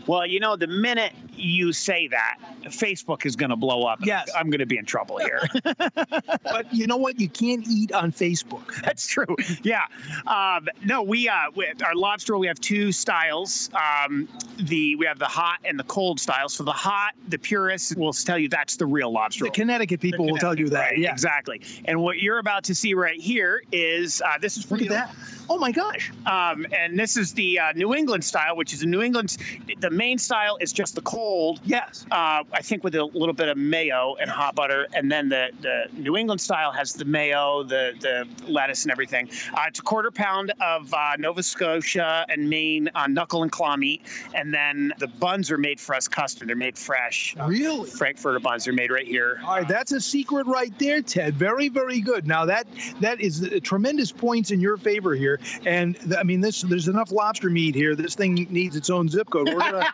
Well, 0.07 0.27
you 0.27 0.41
know, 0.41 0.57
the 0.57 0.67
minute 0.67 1.13
you 1.37 1.73
say 1.73 2.09
that, 2.09 2.39
Facebook 2.65 3.27
is 3.27 3.37
going 3.37 3.51
to 3.51 3.57
blow 3.57 3.85
up. 3.85 4.01
Yes, 4.03 4.31
I'm 4.37 4.51
going 4.51 4.61
to 4.61 4.67
be 4.67 4.79
in 4.79 4.85
trouble 4.85 5.19
here. 5.19 5.43
but 5.95 6.73
you 6.73 6.87
know 6.87 6.97
what? 6.97 7.21
You 7.21 7.29
can't 7.29 7.67
eat 7.69 7.93
on 7.93 8.13
Facebook. 8.13 8.83
That's 8.83 9.07
true. 9.07 9.37
Yeah. 9.63 9.85
Um, 10.27 10.69
no, 10.85 11.03
we, 11.03 11.29
uh, 11.29 11.51
we 11.55 11.67
our 11.85 11.95
lobster 12.05 12.35
roll. 12.35 12.41
We 12.41 12.47
have 12.49 12.61
two 12.61 12.93
styles. 12.93 13.71
Um, 13.75 14.29
the 14.59 14.97
we 14.97 15.07
have 15.07 15.19
the 15.19 15.25
hot 15.27 15.61
and 15.65 15.79
the 15.79 15.85
cold 15.85 16.21
styles. 16.21 16.55
So 16.55 16.65
the 16.65 16.73
hot, 16.73 17.15
the 17.29 17.39
purists 17.39 17.95
will 17.97 18.13
tell 18.13 18.39
you 18.39 18.49
that's 18.49 18.77
the 18.77 18.87
real 18.87 19.11
lobster. 19.11 19.45
The 19.45 19.51
Connecticut 19.51 20.01
people 20.01 20.27
will 20.27 20.37
tell 20.37 20.59
you 20.59 20.69
that. 20.71 20.91
Right, 20.91 20.99
Yeah. 20.99 21.13
Exactly. 21.13 21.63
And 21.87 22.03
what 22.03 22.19
you're 22.19 22.39
about 22.39 22.65
to 22.65 22.75
see 22.75 22.95
right 22.95 23.21
here 23.21 23.63
is 23.73 24.23
uh, 24.23 24.39
this 24.41 24.57
is 24.57 24.71
Look 24.71 24.83
at 24.83 24.89
that. 24.91 25.15
Oh 25.49 25.59
my 25.59 25.73
gosh. 25.73 26.11
Um, 26.27 26.67
and 26.73 26.99
this 26.99 27.17
is 27.17 27.35
the 27.35 27.59
uh, 27.59 27.73
New 27.73 27.95
England 27.95 28.25
style, 28.25 28.57
which 28.57 28.73
is 28.73 28.83
a 28.83 28.87
New 28.87 29.03
England. 29.03 29.37
The 29.79 29.91
Maine 29.91 30.19
style 30.19 30.57
is 30.61 30.73
just 30.73 30.95
the 30.95 31.03
cold. 31.03 31.61
Yes. 31.65 32.07
Uh, 32.11 32.45
I 32.53 32.63
think 32.63 32.83
with 32.83 32.95
a 32.95 33.05
little 33.05 33.35
bit 33.35 33.49
of 33.49 33.57
mayo 33.57 34.17
and 34.21 34.31
hot 34.31 34.55
butter, 34.55 34.87
and 34.95 35.11
then 35.13 35.29
the, 35.29 35.51
the 35.61 35.77
New 35.93 36.17
England 36.17 36.41
style 36.41 36.73
has 36.73 36.93
the 36.95 37.05
mayo, 37.05 37.63
the 37.63 37.85
the 38.01 38.17
lettuce, 38.51 38.85
and 38.85 38.93
everything. 38.93 39.29
Uh, 39.53 39.65
it's 39.69 39.81
a 39.81 39.83
quarter 39.83 40.11
pound 40.11 40.53
of 40.61 40.93
uh, 40.93 41.17
Nova 41.19 41.43
Scotia 41.43 41.94
and 42.03 42.49
Maine 42.49 42.91
uh, 42.95 43.07
knuckle 43.07 43.43
and 43.43 43.53
claw 43.53 43.77
meat, 43.77 44.03
and 44.35 44.53
then 44.53 44.93
the 44.99 45.07
buns 45.07 45.51
are 45.51 45.59
made 45.59 45.81
for 45.81 45.95
us 45.95 46.09
custom. 46.09 46.47
They're 46.47 46.57
made 46.57 46.79
fresh. 46.79 47.37
Really? 47.37 47.89
Frankfurter 47.89 48.41
buns. 48.41 48.65
They're 48.65 48.75
made 48.75 48.91
right 48.91 49.07
here. 49.07 49.41
All 49.45 49.57
right, 49.57 49.69
that's 49.69 49.93
a 49.93 50.01
secret 50.01 50.47
right 50.47 50.77
there, 50.79 51.03
Ted. 51.03 51.35
Very, 51.35 51.69
very 51.69 52.01
good. 52.01 52.27
Now 52.27 52.47
that 52.47 52.67
that 53.01 53.21
is 53.21 53.49
tremendous 53.63 54.13
points 54.13 54.51
in 54.51 54.61
your 54.61 54.77
favor 54.77 55.15
here, 55.15 55.41
and 55.67 55.99
th- 55.99 56.17
I 56.19 56.23
mean 56.23 56.41
this. 56.41 56.63
There's 56.63 56.89
enough 56.89 57.13
lobster 57.13 57.51
meat 57.51 57.75
here. 57.75 57.95
This 57.95 58.15
thing 58.15 58.35
needs 58.35 58.77
its 58.77 58.91
own 58.91 59.09
zip 59.09 59.31
code. 59.31 59.49
We're 59.49 59.59
gonna 59.59 59.93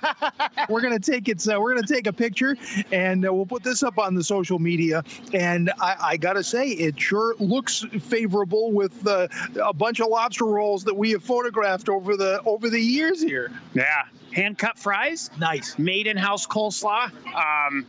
we're 0.68 0.80
gonna 0.80 0.98
take 0.98 1.28
it. 1.28 1.46
Uh, 1.46 1.60
we're 1.60 1.74
gonna 1.74 1.86
take 1.86 2.06
a 2.06 2.12
picture, 2.12 2.56
and 2.92 3.26
uh, 3.26 3.32
we'll 3.32 3.46
put 3.46 3.62
this 3.62 3.82
up 3.82 3.98
on 3.98 4.14
the 4.14 4.24
social 4.24 4.58
media. 4.58 5.02
And 5.32 5.70
I, 5.80 5.96
I 6.00 6.16
gotta 6.16 6.44
say, 6.44 6.68
it 6.68 7.00
sure 7.00 7.34
looks 7.38 7.84
favorable 8.02 8.72
with 8.72 9.06
uh, 9.06 9.28
a 9.62 9.72
bunch 9.72 10.00
of 10.00 10.08
lobster 10.08 10.44
rolls 10.44 10.84
that 10.84 10.96
we 10.96 11.12
have 11.12 11.23
photographed 11.24 11.88
over 11.88 12.16
the 12.16 12.40
over 12.44 12.70
the 12.70 12.80
years 12.80 13.20
here. 13.20 13.50
Yeah, 13.74 14.04
hand 14.32 14.58
cut 14.58 14.78
fries. 14.78 15.30
Nice. 15.38 15.78
Made 15.78 16.06
in 16.06 16.16
house 16.16 16.46
coleslaw. 16.46 17.10
Um, 17.34 17.86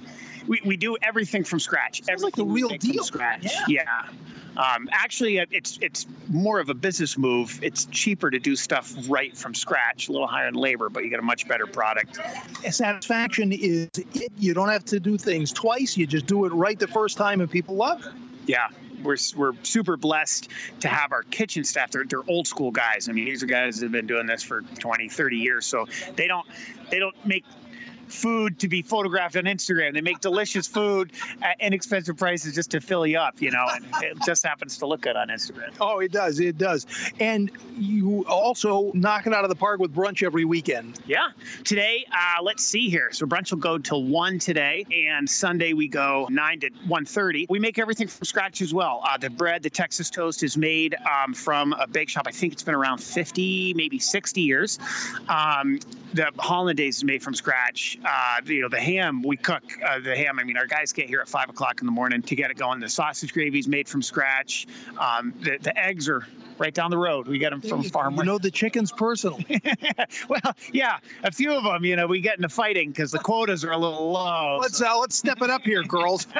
we, 0.47 0.61
we 0.63 0.77
do 0.77 0.97
everything 1.01 1.43
from 1.43 1.59
scratch. 1.59 2.03
Sounds 2.03 2.23
like 2.23 2.35
the 2.35 2.45
real 2.45 2.69
deal. 2.69 2.95
From 2.95 3.03
scratch. 3.03 3.47
Yeah. 3.67 3.83
Um, 4.57 4.87
actually, 4.91 5.37
it's 5.37 5.77
it's 5.81 6.07
more 6.29 6.59
of 6.59 6.69
a 6.69 6.73
business 6.73 7.17
move. 7.17 7.59
It's 7.61 7.85
cheaper 7.85 8.31
to 8.31 8.39
do 8.39 8.55
stuff 8.55 8.93
right 9.09 9.35
from 9.35 9.53
scratch, 9.53 10.07
a 10.07 10.13
little 10.13 10.27
higher 10.27 10.47
in 10.47 10.53
labor, 10.53 10.87
but 10.89 11.03
you 11.03 11.09
get 11.09 11.19
a 11.19 11.23
much 11.23 11.45
better 11.47 11.67
product. 11.67 12.19
Satisfaction 12.69 13.51
is 13.51 13.89
it. 13.95 14.31
You 14.37 14.53
don't 14.53 14.69
have 14.69 14.85
to 14.85 14.99
do 14.99 15.17
things 15.17 15.51
twice. 15.51 15.97
You 15.97 16.07
just 16.07 16.25
do 16.25 16.45
it 16.45 16.53
right 16.53 16.79
the 16.79 16.87
first 16.87 17.17
time, 17.17 17.41
and 17.41 17.51
people 17.51 17.75
love 17.75 18.05
it. 18.05 18.13
Yeah, 18.45 18.69
we're, 19.05 19.17
we're 19.35 19.53
super 19.63 19.97
blessed 19.97 20.49
to 20.81 20.87
have 20.87 21.11
our 21.11 21.23
kitchen 21.23 21.63
staff. 21.63 21.91
They're, 21.91 22.05
they're 22.05 22.27
old 22.27 22.47
school 22.47 22.71
guys. 22.71 23.07
I 23.07 23.11
mean, 23.13 23.25
these 23.25 23.43
are 23.43 23.47
guys 23.47 23.79
that 23.79 23.85
have 23.85 23.91
been 23.91 24.07
doing 24.07 24.25
this 24.25 24.43
for 24.43 24.61
20, 24.61 25.09
30 25.09 25.37
years. 25.37 25.65
So 25.65 25.87
they 26.15 26.27
don't 26.27 26.45
they 26.89 26.99
don't 26.99 27.15
make 27.25 27.45
food 28.15 28.59
to 28.59 28.67
be 28.67 28.81
photographed 28.81 29.35
on 29.35 29.43
Instagram. 29.43 29.93
They 29.93 30.01
make 30.01 30.19
delicious 30.19 30.67
food 30.67 31.11
at 31.41 31.59
inexpensive 31.59 32.17
prices 32.17 32.55
just 32.55 32.71
to 32.71 32.81
fill 32.81 33.05
you 33.05 33.19
up, 33.19 33.41
you 33.41 33.51
know, 33.51 33.65
and 33.71 33.85
it 34.01 34.17
just 34.25 34.45
happens 34.45 34.79
to 34.79 34.87
look 34.87 35.01
good 35.01 35.15
on 35.15 35.27
Instagram. 35.27 35.73
Oh, 35.79 35.99
it 35.99 36.11
does. 36.11 36.39
It 36.39 36.57
does. 36.57 36.87
And 37.19 37.51
you 37.77 38.25
also 38.27 38.91
knock 38.93 39.27
it 39.27 39.33
out 39.33 39.43
of 39.43 39.49
the 39.49 39.55
park 39.55 39.79
with 39.79 39.93
brunch 39.93 40.23
every 40.23 40.45
weekend. 40.45 40.99
Yeah. 41.05 41.29
Today, 41.63 42.05
uh, 42.11 42.41
let's 42.41 42.63
see 42.63 42.89
here. 42.89 43.09
So 43.11 43.25
brunch 43.25 43.51
will 43.51 43.59
go 43.59 43.77
till 43.77 44.03
one 44.03 44.39
today, 44.39 44.85
and 44.91 45.29
Sunday 45.29 45.73
we 45.73 45.87
go 45.87 46.27
nine 46.29 46.61
to 46.61 46.69
1.30. 46.69 47.47
We 47.49 47.59
make 47.59 47.79
everything 47.79 48.07
from 48.07 48.25
scratch 48.25 48.61
as 48.61 48.73
well. 48.73 49.01
Uh, 49.03 49.17
the 49.17 49.29
bread, 49.29 49.63
the 49.63 49.69
Texas 49.69 50.09
toast, 50.09 50.43
is 50.43 50.57
made 50.57 50.95
um, 50.95 51.33
from 51.33 51.73
a 51.73 51.87
bake 51.87 52.09
shop. 52.09 52.25
I 52.27 52.31
think 52.31 52.53
it's 52.53 52.63
been 52.63 52.75
around 52.75 52.99
50, 52.99 53.73
maybe 53.73 53.99
60 53.99 54.41
years. 54.41 54.79
Um, 55.27 55.79
the 56.13 56.31
hollandaise 56.37 56.97
is 56.97 57.03
made 57.03 57.21
from 57.21 57.33
scratch. 57.33 57.97
Uh, 58.05 58.37
you 58.45 58.61
know, 58.61 58.69
the 58.69 58.79
ham 58.79 59.23
we 59.23 59.37
cook 59.37 59.63
uh, 59.85 59.99
the 59.99 60.15
ham. 60.15 60.39
I 60.39 60.43
mean, 60.43 60.57
our 60.57 60.67
guys 60.67 60.93
get 60.93 61.07
here 61.07 61.21
at 61.21 61.27
five 61.27 61.49
o'clock 61.49 61.81
in 61.81 61.85
the 61.85 61.91
morning 61.91 62.21
to 62.23 62.35
get 62.35 62.51
it 62.51 62.57
going. 62.57 62.79
The 62.79 62.89
sausage 62.89 63.33
gravy 63.33 63.59
is 63.59 63.67
made 63.67 63.89
from 63.89 64.01
scratch. 64.01 64.67
Um, 64.97 65.33
the, 65.41 65.57
the 65.59 65.77
eggs 65.77 66.07
are 66.07 66.25
right 66.57 66.73
down 66.73 66.91
the 66.91 66.97
road. 66.97 67.27
We 67.27 67.39
get 67.39 67.49
them 67.51 67.61
from 67.61 67.83
farm. 67.83 68.15
You 68.15 68.23
know 68.23 68.37
the 68.37 68.51
chickens 68.51 68.91
personally. 68.91 69.61
well, 70.29 70.55
yeah, 70.71 70.99
a 71.23 71.31
few 71.31 71.53
of 71.53 71.63
them. 71.63 71.83
You 71.83 71.95
know, 71.95 72.07
we 72.07 72.21
get 72.21 72.37
into 72.37 72.49
fighting 72.49 72.89
because 72.89 73.11
the 73.11 73.19
quotas 73.19 73.65
are 73.65 73.71
a 73.71 73.77
little 73.77 74.11
low. 74.11 74.59
Let's 74.61 74.81
uh, 74.81 74.97
let's 74.99 75.15
step 75.15 75.41
it 75.41 75.49
up 75.49 75.63
here, 75.63 75.83
girls. 75.83 76.27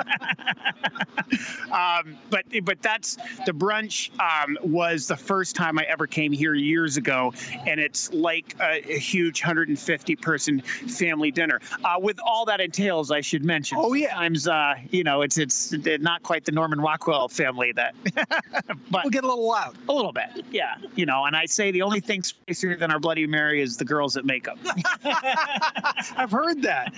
um, 1.72 2.18
but 2.30 2.46
but 2.64 2.82
that's 2.82 3.18
the 3.46 3.54
brunch 3.54 4.10
um, 4.20 4.58
was 4.62 5.08
the 5.08 5.18
first 5.18 5.56
time 5.56 5.80
I 5.80 5.84
ever 5.84 6.08
came 6.08 6.32
here 6.32 6.54
years 6.54 6.98
ago, 6.98 7.34
and 7.66 7.80
it's 7.80 8.14
like 8.14 8.56
a, 8.60 8.94
a 8.94 9.00
huge 9.00 9.42
150 9.42 10.16
person 10.16 10.62
family 10.62 11.32
dinner 11.46 11.62
uh, 11.84 12.00
with 12.00 12.20
all 12.24 12.46
that 12.46 12.62
entails. 12.62 13.12
I 13.12 13.22
should 13.22 13.44
mention. 13.44 13.78
Oh 13.80 13.94
yeah, 13.94 14.10
sometimes 14.10 14.48
uh, 14.48 14.76
you 14.90 15.04
know 15.04 15.22
it's 15.22 15.38
it's 15.38 15.74
not 15.74 16.24
quite 16.24 16.46
the 16.46 16.52
Norman 16.52 16.80
Rockwell 16.82 17.28
family 17.30 17.72
that, 17.74 17.96
but 18.92 19.04
we'll 19.04 19.12
get 19.12 19.24
a 19.24 19.28
little 19.28 19.48
loud. 19.48 19.76
A 19.88 19.94
little 19.94 20.14
bit, 20.14 20.46
yeah. 20.52 20.76
You 20.96 21.06
know, 21.06 21.26
and 21.26 21.36
I 21.36 21.46
say 21.46 21.72
the 21.72 21.84
only 21.84 22.00
thing 22.00 22.24
spicier 22.24 22.76
than 22.76 22.92
our 22.92 23.00
Bloody 23.00 23.28
Mary 23.28 23.62
is 23.62 23.78
the 23.78 23.86
girls 23.86 24.14
that 24.16 24.26
make 24.26 24.46
them. 24.46 24.60
I've 25.04 26.32
heard 26.32 26.64
that. 26.64 26.94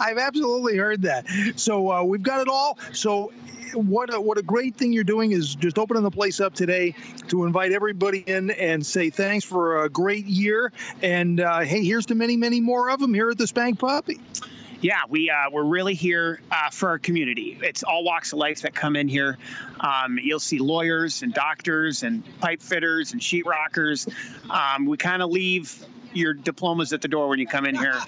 I've 0.00 0.18
absolutely 0.18 0.76
heard 0.76 1.02
that. 1.02 1.26
So 1.56 1.90
uh, 1.90 2.02
we've 2.02 2.22
got 2.22 2.40
it 2.40 2.48
all. 2.48 2.78
So 2.92 3.32
what 3.74 4.12
a, 4.12 4.20
what 4.20 4.38
a 4.38 4.42
great 4.42 4.76
thing 4.76 4.92
you're 4.92 5.04
doing 5.04 5.32
is 5.32 5.54
just 5.54 5.78
opening 5.78 6.02
the 6.02 6.10
place 6.10 6.40
up 6.40 6.54
today 6.54 6.94
to 7.28 7.44
invite 7.44 7.72
everybody 7.72 8.20
in 8.20 8.50
and 8.50 8.84
say 8.84 9.10
thanks 9.10 9.44
for 9.44 9.84
a 9.84 9.88
great 9.88 10.26
year. 10.26 10.72
And 11.02 11.40
uh, 11.40 11.60
hey, 11.60 11.84
here's 11.84 12.06
to 12.06 12.14
many, 12.14 12.36
many 12.36 12.60
more 12.60 12.90
of 12.90 13.00
them 13.00 13.14
here 13.14 13.34
at 13.36 13.38
the 13.38 13.46
Spank 13.46 13.78
Puppy. 13.78 14.18
Yeah, 14.80 15.02
we 15.10 15.28
uh, 15.28 15.50
we're 15.52 15.64
really 15.64 15.92
here 15.92 16.40
uh, 16.50 16.70
for 16.70 16.88
our 16.90 16.98
community. 16.98 17.58
It's 17.62 17.82
all 17.82 18.02
walks 18.02 18.32
of 18.32 18.38
life 18.38 18.62
that 18.62 18.74
come 18.74 18.96
in 18.96 19.08
here. 19.08 19.36
Um, 19.78 20.18
you'll 20.22 20.40
see 20.40 20.58
lawyers 20.58 21.22
and 21.22 21.34
doctors 21.34 22.02
and 22.02 22.22
pipe 22.40 22.62
fitters 22.62 23.12
and 23.12 23.20
sheetrockers. 23.20 24.08
Um, 24.50 24.86
we 24.86 24.96
kind 24.96 25.22
of 25.22 25.30
leave 25.30 25.84
your 26.14 26.32
diplomas 26.32 26.94
at 26.94 27.02
the 27.02 27.08
door 27.08 27.28
when 27.28 27.38
you 27.38 27.46
come 27.46 27.66
in 27.66 27.74
here. 27.74 27.98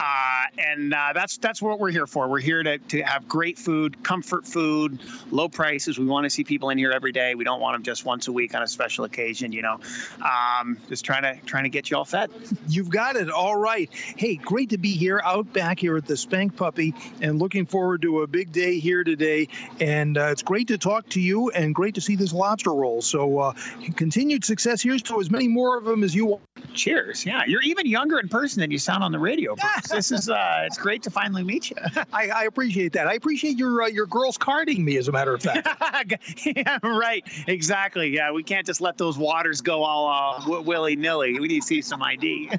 Uh, 0.00 0.27
and 0.56 0.94
uh, 0.94 1.12
that's 1.14 1.38
that's 1.38 1.60
what 1.60 1.78
we're 1.78 1.90
here 1.90 2.06
for. 2.06 2.28
We're 2.28 2.40
here 2.40 2.62
to, 2.62 2.78
to 2.78 3.02
have 3.02 3.28
great 3.28 3.58
food, 3.58 4.02
comfort 4.02 4.46
food, 4.46 5.00
low 5.30 5.48
prices. 5.48 5.98
We 5.98 6.06
want 6.06 6.24
to 6.24 6.30
see 6.30 6.44
people 6.44 6.70
in 6.70 6.78
here 6.78 6.92
every 6.92 7.12
day. 7.12 7.34
We 7.34 7.44
don't 7.44 7.60
want 7.60 7.74
them 7.74 7.82
just 7.82 8.04
once 8.04 8.28
a 8.28 8.32
week 8.32 8.54
on 8.54 8.62
a 8.62 8.66
special 8.66 9.04
occasion. 9.04 9.52
You 9.52 9.62
know, 9.62 9.80
um, 10.22 10.78
just 10.88 11.04
trying 11.04 11.22
to 11.22 11.44
trying 11.44 11.64
to 11.64 11.70
get 11.70 11.90
you 11.90 11.96
all 11.96 12.04
fed. 12.04 12.30
You've 12.68 12.90
got 12.90 13.16
it. 13.16 13.30
All 13.30 13.56
right. 13.56 13.90
Hey, 13.92 14.36
great 14.36 14.70
to 14.70 14.78
be 14.78 14.92
here 14.92 15.20
out 15.24 15.52
back 15.52 15.78
here 15.78 15.96
at 15.96 16.06
the 16.06 16.16
Spank 16.16 16.56
Puppy, 16.56 16.94
and 17.20 17.38
looking 17.38 17.66
forward 17.66 18.02
to 18.02 18.22
a 18.22 18.26
big 18.26 18.52
day 18.52 18.78
here 18.78 19.04
today. 19.04 19.48
And 19.80 20.16
uh, 20.16 20.28
it's 20.32 20.42
great 20.42 20.68
to 20.68 20.78
talk 20.78 21.08
to 21.10 21.20
you, 21.20 21.50
and 21.50 21.74
great 21.74 21.96
to 21.96 22.00
see 22.00 22.16
this 22.16 22.32
lobster 22.32 22.72
roll. 22.72 23.02
So 23.02 23.38
uh, 23.38 23.52
continued 23.96 24.44
success. 24.44 24.82
Here's 24.82 25.02
to 25.02 25.20
as 25.20 25.30
many 25.30 25.48
more 25.48 25.76
of 25.76 25.84
them 25.84 26.04
as 26.04 26.14
you 26.14 26.26
want. 26.26 26.42
Cheers. 26.74 27.26
Yeah, 27.26 27.42
you're 27.46 27.62
even 27.62 27.86
younger 27.86 28.18
in 28.18 28.28
person 28.28 28.60
than 28.60 28.70
you 28.70 28.78
sound 28.78 29.02
on 29.02 29.12
the 29.12 29.18
radio. 29.18 29.56
This 29.88 30.12
is 30.12 30.28
uh, 30.28 30.64
it's 30.66 30.76
great 30.76 31.02
to 31.04 31.10
finally 31.10 31.42
meet 31.42 31.70
you. 31.70 31.76
I, 32.12 32.28
I 32.28 32.44
appreciate 32.44 32.92
that. 32.92 33.06
I 33.08 33.14
appreciate 33.14 33.56
your 33.56 33.82
uh, 33.82 33.86
your 33.86 34.06
girls 34.06 34.36
carding 34.36 34.84
me, 34.84 34.96
as 34.96 35.08
a 35.08 35.12
matter 35.12 35.34
of 35.34 35.42
fact. 35.42 36.14
yeah, 36.46 36.78
right. 36.82 37.24
Exactly. 37.46 38.14
Yeah, 38.14 38.32
we 38.32 38.42
can't 38.42 38.66
just 38.66 38.80
let 38.80 38.98
those 38.98 39.16
waters 39.16 39.60
go 39.60 39.82
all 39.84 40.08
uh, 40.08 40.60
willy 40.60 40.94
nilly. 40.94 41.38
We 41.38 41.48
need 41.48 41.60
to 41.60 41.66
see 41.66 41.80
some 41.80 42.02
ID. 42.02 42.50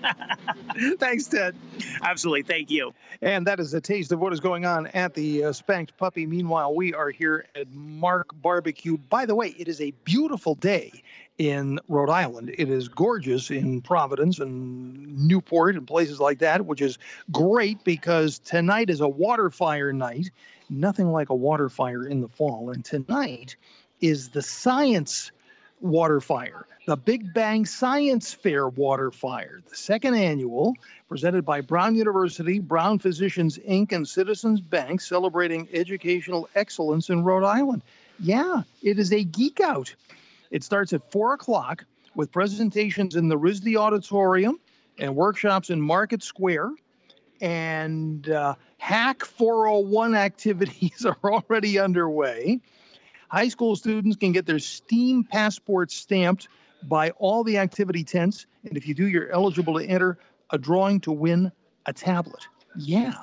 Thanks, 0.98 1.28
Ted. 1.28 1.56
Absolutely. 2.02 2.44
Thank 2.44 2.72
you. 2.72 2.94
And 3.22 3.46
that 3.48 3.60
is 3.60 3.74
a 3.74 3.82
taste 3.82 4.12
of 4.12 4.20
what 4.20 4.34
is 4.34 4.40
going 4.40 4.66
on 4.66 4.88
at 4.88 5.14
the 5.14 5.46
uh, 5.46 5.54
Spanked 5.54 5.96
Puppy. 5.98 6.26
Meanwhile, 6.26 6.74
we 6.74 6.94
are 6.94 7.10
here 7.10 7.46
at 7.56 7.72
Mark 7.74 8.30
Barbecue. 8.42 8.98
By 8.98 9.26
the 9.26 9.36
way, 9.36 9.50
it 9.58 9.68
is 9.68 9.82
a 9.82 9.92
beautiful 10.04 10.56
day 10.56 11.04
in 11.40 11.80
Rhode 11.88 12.10
Island. 12.10 12.54
It 12.56 12.70
is 12.70 12.90
gorgeous 12.90 13.50
in 13.50 13.82
Providence 13.82 14.40
and 14.40 15.28
Newport 15.28 15.78
and 15.78 15.88
places 15.88 16.20
like 16.20 16.40
that, 16.40 16.66
which 16.66 16.82
is 16.82 17.00
great 17.32 17.84
because 17.86 18.40
tonight 18.40 18.90
is 18.90 19.00
a 19.00 19.08
water 19.08 19.50
fire 19.50 19.94
night. 19.94 20.30
Nothing 20.70 21.12
like 21.12 21.30
a 21.30 21.36
water 21.36 21.70
fire 21.70 22.06
in 22.06 22.20
the 22.22 22.28
fall. 22.28 22.72
And 22.72 22.84
tonight 22.84 23.56
is 24.02 24.30
the 24.30 24.42
science 24.42 25.32
water 25.80 26.20
fire, 26.20 26.66
the 26.86 26.98
Big 26.98 27.34
Bang 27.34 27.66
Science 27.66 28.34
Fair 28.34 28.68
water 28.68 29.10
fire, 29.10 29.62
the 29.70 29.76
second 29.78 30.16
annual, 30.16 30.76
presented 31.08 31.46
by 31.46 31.62
Brown 31.62 31.96
University, 31.96 32.60
Brown 32.60 33.00
Physicians 33.00 33.58
Inc., 33.58 33.94
and 33.94 34.06
Citizens 34.06 34.60
Bank, 34.60 35.00
celebrating 35.00 35.70
educational 35.72 36.50
excellence 36.54 37.10
in 37.10 37.24
Rhode 37.24 37.46
Island. 37.46 37.82
Yeah, 38.20 38.64
it 38.84 39.00
is 39.00 39.14
a 39.14 39.24
geek 39.24 39.62
out. 39.62 39.96
It 40.52 40.64
starts 40.64 40.94
at 40.94 41.12
4 41.12 41.34
o'clock 41.34 41.86
with 42.16 42.32
presentations 42.32 43.16
in 43.16 43.28
the 43.28 43.38
RISD 43.38 43.76
Auditorium 43.76 44.60
and 44.98 45.16
workshops 45.16 45.70
in 45.70 45.80
Market 45.80 46.24
Square. 46.24 46.72
And 47.42 48.30
uh, 48.30 48.56
Hack 48.78 49.24
401 49.24 50.16
activities 50.16 51.06
are 51.06 51.18
already 51.24 51.80
underway. 51.80 52.60
High 53.30 53.48
school 53.50 53.76
students 53.76 54.18
can 54.18 54.32
get 54.32 54.46
their 54.46 54.60
STEAM 54.60 55.24
passports 55.24 55.96
stamped 55.96 56.48
by 56.84 57.12
all 57.12 57.44
the 57.44 57.58
activity 57.60 58.04
tents. 58.04 58.48
And 58.64 58.76
if 58.76 58.88
you 58.88 58.94
do, 58.94 59.08
you're 59.08 59.30
eligible 59.32 59.80
to 59.80 59.86
enter 59.86 60.18
a 60.50 60.58
drawing 60.58 61.00
to 61.02 61.12
win 61.12 61.52
a 61.86 61.94
tablet. 61.94 62.48
Yeah. 62.76 63.14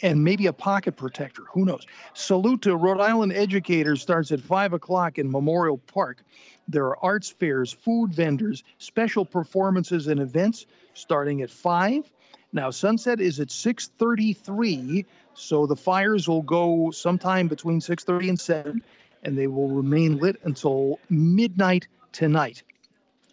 And 0.00 0.22
maybe 0.22 0.46
a 0.46 0.52
pocket 0.52 0.96
protector. 0.96 1.42
Who 1.52 1.64
knows? 1.64 1.84
Salute 2.14 2.62
to 2.62 2.76
Rhode 2.76 3.00
Island 3.00 3.32
Educators 3.32 4.00
starts 4.00 4.30
at 4.30 4.40
5 4.40 4.72
o'clock 4.72 5.18
in 5.18 5.30
Memorial 5.30 5.78
Park. 5.78 6.22
There 6.68 6.86
are 6.86 7.04
arts 7.04 7.30
fairs, 7.30 7.72
food 7.72 8.14
vendors, 8.14 8.62
special 8.78 9.24
performances 9.24 10.06
and 10.06 10.20
events 10.20 10.66
starting 10.94 11.42
at 11.42 11.50
5. 11.50 12.04
Now 12.52 12.70
sunset 12.70 13.20
is 13.20 13.40
at 13.40 13.48
6:33, 13.48 15.04
so 15.34 15.66
the 15.66 15.76
fires 15.76 16.28
will 16.28 16.42
go 16.42 16.90
sometime 16.90 17.48
between 17.48 17.80
6:30 17.80 18.28
and 18.28 18.40
7 18.40 18.82
and 19.22 19.36
they 19.36 19.46
will 19.46 19.68
remain 19.68 20.18
lit 20.18 20.36
until 20.44 20.98
midnight 21.10 21.88
tonight. 22.12 22.62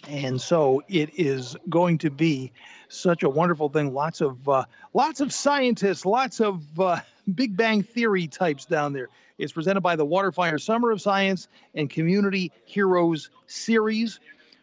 And 0.07 0.39
so 0.39 0.83
it 0.87 1.11
is 1.17 1.55
going 1.69 1.99
to 1.99 2.09
be 2.09 2.51
such 2.89 3.23
a 3.23 3.29
wonderful 3.29 3.69
thing. 3.69 3.93
Lots 3.93 4.21
of 4.21 4.47
uh, 4.47 4.65
lots 4.93 5.21
of 5.21 5.33
scientists, 5.33 6.05
lots 6.05 6.39
of 6.41 6.79
uh, 6.79 6.99
Big 7.33 7.55
Bang 7.55 7.83
Theory 7.83 8.27
types 8.27 8.65
down 8.65 8.93
there. 8.93 9.09
It's 9.37 9.51
presented 9.51 9.81
by 9.81 9.95
the 9.95 10.05
Waterfire 10.05 10.61
Summer 10.61 10.91
of 10.91 11.01
Science 11.01 11.47
and 11.73 11.89
Community 11.89 12.51
Heroes 12.65 13.29
series, 13.47 14.19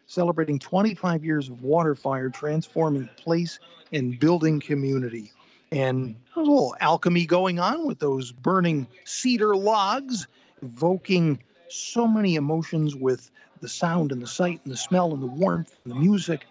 celebrating 0.07 0.59
25 0.59 1.25
years 1.25 1.49
of 1.49 1.57
Waterfire 1.63 2.33
transforming 2.33 3.09
place 3.17 3.59
and 3.93 4.19
building 4.19 4.61
community. 4.61 5.33
And 5.71 6.17
a 6.37 6.41
little 6.41 6.75
alchemy 6.81 7.27
going 7.27 7.59
on 7.59 7.87
with 7.87 7.99
those 7.99 8.33
burning 8.33 8.87
cedar 9.05 9.57
logs, 9.57 10.27
evoking 10.63 11.43
so 11.69 12.07
many 12.07 12.37
emotions 12.37 12.95
with 12.95 13.31
the 13.61 13.69
sound 13.69 14.13
and 14.13 14.21
the 14.21 14.27
sight 14.27 14.61
and 14.65 14.73
the 14.73 14.77
smell 14.77 15.15
and 15.15 15.23
the 15.23 15.27
warmth 15.27 15.75
and 15.85 15.95
the 15.95 15.99
music. 15.99 16.47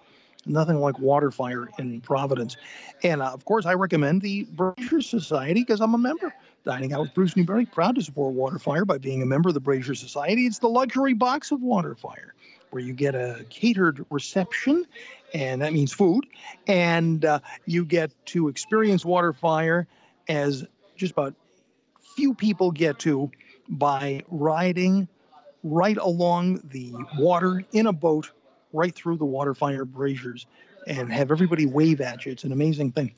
Nothing 0.46 0.80
like 0.80 0.96
Waterfire 0.96 1.68
in 1.78 2.02
Providence. 2.02 2.58
And 3.04 3.22
uh, 3.22 3.32
of 3.32 3.46
course, 3.46 3.66
I 3.66 3.74
recommend 3.74 4.22
the 4.22 4.44
Brazier 4.44 5.02
Society 5.02 5.62
because 5.62 5.82
I'm 5.82 5.94
a 5.94 6.00
member. 6.00 6.34
Dining 6.64 6.94
out 6.94 7.02
with 7.02 7.14
Bruce 7.16 7.36
Newberry, 7.36 7.66
proud 7.66 7.96
to 7.96 8.02
support 8.02 8.36
Waterfire 8.36 8.86
by 8.86 9.00
being 9.00 9.22
a 9.24 9.26
member 9.26 9.50
of 9.50 9.56
the 9.56 9.60
Brazier 9.60 9.96
Society. 9.96 10.46
It's 10.46 10.60
the 10.60 10.70
luxury 10.70 11.14
box 11.14 11.52
of 11.52 11.60
Waterfire, 11.60 12.32
where 12.70 12.84
you 12.84 12.94
get 12.94 13.16
a 13.16 13.46
catered 13.50 14.06
reception, 14.12 14.86
and 15.34 15.64
that 15.64 15.74
means 15.74 15.92
food, 15.92 16.28
and 16.68 17.26
uh, 17.26 17.40
you 17.66 17.84
get 17.84 18.12
to 18.28 18.48
experience 18.48 19.04
Waterfire 19.04 19.88
as 20.28 20.64
just 20.96 21.14
about 21.14 21.34
few 22.16 22.36
people 22.36 22.72
get 22.72 23.00
to 23.00 23.32
by 23.68 24.24
riding 24.30 25.08
right 25.64 25.98
along 25.98 26.62
the 26.66 26.94
water 27.18 27.64
in 27.72 27.88
a 27.88 27.94
boat 27.94 28.32
right 28.74 28.94
through 28.94 29.18
the 29.18 29.26
water 29.26 29.54
fire 29.54 29.86
braziers 29.86 30.46
and 30.88 31.12
have 31.12 31.32
everybody 31.32 31.66
wave 31.66 32.02
at 32.02 32.26
you. 32.26 32.32
It's 32.32 32.44
an 32.44 32.52
amazing 32.52 32.92
thing. 32.92 33.14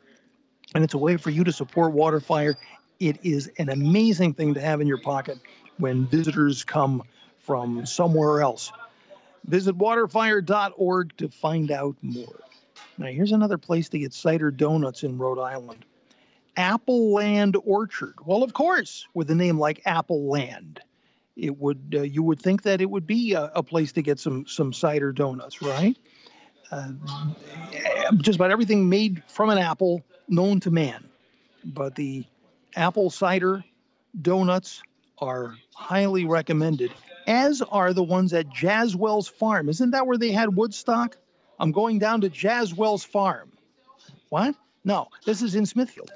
And 0.75 0.83
it's 0.83 0.93
a 0.93 0.97
way 0.97 1.17
for 1.17 1.29
you 1.29 1.43
to 1.43 1.51
support 1.51 1.93
water 1.93 2.19
fire. 2.19 2.57
It 2.99 3.19
is 3.23 3.51
an 3.57 3.69
amazing 3.69 4.33
thing 4.33 4.55
to 4.55 4.61
have 4.61 4.81
in 4.81 4.87
your 4.87 5.01
pocket 5.01 5.37
when 5.77 6.07
visitors 6.07 6.63
come 6.63 7.03
from 7.39 7.85
somewhere 7.85 8.41
else. 8.41 8.71
Visit 9.45 9.77
waterfire.org 9.77 11.17
to 11.17 11.29
find 11.29 11.71
out 11.71 11.95
more. 12.01 12.39
Now, 12.97 13.07
here's 13.07 13.31
another 13.31 13.57
place 13.57 13.89
to 13.89 13.99
get 13.99 14.13
cider 14.13 14.51
donuts 14.51 15.03
in 15.03 15.17
Rhode 15.17 15.39
Island 15.39 15.85
Apple 16.55 17.13
Land 17.13 17.57
Orchard. 17.65 18.15
Well, 18.25 18.43
of 18.43 18.53
course, 18.53 19.07
with 19.13 19.29
a 19.31 19.35
name 19.35 19.57
like 19.57 19.81
Apple 19.85 20.29
Land, 20.29 20.79
it 21.35 21.57
would 21.57 21.95
uh, 21.95 22.01
you 22.01 22.23
would 22.23 22.41
think 22.41 22.63
that 22.63 22.81
it 22.81 22.89
would 22.89 23.07
be 23.07 23.33
a, 23.33 23.51
a 23.55 23.63
place 23.63 23.93
to 23.93 24.01
get 24.01 24.19
some 24.19 24.45
some 24.47 24.73
cider 24.73 25.11
donuts, 25.11 25.61
right? 25.61 25.97
uh, 26.73 26.91
just 28.17 28.37
about 28.37 28.51
everything 28.51 28.89
made 28.89 29.23
from 29.27 29.49
an 29.49 29.57
apple 29.57 30.03
known 30.27 30.59
to 30.61 30.71
man. 30.71 31.07
But 31.63 31.95
the 31.95 32.25
apple 32.75 33.09
cider 33.09 33.63
donuts 34.19 34.81
are 35.19 35.55
highly 35.73 36.25
recommended, 36.25 36.91
as 37.27 37.61
are 37.61 37.93
the 37.93 38.03
ones 38.03 38.33
at 38.33 38.49
Jaswell's 38.49 39.27
Farm. 39.27 39.69
Isn't 39.69 39.91
that 39.91 40.07
where 40.07 40.17
they 40.17 40.31
had 40.31 40.55
Woodstock? 40.55 41.17
I'm 41.59 41.71
going 41.71 41.99
down 41.99 42.21
to 42.21 42.29
Jaswell's 42.29 43.03
Farm. 43.03 43.51
What? 44.29 44.55
No, 44.83 45.07
this 45.25 45.41
is 45.41 45.55
in 45.55 45.65
Smithfield. 45.65 46.11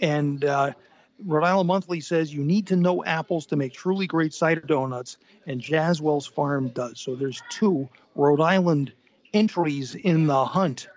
And 0.00 0.44
uh, 0.44 0.72
Rhode 1.24 1.44
Island 1.44 1.66
Monthly 1.68 2.00
says 2.00 2.32
you 2.32 2.42
need 2.44 2.66
to 2.68 2.76
know 2.76 3.04
apples 3.04 3.46
to 3.46 3.56
make 3.56 3.72
truly 3.72 4.06
great 4.06 4.34
cider 4.34 4.60
donuts, 4.60 5.16
and 5.46 5.60
Jaswell's 5.60 6.26
Farm 6.26 6.68
does. 6.68 7.00
So 7.00 7.14
there's 7.14 7.42
two 7.50 7.88
Rhode 8.14 8.40
Island 8.40 8.92
entries 9.32 9.94
in 9.94 10.26
the 10.26 10.44
hunt 10.44 10.88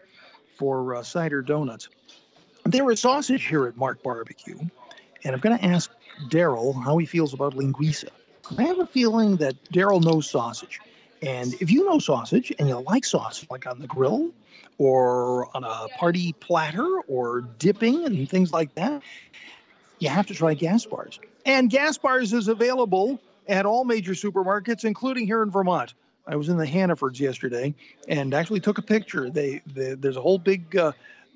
for 0.57 0.95
uh, 0.95 1.03
cider 1.03 1.41
donuts. 1.41 1.89
There 2.63 2.89
is 2.91 2.99
sausage 2.99 3.45
here 3.45 3.67
at 3.67 3.77
Mark 3.77 4.01
Barbecue, 4.01 4.57
and 5.23 5.35
I'm 5.35 5.39
going 5.39 5.57
to 5.57 5.65
ask 5.65 5.91
Daryl 6.29 6.81
how 6.81 6.97
he 6.97 7.05
feels 7.05 7.33
about 7.33 7.53
linguiça. 7.53 8.09
I 8.57 8.63
have 8.63 8.79
a 8.79 8.87
feeling 8.87 9.37
that 9.37 9.55
Daryl 9.65 10.03
knows 10.03 10.29
sausage. 10.29 10.79
And 11.21 11.53
if 11.55 11.71
you 11.71 11.85
know 11.85 11.99
sausage 11.99 12.53
and 12.59 12.67
you 12.67 12.77
like 12.79 13.05
sausage, 13.05 13.47
like 13.49 13.65
on 13.65 13.79
the 13.79 13.87
grill 13.87 14.31
or 14.77 15.47
on 15.55 15.63
a 15.63 15.87
party 15.97 16.33
platter 16.33 16.99
or 17.07 17.41
dipping 17.41 18.05
and 18.05 18.29
things 18.29 18.51
like 18.51 18.75
that, 18.75 19.01
you 20.05 20.11
have 20.11 20.27
to 20.27 20.35
try 20.35 20.53
Gaspars. 20.53 21.17
And 21.45 21.69
Gaspars 21.69 22.31
is 22.31 22.47
available 22.47 23.19
at 23.47 23.65
all 23.65 23.83
major 23.83 24.13
supermarkets, 24.13 24.85
including 24.85 25.25
here 25.25 25.41
in 25.41 25.49
Vermont. 25.49 25.95
I 26.27 26.35
was 26.35 26.47
in 26.47 26.57
the 26.57 26.65
Hannafords 26.65 27.19
yesterday 27.19 27.73
and 28.07 28.33
actually 28.33 28.59
took 28.59 28.77
a 28.77 28.83
picture. 28.83 29.31
They, 29.31 29.61
they 29.65 29.95
there's 29.95 30.15
a 30.15 30.21
whole 30.21 30.37
big 30.37 30.75
uh, 30.75 30.91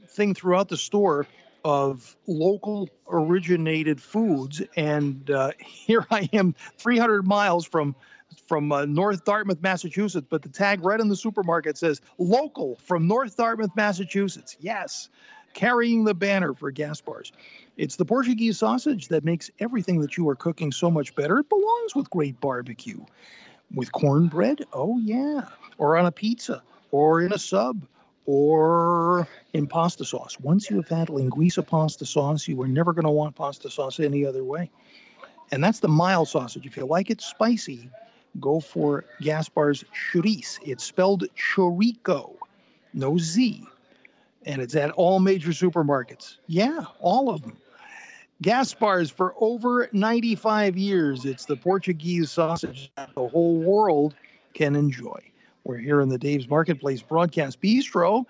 thing 0.10 0.36
throughout 0.36 0.70
the 0.70 0.78
store 0.78 1.26
of 1.66 2.16
local 2.28 2.90
originated 3.08 4.02
foods, 4.02 4.62
and 4.78 5.30
uh, 5.30 5.52
here 5.60 6.06
I 6.12 6.30
am, 6.32 6.56
300 6.78 7.28
miles 7.28 7.66
from 7.66 7.96
from 8.48 8.72
uh, 8.72 8.86
North 8.86 9.26
Dartmouth, 9.26 9.62
Massachusetts, 9.62 10.28
but 10.30 10.44
the 10.44 10.50
tag 10.50 10.84
right 10.84 11.00
in 11.00 11.08
the 11.08 11.16
supermarket 11.16 11.78
says 11.78 12.02
local 12.20 12.76
from 12.86 13.08
North 13.08 13.36
Dartmouth, 13.36 13.72
Massachusetts. 13.76 14.56
Yes, 14.60 15.10
carrying 15.54 16.04
the 16.04 16.14
banner 16.14 16.54
for 16.54 16.72
Gaspars. 16.72 17.32
It's 17.80 17.96
the 17.96 18.04
Portuguese 18.04 18.60
sausage 18.60 19.08
that 19.08 19.24
makes 19.24 19.50
everything 19.58 20.02
that 20.02 20.18
you 20.18 20.28
are 20.28 20.36
cooking 20.36 20.74
so 20.74 20.92
much 20.92 21.16
better. 21.16 21.40
It 21.40 21.48
belongs 21.48 21.96
with 21.96 22.10
great 22.10 22.38
barbecue. 22.42 23.00
With 23.74 23.90
cornbread? 23.94 24.66
Oh, 24.74 25.00
yeah. 25.00 25.46
Or 25.78 25.96
on 25.96 26.06
a 26.06 26.12
pizza, 26.12 26.62
or 26.92 27.22
in 27.22 27.32
a 27.32 27.38
sub, 27.40 27.82
or 28.26 29.30
in 29.54 29.66
pasta 29.68 30.04
sauce. 30.04 30.38
Once 30.42 30.70
you 30.70 30.76
have 30.76 30.90
had 30.90 31.08
linguiça 31.08 31.66
pasta 31.66 32.06
sauce, 32.06 32.50
you 32.50 32.62
are 32.62 32.68
never 32.68 32.92
going 32.92 33.06
to 33.06 33.12
want 33.12 33.36
pasta 33.36 33.70
sauce 33.70 34.02
any 34.02 34.26
other 34.26 34.44
way. 34.44 34.70
And 35.50 35.64
that's 35.64 35.80
the 35.80 35.88
mild 35.88 36.28
sausage. 36.28 36.66
If 36.66 36.76
you 36.76 36.86
like 36.86 37.10
it 37.10 37.22
spicy, 37.22 37.90
go 38.42 38.60
for 38.60 39.06
Gaspar's 39.22 39.86
Chorizo. 40.12 40.60
It's 40.64 40.84
spelled 40.84 41.24
chorico, 41.34 42.36
no 42.94 43.18
Z. 43.18 43.64
And 44.46 44.62
it's 44.62 44.76
at 44.76 44.92
all 44.92 45.22
major 45.22 45.52
supermarkets. 45.52 46.36
Yeah, 46.46 46.84
all 47.00 47.30
of 47.30 47.42
them. 47.42 47.56
Gaspar's 48.44 49.10
for 49.10 49.34
over 49.38 49.90
95 49.92 50.78
years. 50.78 51.26
It's 51.26 51.46
the 51.46 51.58
Portuguese 51.58 52.32
sausage 52.32 52.92
that 52.96 53.14
the 53.14 53.28
whole 53.28 53.58
world 53.60 54.16
can 54.54 54.76
enjoy. 54.76 55.20
We're 55.66 55.78
here 55.78 56.00
in 56.00 56.10
the 56.10 56.18
Dave's 56.18 56.48
Marketplace 56.48 57.02
Broadcast 57.02 57.62
Bistro. 57.62 58.26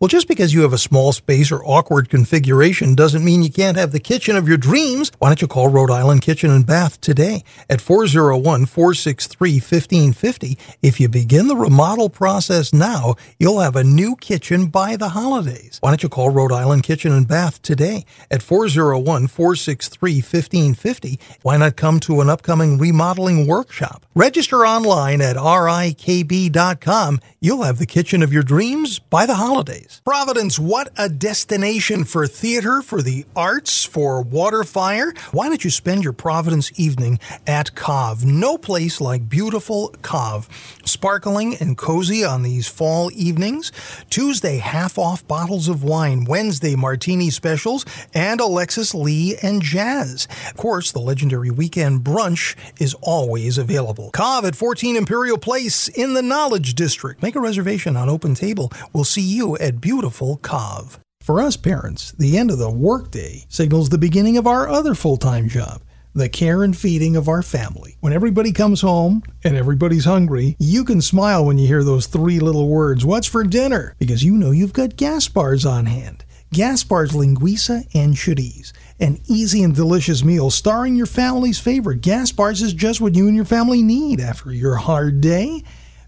Well, 0.00 0.06
just 0.06 0.28
because 0.28 0.54
you 0.54 0.62
have 0.62 0.72
a 0.72 0.78
small 0.78 1.10
space 1.10 1.50
or 1.50 1.60
awkward 1.64 2.08
configuration 2.08 2.94
doesn't 2.94 3.24
mean 3.24 3.42
you 3.42 3.50
can't 3.50 3.76
have 3.76 3.90
the 3.90 3.98
kitchen 3.98 4.36
of 4.36 4.46
your 4.46 4.56
dreams. 4.56 5.10
Why 5.18 5.28
don't 5.28 5.42
you 5.42 5.48
call 5.48 5.66
Rhode 5.66 5.90
Island 5.90 6.22
Kitchen 6.22 6.52
and 6.52 6.64
Bath 6.64 7.00
today 7.00 7.42
at 7.68 7.80
401 7.80 8.66
463 8.66 9.54
1550? 9.54 10.56
If 10.82 11.00
you 11.00 11.08
begin 11.08 11.48
the 11.48 11.56
remodel 11.56 12.10
process 12.10 12.72
now, 12.72 13.16
you'll 13.40 13.58
have 13.58 13.74
a 13.74 13.82
new 13.82 14.14
kitchen 14.14 14.66
by 14.68 14.94
the 14.94 15.08
holidays. 15.08 15.78
Why 15.80 15.90
don't 15.90 16.04
you 16.04 16.08
call 16.08 16.30
Rhode 16.30 16.52
Island 16.52 16.84
Kitchen 16.84 17.10
and 17.10 17.26
Bath 17.26 17.60
today 17.62 18.04
at 18.30 18.40
401 18.40 19.26
463 19.26 20.12
1550? 20.18 21.18
Why 21.42 21.56
not 21.56 21.74
come 21.74 21.98
to 22.00 22.20
an 22.20 22.30
upcoming 22.30 22.78
remodeling 22.78 23.48
workshop? 23.48 24.06
Register 24.14 24.64
online 24.64 25.20
at 25.20 25.34
rikb.com. 25.34 27.18
You'll 27.40 27.62
have 27.64 27.78
the 27.80 27.86
kitchen 27.86 28.22
of 28.22 28.32
your 28.32 28.44
dreams 28.44 29.00
by 29.00 29.26
the 29.26 29.34
holidays. 29.34 29.87
Providence, 30.04 30.58
what 30.58 30.92
a 30.98 31.08
destination 31.08 32.04
for 32.04 32.26
theater, 32.26 32.82
for 32.82 33.00
the 33.00 33.24
arts, 33.34 33.84
for 33.84 34.20
water 34.20 34.62
fire. 34.62 35.14
Why 35.32 35.48
don't 35.48 35.64
you 35.64 35.70
spend 35.70 36.04
your 36.04 36.12
Providence 36.12 36.78
evening 36.78 37.18
at 37.46 37.74
Cove? 37.74 38.22
No 38.24 38.58
place 38.58 39.00
like 39.00 39.30
beautiful 39.30 39.94
Cove. 40.02 40.46
Sparkling 40.84 41.56
and 41.56 41.76
cozy 41.78 42.22
on 42.22 42.42
these 42.42 42.68
fall 42.68 43.10
evenings. 43.14 43.72
Tuesday, 44.10 44.58
half 44.58 44.98
off 44.98 45.26
bottles 45.26 45.68
of 45.68 45.82
wine. 45.82 46.24
Wednesday, 46.24 46.76
martini 46.76 47.30
specials, 47.30 47.86
and 48.12 48.40
Alexis 48.40 48.94
Lee 48.94 49.36
and 49.42 49.62
Jazz. 49.62 50.28
Of 50.50 50.56
course, 50.58 50.92
the 50.92 51.00
legendary 51.00 51.50
weekend 51.50 52.00
brunch 52.00 52.56
is 52.78 52.94
always 53.00 53.56
available. 53.56 54.10
Cove 54.10 54.44
at 54.44 54.54
14 54.54 54.96
Imperial 54.96 55.38
Place 55.38 55.88
in 55.88 56.12
the 56.12 56.22
Knowledge 56.22 56.74
District. 56.74 57.22
Make 57.22 57.36
a 57.36 57.40
reservation 57.40 57.96
on 57.96 58.10
Open 58.10 58.34
Table. 58.34 58.70
We'll 58.92 59.04
see 59.04 59.22
you 59.22 59.56
at 59.56 59.77
beautiful 59.80 60.38
Cove. 60.38 60.98
For 61.20 61.40
us 61.40 61.56
parents, 61.56 62.12
the 62.12 62.38
end 62.38 62.50
of 62.50 62.58
the 62.58 62.70
workday 62.70 63.44
signals 63.48 63.88
the 63.88 63.98
beginning 63.98 64.38
of 64.38 64.46
our 64.46 64.68
other 64.68 64.94
full 64.94 65.16
time 65.16 65.48
job 65.48 65.82
the 66.14 66.28
care 66.28 66.64
and 66.64 66.76
feeding 66.76 67.16
of 67.16 67.28
our 67.28 67.42
family. 67.42 67.96
When 68.00 68.12
everybody 68.12 68.50
comes 68.50 68.80
home 68.80 69.22
and 69.44 69.56
everybody's 69.56 70.04
hungry, 70.04 70.56
you 70.58 70.84
can 70.84 71.00
smile 71.00 71.44
when 71.44 71.58
you 71.58 71.66
hear 71.66 71.84
those 71.84 72.06
three 72.06 72.40
little 72.40 72.68
words, 72.68 73.04
What's 73.04 73.28
for 73.28 73.44
dinner? 73.44 73.94
Because 73.98 74.24
you 74.24 74.36
know 74.36 74.50
you've 74.50 74.72
got 74.72 74.96
Gaspars 74.96 75.70
on 75.70 75.86
hand. 75.86 76.24
Gaspar's 76.52 77.12
Linguiça 77.12 77.86
and 77.94 78.14
Chorizo. 78.14 78.72
An 78.98 79.20
easy 79.26 79.62
and 79.62 79.74
delicious 79.74 80.24
meal 80.24 80.50
starring 80.50 80.96
your 80.96 81.06
family's 81.06 81.58
favorite. 81.58 82.00
Gaspar's 82.00 82.62
is 82.62 82.72
just 82.72 83.00
what 83.00 83.14
you 83.14 83.26
and 83.26 83.36
your 83.36 83.44
family 83.44 83.82
need 83.82 84.20
after 84.20 84.52
your 84.52 84.76
hard 84.76 85.20
day. 85.20 85.62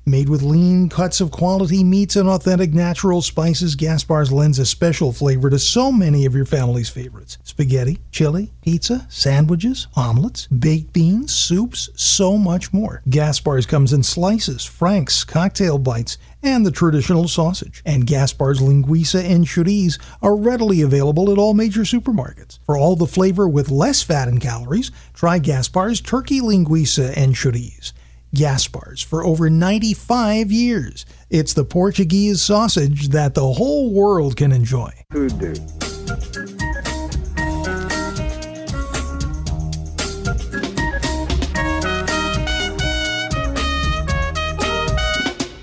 Made 0.07 0.31
with 0.31 0.43
lean 0.43 0.89
cuts 0.89 1.21
of 1.21 1.31
quality 1.31 1.85
meats 1.85 2.17
and 2.17 2.27
authentic 2.27 2.73
natural 2.73 3.21
spices, 3.21 3.77
Gaspar's 3.77 4.33
lends 4.33 4.59
a 4.59 4.65
special 4.65 5.13
flavor 5.13 5.51
to 5.51 5.59
so 5.59 5.93
many 5.93 6.25
of 6.25 6.35
your 6.35 6.47
family's 6.47 6.89
favorites 6.89 7.37
spaghetti, 7.45 7.99
chili, 8.11 8.51
pizza, 8.63 9.07
sandwiches, 9.11 9.89
omelets, 9.95 10.47
baked 10.47 10.95
beans, 10.95 11.35
soups, 11.35 11.91
so 11.95 12.39
much 12.39 12.73
more. 12.73 13.03
Gaspar's 13.11 13.67
comes 13.67 13.93
in 13.93 14.03
slices, 14.03 14.65
franks, 14.65 15.23
cocktail 15.23 15.79
bites, 15.79 16.17
and 16.43 16.65
the 16.65 16.71
traditional 16.71 17.29
sausage. 17.29 17.83
And 17.85 18.07
Gaspar's 18.07 18.61
linguiça 18.61 19.23
and 19.23 19.45
chorizo 19.45 19.99
are 20.23 20.35
readily 20.35 20.81
available 20.81 21.31
at 21.31 21.37
all 21.37 21.53
major 21.53 21.83
supermarkets. 21.83 22.59
For 22.65 22.79
all 22.79 22.97
the 22.97 23.07
flavor 23.07 23.47
with 23.47 23.71
less 23.71 24.03
fat 24.03 24.29
and 24.29 24.41
calories, 24.41 24.91
try 25.13 25.39
Gaspar's 25.39 26.01
turkey 26.01 26.41
linguiça 26.41 27.15
and 27.19 27.35
chorizo. 27.35 27.93
Gaspar's 28.35 29.03
for 29.03 29.25
over 29.25 29.51
95 29.51 30.53
years. 30.53 31.07
It's 31.31 31.55
the 31.55 31.65
Portuguese 31.65 32.43
sausage 32.43 33.09
that 33.09 33.35
the 33.35 33.53
whole 33.53 33.93
world 33.93 34.37
can 34.37 34.53
enjoy. 34.53 34.93
Food 35.11 35.39
dude. 35.39 35.61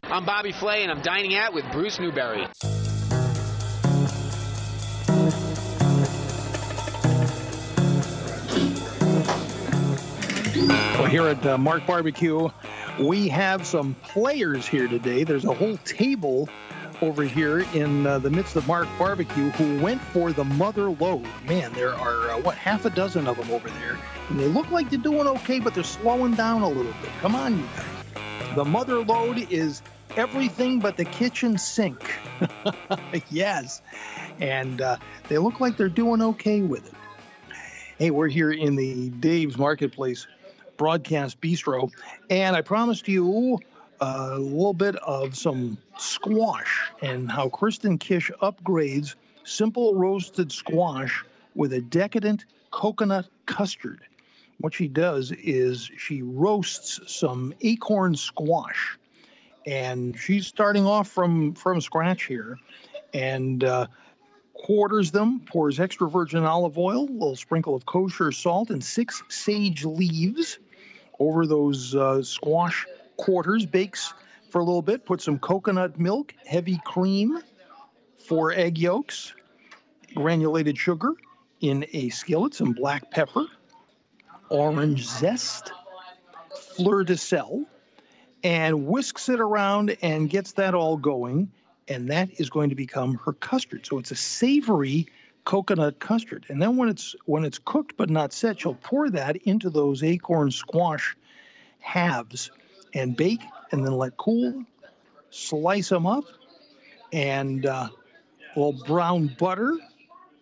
I'm 0.10 0.26
Bobby 0.26 0.52
Flay, 0.52 0.84
and 0.84 0.92
I'm 0.92 1.02
dining 1.02 1.36
out 1.36 1.54
with 1.54 1.64
Bruce 1.72 2.00
Newberry. 2.00 2.48
Well, 10.58 11.06
here 11.06 11.28
at 11.28 11.46
uh, 11.46 11.58
Mark 11.58 11.86
Barbecue, 11.86 12.50
we 13.00 13.28
have 13.28 13.68
some 13.68 13.94
players 14.02 14.68
here 14.68 14.88
today. 14.88 15.24
There's 15.24 15.46
a 15.46 15.54
whole 15.54 15.78
table 15.78 16.50
over 17.00 17.24
here 17.24 17.60
in 17.76 18.08
uh, 18.08 18.18
the 18.18 18.32
midst 18.32 18.56
of 18.56 18.68
Mark 18.68 18.88
Barbecue 18.98 19.50
who 19.52 19.80
went 19.80 20.02
for 20.02 20.34
the 20.34 20.44
mother 20.44 20.90
load. 20.90 21.28
Man, 21.46 21.72
there 21.74 21.94
are, 21.94 22.32
uh, 22.32 22.40
what, 22.40 22.56
half 22.56 22.86
a 22.86 22.90
dozen 22.90 23.28
of 23.28 23.38
them 23.38 23.52
over 23.52 23.70
there. 23.70 24.00
And 24.30 24.40
they 24.40 24.48
look 24.48 24.72
like 24.72 24.90
they're 24.90 24.98
doing 24.98 25.28
okay, 25.28 25.60
but 25.60 25.76
they're 25.76 25.84
slowing 25.84 26.34
down 26.34 26.64
a 26.64 26.68
little 26.68 26.94
bit. 27.02 27.12
Come 27.22 27.36
on, 27.36 27.60
you 27.60 27.66
guys. 27.76 28.56
The 28.56 28.66
mother 28.66 29.04
load 29.04 29.52
is 29.52 29.84
everything 30.16 30.80
but 30.80 30.98
the 30.98 31.06
kitchen 31.06 31.60
sink. 31.60 32.16
yes. 33.30 33.84
And 34.40 34.82
uh, 34.82 34.98
they 35.30 35.38
look 35.38 35.60
like 35.60 35.78
they're 35.78 35.88
doing 35.88 36.24
okay 36.24 36.62
with 36.62 36.88
it. 36.88 36.94
Hey, 38.00 38.10
we're 38.10 38.28
here 38.28 38.52
in 38.52 38.76
the 38.76 39.10
Dave's 39.10 39.58
Marketplace 39.58 40.26
Broadcast 40.78 41.42
Bistro, 41.42 41.92
and 42.30 42.56
I 42.56 42.62
promised 42.62 43.08
you 43.08 43.60
uh, 44.00 44.30
a 44.34 44.40
little 44.40 44.74
bit 44.74 44.96
of 44.98 45.36
some 45.36 45.78
squash 45.98 46.90
and 47.02 47.32
how 47.32 47.50
Kristen 47.50 47.98
Kish 47.98 48.32
upgrades 48.42 49.16
simple 49.44 49.96
roasted 49.96 50.52
squash 50.52 51.24
with 51.56 51.74
a 51.74 51.82
decadent 51.82 52.46
coconut 52.72 53.28
custard. 53.46 54.02
What 54.60 54.74
she 54.74 54.88
does 54.88 55.32
is 55.32 55.90
she 55.98 56.22
roasts 56.22 57.00
some 57.08 57.54
acorn 57.62 58.16
squash, 58.16 58.98
and 59.66 60.18
she's 60.18 60.48
starting 60.48 60.86
off 60.86 61.08
from 61.08 61.54
from 61.54 61.82
scratch 61.82 62.24
here, 62.24 62.58
and 63.14 63.64
uh, 63.64 63.88
quarters 64.54 65.12
them, 65.12 65.42
pours 65.42 65.80
extra 65.80 66.10
virgin 66.10 66.44
olive 66.44 66.78
oil, 66.78 67.04
a 67.04 67.12
little 67.12 67.36
sprinkle 67.36 67.76
of 67.76 67.86
kosher 67.86 68.32
salt, 68.32 68.70
and 68.70 68.84
six 68.84 69.24
sage 69.30 69.86
leaves 69.86 70.58
over 71.20 71.46
those 71.46 71.96
uh, 71.96 72.22
squash 72.24 72.86
quarters, 73.16 73.66
bakes 73.66 74.14
for 74.50 74.60
a 74.60 74.64
little 74.64 74.82
bit, 74.82 75.06
put 75.06 75.22
some 75.22 75.40
coconut 75.40 76.00
milk, 76.00 76.34
heavy 76.46 76.80
cream, 76.84 77.40
four 78.28 78.52
egg 78.52 78.78
yolks, 78.78 79.34
granulated 80.16 80.78
sugar 80.78 81.14
in 81.60 81.86
a 81.94 82.10
skillet, 82.10 82.54
some 82.54 82.72
black 82.72 83.12
pepper, 83.12 83.46
orange 84.50 85.06
zest, 85.06 85.72
fleur 86.76 87.04
de 87.04 87.18
sel, 87.18 87.66
and 88.44 88.88
whisks 88.88 89.30
it 89.30 89.40
around 89.40 89.98
and 90.02 90.30
gets 90.30 90.54
that 90.54 90.76
all 90.76 90.98
going. 90.98 91.52
And 91.88 92.10
that 92.10 92.40
is 92.40 92.50
going 92.50 92.70
to 92.70 92.76
become 92.76 93.16
her 93.26 93.34
custard. 93.34 93.86
So 93.86 93.98
it's 93.98 94.12
a 94.12 94.16
savory 94.16 95.08
coconut 95.48 95.98
custard. 95.98 96.46
And 96.50 96.62
then 96.62 96.76
when 96.76 96.90
it's 96.90 97.16
when 97.24 97.46
it's 97.46 97.58
cooked 97.58 97.96
but 97.96 98.10
not 98.10 98.34
set, 98.34 98.66
you'll 98.66 98.76
pour 98.76 99.10
that 99.12 99.38
into 99.38 99.70
those 99.70 100.04
acorn 100.04 100.52
squash 100.52 101.16
halves 101.80 102.52
and 102.94 103.16
bake 103.16 103.40
and 103.72 103.86
then 103.86 103.94
let 103.94 104.18
cool. 104.18 104.66
Slice 105.30 105.88
them 105.88 106.06
up 106.06 106.26
and 107.14 107.66
uh, 107.66 107.88
a 108.56 108.60
little 108.60 108.84
brown 108.86 109.34
butter 109.40 109.78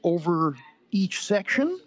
over 0.03 0.57
each 0.89 1.23
section. 1.23 1.79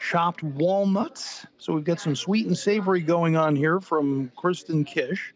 Chopped 0.00 0.42
walnuts. 0.42 1.46
So 1.58 1.74
we've 1.74 1.84
got 1.84 2.00
some 2.00 2.16
sweet 2.16 2.46
and 2.46 2.56
savory 2.56 3.02
going 3.02 3.36
on 3.36 3.54
here 3.54 3.80
from 3.80 4.32
Kristen 4.34 4.86
Kish. 4.86 5.34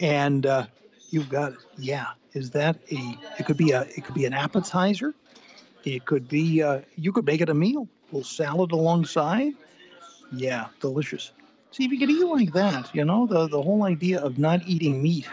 And 0.00 0.44
uh, 0.46 0.66
you've 1.10 1.28
got 1.28 1.52
yeah, 1.78 2.06
is 2.32 2.50
that 2.50 2.78
a? 2.90 3.18
It 3.38 3.46
could 3.46 3.56
be 3.56 3.70
a. 3.70 3.82
It 3.82 4.04
could 4.04 4.16
be 4.16 4.24
an 4.24 4.32
appetizer. 4.32 5.14
It 5.84 6.04
could 6.04 6.28
be, 6.28 6.62
uh, 6.62 6.80
you 6.96 7.12
could 7.12 7.24
make 7.24 7.40
it 7.40 7.48
a 7.48 7.54
meal, 7.54 7.88
a 8.12 8.16
little 8.16 8.24
salad 8.24 8.72
alongside. 8.72 9.52
Yeah, 10.32 10.66
delicious. 10.80 11.32
See, 11.72 11.84
if 11.84 11.92
you 11.92 11.98
could 11.98 12.10
eat 12.10 12.24
like 12.24 12.52
that, 12.52 12.94
you 12.94 13.04
know, 13.04 13.26
the, 13.26 13.48
the 13.48 13.62
whole 13.62 13.84
idea 13.84 14.20
of 14.20 14.38
not 14.38 14.66
eating 14.66 15.02
meat 15.02 15.28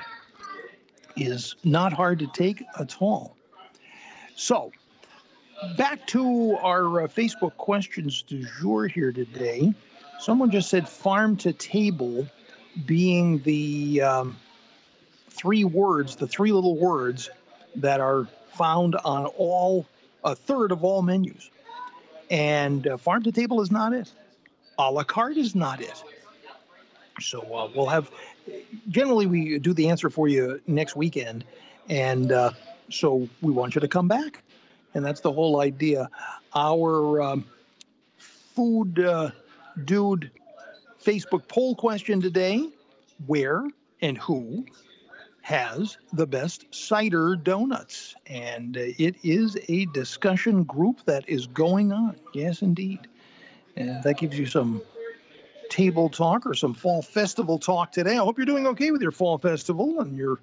is 1.15 1.56
not 1.64 1.94
hard 1.94 2.19
to 2.19 2.28
take 2.28 2.64
at 2.80 2.95
all. 2.99 3.36
So, 4.36 4.72
back 5.78 6.06
to 6.07 6.56
our 6.61 7.02
uh, 7.02 7.07
Facebook 7.07 7.57
questions 7.57 8.22
du 8.22 8.45
jour 8.61 8.88
here 8.88 9.11
today. 9.11 9.74
Someone 10.19 10.52
just 10.52 10.69
said 10.69 10.88
farm 10.88 11.38
to 11.38 11.53
table 11.53 12.28
being 12.86 13.40
the 13.40 14.02
um, 14.02 14.38
three 15.30 15.64
words, 15.64 16.15
the 16.15 16.28
three 16.28 16.52
little 16.52 16.78
words 16.78 17.30
that 17.76 17.99
are 17.99 18.28
found 18.53 18.95
on 19.03 19.26
all 19.26 19.86
a 20.23 20.35
third 20.35 20.72
of 20.72 20.84
all 20.84 21.02
menus. 21.02 21.49
And 22.30 22.88
uh, 22.88 22.98
farm 22.98 23.23
to 23.23 23.31
table 23.31 23.61
is 23.61 23.72
not 23.72 23.94
it. 23.94 24.11
A 24.77 24.91
la 24.91 25.03
carte 25.03 25.38
is 25.38 25.56
not 25.56 25.81
it. 25.81 26.03
So 27.19 27.41
uh, 27.41 27.69
we'll 27.73 27.88
have, 27.88 28.11
generally, 28.89 29.26
we 29.26 29.57
do 29.60 29.73
the 29.73 29.89
answer 29.89 30.10
for 30.10 30.27
you 30.27 30.61
next 30.68 30.95
weekend. 30.95 31.45
And 31.89 32.31
uh, 32.31 32.52
so 32.89 33.27
we 33.41 33.52
want 33.52 33.76
you 33.76 33.81
to 33.81 33.88
come 33.88 34.07
back. 34.07 34.44
And 34.94 35.03
that's 35.03 35.22
the 35.22 35.31
whole 35.31 35.61
idea. 35.61 36.10
Our 36.53 37.22
um, 37.22 37.45
food 38.18 38.99
uh, 38.99 39.31
dude 39.85 40.31
Facebook 41.03 41.48
poll 41.48 41.76
question 41.76 42.22
today 42.22 42.69
where 43.26 43.65
and 44.02 44.18
who 44.18 44.65
has 45.48 45.98
the 46.11 46.28
best 46.28 46.65
cider 46.72 47.38
donuts. 47.38 48.15
And 48.26 48.76
uh, 48.76 48.82
it 48.98 49.15
is 49.24 49.57
a 49.69 49.86
discussion 49.86 50.65
group 50.65 50.99
that 51.06 51.30
is 51.30 51.48
going 51.48 51.94
on. 51.94 52.18
Yes, 52.34 52.61
indeed. 52.61 53.07
And 53.78 54.03
that 54.03 54.18
gives 54.18 54.38
you 54.38 54.45
some 54.45 54.82
table 55.69 56.10
talk 56.10 56.45
or 56.45 56.53
some 56.53 56.74
fall 56.74 57.02
festival 57.02 57.60
talk 57.60 57.94
today. 57.94 58.11
I 58.11 58.18
hope 58.18 58.38
you're 58.38 58.45
doing 58.45 58.68
okay 58.68 58.91
with 58.91 59.02
your 59.02 59.14
fall 59.14 59.38
festival 59.38 60.02
and 60.02 60.18
you're 60.18 60.41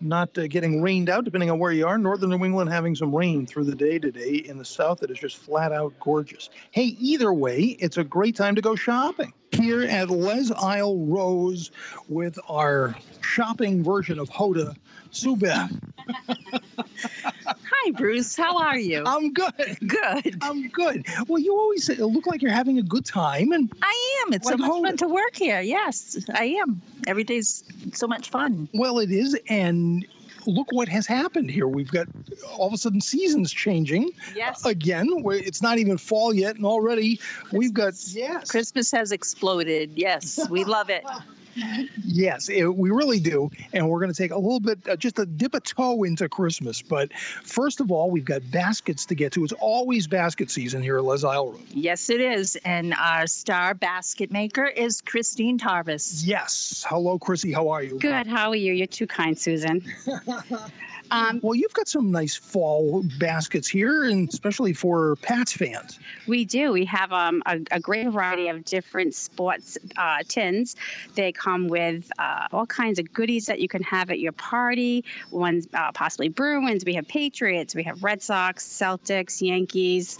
not 0.00 0.36
uh, 0.36 0.46
getting 0.46 0.82
rained 0.82 1.08
out, 1.08 1.24
depending 1.24 1.50
on 1.50 1.58
where 1.58 1.72
you 1.72 1.86
are. 1.86 1.98
Northern 1.98 2.30
New 2.30 2.44
England 2.44 2.70
having 2.70 2.94
some 2.94 3.14
rain 3.14 3.46
through 3.46 3.64
the 3.64 3.74
day 3.74 3.98
today. 3.98 4.42
In 4.44 4.58
the 4.58 4.64
south, 4.64 5.02
it 5.02 5.10
is 5.10 5.18
just 5.18 5.36
flat 5.36 5.72
out 5.72 5.94
gorgeous. 6.00 6.50
Hey, 6.70 6.96
either 7.00 7.32
way, 7.32 7.76
it's 7.78 7.96
a 7.96 8.04
great 8.04 8.36
time 8.36 8.54
to 8.56 8.62
go 8.62 8.76
shopping. 8.76 9.32
Here 9.52 9.82
at 9.82 10.10
Les 10.10 10.50
Isle 10.50 10.98
Rose 10.98 11.70
with 12.08 12.38
our 12.48 12.94
shopping 13.22 13.82
version 13.82 14.18
of 14.18 14.28
Hoda, 14.28 14.76
Subeth. 15.12 15.80
Bruce. 17.96 18.36
How 18.36 18.58
are 18.58 18.78
you? 18.78 19.02
I'm 19.06 19.32
good. 19.32 19.78
Good. 19.86 20.38
I'm 20.42 20.68
good. 20.68 21.06
Well, 21.26 21.38
you 21.38 21.58
always 21.58 21.88
look 21.98 22.26
like 22.26 22.42
you're 22.42 22.52
having 22.52 22.78
a 22.78 22.82
good 22.82 23.04
time, 23.04 23.52
and 23.52 23.72
I 23.82 24.24
am. 24.26 24.32
It's 24.32 24.48
so 24.48 24.56
much 24.56 24.68
fun 24.68 24.96
to 24.98 25.08
work 25.08 25.36
here. 25.36 25.60
Yes, 25.60 26.24
I 26.32 26.56
am. 26.62 26.82
Every 27.06 27.24
day's 27.24 27.64
so 27.92 28.06
much 28.06 28.30
fun. 28.30 28.68
Well, 28.72 28.98
it 28.98 29.10
is, 29.10 29.38
and 29.48 30.06
look 30.46 30.68
what 30.70 30.88
has 30.88 31.06
happened 31.06 31.50
here. 31.50 31.66
We've 31.66 31.90
got 31.90 32.06
all 32.56 32.68
of 32.68 32.72
a 32.72 32.78
sudden 32.78 33.00
seasons 33.00 33.52
changing. 33.52 34.10
Yes. 34.34 34.64
Again, 34.64 35.08
it's 35.26 35.62
not 35.62 35.78
even 35.78 35.98
fall 35.98 36.32
yet, 36.32 36.56
and 36.56 36.64
already 36.64 37.20
we've 37.52 37.74
got 37.74 37.94
yes. 38.08 38.50
Christmas 38.50 38.90
has 38.92 39.12
exploded. 39.12 39.92
Yes, 39.96 40.38
we 40.48 40.64
love 40.64 40.90
it. 40.90 41.04
Yes, 42.04 42.48
it, 42.48 42.64
we 42.64 42.90
really 42.90 43.20
do. 43.20 43.50
And 43.72 43.88
we're 43.88 44.00
going 44.00 44.12
to 44.12 44.16
take 44.16 44.30
a 44.30 44.38
little 44.38 44.60
bit, 44.60 44.86
uh, 44.88 44.96
just 44.96 45.18
a 45.18 45.26
dip 45.26 45.54
a 45.54 45.60
toe 45.60 46.02
into 46.04 46.28
Christmas. 46.28 46.82
But 46.82 47.12
first 47.14 47.80
of 47.80 47.90
all, 47.90 48.10
we've 48.10 48.24
got 48.24 48.48
baskets 48.50 49.06
to 49.06 49.14
get 49.14 49.32
to. 49.32 49.44
It's 49.44 49.52
always 49.52 50.06
basket 50.06 50.50
season 50.50 50.82
here 50.82 50.98
at 50.98 51.04
Les 51.04 51.24
Isle 51.24 51.52
Road. 51.52 51.62
Yes, 51.70 52.10
it 52.10 52.20
is. 52.20 52.56
And 52.64 52.94
our 52.94 53.26
star 53.26 53.74
basket 53.74 54.30
maker 54.30 54.64
is 54.64 55.00
Christine 55.00 55.58
Tarvis. 55.58 56.22
Yes. 56.26 56.84
Hello, 56.88 57.18
Chrissy. 57.18 57.52
How 57.52 57.68
are 57.70 57.82
you? 57.82 57.98
Good. 57.98 58.26
How 58.26 58.50
are 58.50 58.56
you? 58.56 58.72
You're 58.72 58.86
too 58.86 59.06
kind, 59.06 59.38
Susan. 59.38 59.84
Um, 61.10 61.40
well, 61.42 61.54
you've 61.54 61.72
got 61.72 61.88
some 61.88 62.10
nice 62.10 62.36
fall 62.36 63.04
baskets 63.18 63.68
here, 63.68 64.04
and 64.04 64.28
especially 64.28 64.72
for 64.72 65.16
Pats 65.16 65.52
fans. 65.52 65.98
We 66.26 66.44
do. 66.44 66.72
We 66.72 66.86
have 66.86 67.12
um, 67.12 67.42
a, 67.46 67.60
a, 67.70 67.80
great 67.80 68.08
variety 68.08 68.48
of 68.48 68.64
different 68.64 69.14
sports 69.14 69.78
uh, 69.96 70.18
tins. 70.26 70.76
They 71.14 71.32
come 71.32 71.68
with 71.68 72.10
uh, 72.18 72.48
all 72.52 72.66
kinds 72.66 72.98
of 72.98 73.12
goodies 73.12 73.46
that 73.46 73.60
you 73.60 73.68
can 73.68 73.82
have 73.84 74.10
at 74.10 74.18
your 74.18 74.32
party. 74.32 75.04
Ones 75.30 75.68
uh, 75.72 75.92
possibly 75.92 76.28
Bruins. 76.28 76.84
We 76.84 76.94
have 76.94 77.06
Patriots. 77.06 77.74
We 77.74 77.84
have 77.84 78.02
Red 78.02 78.22
Sox, 78.22 78.66
Celtics, 78.66 79.40
Yankees. 79.40 80.18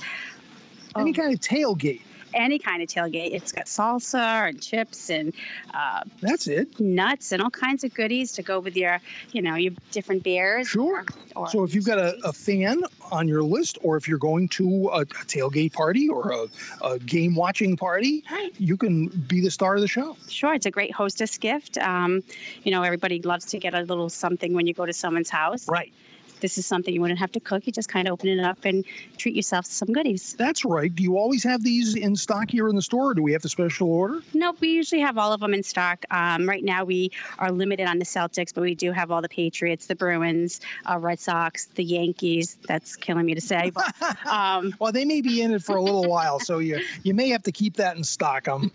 Any 0.96 1.12
kind 1.12 1.34
of 1.34 1.40
tailgate 1.40 2.00
any 2.36 2.58
kind 2.58 2.82
of 2.82 2.88
tailgate. 2.88 3.32
It's 3.32 3.52
got 3.52 3.66
salsa 3.66 4.48
and 4.48 4.60
chips 4.60 5.10
and 5.10 5.32
uh, 5.74 6.02
that's 6.20 6.46
it. 6.46 6.78
Nuts 6.78 7.32
and 7.32 7.42
all 7.42 7.50
kinds 7.50 7.82
of 7.84 7.94
goodies 7.94 8.32
to 8.32 8.42
go 8.42 8.60
with 8.60 8.76
your, 8.76 9.00
you 9.32 9.42
know, 9.42 9.56
your 9.56 9.72
different 9.90 10.22
beers. 10.22 10.68
Sure. 10.68 11.04
Or, 11.34 11.42
or 11.44 11.48
so 11.48 11.64
if 11.64 11.74
you've 11.74 11.86
got 11.86 11.98
a, 11.98 12.16
a, 12.24 12.32
fan 12.32 12.82
on 13.10 13.28
your 13.28 13.42
list, 13.42 13.78
or 13.82 13.96
if 13.96 14.06
you're 14.08 14.18
going 14.18 14.48
to 14.48 14.88
a, 14.92 15.00
a 15.00 15.06
tailgate 15.06 15.72
party 15.72 16.08
or 16.08 16.32
a, 16.32 16.86
a 16.86 16.98
game 16.98 17.34
watching 17.34 17.76
party, 17.76 18.24
right. 18.30 18.52
you 18.58 18.76
can 18.76 19.08
be 19.08 19.40
the 19.40 19.50
star 19.50 19.74
of 19.74 19.80
the 19.80 19.88
show. 19.88 20.16
Sure, 20.28 20.54
it's 20.54 20.66
a 20.66 20.70
great 20.70 20.92
hostess 20.92 21.38
gift. 21.38 21.78
Um, 21.78 22.22
you 22.62 22.70
know, 22.70 22.82
everybody 22.82 23.22
loves 23.22 23.46
to 23.46 23.58
get 23.58 23.74
a 23.74 23.80
little 23.80 24.08
something 24.08 24.52
when 24.54 24.66
you 24.66 24.74
go 24.74 24.86
to 24.86 24.92
someone's 24.92 25.30
house. 25.30 25.68
Right 25.68 25.92
this 26.40 26.58
is 26.58 26.66
something 26.66 26.92
you 26.92 27.00
wouldn't 27.00 27.20
have 27.20 27.32
to 27.32 27.40
cook. 27.40 27.66
You 27.66 27.72
just 27.72 27.88
kind 27.88 28.08
of 28.08 28.12
open 28.12 28.28
it 28.28 28.40
up 28.40 28.64
and 28.64 28.84
treat 29.16 29.34
yourself 29.34 29.66
to 29.66 29.70
some 29.70 29.92
goodies. 29.92 30.34
That's 30.34 30.64
right. 30.64 30.94
Do 30.94 31.02
you 31.02 31.18
always 31.18 31.44
have 31.44 31.62
these 31.62 31.94
in 31.94 32.16
stock 32.16 32.50
here 32.50 32.68
in 32.68 32.76
the 32.76 32.82
store, 32.82 33.10
or 33.10 33.14
do 33.14 33.22
we 33.22 33.32
have 33.32 33.42
to 33.42 33.48
special 33.48 33.90
order? 33.90 34.20
Nope, 34.34 34.56
we 34.60 34.70
usually 34.70 35.00
have 35.02 35.18
all 35.18 35.32
of 35.32 35.40
them 35.40 35.54
in 35.54 35.62
stock. 35.62 36.04
Um, 36.10 36.48
right 36.48 36.62
now, 36.62 36.84
we 36.84 37.12
are 37.38 37.50
limited 37.50 37.86
on 37.88 37.98
the 37.98 38.04
Celtics, 38.04 38.54
but 38.54 38.62
we 38.62 38.74
do 38.74 38.92
have 38.92 39.10
all 39.10 39.22
the 39.22 39.28
Patriots, 39.28 39.86
the 39.86 39.94
Bruins, 39.94 40.60
uh, 40.88 40.98
Red 40.98 41.20
Sox, 41.20 41.66
the 41.66 41.84
Yankees. 41.84 42.56
That's 42.66 42.96
killing 42.96 43.26
me 43.26 43.34
to 43.34 43.40
say, 43.40 43.70
but 43.70 43.94
um, 44.26 44.74
well, 44.78 44.92
they 44.92 45.04
may 45.04 45.20
be 45.20 45.42
in 45.42 45.52
it 45.52 45.62
for 45.62 45.76
a 45.76 45.82
little 45.82 46.08
while, 46.08 46.40
so 46.40 46.58
you 46.58 46.80
you 47.02 47.14
may 47.14 47.30
have 47.30 47.42
to 47.44 47.52
keep 47.52 47.76
that 47.76 47.96
in 47.96 48.04
stock. 48.04 48.46
I'm 48.48 48.70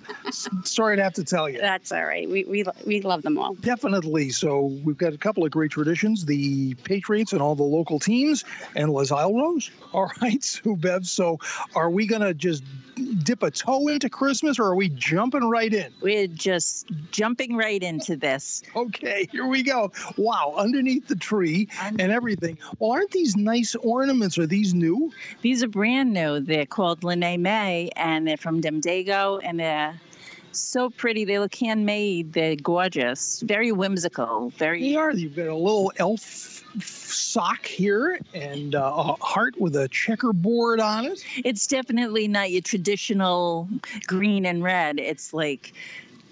sorry 0.64 0.98
to 0.98 1.04
have 1.04 1.14
to 1.14 1.24
tell 1.24 1.50
you. 1.50 1.60
That's 1.60 1.92
all 1.92 2.04
right. 2.04 2.30
We 2.30 2.44
we 2.46 2.66
we 2.86 3.02
love 3.02 3.22
them 3.22 3.38
all. 3.38 3.54
Definitely. 3.56 4.30
So 4.32 4.62
we've 4.84 4.98
got 4.98 5.14
a 5.14 5.18
couple 5.18 5.46
of 5.46 5.52
great 5.52 5.72
traditions: 5.72 6.26
the 6.26 6.76
Patriots 6.76 7.34
and 7.34 7.42
all 7.42 7.51
all 7.52 7.56
the 7.56 7.64
local 7.64 8.00
teams 8.00 8.46
and 8.78 8.94
Les 8.94 9.12
Isle 9.12 9.34
Rose. 9.34 9.72
All 9.94 10.10
right, 10.22 10.42
Sue 10.42 10.78
Bev. 10.78 11.06
So 11.06 11.40
are 11.76 11.90
we 11.90 12.08
going 12.08 12.22
to 12.22 12.34
just 12.34 12.64
dip 13.24 13.44
a 13.44 13.52
toe 13.52 13.90
into 13.90 14.10
Christmas 14.10 14.58
or 14.58 14.68
are 14.68 14.76
we 14.76 14.88
jumping 14.88 15.44
right 15.44 15.74
in? 15.74 15.92
We're 16.02 16.28
just 16.28 16.88
jumping 17.12 17.58
right 17.58 17.82
into 17.84 18.16
this. 18.16 18.64
Okay, 18.74 19.28
here 19.32 19.46
we 19.46 19.64
go. 19.64 19.92
Wow, 20.16 20.54
underneath 20.58 21.10
the 21.10 21.18
tree 21.18 21.68
and 21.82 22.00
everything. 22.00 22.58
Well, 22.80 22.92
aren't 22.92 23.12
these 23.12 23.36
nice 23.36 23.76
ornaments? 23.76 24.38
Are 24.38 24.48
these 24.48 24.74
new? 24.74 25.12
These 25.42 25.62
are 25.62 25.68
brand 25.68 26.14
new. 26.14 26.40
They're 26.40 26.66
called 26.66 27.04
Lene 27.04 27.42
May 27.42 27.90
and 27.98 28.26
they're 28.26 28.38
from 28.38 28.62
Demdaco 28.62 29.42
and 29.44 29.60
they're 29.60 30.00
so 30.54 30.90
pretty. 30.90 31.26
They 31.26 31.40
look 31.40 31.54
handmade. 31.56 32.32
They're 32.32 32.56
gorgeous. 32.56 33.42
Very 33.42 33.74
whimsical. 33.74 34.52
Very. 34.52 34.82
They 34.82 34.96
are. 34.96 35.12
You've 35.12 35.36
got 35.36 35.48
a 35.48 35.56
little 35.56 35.92
elf 35.98 36.61
sock 36.80 37.66
here 37.66 38.20
and 38.34 38.76
uh, 38.76 38.94
a 38.96 39.24
heart 39.24 39.60
with 39.60 39.76
a 39.76 39.88
checkerboard 39.88 40.80
on 40.80 41.06
it. 41.06 41.24
It's 41.44 41.68
definitely 41.68 42.28
not 42.28 42.52
your 42.52 42.62
traditional 42.62 43.68
green 44.08 44.46
and 44.46 44.64
red. 44.64 45.00
It's 45.00 45.34
like 45.34 45.74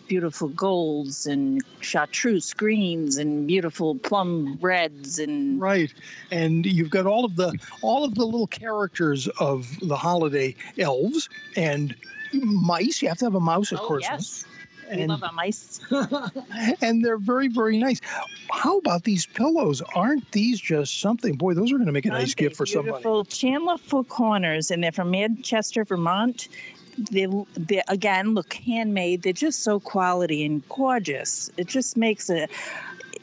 beautiful 0.10 0.48
golds 0.49 1.28
and 1.28 1.61
chartreuse 1.82 2.53
greens 2.56 3.18
and 3.18 3.48
beautiful 3.48 3.94
plum 3.94 4.57
reds 4.60 5.20
and 5.20 5.61
right 5.61 5.94
and 6.32 6.66
you've 6.66 6.90
got 6.90 7.06
all 7.06 7.26
of 7.26 7.36
the 7.36 7.53
all 7.84 8.03
of 8.03 8.16
the 8.16 8.26
little 8.26 8.48
characters 8.48 9.28
of 9.40 9.68
the 9.82 9.95
holiday 9.95 10.56
elves 10.80 11.30
and 11.56 11.95
mice 12.34 13.03
you 13.03 13.07
have 13.07 13.20
to 13.20 13.26
have 13.26 13.36
a 13.36 13.40
mouse 13.40 13.72
at 13.72 13.80
oh, 13.80 13.88
christmas 13.88 14.45
yes 14.90 14.99
and, 14.99 15.10
love 15.10 15.24
our 15.24 15.32
mice. 15.32 15.80
and 16.82 17.03
they're 17.03 17.18
very, 17.18 17.48
very 17.48 17.78
nice. 17.78 18.02
How 18.52 18.78
about 18.78 19.03
these 19.03 19.26
pillows? 19.26 19.82
Aren't 19.95 20.32
these 20.32 20.60
just 20.60 20.99
something? 20.99 21.36
Boy, 21.36 21.53
those 21.53 21.72
are 21.72 21.76
going 21.76 21.88
to 21.88 21.91
make 21.91 22.06
a 22.06 22.10
nice 22.10 22.36
gift 22.36 22.56
for 22.56 22.66
beautiful? 22.66 22.84
somebody. 22.84 23.03
Beautiful 23.03 23.26
Chandler 23.26 23.78
Four 23.78 24.03
Corners, 24.03 24.72
and 24.72 24.84
they're 24.84 24.91
from 24.91 25.11
Manchester, 25.11 25.86
Vermont. 25.86 26.48
They, 27.11 27.28
they 27.56 27.82
again 27.88 28.34
look 28.34 28.53
handmade. 28.53 29.22
They're 29.22 29.32
just 29.32 29.64
so 29.64 29.80
quality 29.80 30.44
and 30.45 30.68
gorgeous. 30.68 31.49
It 31.56 31.68
just 31.68 31.95
makes 31.95 32.30
a 32.30 32.48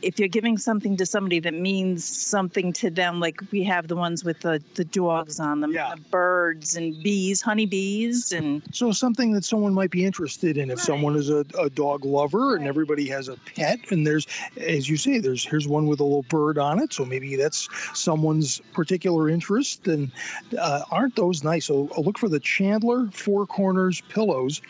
if 0.06 0.20
you're 0.20 0.28
giving 0.28 0.56
something 0.56 0.96
to 0.96 1.04
somebody 1.04 1.40
that 1.40 1.52
means 1.52 2.04
something 2.04 2.72
to 2.74 2.90
them, 2.90 3.18
like 3.18 3.40
we 3.50 3.64
have 3.64 3.88
the 3.88 3.96
ones 3.96 4.22
with 4.22 4.38
the, 4.40 4.62
the 4.76 4.84
dogs 4.84 5.40
on 5.40 5.60
them, 5.60 5.72
yeah. 5.72 5.96
the 5.96 6.00
birds 6.00 6.76
and 6.76 7.02
bees, 7.02 7.42
honeybees, 7.42 8.30
and 8.30 8.62
so 8.72 8.92
something 8.92 9.32
that 9.32 9.44
someone 9.44 9.74
might 9.74 9.90
be 9.90 10.04
interested 10.04 10.58
in. 10.58 10.70
If 10.70 10.78
right. 10.78 10.86
someone 10.86 11.16
is 11.16 11.28
a, 11.28 11.44
a 11.58 11.68
dog 11.68 12.04
lover 12.04 12.50
right. 12.50 12.58
and 12.58 12.68
everybody 12.68 13.08
has 13.08 13.26
a 13.26 13.36
pet, 13.56 13.90
and 13.90 14.06
there's, 14.06 14.28
as 14.56 14.88
you 14.88 14.96
say, 14.96 15.18
there's 15.18 15.44
here's 15.44 15.66
one 15.66 15.88
with 15.88 15.98
a 15.98 16.04
little 16.04 16.22
bird 16.22 16.56
on 16.56 16.78
it, 16.78 16.92
so 16.92 17.04
maybe 17.04 17.34
that's 17.34 17.68
someone's 17.92 18.60
particular 18.72 19.28
interest. 19.28 19.88
And 19.88 20.12
uh, 20.56 20.82
aren't 20.92 21.16
those 21.16 21.42
nice? 21.42 21.64
So 21.66 21.90
I'll 21.96 22.04
look 22.04 22.18
for 22.18 22.28
the 22.28 22.40
Chandler 22.40 23.08
Four 23.10 23.44
Corners 23.46 24.02
pillows 24.02 24.62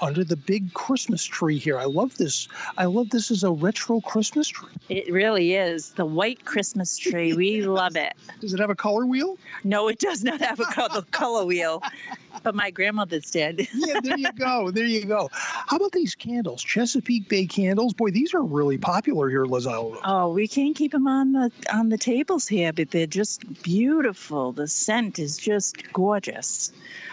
under 0.00 0.22
the 0.22 0.36
big 0.36 0.72
Christmas 0.72 1.24
tree 1.24 1.58
here. 1.58 1.78
I 1.78 1.84
love 1.84 2.16
this. 2.16 2.46
I 2.78 2.84
love 2.84 3.10
this 3.10 3.32
as 3.32 3.42
a 3.42 3.50
retro 3.50 4.00
Christmas 4.00 4.46
tree. 4.46 4.70
It 4.88 5.10
really 5.10 5.54
is 5.54 5.90
the 5.92 6.04
white 6.04 6.44
Christmas 6.44 6.98
tree. 6.98 7.32
We 7.32 7.62
love 7.66 7.96
it. 7.96 8.12
Does 8.40 8.52
it 8.52 8.60
have 8.60 8.70
a 8.70 8.74
color 8.74 9.06
wheel? 9.06 9.38
No, 9.62 9.88
it 9.88 9.98
does 9.98 10.22
not 10.22 10.40
have 10.40 10.60
a 10.60 10.64
color 10.64 11.02
color 11.10 11.46
wheel, 11.46 11.82
but 12.42 12.54
my 12.54 12.70
grandmother's 12.70 13.30
did. 13.30 13.66
yeah, 13.74 14.00
there 14.02 14.18
you 14.18 14.32
go. 14.32 14.70
There 14.70 14.84
you 14.84 15.06
go. 15.06 15.30
How 15.32 15.76
about 15.76 15.92
these 15.92 16.14
candles? 16.14 16.62
Chesapeake 16.62 17.28
Bay 17.28 17.46
candles. 17.46 17.94
Boy, 17.94 18.10
these 18.10 18.34
are 18.34 18.42
really 18.42 18.76
popular 18.76 19.28
here 19.30 19.44
Isles. 19.44 19.98
Oh, 20.04 20.32
we 20.32 20.48
can't 20.48 20.76
keep 20.76 20.92
them 20.92 21.06
on 21.06 21.32
the 21.32 21.50
on 21.72 21.88
the 21.88 21.98
tables 21.98 22.46
here, 22.46 22.72
but 22.72 22.90
they're 22.90 23.06
just 23.06 23.62
beautiful. 23.62 24.52
The 24.52 24.68
scent 24.68 25.18
is 25.18 25.38
just 25.38 25.92
gorgeous. 25.92 26.72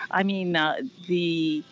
I 0.09 0.23
mean, 0.23 0.55
uh, 0.55 0.81
the 1.07 1.63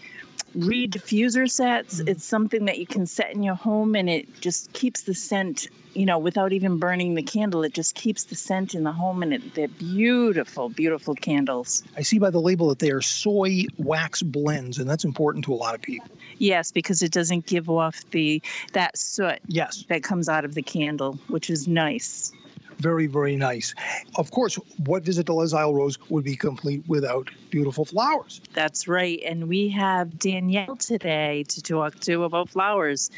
reed 0.55 0.93
diffuser 0.93 1.49
sets. 1.49 1.99
Mm-hmm. 1.99 2.09
It's 2.09 2.25
something 2.25 2.65
that 2.65 2.77
you 2.77 2.85
can 2.85 3.05
set 3.05 3.33
in 3.33 3.43
your 3.43 3.55
home 3.55 3.95
and 3.95 4.09
it 4.09 4.41
just 4.41 4.73
keeps 4.73 5.01
the 5.01 5.13
scent, 5.13 5.67
you 5.93 6.05
know, 6.05 6.19
without 6.19 6.53
even 6.53 6.77
burning 6.77 7.15
the 7.15 7.23
candle. 7.23 7.63
It 7.63 7.73
just 7.73 7.95
keeps 7.95 8.25
the 8.25 8.35
scent 8.35 8.75
in 8.75 8.83
the 8.83 8.91
home 8.91 9.23
and 9.23 9.33
it, 9.33 9.53
they're 9.53 9.67
beautiful, 9.67 10.69
beautiful 10.69 11.15
candles. 11.15 11.83
I 11.95 12.01
see 12.01 12.19
by 12.19 12.29
the 12.29 12.41
label 12.41 12.69
that 12.69 12.79
they 12.79 12.91
are 12.91 13.01
soy 13.01 13.65
wax 13.77 14.21
blends, 14.21 14.79
and 14.79 14.89
that's 14.89 15.05
important 15.05 15.45
to 15.45 15.53
a 15.53 15.55
lot 15.55 15.75
of 15.75 15.81
people. 15.81 16.09
Yes, 16.37 16.71
because 16.71 17.01
it 17.01 17.11
doesn't 17.11 17.45
give 17.45 17.69
off 17.69 18.03
the 18.11 18.41
that 18.73 18.97
soot 18.97 19.39
yes. 19.47 19.85
that 19.89 20.03
comes 20.03 20.29
out 20.29 20.45
of 20.45 20.53
the 20.53 20.61
candle, 20.61 21.19
which 21.27 21.49
is 21.49 21.67
nice 21.67 22.31
very, 22.79 23.07
very 23.07 23.35
nice. 23.35 23.75
Of 24.15 24.31
course, 24.31 24.55
what 24.85 25.03
Visit 25.03 25.25
to 25.27 25.33
Les 25.33 25.53
Isle 25.53 25.73
Rose 25.73 25.97
would 26.09 26.23
be 26.23 26.35
complete 26.35 26.83
without 26.87 27.29
beautiful 27.49 27.85
flowers? 27.85 28.41
That's 28.53 28.87
right. 28.87 29.21
And 29.25 29.47
we 29.47 29.69
have 29.69 30.17
Danielle 30.17 30.77
today 30.77 31.43
to 31.49 31.61
talk 31.61 31.99
to 32.01 32.23
about 32.23 32.49
flowers. 32.49 33.11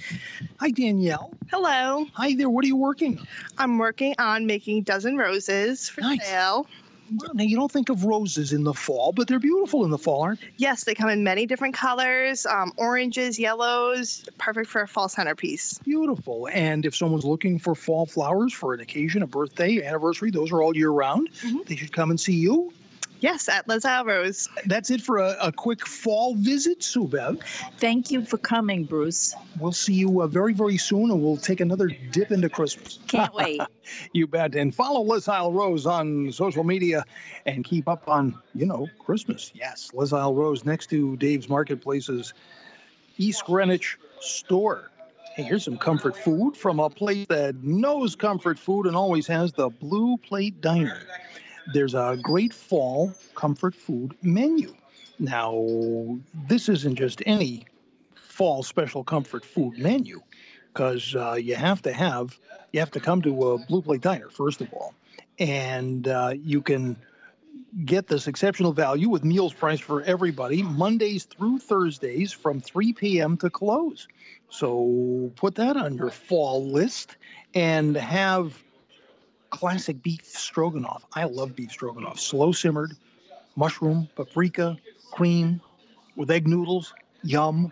Hi, 0.59 0.71
Danielle. 0.71 1.33
Hello. 1.49 2.05
Hi 2.13 2.35
there. 2.35 2.49
What 2.49 2.63
are 2.65 2.67
you 2.67 2.75
working 2.75 3.19
on? 3.19 3.27
I'm 3.57 3.77
working 3.77 4.15
on 4.17 4.45
making 4.47 4.83
dozen 4.83 5.17
roses 5.17 5.89
for 5.89 6.01
nice. 6.01 6.25
sale. 6.27 6.67
Now, 7.33 7.43
you 7.43 7.57
don't 7.57 7.71
think 7.71 7.89
of 7.89 8.05
roses 8.05 8.53
in 8.53 8.63
the 8.63 8.73
fall, 8.73 9.11
but 9.11 9.27
they're 9.27 9.39
beautiful 9.39 9.83
in 9.83 9.91
the 9.91 9.97
fall, 9.97 10.21
aren't 10.21 10.41
they? 10.41 10.51
Yes, 10.57 10.83
they 10.85 10.95
come 10.95 11.09
in 11.09 11.23
many 11.23 11.45
different 11.45 11.75
colors 11.75 12.45
um, 12.45 12.71
oranges, 12.77 13.37
yellows, 13.37 14.25
perfect 14.37 14.69
for 14.69 14.81
a 14.81 14.87
fall 14.87 15.09
centerpiece. 15.09 15.77
Beautiful. 15.79 16.47
And 16.51 16.85
if 16.85 16.95
someone's 16.95 17.25
looking 17.25 17.59
for 17.59 17.75
fall 17.75 18.05
flowers 18.05 18.53
for 18.53 18.73
an 18.73 18.79
occasion, 18.79 19.21
a 19.21 19.27
birthday, 19.27 19.83
anniversary, 19.83 20.31
those 20.31 20.51
are 20.51 20.61
all 20.61 20.75
year 20.75 20.89
round. 20.89 21.31
Mm-hmm. 21.41 21.59
They 21.65 21.75
should 21.75 21.91
come 21.91 22.09
and 22.09 22.19
see 22.19 22.35
you. 22.35 22.71
Yes, 23.21 23.47
at 23.49 23.67
Les 23.67 23.85
Isle 23.85 24.05
Rose. 24.05 24.49
That's 24.65 24.89
it 24.89 24.99
for 24.99 25.19
a, 25.19 25.37
a 25.39 25.51
quick 25.51 25.85
fall 25.85 26.33
visit, 26.33 26.81
Sue 26.81 27.07
Bev. 27.07 27.39
Thank 27.77 28.09
you 28.09 28.25
for 28.25 28.39
coming, 28.39 28.83
Bruce. 28.85 29.35
We'll 29.59 29.71
see 29.71 29.93
you 29.93 30.23
uh, 30.23 30.27
very, 30.27 30.53
very 30.53 30.77
soon, 30.77 31.11
and 31.11 31.21
we'll 31.21 31.37
take 31.37 31.59
another 31.59 31.87
dip 31.87 32.31
into 32.31 32.49
Christmas. 32.49 32.97
Can't 33.07 33.33
wait. 33.35 33.61
you 34.11 34.25
bet. 34.25 34.55
And 34.55 34.73
follow 34.73 35.01
Les 35.01 35.27
Isle 35.27 35.53
Rose 35.53 35.85
on 35.85 36.31
social 36.31 36.63
media 36.63 37.05
and 37.45 37.63
keep 37.63 37.87
up 37.87 38.07
on, 38.07 38.39
you 38.55 38.65
know, 38.65 38.87
Christmas. 38.97 39.51
Yes, 39.53 39.91
Les 39.93 40.11
Isle 40.11 40.33
Rose 40.33 40.65
next 40.65 40.89
to 40.89 41.15
Dave's 41.17 41.47
Marketplace's 41.47 42.33
East 43.19 43.45
Greenwich 43.45 43.99
store. 44.19 44.89
Hey, 45.35 45.43
here's 45.43 45.63
some 45.63 45.77
comfort 45.77 46.17
food 46.17 46.57
from 46.57 46.79
a 46.79 46.89
place 46.89 47.27
that 47.27 47.63
knows 47.63 48.15
comfort 48.15 48.57
food 48.57 48.87
and 48.87 48.95
always 48.95 49.27
has 49.27 49.53
the 49.53 49.69
Blue 49.69 50.17
Plate 50.17 50.59
Diner. 50.59 50.97
There's 51.67 51.93
a 51.93 52.17
great 52.21 52.53
fall 52.53 53.13
comfort 53.35 53.75
food 53.75 54.15
menu. 54.21 54.73
Now, 55.19 56.19
this 56.47 56.69
isn't 56.69 56.95
just 56.95 57.21
any 57.25 57.65
fall 58.15 58.63
special 58.63 59.03
comfort 59.03 59.45
food 59.45 59.77
menu 59.77 60.21
because 60.73 61.15
uh, 61.15 61.33
you 61.33 61.55
have 61.55 61.81
to 61.83 61.93
have 61.93 62.37
you 62.71 62.79
have 62.79 62.91
to 62.91 62.99
come 62.99 63.21
to 63.21 63.51
a 63.51 63.57
Blue 63.57 63.81
Plate 63.81 64.01
Diner 64.01 64.29
first 64.29 64.61
of 64.61 64.73
all, 64.73 64.93
and 65.37 66.07
uh, 66.07 66.33
you 66.35 66.61
can 66.61 66.95
get 67.85 68.07
this 68.07 68.27
exceptional 68.27 68.73
value 68.73 69.09
with 69.09 69.23
meals 69.23 69.53
priced 69.53 69.83
for 69.83 70.01
everybody 70.01 70.61
Mondays 70.61 71.25
through 71.25 71.59
Thursdays 71.59 72.31
from 72.31 72.59
3 72.59 72.93
p.m. 72.93 73.37
to 73.37 73.49
close. 73.49 74.07
So 74.49 75.31
put 75.35 75.55
that 75.55 75.77
on 75.77 75.95
your 75.95 76.09
fall 76.09 76.65
list 76.65 77.15
and 77.53 77.95
have 77.95 78.61
classic 79.51 80.01
beef 80.01 80.25
stroganoff. 80.25 81.05
I 81.13 81.25
love 81.25 81.55
beef 81.55 81.71
stroganoff. 81.71 82.19
Slow 82.19 82.51
simmered, 82.51 82.95
mushroom, 83.55 84.09
paprika, 84.15 84.77
cream 85.11 85.61
with 86.15 86.31
egg 86.31 86.47
noodles, 86.47 86.93
yum. 87.23 87.71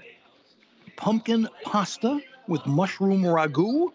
Pumpkin 0.96 1.48
pasta 1.64 2.22
with 2.48 2.66
mushroom 2.68 3.24
ragu. 3.24 3.92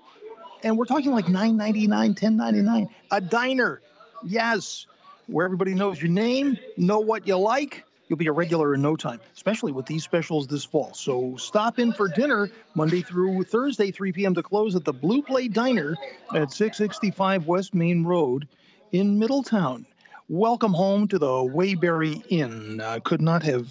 And 0.63 0.79
we're 0.79 0.87
talking 0.87 1.13
like 1.13 1.27
$9.99, 1.27 2.19
$10.99. 2.19 2.89
A 3.11 3.21
diner. 3.21 3.83
Yes. 4.25 4.87
Where 5.27 5.45
everybody 5.45 5.75
knows 5.75 6.01
your 6.01 6.11
name, 6.11 6.59
know 6.77 7.01
what 7.01 7.27
you 7.27 7.37
like. 7.37 7.85
You'll 8.09 8.19
be 8.19 8.27
a 8.27 8.33
regular 8.33 8.75
in 8.75 8.83
no 8.83 8.97
time, 8.97 9.21
especially 9.35 9.73
with 9.73 9.87
these 9.87 10.05
specials 10.05 10.47
this 10.47 10.65
fall. 10.65 10.93
So 10.93 11.37
stop 11.37 11.79
in 11.79 11.93
for 11.93 12.09
dinner 12.09 12.51
Monday 12.75 13.01
through 13.01 13.45
Thursday, 13.45 13.91
3 13.91 14.13
p.m. 14.13 14.35
to 14.35 14.43
close 14.43 14.77
at 14.77 14.85
the 14.85 14.93
Blue 14.93 15.23
Plate 15.23 15.53
Diner 15.55 15.97
at 16.35 16.53
665 16.53 17.47
West 17.47 17.75
Main 17.75 18.05
Road 18.05 18.47
in 18.93 19.19
Middletown. 19.19 19.87
Welcome 20.29 20.75
home 20.75 21.09
to 21.09 21.19
the 21.19 21.27
Waybury 21.27 22.23
Inn. 22.29 22.81
Uh, 22.81 23.01
could 23.03 23.23
not 23.23 23.43
have 23.43 23.69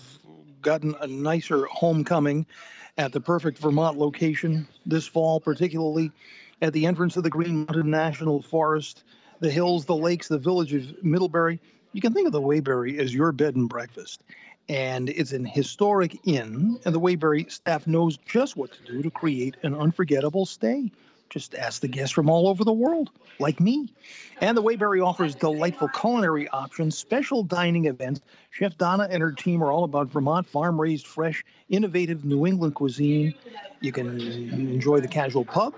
gotten 0.61 0.95
a 0.99 1.05
nicer 1.05 1.65
homecoming 1.65 2.47
at 2.97 3.11
the 3.11 3.21
perfect 3.21 3.59
Vermont 3.59 3.99
location 3.99 4.67
this 4.85 5.05
fall, 5.05 5.39
particularly 5.41 6.11
at 6.59 6.73
the 6.73 6.87
entrance 6.87 7.17
of 7.17 7.23
the 7.23 7.29
Green 7.29 7.65
Mountain 7.65 7.89
National 7.91 8.41
Forest, 8.41 9.03
the 9.39 9.51
hills, 9.51 9.85
the 9.85 9.95
lakes, 9.95 10.27
the 10.27 10.37
village 10.39 10.73
of 10.73 11.03
Middlebury 11.03 11.59
you 11.93 12.01
can 12.01 12.13
think 12.13 12.27
of 12.27 12.33
the 12.33 12.41
Waybury 12.41 12.99
as 12.99 13.13
your 13.13 13.31
bed 13.31 13.55
and 13.55 13.69
breakfast. 13.69 14.21
And 14.69 15.09
it's 15.09 15.33
an 15.33 15.45
historic 15.45 16.19
inn, 16.25 16.79
and 16.85 16.95
the 16.95 16.99
Waybury 16.99 17.51
staff 17.51 17.85
knows 17.85 18.17
just 18.17 18.55
what 18.55 18.71
to 18.71 18.83
do 18.83 19.03
to 19.03 19.11
create 19.11 19.57
an 19.63 19.75
unforgettable 19.75 20.45
stay. 20.45 20.91
Just 21.29 21.55
ask 21.55 21.81
the 21.81 21.87
guests 21.87 22.13
from 22.13 22.29
all 22.29 22.47
over 22.47 22.63
the 22.63 22.71
world, 22.71 23.09
like 23.39 23.59
me. 23.59 23.91
And 24.39 24.55
the 24.55 24.61
Waybury 24.61 25.05
offers 25.05 25.35
delightful 25.35 25.89
culinary 25.89 26.47
options, 26.47 26.97
special 26.97 27.43
dining 27.43 27.85
events. 27.85 28.21
Chef 28.51 28.77
Donna 28.77 29.07
and 29.09 29.21
her 29.21 29.31
team 29.31 29.63
are 29.63 29.71
all 29.71 29.83
about 29.83 30.11
Vermont 30.11 30.47
farm 30.47 30.79
raised, 30.79 31.07
fresh, 31.07 31.43
innovative 31.69 32.23
New 32.23 32.45
England 32.45 32.75
cuisine. 32.75 33.33
You 33.81 33.91
can 33.91 34.19
enjoy 34.19 34.99
the 34.99 35.07
casual 35.07 35.43
pub, 35.43 35.73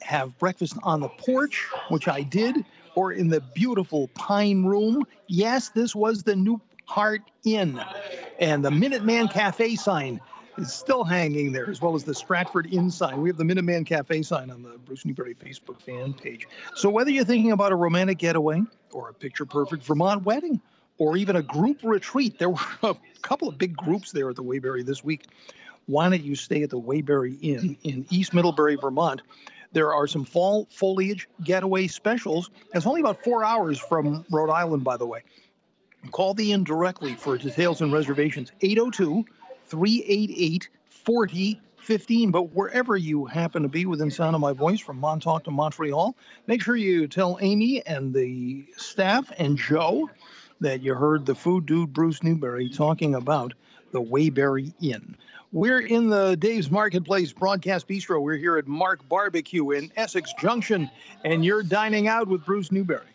have 0.00 0.38
breakfast 0.38 0.76
on 0.82 1.00
the 1.00 1.08
porch, 1.08 1.66
which 1.88 2.08
I 2.08 2.22
did, 2.22 2.64
or 2.94 3.12
in 3.12 3.28
the 3.28 3.40
beautiful 3.40 4.08
Pine 4.08 4.64
Room. 4.64 5.04
Yes, 5.26 5.70
this 5.70 5.94
was 5.94 6.22
the 6.22 6.36
New 6.36 6.60
Heart 6.86 7.22
Inn. 7.44 7.80
And 8.38 8.64
the 8.64 8.70
Minuteman 8.70 9.30
Cafe 9.30 9.76
sign 9.76 10.20
is 10.58 10.72
still 10.72 11.04
hanging 11.04 11.52
there, 11.52 11.68
as 11.68 11.80
well 11.80 11.94
as 11.94 12.04
the 12.04 12.14
Stratford 12.14 12.72
Inn 12.72 12.90
sign. 12.90 13.20
We 13.20 13.28
have 13.28 13.36
the 13.36 13.44
Minuteman 13.44 13.86
Cafe 13.86 14.22
sign 14.22 14.50
on 14.50 14.62
the 14.62 14.78
Bruce 14.78 15.04
Newbury 15.04 15.34
Facebook 15.34 15.80
fan 15.80 16.12
page. 16.14 16.46
So 16.74 16.88
whether 16.90 17.10
you're 17.10 17.24
thinking 17.24 17.52
about 17.52 17.72
a 17.72 17.76
romantic 17.76 18.18
getaway 18.18 18.62
or 18.92 19.08
a 19.08 19.14
picture 19.14 19.46
perfect 19.46 19.82
Vermont 19.84 20.24
wedding, 20.24 20.60
or 20.98 21.16
even 21.16 21.36
a 21.36 21.42
group 21.42 21.80
retreat, 21.82 22.38
there 22.38 22.50
were 22.50 22.60
a 22.82 22.96
couple 23.22 23.48
of 23.48 23.58
big 23.58 23.76
groups 23.76 24.12
there 24.12 24.30
at 24.30 24.36
the 24.36 24.44
Waybury 24.44 24.84
this 24.84 25.02
week. 25.02 25.26
Why 25.86 26.08
don't 26.08 26.22
you 26.22 26.36
stay 26.36 26.62
at 26.62 26.70
the 26.70 26.80
Waybury 26.80 27.38
Inn 27.42 27.76
in 27.82 28.06
East 28.10 28.32
Middlebury, 28.32 28.76
Vermont? 28.76 29.22
There 29.74 29.92
are 29.92 30.06
some 30.06 30.24
fall 30.24 30.68
foliage 30.70 31.28
getaway 31.42 31.88
specials. 31.88 32.48
It's 32.72 32.86
only 32.86 33.00
about 33.00 33.24
four 33.24 33.44
hours 33.44 33.78
from 33.78 34.24
Rhode 34.30 34.50
Island, 34.50 34.84
by 34.84 34.96
the 34.96 35.06
way. 35.06 35.22
Call 36.12 36.32
the 36.32 36.52
inn 36.52 36.62
directly 36.62 37.14
for 37.14 37.36
details 37.36 37.80
and 37.80 37.92
reservations 37.92 38.52
802 38.60 39.24
388 39.66 40.68
4015. 40.88 42.30
But 42.30 42.54
wherever 42.54 42.96
you 42.96 43.24
happen 43.24 43.62
to 43.62 43.68
be 43.68 43.84
within 43.84 44.12
sound 44.12 44.36
of 44.36 44.40
my 44.40 44.52
voice 44.52 44.78
from 44.78 45.00
Montauk 45.00 45.42
to 45.44 45.50
Montreal, 45.50 46.14
make 46.46 46.62
sure 46.62 46.76
you 46.76 47.08
tell 47.08 47.38
Amy 47.40 47.84
and 47.84 48.14
the 48.14 48.64
staff 48.76 49.32
and 49.38 49.58
Joe 49.58 50.08
that 50.60 50.82
you 50.82 50.94
heard 50.94 51.26
the 51.26 51.34
food 51.34 51.66
dude 51.66 51.92
Bruce 51.92 52.22
Newbury 52.22 52.68
talking 52.68 53.16
about 53.16 53.54
the 53.90 54.00
Waybury 54.00 54.72
Inn. 54.80 55.16
We're 55.54 55.82
in 55.82 56.10
the 56.10 56.36
Dave's 56.36 56.68
Marketplace 56.68 57.32
Broadcast 57.32 57.86
Bistro. 57.86 58.20
We're 58.20 58.34
here 58.34 58.58
at 58.58 58.66
Mark 58.66 59.08
Barbecue 59.08 59.70
in 59.70 59.92
Essex 59.94 60.34
Junction, 60.40 60.90
and 61.24 61.44
you're 61.44 61.62
dining 61.62 62.08
out 62.08 62.26
with 62.26 62.44
Bruce 62.44 62.72
Newbury. 62.72 63.13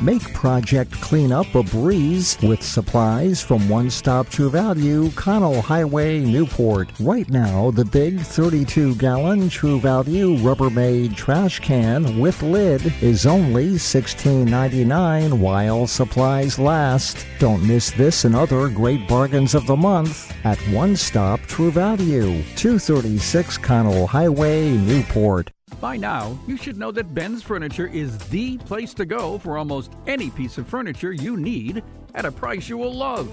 Make 0.00 0.32
project 0.32 0.92
cleanup 1.00 1.52
a 1.56 1.62
breeze 1.64 2.38
with 2.40 2.62
supplies 2.62 3.42
from 3.42 3.68
One 3.68 3.90
Stop 3.90 4.28
True 4.28 4.48
Value, 4.48 5.10
Connell 5.16 5.60
Highway, 5.60 6.20
Newport. 6.20 6.90
Right 7.00 7.28
now, 7.28 7.72
the 7.72 7.84
big 7.84 8.20
32 8.20 8.94
gallon 8.94 9.48
True 9.48 9.80
Value 9.80 10.36
Rubbermaid 10.36 11.16
trash 11.16 11.58
can 11.58 12.20
with 12.20 12.40
lid 12.44 12.94
is 13.02 13.26
only 13.26 13.70
$16.99 13.70 15.36
while 15.36 15.88
supplies 15.88 16.60
last. 16.60 17.26
Don't 17.40 17.66
miss 17.66 17.90
this 17.90 18.24
and 18.24 18.36
other 18.36 18.68
great 18.68 19.08
bargains 19.08 19.56
of 19.56 19.66
the 19.66 19.76
month 19.76 20.32
at 20.44 20.58
One 20.68 20.94
Stop 20.94 21.40
True 21.40 21.72
Value, 21.72 22.44
236 22.54 23.58
Connell 23.58 24.06
Highway, 24.06 24.70
Newport. 24.70 25.50
By 25.80 25.96
now, 25.96 26.38
you 26.46 26.56
should 26.56 26.76
know 26.76 26.90
that 26.90 27.14
Ben's 27.14 27.42
Furniture 27.42 27.86
is 27.86 28.18
the 28.30 28.58
place 28.58 28.92
to 28.94 29.06
go 29.06 29.38
for 29.38 29.56
almost 29.56 29.92
any 30.06 30.30
piece 30.30 30.58
of 30.58 30.66
furniture 30.66 31.12
you 31.12 31.36
need 31.36 31.82
at 32.14 32.24
a 32.24 32.32
price 32.32 32.68
you 32.68 32.76
will 32.76 32.92
love. 32.92 33.28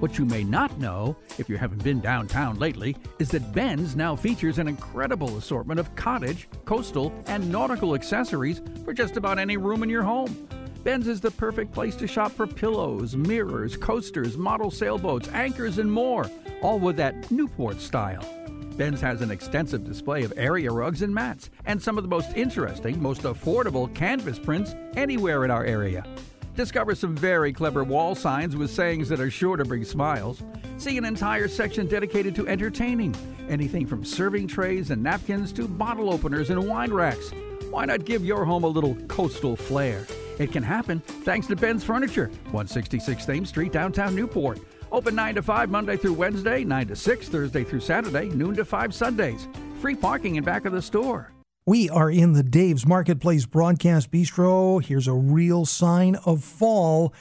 What 0.00 0.18
you 0.18 0.24
may 0.24 0.42
not 0.42 0.78
know, 0.78 1.16
if 1.38 1.48
you 1.48 1.56
haven't 1.56 1.84
been 1.84 2.00
downtown 2.00 2.58
lately, 2.58 2.96
is 3.18 3.28
that 3.30 3.52
Ben's 3.52 3.94
now 3.94 4.16
features 4.16 4.58
an 4.58 4.66
incredible 4.66 5.36
assortment 5.36 5.78
of 5.78 5.94
cottage, 5.94 6.48
coastal, 6.64 7.12
and 7.26 7.52
nautical 7.52 7.94
accessories 7.94 8.62
for 8.84 8.92
just 8.92 9.16
about 9.16 9.38
any 9.38 9.56
room 9.56 9.82
in 9.82 9.90
your 9.90 10.02
home. 10.02 10.48
Ben's 10.82 11.06
is 11.06 11.20
the 11.20 11.30
perfect 11.30 11.72
place 11.72 11.94
to 11.96 12.08
shop 12.08 12.32
for 12.32 12.46
pillows, 12.46 13.14
mirrors, 13.14 13.76
coasters, 13.76 14.36
model 14.36 14.70
sailboats, 14.70 15.28
anchors, 15.28 15.78
and 15.78 15.92
more, 15.92 16.28
all 16.62 16.80
with 16.80 16.96
that 16.96 17.30
Newport 17.30 17.80
style. 17.80 18.41
Ben's 18.76 19.00
has 19.00 19.20
an 19.20 19.30
extensive 19.30 19.84
display 19.84 20.24
of 20.24 20.32
area 20.36 20.70
rugs 20.70 21.02
and 21.02 21.14
mats, 21.14 21.50
and 21.66 21.80
some 21.80 21.98
of 21.98 22.04
the 22.04 22.08
most 22.08 22.34
interesting, 22.36 23.00
most 23.02 23.22
affordable 23.22 23.92
canvas 23.94 24.38
prints 24.38 24.74
anywhere 24.96 25.44
in 25.44 25.50
our 25.50 25.64
area. 25.64 26.04
Discover 26.56 26.94
some 26.94 27.16
very 27.16 27.52
clever 27.52 27.82
wall 27.82 28.14
signs 28.14 28.56
with 28.56 28.70
sayings 28.70 29.08
that 29.08 29.20
are 29.20 29.30
sure 29.30 29.56
to 29.56 29.64
bring 29.64 29.84
smiles. 29.84 30.42
See 30.76 30.98
an 30.98 31.04
entire 31.04 31.48
section 31.48 31.86
dedicated 31.86 32.34
to 32.36 32.48
entertaining. 32.48 33.14
Anything 33.48 33.86
from 33.86 34.04
serving 34.04 34.48
trays 34.48 34.90
and 34.90 35.02
napkins 35.02 35.52
to 35.54 35.66
bottle 35.66 36.12
openers 36.12 36.50
and 36.50 36.68
wine 36.68 36.92
racks. 36.92 37.32
Why 37.70 37.86
not 37.86 38.04
give 38.04 38.24
your 38.24 38.44
home 38.44 38.64
a 38.64 38.68
little 38.68 38.94
coastal 39.06 39.56
flair? 39.56 40.06
It 40.38 40.52
can 40.52 40.62
happen 40.62 41.00
thanks 41.00 41.46
to 41.46 41.56
Ben's 41.56 41.84
Furniture, 41.84 42.26
166 42.50 43.24
Thames 43.24 43.48
Street, 43.48 43.72
downtown 43.72 44.14
Newport. 44.14 44.58
Open 44.92 45.14
9 45.14 45.36
to 45.36 45.42
5 45.42 45.70
Monday 45.70 45.96
through 45.96 46.12
Wednesday, 46.12 46.64
9 46.64 46.88
to 46.88 46.96
6 46.96 47.28
Thursday 47.30 47.64
through 47.64 47.80
Saturday, 47.80 48.28
noon 48.28 48.54
to 48.56 48.64
5 48.64 48.94
Sundays. 48.94 49.48
Free 49.80 49.94
parking 49.94 50.36
in 50.36 50.44
back 50.44 50.66
of 50.66 50.72
the 50.72 50.82
store. 50.82 51.32
We 51.64 51.88
are 51.88 52.10
in 52.10 52.34
the 52.34 52.42
Dave's 52.42 52.84
Marketplace 52.84 53.46
Broadcast 53.46 54.10
Bistro. 54.10 54.84
Here's 54.84 55.08
a 55.08 55.14
real 55.14 55.64
sign 55.64 56.16
of 56.26 56.44
fall 56.44 57.14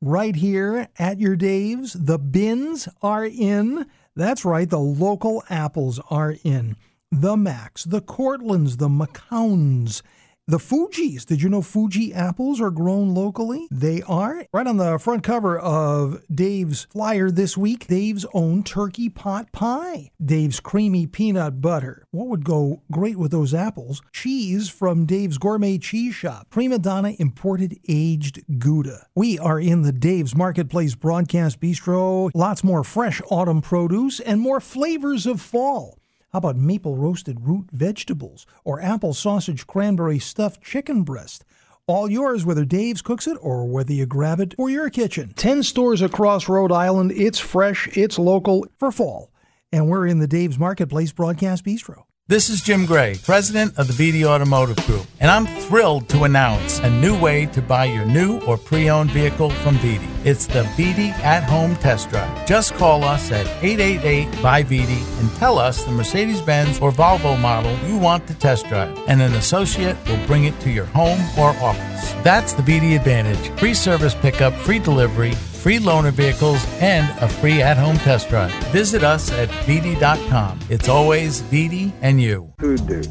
right 0.00 0.34
here 0.34 0.88
at 0.98 1.18
your 1.18 1.36
Dave's. 1.36 1.92
The 1.92 2.18
bins 2.18 2.88
are 3.02 3.26
in. 3.26 3.84
That's 4.16 4.46
right, 4.46 4.70
the 4.70 4.78
local 4.78 5.42
apples 5.50 6.00
are 6.08 6.36
in. 6.42 6.76
The 7.12 7.36
Macs, 7.36 7.84
the 7.84 8.00
Cortlands, 8.00 8.78
the 8.78 8.88
Macouns, 8.88 10.02
The 10.50 10.58
Fuji's. 10.58 11.24
Did 11.24 11.42
you 11.42 11.48
know 11.48 11.62
Fuji 11.62 12.12
apples 12.12 12.60
are 12.60 12.72
grown 12.72 13.14
locally? 13.14 13.68
They 13.70 14.02
are. 14.02 14.44
Right 14.52 14.66
on 14.66 14.78
the 14.78 14.98
front 14.98 15.22
cover 15.22 15.56
of 15.56 16.24
Dave's 16.28 16.88
flyer 16.90 17.30
this 17.30 17.56
week, 17.56 17.86
Dave's 17.86 18.26
own 18.34 18.64
turkey 18.64 19.08
pot 19.08 19.52
pie. 19.52 20.10
Dave's 20.20 20.58
creamy 20.58 21.06
peanut 21.06 21.60
butter. 21.60 22.04
What 22.10 22.26
would 22.26 22.44
go 22.44 22.82
great 22.90 23.16
with 23.16 23.30
those 23.30 23.54
apples? 23.54 24.02
Cheese 24.12 24.68
from 24.68 25.06
Dave's 25.06 25.38
Gourmet 25.38 25.78
Cheese 25.78 26.16
Shop. 26.16 26.48
Prima 26.50 26.80
Donna 26.80 27.14
imported 27.20 27.78
aged 27.88 28.42
Gouda. 28.58 29.06
We 29.14 29.38
are 29.38 29.60
in 29.60 29.82
the 29.82 29.92
Dave's 29.92 30.34
Marketplace 30.34 30.96
Broadcast 30.96 31.60
Bistro. 31.60 32.28
Lots 32.34 32.64
more 32.64 32.82
fresh 32.82 33.22
autumn 33.30 33.62
produce 33.62 34.18
and 34.18 34.40
more 34.40 34.58
flavors 34.58 35.26
of 35.26 35.40
fall. 35.40 35.99
How 36.32 36.38
about 36.38 36.56
maple 36.56 36.96
roasted 36.96 37.40
root 37.40 37.66
vegetables 37.72 38.46
or 38.64 38.80
apple 38.80 39.14
sausage 39.14 39.66
cranberry 39.66 40.20
stuffed 40.20 40.62
chicken 40.62 41.02
breast? 41.02 41.44
All 41.88 42.08
yours, 42.08 42.46
whether 42.46 42.64
Dave's 42.64 43.02
cooks 43.02 43.26
it 43.26 43.36
or 43.40 43.66
whether 43.66 43.92
you 43.92 44.06
grab 44.06 44.38
it 44.38 44.54
for 44.54 44.70
your 44.70 44.90
kitchen. 44.90 45.32
10 45.34 45.64
stores 45.64 46.02
across 46.02 46.48
Rhode 46.48 46.70
Island. 46.70 47.10
It's 47.10 47.40
fresh, 47.40 47.88
it's 47.96 48.16
local 48.16 48.64
for 48.78 48.92
fall. 48.92 49.32
And 49.72 49.88
we're 49.88 50.06
in 50.06 50.20
the 50.20 50.28
Dave's 50.28 50.56
Marketplace 50.56 51.10
Broadcast 51.10 51.64
Bistro. 51.64 52.04
This 52.30 52.48
is 52.48 52.62
Jim 52.62 52.86
Gray, 52.86 53.16
president 53.24 53.76
of 53.76 53.88
the 53.88 53.92
BD 53.92 54.24
Automotive 54.24 54.76
Group, 54.86 55.04
and 55.18 55.28
I'm 55.28 55.48
thrilled 55.62 56.08
to 56.10 56.22
announce 56.22 56.78
a 56.78 56.88
new 56.88 57.18
way 57.18 57.46
to 57.46 57.60
buy 57.60 57.86
your 57.86 58.04
new 58.04 58.38
or 58.42 58.56
pre 58.56 58.88
owned 58.88 59.10
vehicle 59.10 59.50
from 59.50 59.74
BD. 59.78 60.08
It's 60.24 60.46
the 60.46 60.62
BD 60.78 61.10
at 61.24 61.42
home 61.42 61.74
test 61.74 62.08
drive. 62.08 62.46
Just 62.46 62.74
call 62.74 63.02
us 63.02 63.32
at 63.32 63.48
888 63.64 64.40
by 64.40 64.62
BD 64.62 65.02
and 65.18 65.28
tell 65.38 65.58
us 65.58 65.82
the 65.82 65.90
Mercedes 65.90 66.40
Benz 66.40 66.78
or 66.78 66.92
Volvo 66.92 67.36
model 67.40 67.76
you 67.88 67.98
want 67.98 68.28
to 68.28 68.34
test 68.34 68.68
drive, 68.68 68.96
and 69.08 69.20
an 69.20 69.34
associate 69.34 69.96
will 70.06 70.24
bring 70.28 70.44
it 70.44 70.56
to 70.60 70.70
your 70.70 70.84
home 70.84 71.18
or 71.36 71.48
office. 71.60 72.12
That's 72.22 72.52
the 72.52 72.62
BD 72.62 72.94
Advantage 72.94 73.58
free 73.58 73.74
service 73.74 74.14
pickup, 74.14 74.54
free 74.54 74.78
delivery, 74.78 75.32
free 75.60 75.78
loaner 75.78 76.10
vehicles, 76.10 76.64
and 76.80 77.06
a 77.20 77.28
free 77.28 77.60
at 77.60 77.76
home 77.76 77.96
test 77.98 78.30
drive. 78.30 78.52
Visit 78.72 79.04
us 79.04 79.30
at 79.32 79.48
BD.com. 79.66 80.58
It's 80.70 80.88
always 80.88 81.42
BD 81.42 81.92
and 82.00 82.20
you. 82.20 82.52
Food 82.58 82.86
Dude. 82.86 83.08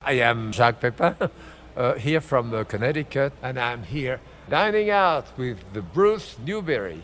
I 0.00 0.12
am 0.12 0.52
Jacques 0.52 0.80
Pepin, 0.80 1.14
uh, 1.76 1.94
here 1.96 2.22
from 2.22 2.54
uh, 2.54 2.64
Connecticut, 2.64 3.34
and 3.42 3.60
I'm 3.60 3.82
here 3.82 4.22
dining 4.48 4.88
out 4.88 5.26
with 5.36 5.58
the 5.74 5.82
Bruce 5.82 6.36
Newbury. 6.42 7.02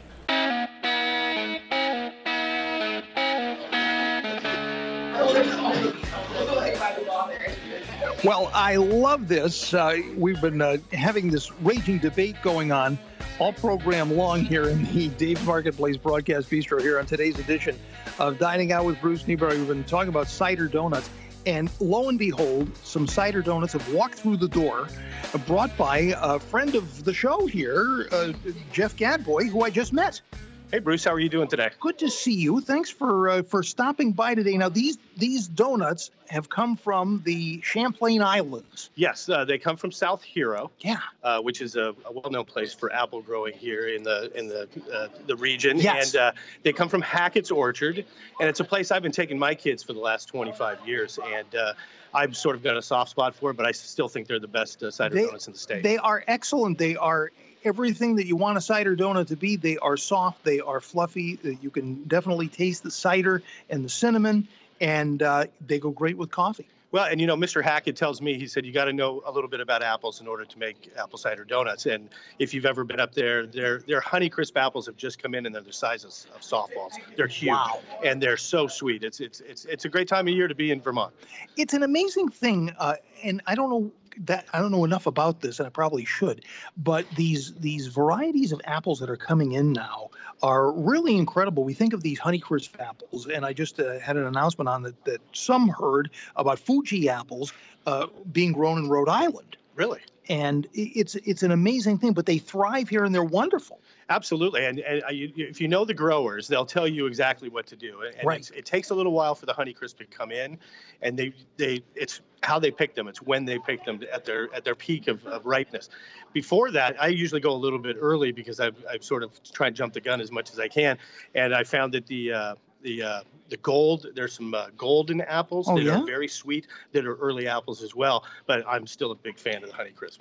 Well, 8.24 8.51
I 8.55 8.76
love 8.76 9.28
this. 9.28 9.74
Uh, 9.74 9.98
we've 10.16 10.40
been 10.40 10.62
uh, 10.62 10.78
having 10.94 11.28
this 11.28 11.52
raging 11.60 11.98
debate 11.98 12.36
going 12.42 12.72
on 12.72 12.98
all 13.38 13.52
program 13.52 14.16
long 14.16 14.40
here 14.42 14.70
in 14.70 14.82
the 14.94 15.09
Dave 15.09 15.44
Marketplace 15.44 15.98
Broadcast 15.98 16.48
Bistro 16.48 16.80
here 16.80 16.98
on 16.98 17.05
today's 17.05 17.38
edition 17.38 17.78
of 18.18 18.38
Dining 18.38 18.72
Out 18.72 18.86
with 18.86 18.98
Bruce 19.02 19.28
Newbury. 19.28 19.59
We've 19.59 19.68
been 19.68 19.84
talking 19.84 20.09
about 20.09 20.28
cider 20.28 20.68
donuts. 20.68 21.10
And 21.44 21.70
lo 21.80 22.09
and 22.09 22.18
behold, 22.18 22.74
some 22.78 23.06
cider 23.06 23.42
donuts 23.42 23.74
have 23.74 23.92
walked 23.92 24.14
through 24.14 24.38
the 24.38 24.48
door, 24.48 24.88
uh, 25.34 25.38
brought 25.38 25.76
by 25.76 26.14
a 26.18 26.38
friend 26.38 26.74
of 26.74 27.05
the 27.05 27.12
show 27.12 27.44
here, 27.44 28.09
uh, 28.10 28.32
Jeff 28.72 28.96
Gadboy, 28.96 29.51
who 29.51 29.60
I 29.60 29.68
just 29.68 29.92
met. 29.92 30.22
Hey 30.70 30.81
Bruce, 30.81 31.05
how 31.05 31.12
are 31.12 31.20
you 31.20 31.28
doing 31.28 31.47
today? 31.47 31.70
Good 31.78 31.99
to 31.99 32.11
see 32.11 32.32
you. 32.32 32.61
Thanks 32.61 32.91
for 32.91 33.28
uh, 33.28 33.43
for 33.43 33.62
stopping 33.62 34.12
by 34.12 34.35
today. 34.35 34.57
Now 34.57 34.70
these 34.70 34.99
these 35.16 35.47
donuts 35.47 36.11
have 36.28 36.49
come 36.49 36.77
from 36.77 37.23
the 37.24 37.61
Champlain 37.62 38.23
Islands. 38.23 38.91
Yes, 38.97 39.28
uh, 39.28 39.45
they 39.45 39.59
come 39.59 39.77
from 39.77 39.93
South 39.93 40.23
Hero. 40.23 40.73
Yeah. 40.81 40.97
Uh, 41.23 41.41
which 41.41 41.61
is 41.61 41.77
a, 41.77 41.95
a, 42.07 42.12
well-known 42.12 42.47
place 42.47 42.74
for 42.74 42.93
apple 42.93 43.23
growing 43.23 43.55
here 43.55 43.89
in 43.89 44.03
the 44.03 44.32
in 44.36 44.49
the 44.49 44.69
uh, 44.93 45.09
the 45.27 45.36
region. 45.36 45.78
Yes. 45.78 46.15
And 46.15 46.20
uh, 46.20 46.32
they 46.65 46.73
come 46.73 46.89
from 46.89 47.03
Hackett's 47.03 47.53
Orchard, 47.53 48.05
and 48.41 48.49
it's 48.49 48.61
a 48.61 48.65
place 48.65 48.91
I've 48.91 49.03
been 49.03 49.12
taking 49.12 49.39
my 49.39 49.55
kids 49.55 49.82
for 49.82 49.93
the 49.93 50.01
last 50.01 50.27
25 50.27 50.89
years, 50.89 51.20
and 51.24 51.55
uh, 51.55 51.74
I've 52.12 52.36
sort 52.36 52.57
of 52.57 52.62
got 52.62 52.77
a 52.77 52.82
soft 52.82 53.11
spot 53.11 53.35
for 53.35 53.51
it, 53.51 53.57
but 53.57 53.66
I 53.66 53.73
still 53.73 54.09
think 54.09 54.27
they're 54.27 54.41
the 54.41 54.49
best 54.49 54.82
uh, 54.82 54.91
cider 54.91 55.15
They- 55.15 55.27
donuts 55.27 55.47
in 55.47 55.53
the 55.53 55.59
state. 55.59 55.82
They 55.82 55.99
are 55.99 56.24
excellent. 56.27 56.78
They 56.78 56.97
are 56.97 57.31
everything 57.65 58.16
that 58.16 58.27
you 58.27 58.36
want 58.36 58.59
a 58.59 58.61
cider 58.61 58.97
donut 58.97 59.28
to 59.28 59.36
be. 59.36 59.57
They 59.57 59.78
are 59.78 59.97
soft. 59.97 60.45
They 60.45 60.61
are 60.61 60.81
fluffy. 60.81 61.39
Uh, 61.45 61.51
You 61.61 61.70
can 61.70 62.05
definitely 62.05 62.49
taste 62.49 62.82
the 62.82 62.91
cider 62.91 63.43
and 63.70 63.85
the 63.85 63.89
cinnamon, 63.89 64.49
and 64.81 65.23
uh, 65.23 65.47
they 65.66 65.78
go 65.78 65.91
great 65.91 66.16
with 66.16 66.31
coffee. 66.31 66.66
Well, 66.95 67.07
and 67.07 67.21
you 67.21 67.27
know, 67.27 67.35
Mr. 67.35 67.61
Hackett 67.61 67.97
tells 67.97 68.23
me 68.23 68.39
he 68.39 68.47
said 68.47 68.65
you 68.65 68.71
got 68.71 68.85
to 68.85 68.93
know 68.93 69.21
a 69.27 69.33
little 69.33 69.51
bit 69.51 69.59
about 69.59 69.83
apples 69.83 70.21
in 70.21 70.29
order 70.29 70.45
to 70.45 70.59
make 70.61 70.93
apple 70.97 71.19
cider 71.19 71.45
donuts. 71.45 71.87
And 71.87 72.09
if 72.39 72.55
you've 72.55 72.66
ever 72.66 72.85
been 72.85 73.01
up 73.01 73.12
there, 73.15 73.47
their 73.47 73.81
their 73.81 74.01
Honeycrisp 74.01 74.53
apples 74.57 74.87
have 74.87 74.97
just 74.97 75.21
come 75.21 75.35
in 75.35 75.45
and 75.45 75.53
they're 75.53 75.61
the 75.62 75.73
size 75.73 76.05
of, 76.05 76.11
of 76.37 76.43
softballs. 76.43 76.93
They're 77.16 77.27
huge 77.27 77.49
Wow. 77.49 77.81
and 78.05 78.23
they're 78.23 78.37
so 78.37 78.69
sweet. 78.69 79.03
It's 79.03 79.19
it's 79.19 79.41
it's 79.41 79.65
it's 79.65 79.85
a 79.85 79.89
great 79.89 80.07
time 80.07 80.29
of 80.29 80.35
year 80.35 80.47
to 80.47 80.55
be 80.55 80.71
in 80.71 80.81
Vermont. 80.81 81.12
It's 81.57 81.75
an 81.75 81.83
amazing 81.83 82.29
thing, 82.29 82.73
uh, 82.79 82.95
and 83.25 83.43
I 83.45 83.57
don't 83.57 83.71
know 83.71 83.91
that 84.19 84.47
I 84.53 84.61
don't 84.61 84.71
know 84.71 84.85
enough 84.85 85.07
about 85.07 85.41
this, 85.41 85.59
and 85.59 85.66
I 85.66 85.71
probably 85.71 86.05
should. 86.05 86.45
But 86.77 87.11
these 87.16 87.55
these 87.55 87.89
varieties 87.89 88.53
of 88.53 88.61
apples 88.66 89.01
that 89.01 89.11
are 89.11 89.16
coming 89.16 89.51
in 89.51 89.73
now 89.73 90.11
are 90.45 90.71
really 90.73 91.16
incredible. 91.16 91.65
We 91.65 91.73
think 91.73 91.95
of 91.95 92.03
these 92.03 92.21
Honeycrisp 92.21 92.79
apples, 92.79 93.27
and 93.27 93.47
I 93.47 93.55
just 93.55 93.81
uh, 93.81 93.99
had 93.99 94.19
an 94.19 94.27
announcement 94.27 94.69
on 94.69 94.83
that 94.83 95.03
that 95.07 95.23
some 95.33 95.69
heard 95.69 96.11
about 96.37 96.59
Fuji 96.59 97.09
apples 97.09 97.55
uh, 97.87 98.09
being 98.31 98.53
grown 98.53 98.77
in 98.77 98.91
Rhode 98.91 99.09
Island. 99.09 99.57
Really? 99.75 100.01
And 100.28 100.66
it's 100.72 101.16
it's 101.16 101.42
an 101.42 101.51
amazing 101.51 101.98
thing, 101.98 102.14
but 102.14 102.24
they 102.24 102.38
thrive 102.38 102.88
here 102.88 103.05
and 103.05 103.14
they're 103.14 103.22
wonderful. 103.22 103.80
Absolutely, 104.09 104.64
and, 104.66 104.80
and 104.80 105.02
uh, 105.05 105.09
you, 105.10 105.32
if 105.36 105.60
you 105.60 105.68
know 105.68 105.84
the 105.84 105.94
growers, 105.94 106.46
they'll 106.46 106.66
tell 106.66 106.86
you 106.86 107.06
exactly 107.06 107.48
what 107.48 107.66
to 107.66 107.76
do. 107.76 108.02
And 108.02 108.26
Right. 108.26 108.51
it 108.55 108.66
takes 108.66 108.90
a 108.90 108.94
little 108.94 109.12
while 109.12 109.34
for 109.34 109.46
the 109.46 109.55
Honeycrisp 109.55 109.96
to 109.98 110.06
come 110.06 110.30
in, 110.30 110.59
and 111.02 111.18
they 111.18 111.32
they 111.56 111.82
it's 111.94 112.20
how 112.42 112.59
they 112.59 112.70
pick 112.70 112.94
them. 112.94 113.09
It's 113.09 113.22
when 113.22 113.44
they 113.44 113.59
pick 113.59 113.84
them 113.84 114.01
at 114.12 114.24
their 114.24 114.48
at 114.55 114.64
their 114.64 114.74
peak 114.74 115.09
of, 115.09 115.26
of 115.26 115.46
ripeness. 115.46 115.88
Before 116.32 116.70
that, 116.70 117.01
I 117.02 117.09
usually 117.09 117.40
go 117.40 117.52
a 117.52 117.56
little 117.56 117.78
bit 117.78 117.96
early 117.98 118.32
because 118.32 118.60
I've 118.60 118.76
I've 118.90 119.05
sort 119.05 119.22
of 119.22 119.42
tried 119.52 119.70
to 119.70 119.76
jump 119.76 119.94
the 119.94 120.01
gun 120.01 120.20
as 120.20 120.30
much 120.30 120.52
as 120.52 120.59
I 120.59 120.68
can, 120.68 120.98
and 121.34 121.55
I 121.55 121.64
found 121.64 121.92
that 121.94 122.06
the 122.06 122.32
uh, 122.32 122.55
the 122.85 123.02
uh, 123.02 123.20
the 123.48 123.56
gold 123.56 124.06
there's 124.15 124.35
some 124.35 124.55
uh, 124.55 124.66
golden 124.77 125.20
apples 125.23 125.66
Oh, 125.69 125.77
that 125.77 125.82
yeah? 125.82 126.01
are 126.01 126.06
very 126.06 126.28
sweet 126.28 126.69
that 126.93 127.05
are 127.05 127.16
early 127.16 127.48
apples 127.48 127.82
as 127.82 127.94
well. 127.97 128.24
But 128.47 128.65
I'm 128.69 128.86
still 128.86 129.11
a 129.11 129.16
big 129.16 129.39
fan 129.39 129.65
of 129.65 129.70
the 129.70 129.74
Honeycrisp. 129.74 130.19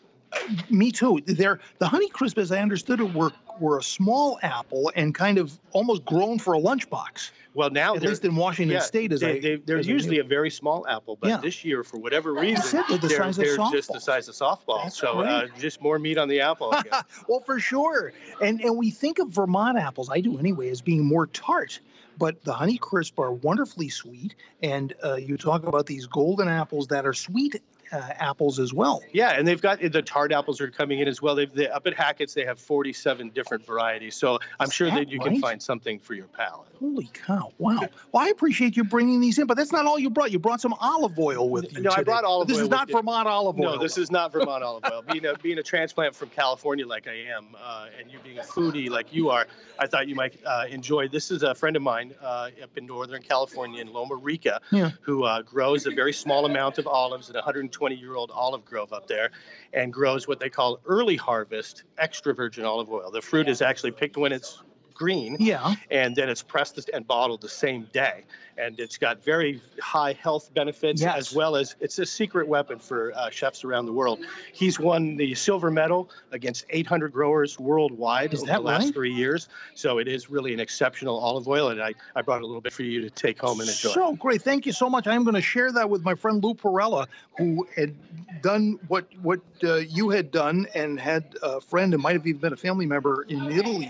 Me 0.72 0.92
too. 0.92 1.22
They're 1.28 1.60
the 1.78 1.86
Honeycrisp, 1.86 2.40
as 2.40 2.52
I 2.52 2.60
understood 2.60 3.00
it, 3.00 3.14
were 3.14 3.32
were 3.60 3.78
a 3.78 3.84
small 3.84 4.40
apple 4.42 4.92
and 4.96 5.14
kind 5.14 5.38
of 5.38 5.60
almost 5.74 6.04
grown 6.06 6.40
for 6.40 6.56
a 6.56 6.60
lunchbox. 6.60 7.30
Well, 7.54 7.70
now 7.70 7.96
at 7.96 8.02
least 8.02 8.26
in 8.26 8.36
Washington 8.36 8.74
yeah, 8.74 8.80
State, 8.80 9.12
as 9.12 9.20
they, 9.20 9.38
I 9.38 9.40
they, 9.40 9.56
they're 9.58 9.78
as 9.78 9.88
usually 9.88 10.18
a 10.18 10.24
very 10.24 10.50
small 10.50 10.88
apple, 10.88 11.20
but 11.22 11.28
Yeah. 11.28 11.38
this 11.38 11.64
year, 11.64 11.84
for 11.84 12.00
whatever 12.00 12.34
reason, 12.34 12.84
they're 12.90 12.98
the 12.98 13.06
of 13.20 13.36
they're 13.36 13.58
just 13.72 13.94
the 13.94 14.00
size 14.00 14.28
of 14.28 14.34
softball. 14.34 14.82
That's 14.82 14.98
so 14.98 15.20
uh, 15.20 15.46
just 15.60 15.80
more 15.80 16.00
meat 16.00 16.18
on 16.18 16.30
the 16.30 16.42
apple. 16.42 16.74
I 16.74 16.82
guess. 16.90 17.04
well, 17.28 17.42
for 17.42 17.60
sure. 17.60 18.12
And 18.42 18.60
and 18.60 18.76
we 18.76 18.90
think 18.90 19.20
of 19.20 19.30
Vermont 19.30 19.78
apples, 19.78 20.10
I 20.10 20.20
do 20.22 20.40
anyway, 20.40 20.70
as 20.70 20.82
being 20.82 21.06
more 21.06 21.28
tart. 21.28 21.80
But 22.18 22.44
the 22.44 22.54
Honeycrisp 22.54 23.20
are 23.20 23.32
wonderfully 23.32 23.90
sweet, 23.90 24.36
and 24.62 24.94
uh, 25.04 25.16
you 25.16 25.38
talk 25.38 25.66
about 25.66 25.86
these 25.86 26.06
golden 26.06 26.48
apples 26.48 26.88
that 26.88 27.06
are 27.06 27.14
sweet 27.14 27.62
uh, 27.94 28.14
apples 28.20 28.60
as 28.60 28.74
well. 28.74 29.02
Yeah, 29.12 29.32
and 29.32 29.48
they've 29.48 29.62
got 29.62 29.80
the 29.80 30.02
tart 30.02 30.32
apples 30.32 30.60
are 30.62 30.70
coming 30.70 31.00
in 31.00 31.08
as 31.08 31.22
well. 31.22 31.36
They've 31.36 31.54
they, 31.54 31.70
up 31.70 31.86
at 31.86 31.94
Hackett's 31.94 32.34
they 32.34 32.46
have 32.46 32.60
47 32.60 33.30
different 33.30 33.66
varieties, 33.66 34.16
so 34.16 34.40
I'm 34.60 34.68
Is 34.68 34.74
sure 34.74 34.90
that, 34.90 34.96
that 34.96 35.10
you 35.10 35.20
right? 35.20 35.32
can 35.32 35.42
find 35.42 35.62
something 35.62 36.00
for 36.00 36.14
your 36.14 36.26
palate. 36.26 36.68
Holy 36.80 37.10
cow! 37.14 37.52
Wow. 37.58 37.88
Well, 38.12 38.24
I 38.24 38.30
appreciate 38.30 38.76
you 38.76 38.84
bringing 38.84 39.22
these 39.22 39.38
in, 39.38 39.48
but 39.48 39.58
that's 39.58 39.72
not 39.72 39.86
all 39.86 40.00
you 40.00 40.10
brought. 40.10 40.32
You 40.32 40.40
brought 40.40 40.62
some 40.62 40.74
olive 40.74 41.18
oil 41.20 41.50
with 41.50 41.72
you. 41.74 41.82
No, 41.82 41.92
today. 41.92 42.02
I 42.02 42.04
brought 42.04 42.24
olive. 42.24 42.48
This 42.48 42.58
oil 42.58 42.64
is 42.64 42.70
not 42.70 42.92
Vermont 42.92 43.28
olive 43.28 43.60
oil. 43.60 43.76
No, 43.76 43.78
this 43.78 43.98
is 43.98 44.12
not 44.12 44.32
Vermont 44.32 44.64
olive 44.64 44.84
oil. 44.92 45.04
Being 45.12 45.26
a 45.26 45.38
being 45.38 45.60
a 45.60 45.64
transplant 45.64 46.16
from 46.16 46.30
California 46.30 46.88
like 46.88 47.08
I 47.08 47.26
am, 47.36 47.56
uh, 47.62 47.88
and 48.00 48.12
you 48.12 48.20
being 48.24 48.40
a 48.40 48.44
foodie 48.44 48.90
like 48.90 49.14
you 49.14 49.30
are, 49.30 49.46
I 49.78 49.88
thought 49.88 50.08
you 50.08 50.16
might 50.16 50.38
uh, 50.46 50.66
enjoy. 50.70 51.08
This 51.08 51.32
is 51.32 51.44
a 51.44 51.54
friend 51.54 51.76
of 51.76 51.82
mine 51.84 52.14
uh, 52.22 52.50
up 52.62 52.78
in 52.78 52.86
Northern 52.86 53.22
California 53.22 53.82
in 53.82 53.92
Loma 53.94 54.16
Rica, 54.16 54.62
yeah. 54.72 54.92
who 55.02 55.24
uh, 55.24 55.42
grows 55.42 55.86
a 55.86 55.92
very 55.92 56.14
small 56.14 56.46
amount 56.46 56.78
of 56.78 56.88
olives 56.88 57.30
at 57.30 57.36
120 57.36 57.83
20 57.84 57.96
year 57.96 58.16
old 58.16 58.32
olive 58.34 58.64
grove 58.64 58.94
up 58.94 59.08
there 59.08 59.30
and 59.74 59.92
grows 59.92 60.26
what 60.26 60.40
they 60.40 60.50
call 60.50 60.80
early 60.86 61.18
harvest 61.18 61.84
extra 61.98 62.34
virgin 62.34 62.64
olive 62.64 62.90
oil. 62.90 63.12
The 63.12 63.22
fruit 63.22 63.50
is 63.50 63.62
actually 63.62 63.92
picked 63.92 64.16
when 64.16 64.32
it's 64.32 64.64
green. 64.94 65.36
Yeah. 65.38 65.76
And 65.92 66.16
then 66.16 66.30
it's 66.30 66.42
pressed 66.42 66.90
and 66.94 67.06
bottled 67.06 67.42
the 67.42 67.50
same 67.50 67.90
day. 67.92 68.24
And 68.58 68.80
it's 68.80 68.98
got 68.98 69.24
very 69.24 69.62
high 69.82 70.14
health 70.14 70.54
benefits 70.54 71.02
Yes. 71.02 71.18
as 71.18 71.36
well 71.36 71.56
as 71.56 71.76
it's 71.80 71.98
a 72.00 72.06
secret 72.06 72.48
weapon 72.48 72.80
for 72.80 73.12
uh, 73.16 73.30
chefs 73.30 73.64
around 73.64 73.86
the 73.88 73.94
world. 73.94 74.20
He's 74.54 74.80
won 74.80 75.16
the 75.18 75.34
silver 75.36 75.72
medal 75.72 76.10
against 76.32 76.66
800 76.70 77.12
growers 77.12 77.60
worldwide 77.60 78.34
Is 78.34 78.44
over 78.44 78.54
the 78.54 78.60
last 78.60 78.86
right? 78.86 78.94
three 78.94 79.14
years. 79.14 79.50
So 79.74 79.98
it 79.98 80.08
is 80.08 80.30
really 80.30 80.54
an 80.54 80.60
exceptional 80.60 81.18
olive 81.20 81.48
oil. 81.48 81.70
And 81.70 81.82
I, 81.82 81.94
I 82.16 82.22
brought 82.22 82.42
a 82.42 82.46
little 82.46 82.62
bit 82.62 82.74
for 82.74 82.84
you 82.84 83.02
to 83.02 83.10
take 83.10 83.40
home 83.40 83.60
and 83.60 83.70
enjoy. 83.70 83.90
So 83.90 84.14
great. 84.14 84.42
Thank 84.42 84.66
you 84.66 84.72
so 84.72 84.90
much. 84.90 85.08
I 85.08 85.16
am 85.16 85.24
going 85.24 85.36
to 85.36 85.42
share 85.42 85.72
that 85.72 85.90
with 85.90 86.04
my 86.04 86.16
friend 86.16 86.44
Lou 86.44 86.54
Parella, 86.54 87.08
who 87.38 87.68
had 87.76 87.96
done 88.42 88.78
what 88.88 89.08
what 89.22 89.40
uh, 89.64 89.76
you 89.76 90.10
had 90.10 90.32
done 90.32 90.68
and 90.76 91.00
had 91.00 91.24
a 91.42 91.62
friend 91.62 91.94
and 91.94 92.04
might 92.04 92.14
have 92.14 92.28
even 92.28 92.42
been 92.42 92.54
a 92.54 92.58
family 92.58 92.86
member 92.86 93.24
in 93.24 93.50
Italy 93.50 93.90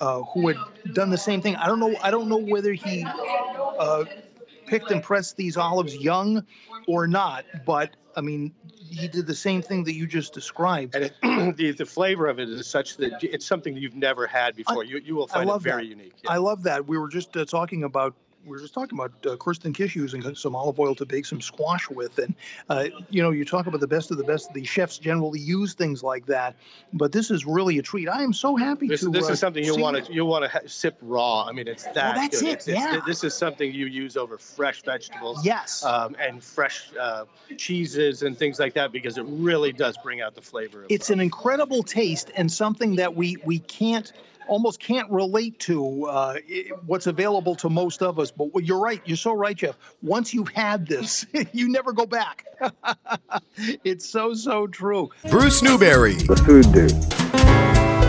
uh, 0.00 0.22
who 0.22 0.48
had 0.48 0.56
done 0.94 1.10
the 1.10 1.18
same 1.18 1.42
thing. 1.42 1.56
I 1.56 1.66
don't 1.66 1.80
know. 1.80 1.94
I 2.02 2.10
don't 2.10 2.28
know 2.28 2.38
whether 2.38 2.72
he 2.72 3.04
uh, 3.06 4.04
picked 4.70 4.90
and 4.90 5.02
pressed 5.02 5.36
these 5.36 5.56
olives 5.56 5.96
young 5.96 6.46
or 6.86 7.06
not, 7.06 7.44
but 7.66 7.96
I 8.16 8.22
mean, 8.22 8.54
he 8.90 9.08
did 9.08 9.26
the 9.26 9.34
same 9.34 9.62
thing 9.62 9.84
that 9.84 9.94
you 9.94 10.06
just 10.06 10.32
described. 10.32 10.94
And 10.94 11.04
it, 11.04 11.14
the, 11.56 11.72
the 11.72 11.86
flavor 11.86 12.26
of 12.26 12.40
it 12.40 12.48
is 12.48 12.66
such 12.66 12.96
that 12.98 13.22
it's 13.22 13.46
something 13.46 13.74
that 13.74 13.80
you've 13.80 13.94
never 13.94 14.26
had 14.26 14.56
before. 14.56 14.84
you, 14.84 14.98
you 14.98 15.14
will 15.14 15.26
find 15.26 15.48
it 15.48 15.58
very 15.60 15.84
that. 15.84 15.88
unique. 15.88 16.14
I 16.26 16.38
love 16.38 16.64
that. 16.64 16.86
We 16.86 16.98
were 16.98 17.08
just 17.08 17.36
uh, 17.36 17.44
talking 17.44 17.84
about 17.84 18.14
we 18.44 18.50
were 18.52 18.58
just 18.58 18.72
talking 18.74 18.98
about 18.98 19.12
uh, 19.26 19.36
Kristen 19.36 19.72
Kish 19.72 19.94
using 19.94 20.34
some 20.34 20.56
olive 20.56 20.80
oil 20.80 20.94
to 20.96 21.04
bake 21.06 21.26
some 21.26 21.40
squash 21.40 21.88
with, 21.90 22.18
and 22.18 22.34
uh, 22.68 22.86
you 23.10 23.22
know, 23.22 23.30
you 23.30 23.44
talk 23.44 23.66
about 23.66 23.80
the 23.80 23.86
best 23.86 24.10
of 24.10 24.16
the 24.16 24.24
best. 24.24 24.52
The 24.54 24.64
chefs 24.64 24.98
generally 24.98 25.40
use 25.40 25.74
things 25.74 26.02
like 26.02 26.26
that, 26.26 26.56
but 26.92 27.12
this 27.12 27.30
is 27.30 27.44
really 27.44 27.78
a 27.78 27.82
treat. 27.82 28.08
I 28.08 28.22
am 28.22 28.32
so 28.32 28.56
happy 28.56 28.88
This, 28.88 29.00
to. 29.02 29.10
this 29.10 29.28
uh, 29.28 29.32
is 29.32 29.38
something 29.38 29.62
you'll 29.64 29.78
want 29.78 30.04
to 30.04 30.12
you'll 30.12 30.28
want 30.28 30.44
to 30.44 30.48
ha- 30.50 30.60
sip 30.66 30.96
raw. 31.02 31.44
I 31.44 31.52
mean, 31.52 31.68
it's 31.68 31.84
that. 31.84 31.96
Well, 31.96 32.14
that's 32.14 32.40
good. 32.40 32.48
it, 32.48 32.52
It's- 32.52 32.68
it's- 32.68 32.94
yeah. 32.94 33.00
this 33.06 33.24
is 33.24 33.34
something 33.34 33.72
you 33.72 33.86
use 33.86 34.16
over 34.16 34.38
fresh 34.38 34.82
vegetables. 34.82 35.44
Yes. 35.44 35.84
Um, 35.84 36.16
and 36.18 36.42
fresh 36.42 36.90
uh, 36.98 37.24
cheeses 37.56 38.22
and 38.22 38.36
things 38.38 38.58
like 38.58 38.74
that 38.74 38.90
because 38.92 39.18
it 39.18 39.24
really 39.28 39.72
does 39.72 39.96
bring 39.98 40.20
out 40.20 40.34
the 40.34 40.42
flavor. 40.42 40.84
Of 40.84 40.86
It's 40.90 41.10
an 41.10 41.20
incredible 41.20 41.82
taste 41.82 42.30
and 42.34 42.50
something 42.50 42.96
that 42.96 43.14
we 43.14 43.36
we 43.44 43.58
can't 43.58 44.12
almost 44.46 44.80
can't 44.80 45.10
relate 45.10 45.58
to 45.60 46.06
uh, 46.06 46.36
what's 46.86 47.06
available 47.06 47.54
to 47.56 47.68
most 47.68 48.02
of 48.02 48.18
us. 48.18 48.30
But 48.30 48.64
you're 48.64 48.80
right. 48.80 49.00
You're 49.04 49.16
so 49.16 49.32
right, 49.32 49.56
Jeff. 49.56 49.76
Once 50.02 50.34
you've 50.34 50.48
had 50.48 50.86
this, 50.86 51.26
you 51.52 51.68
never 51.68 51.92
go 51.92 52.06
back. 52.06 52.44
it's 53.84 54.08
so 54.08 54.34
so 54.34 54.66
true. 54.66 55.10
Bruce 55.30 55.62
Newbury. 55.62 56.14
The 56.14 56.36
food 56.36 56.72
dude. 56.72 57.99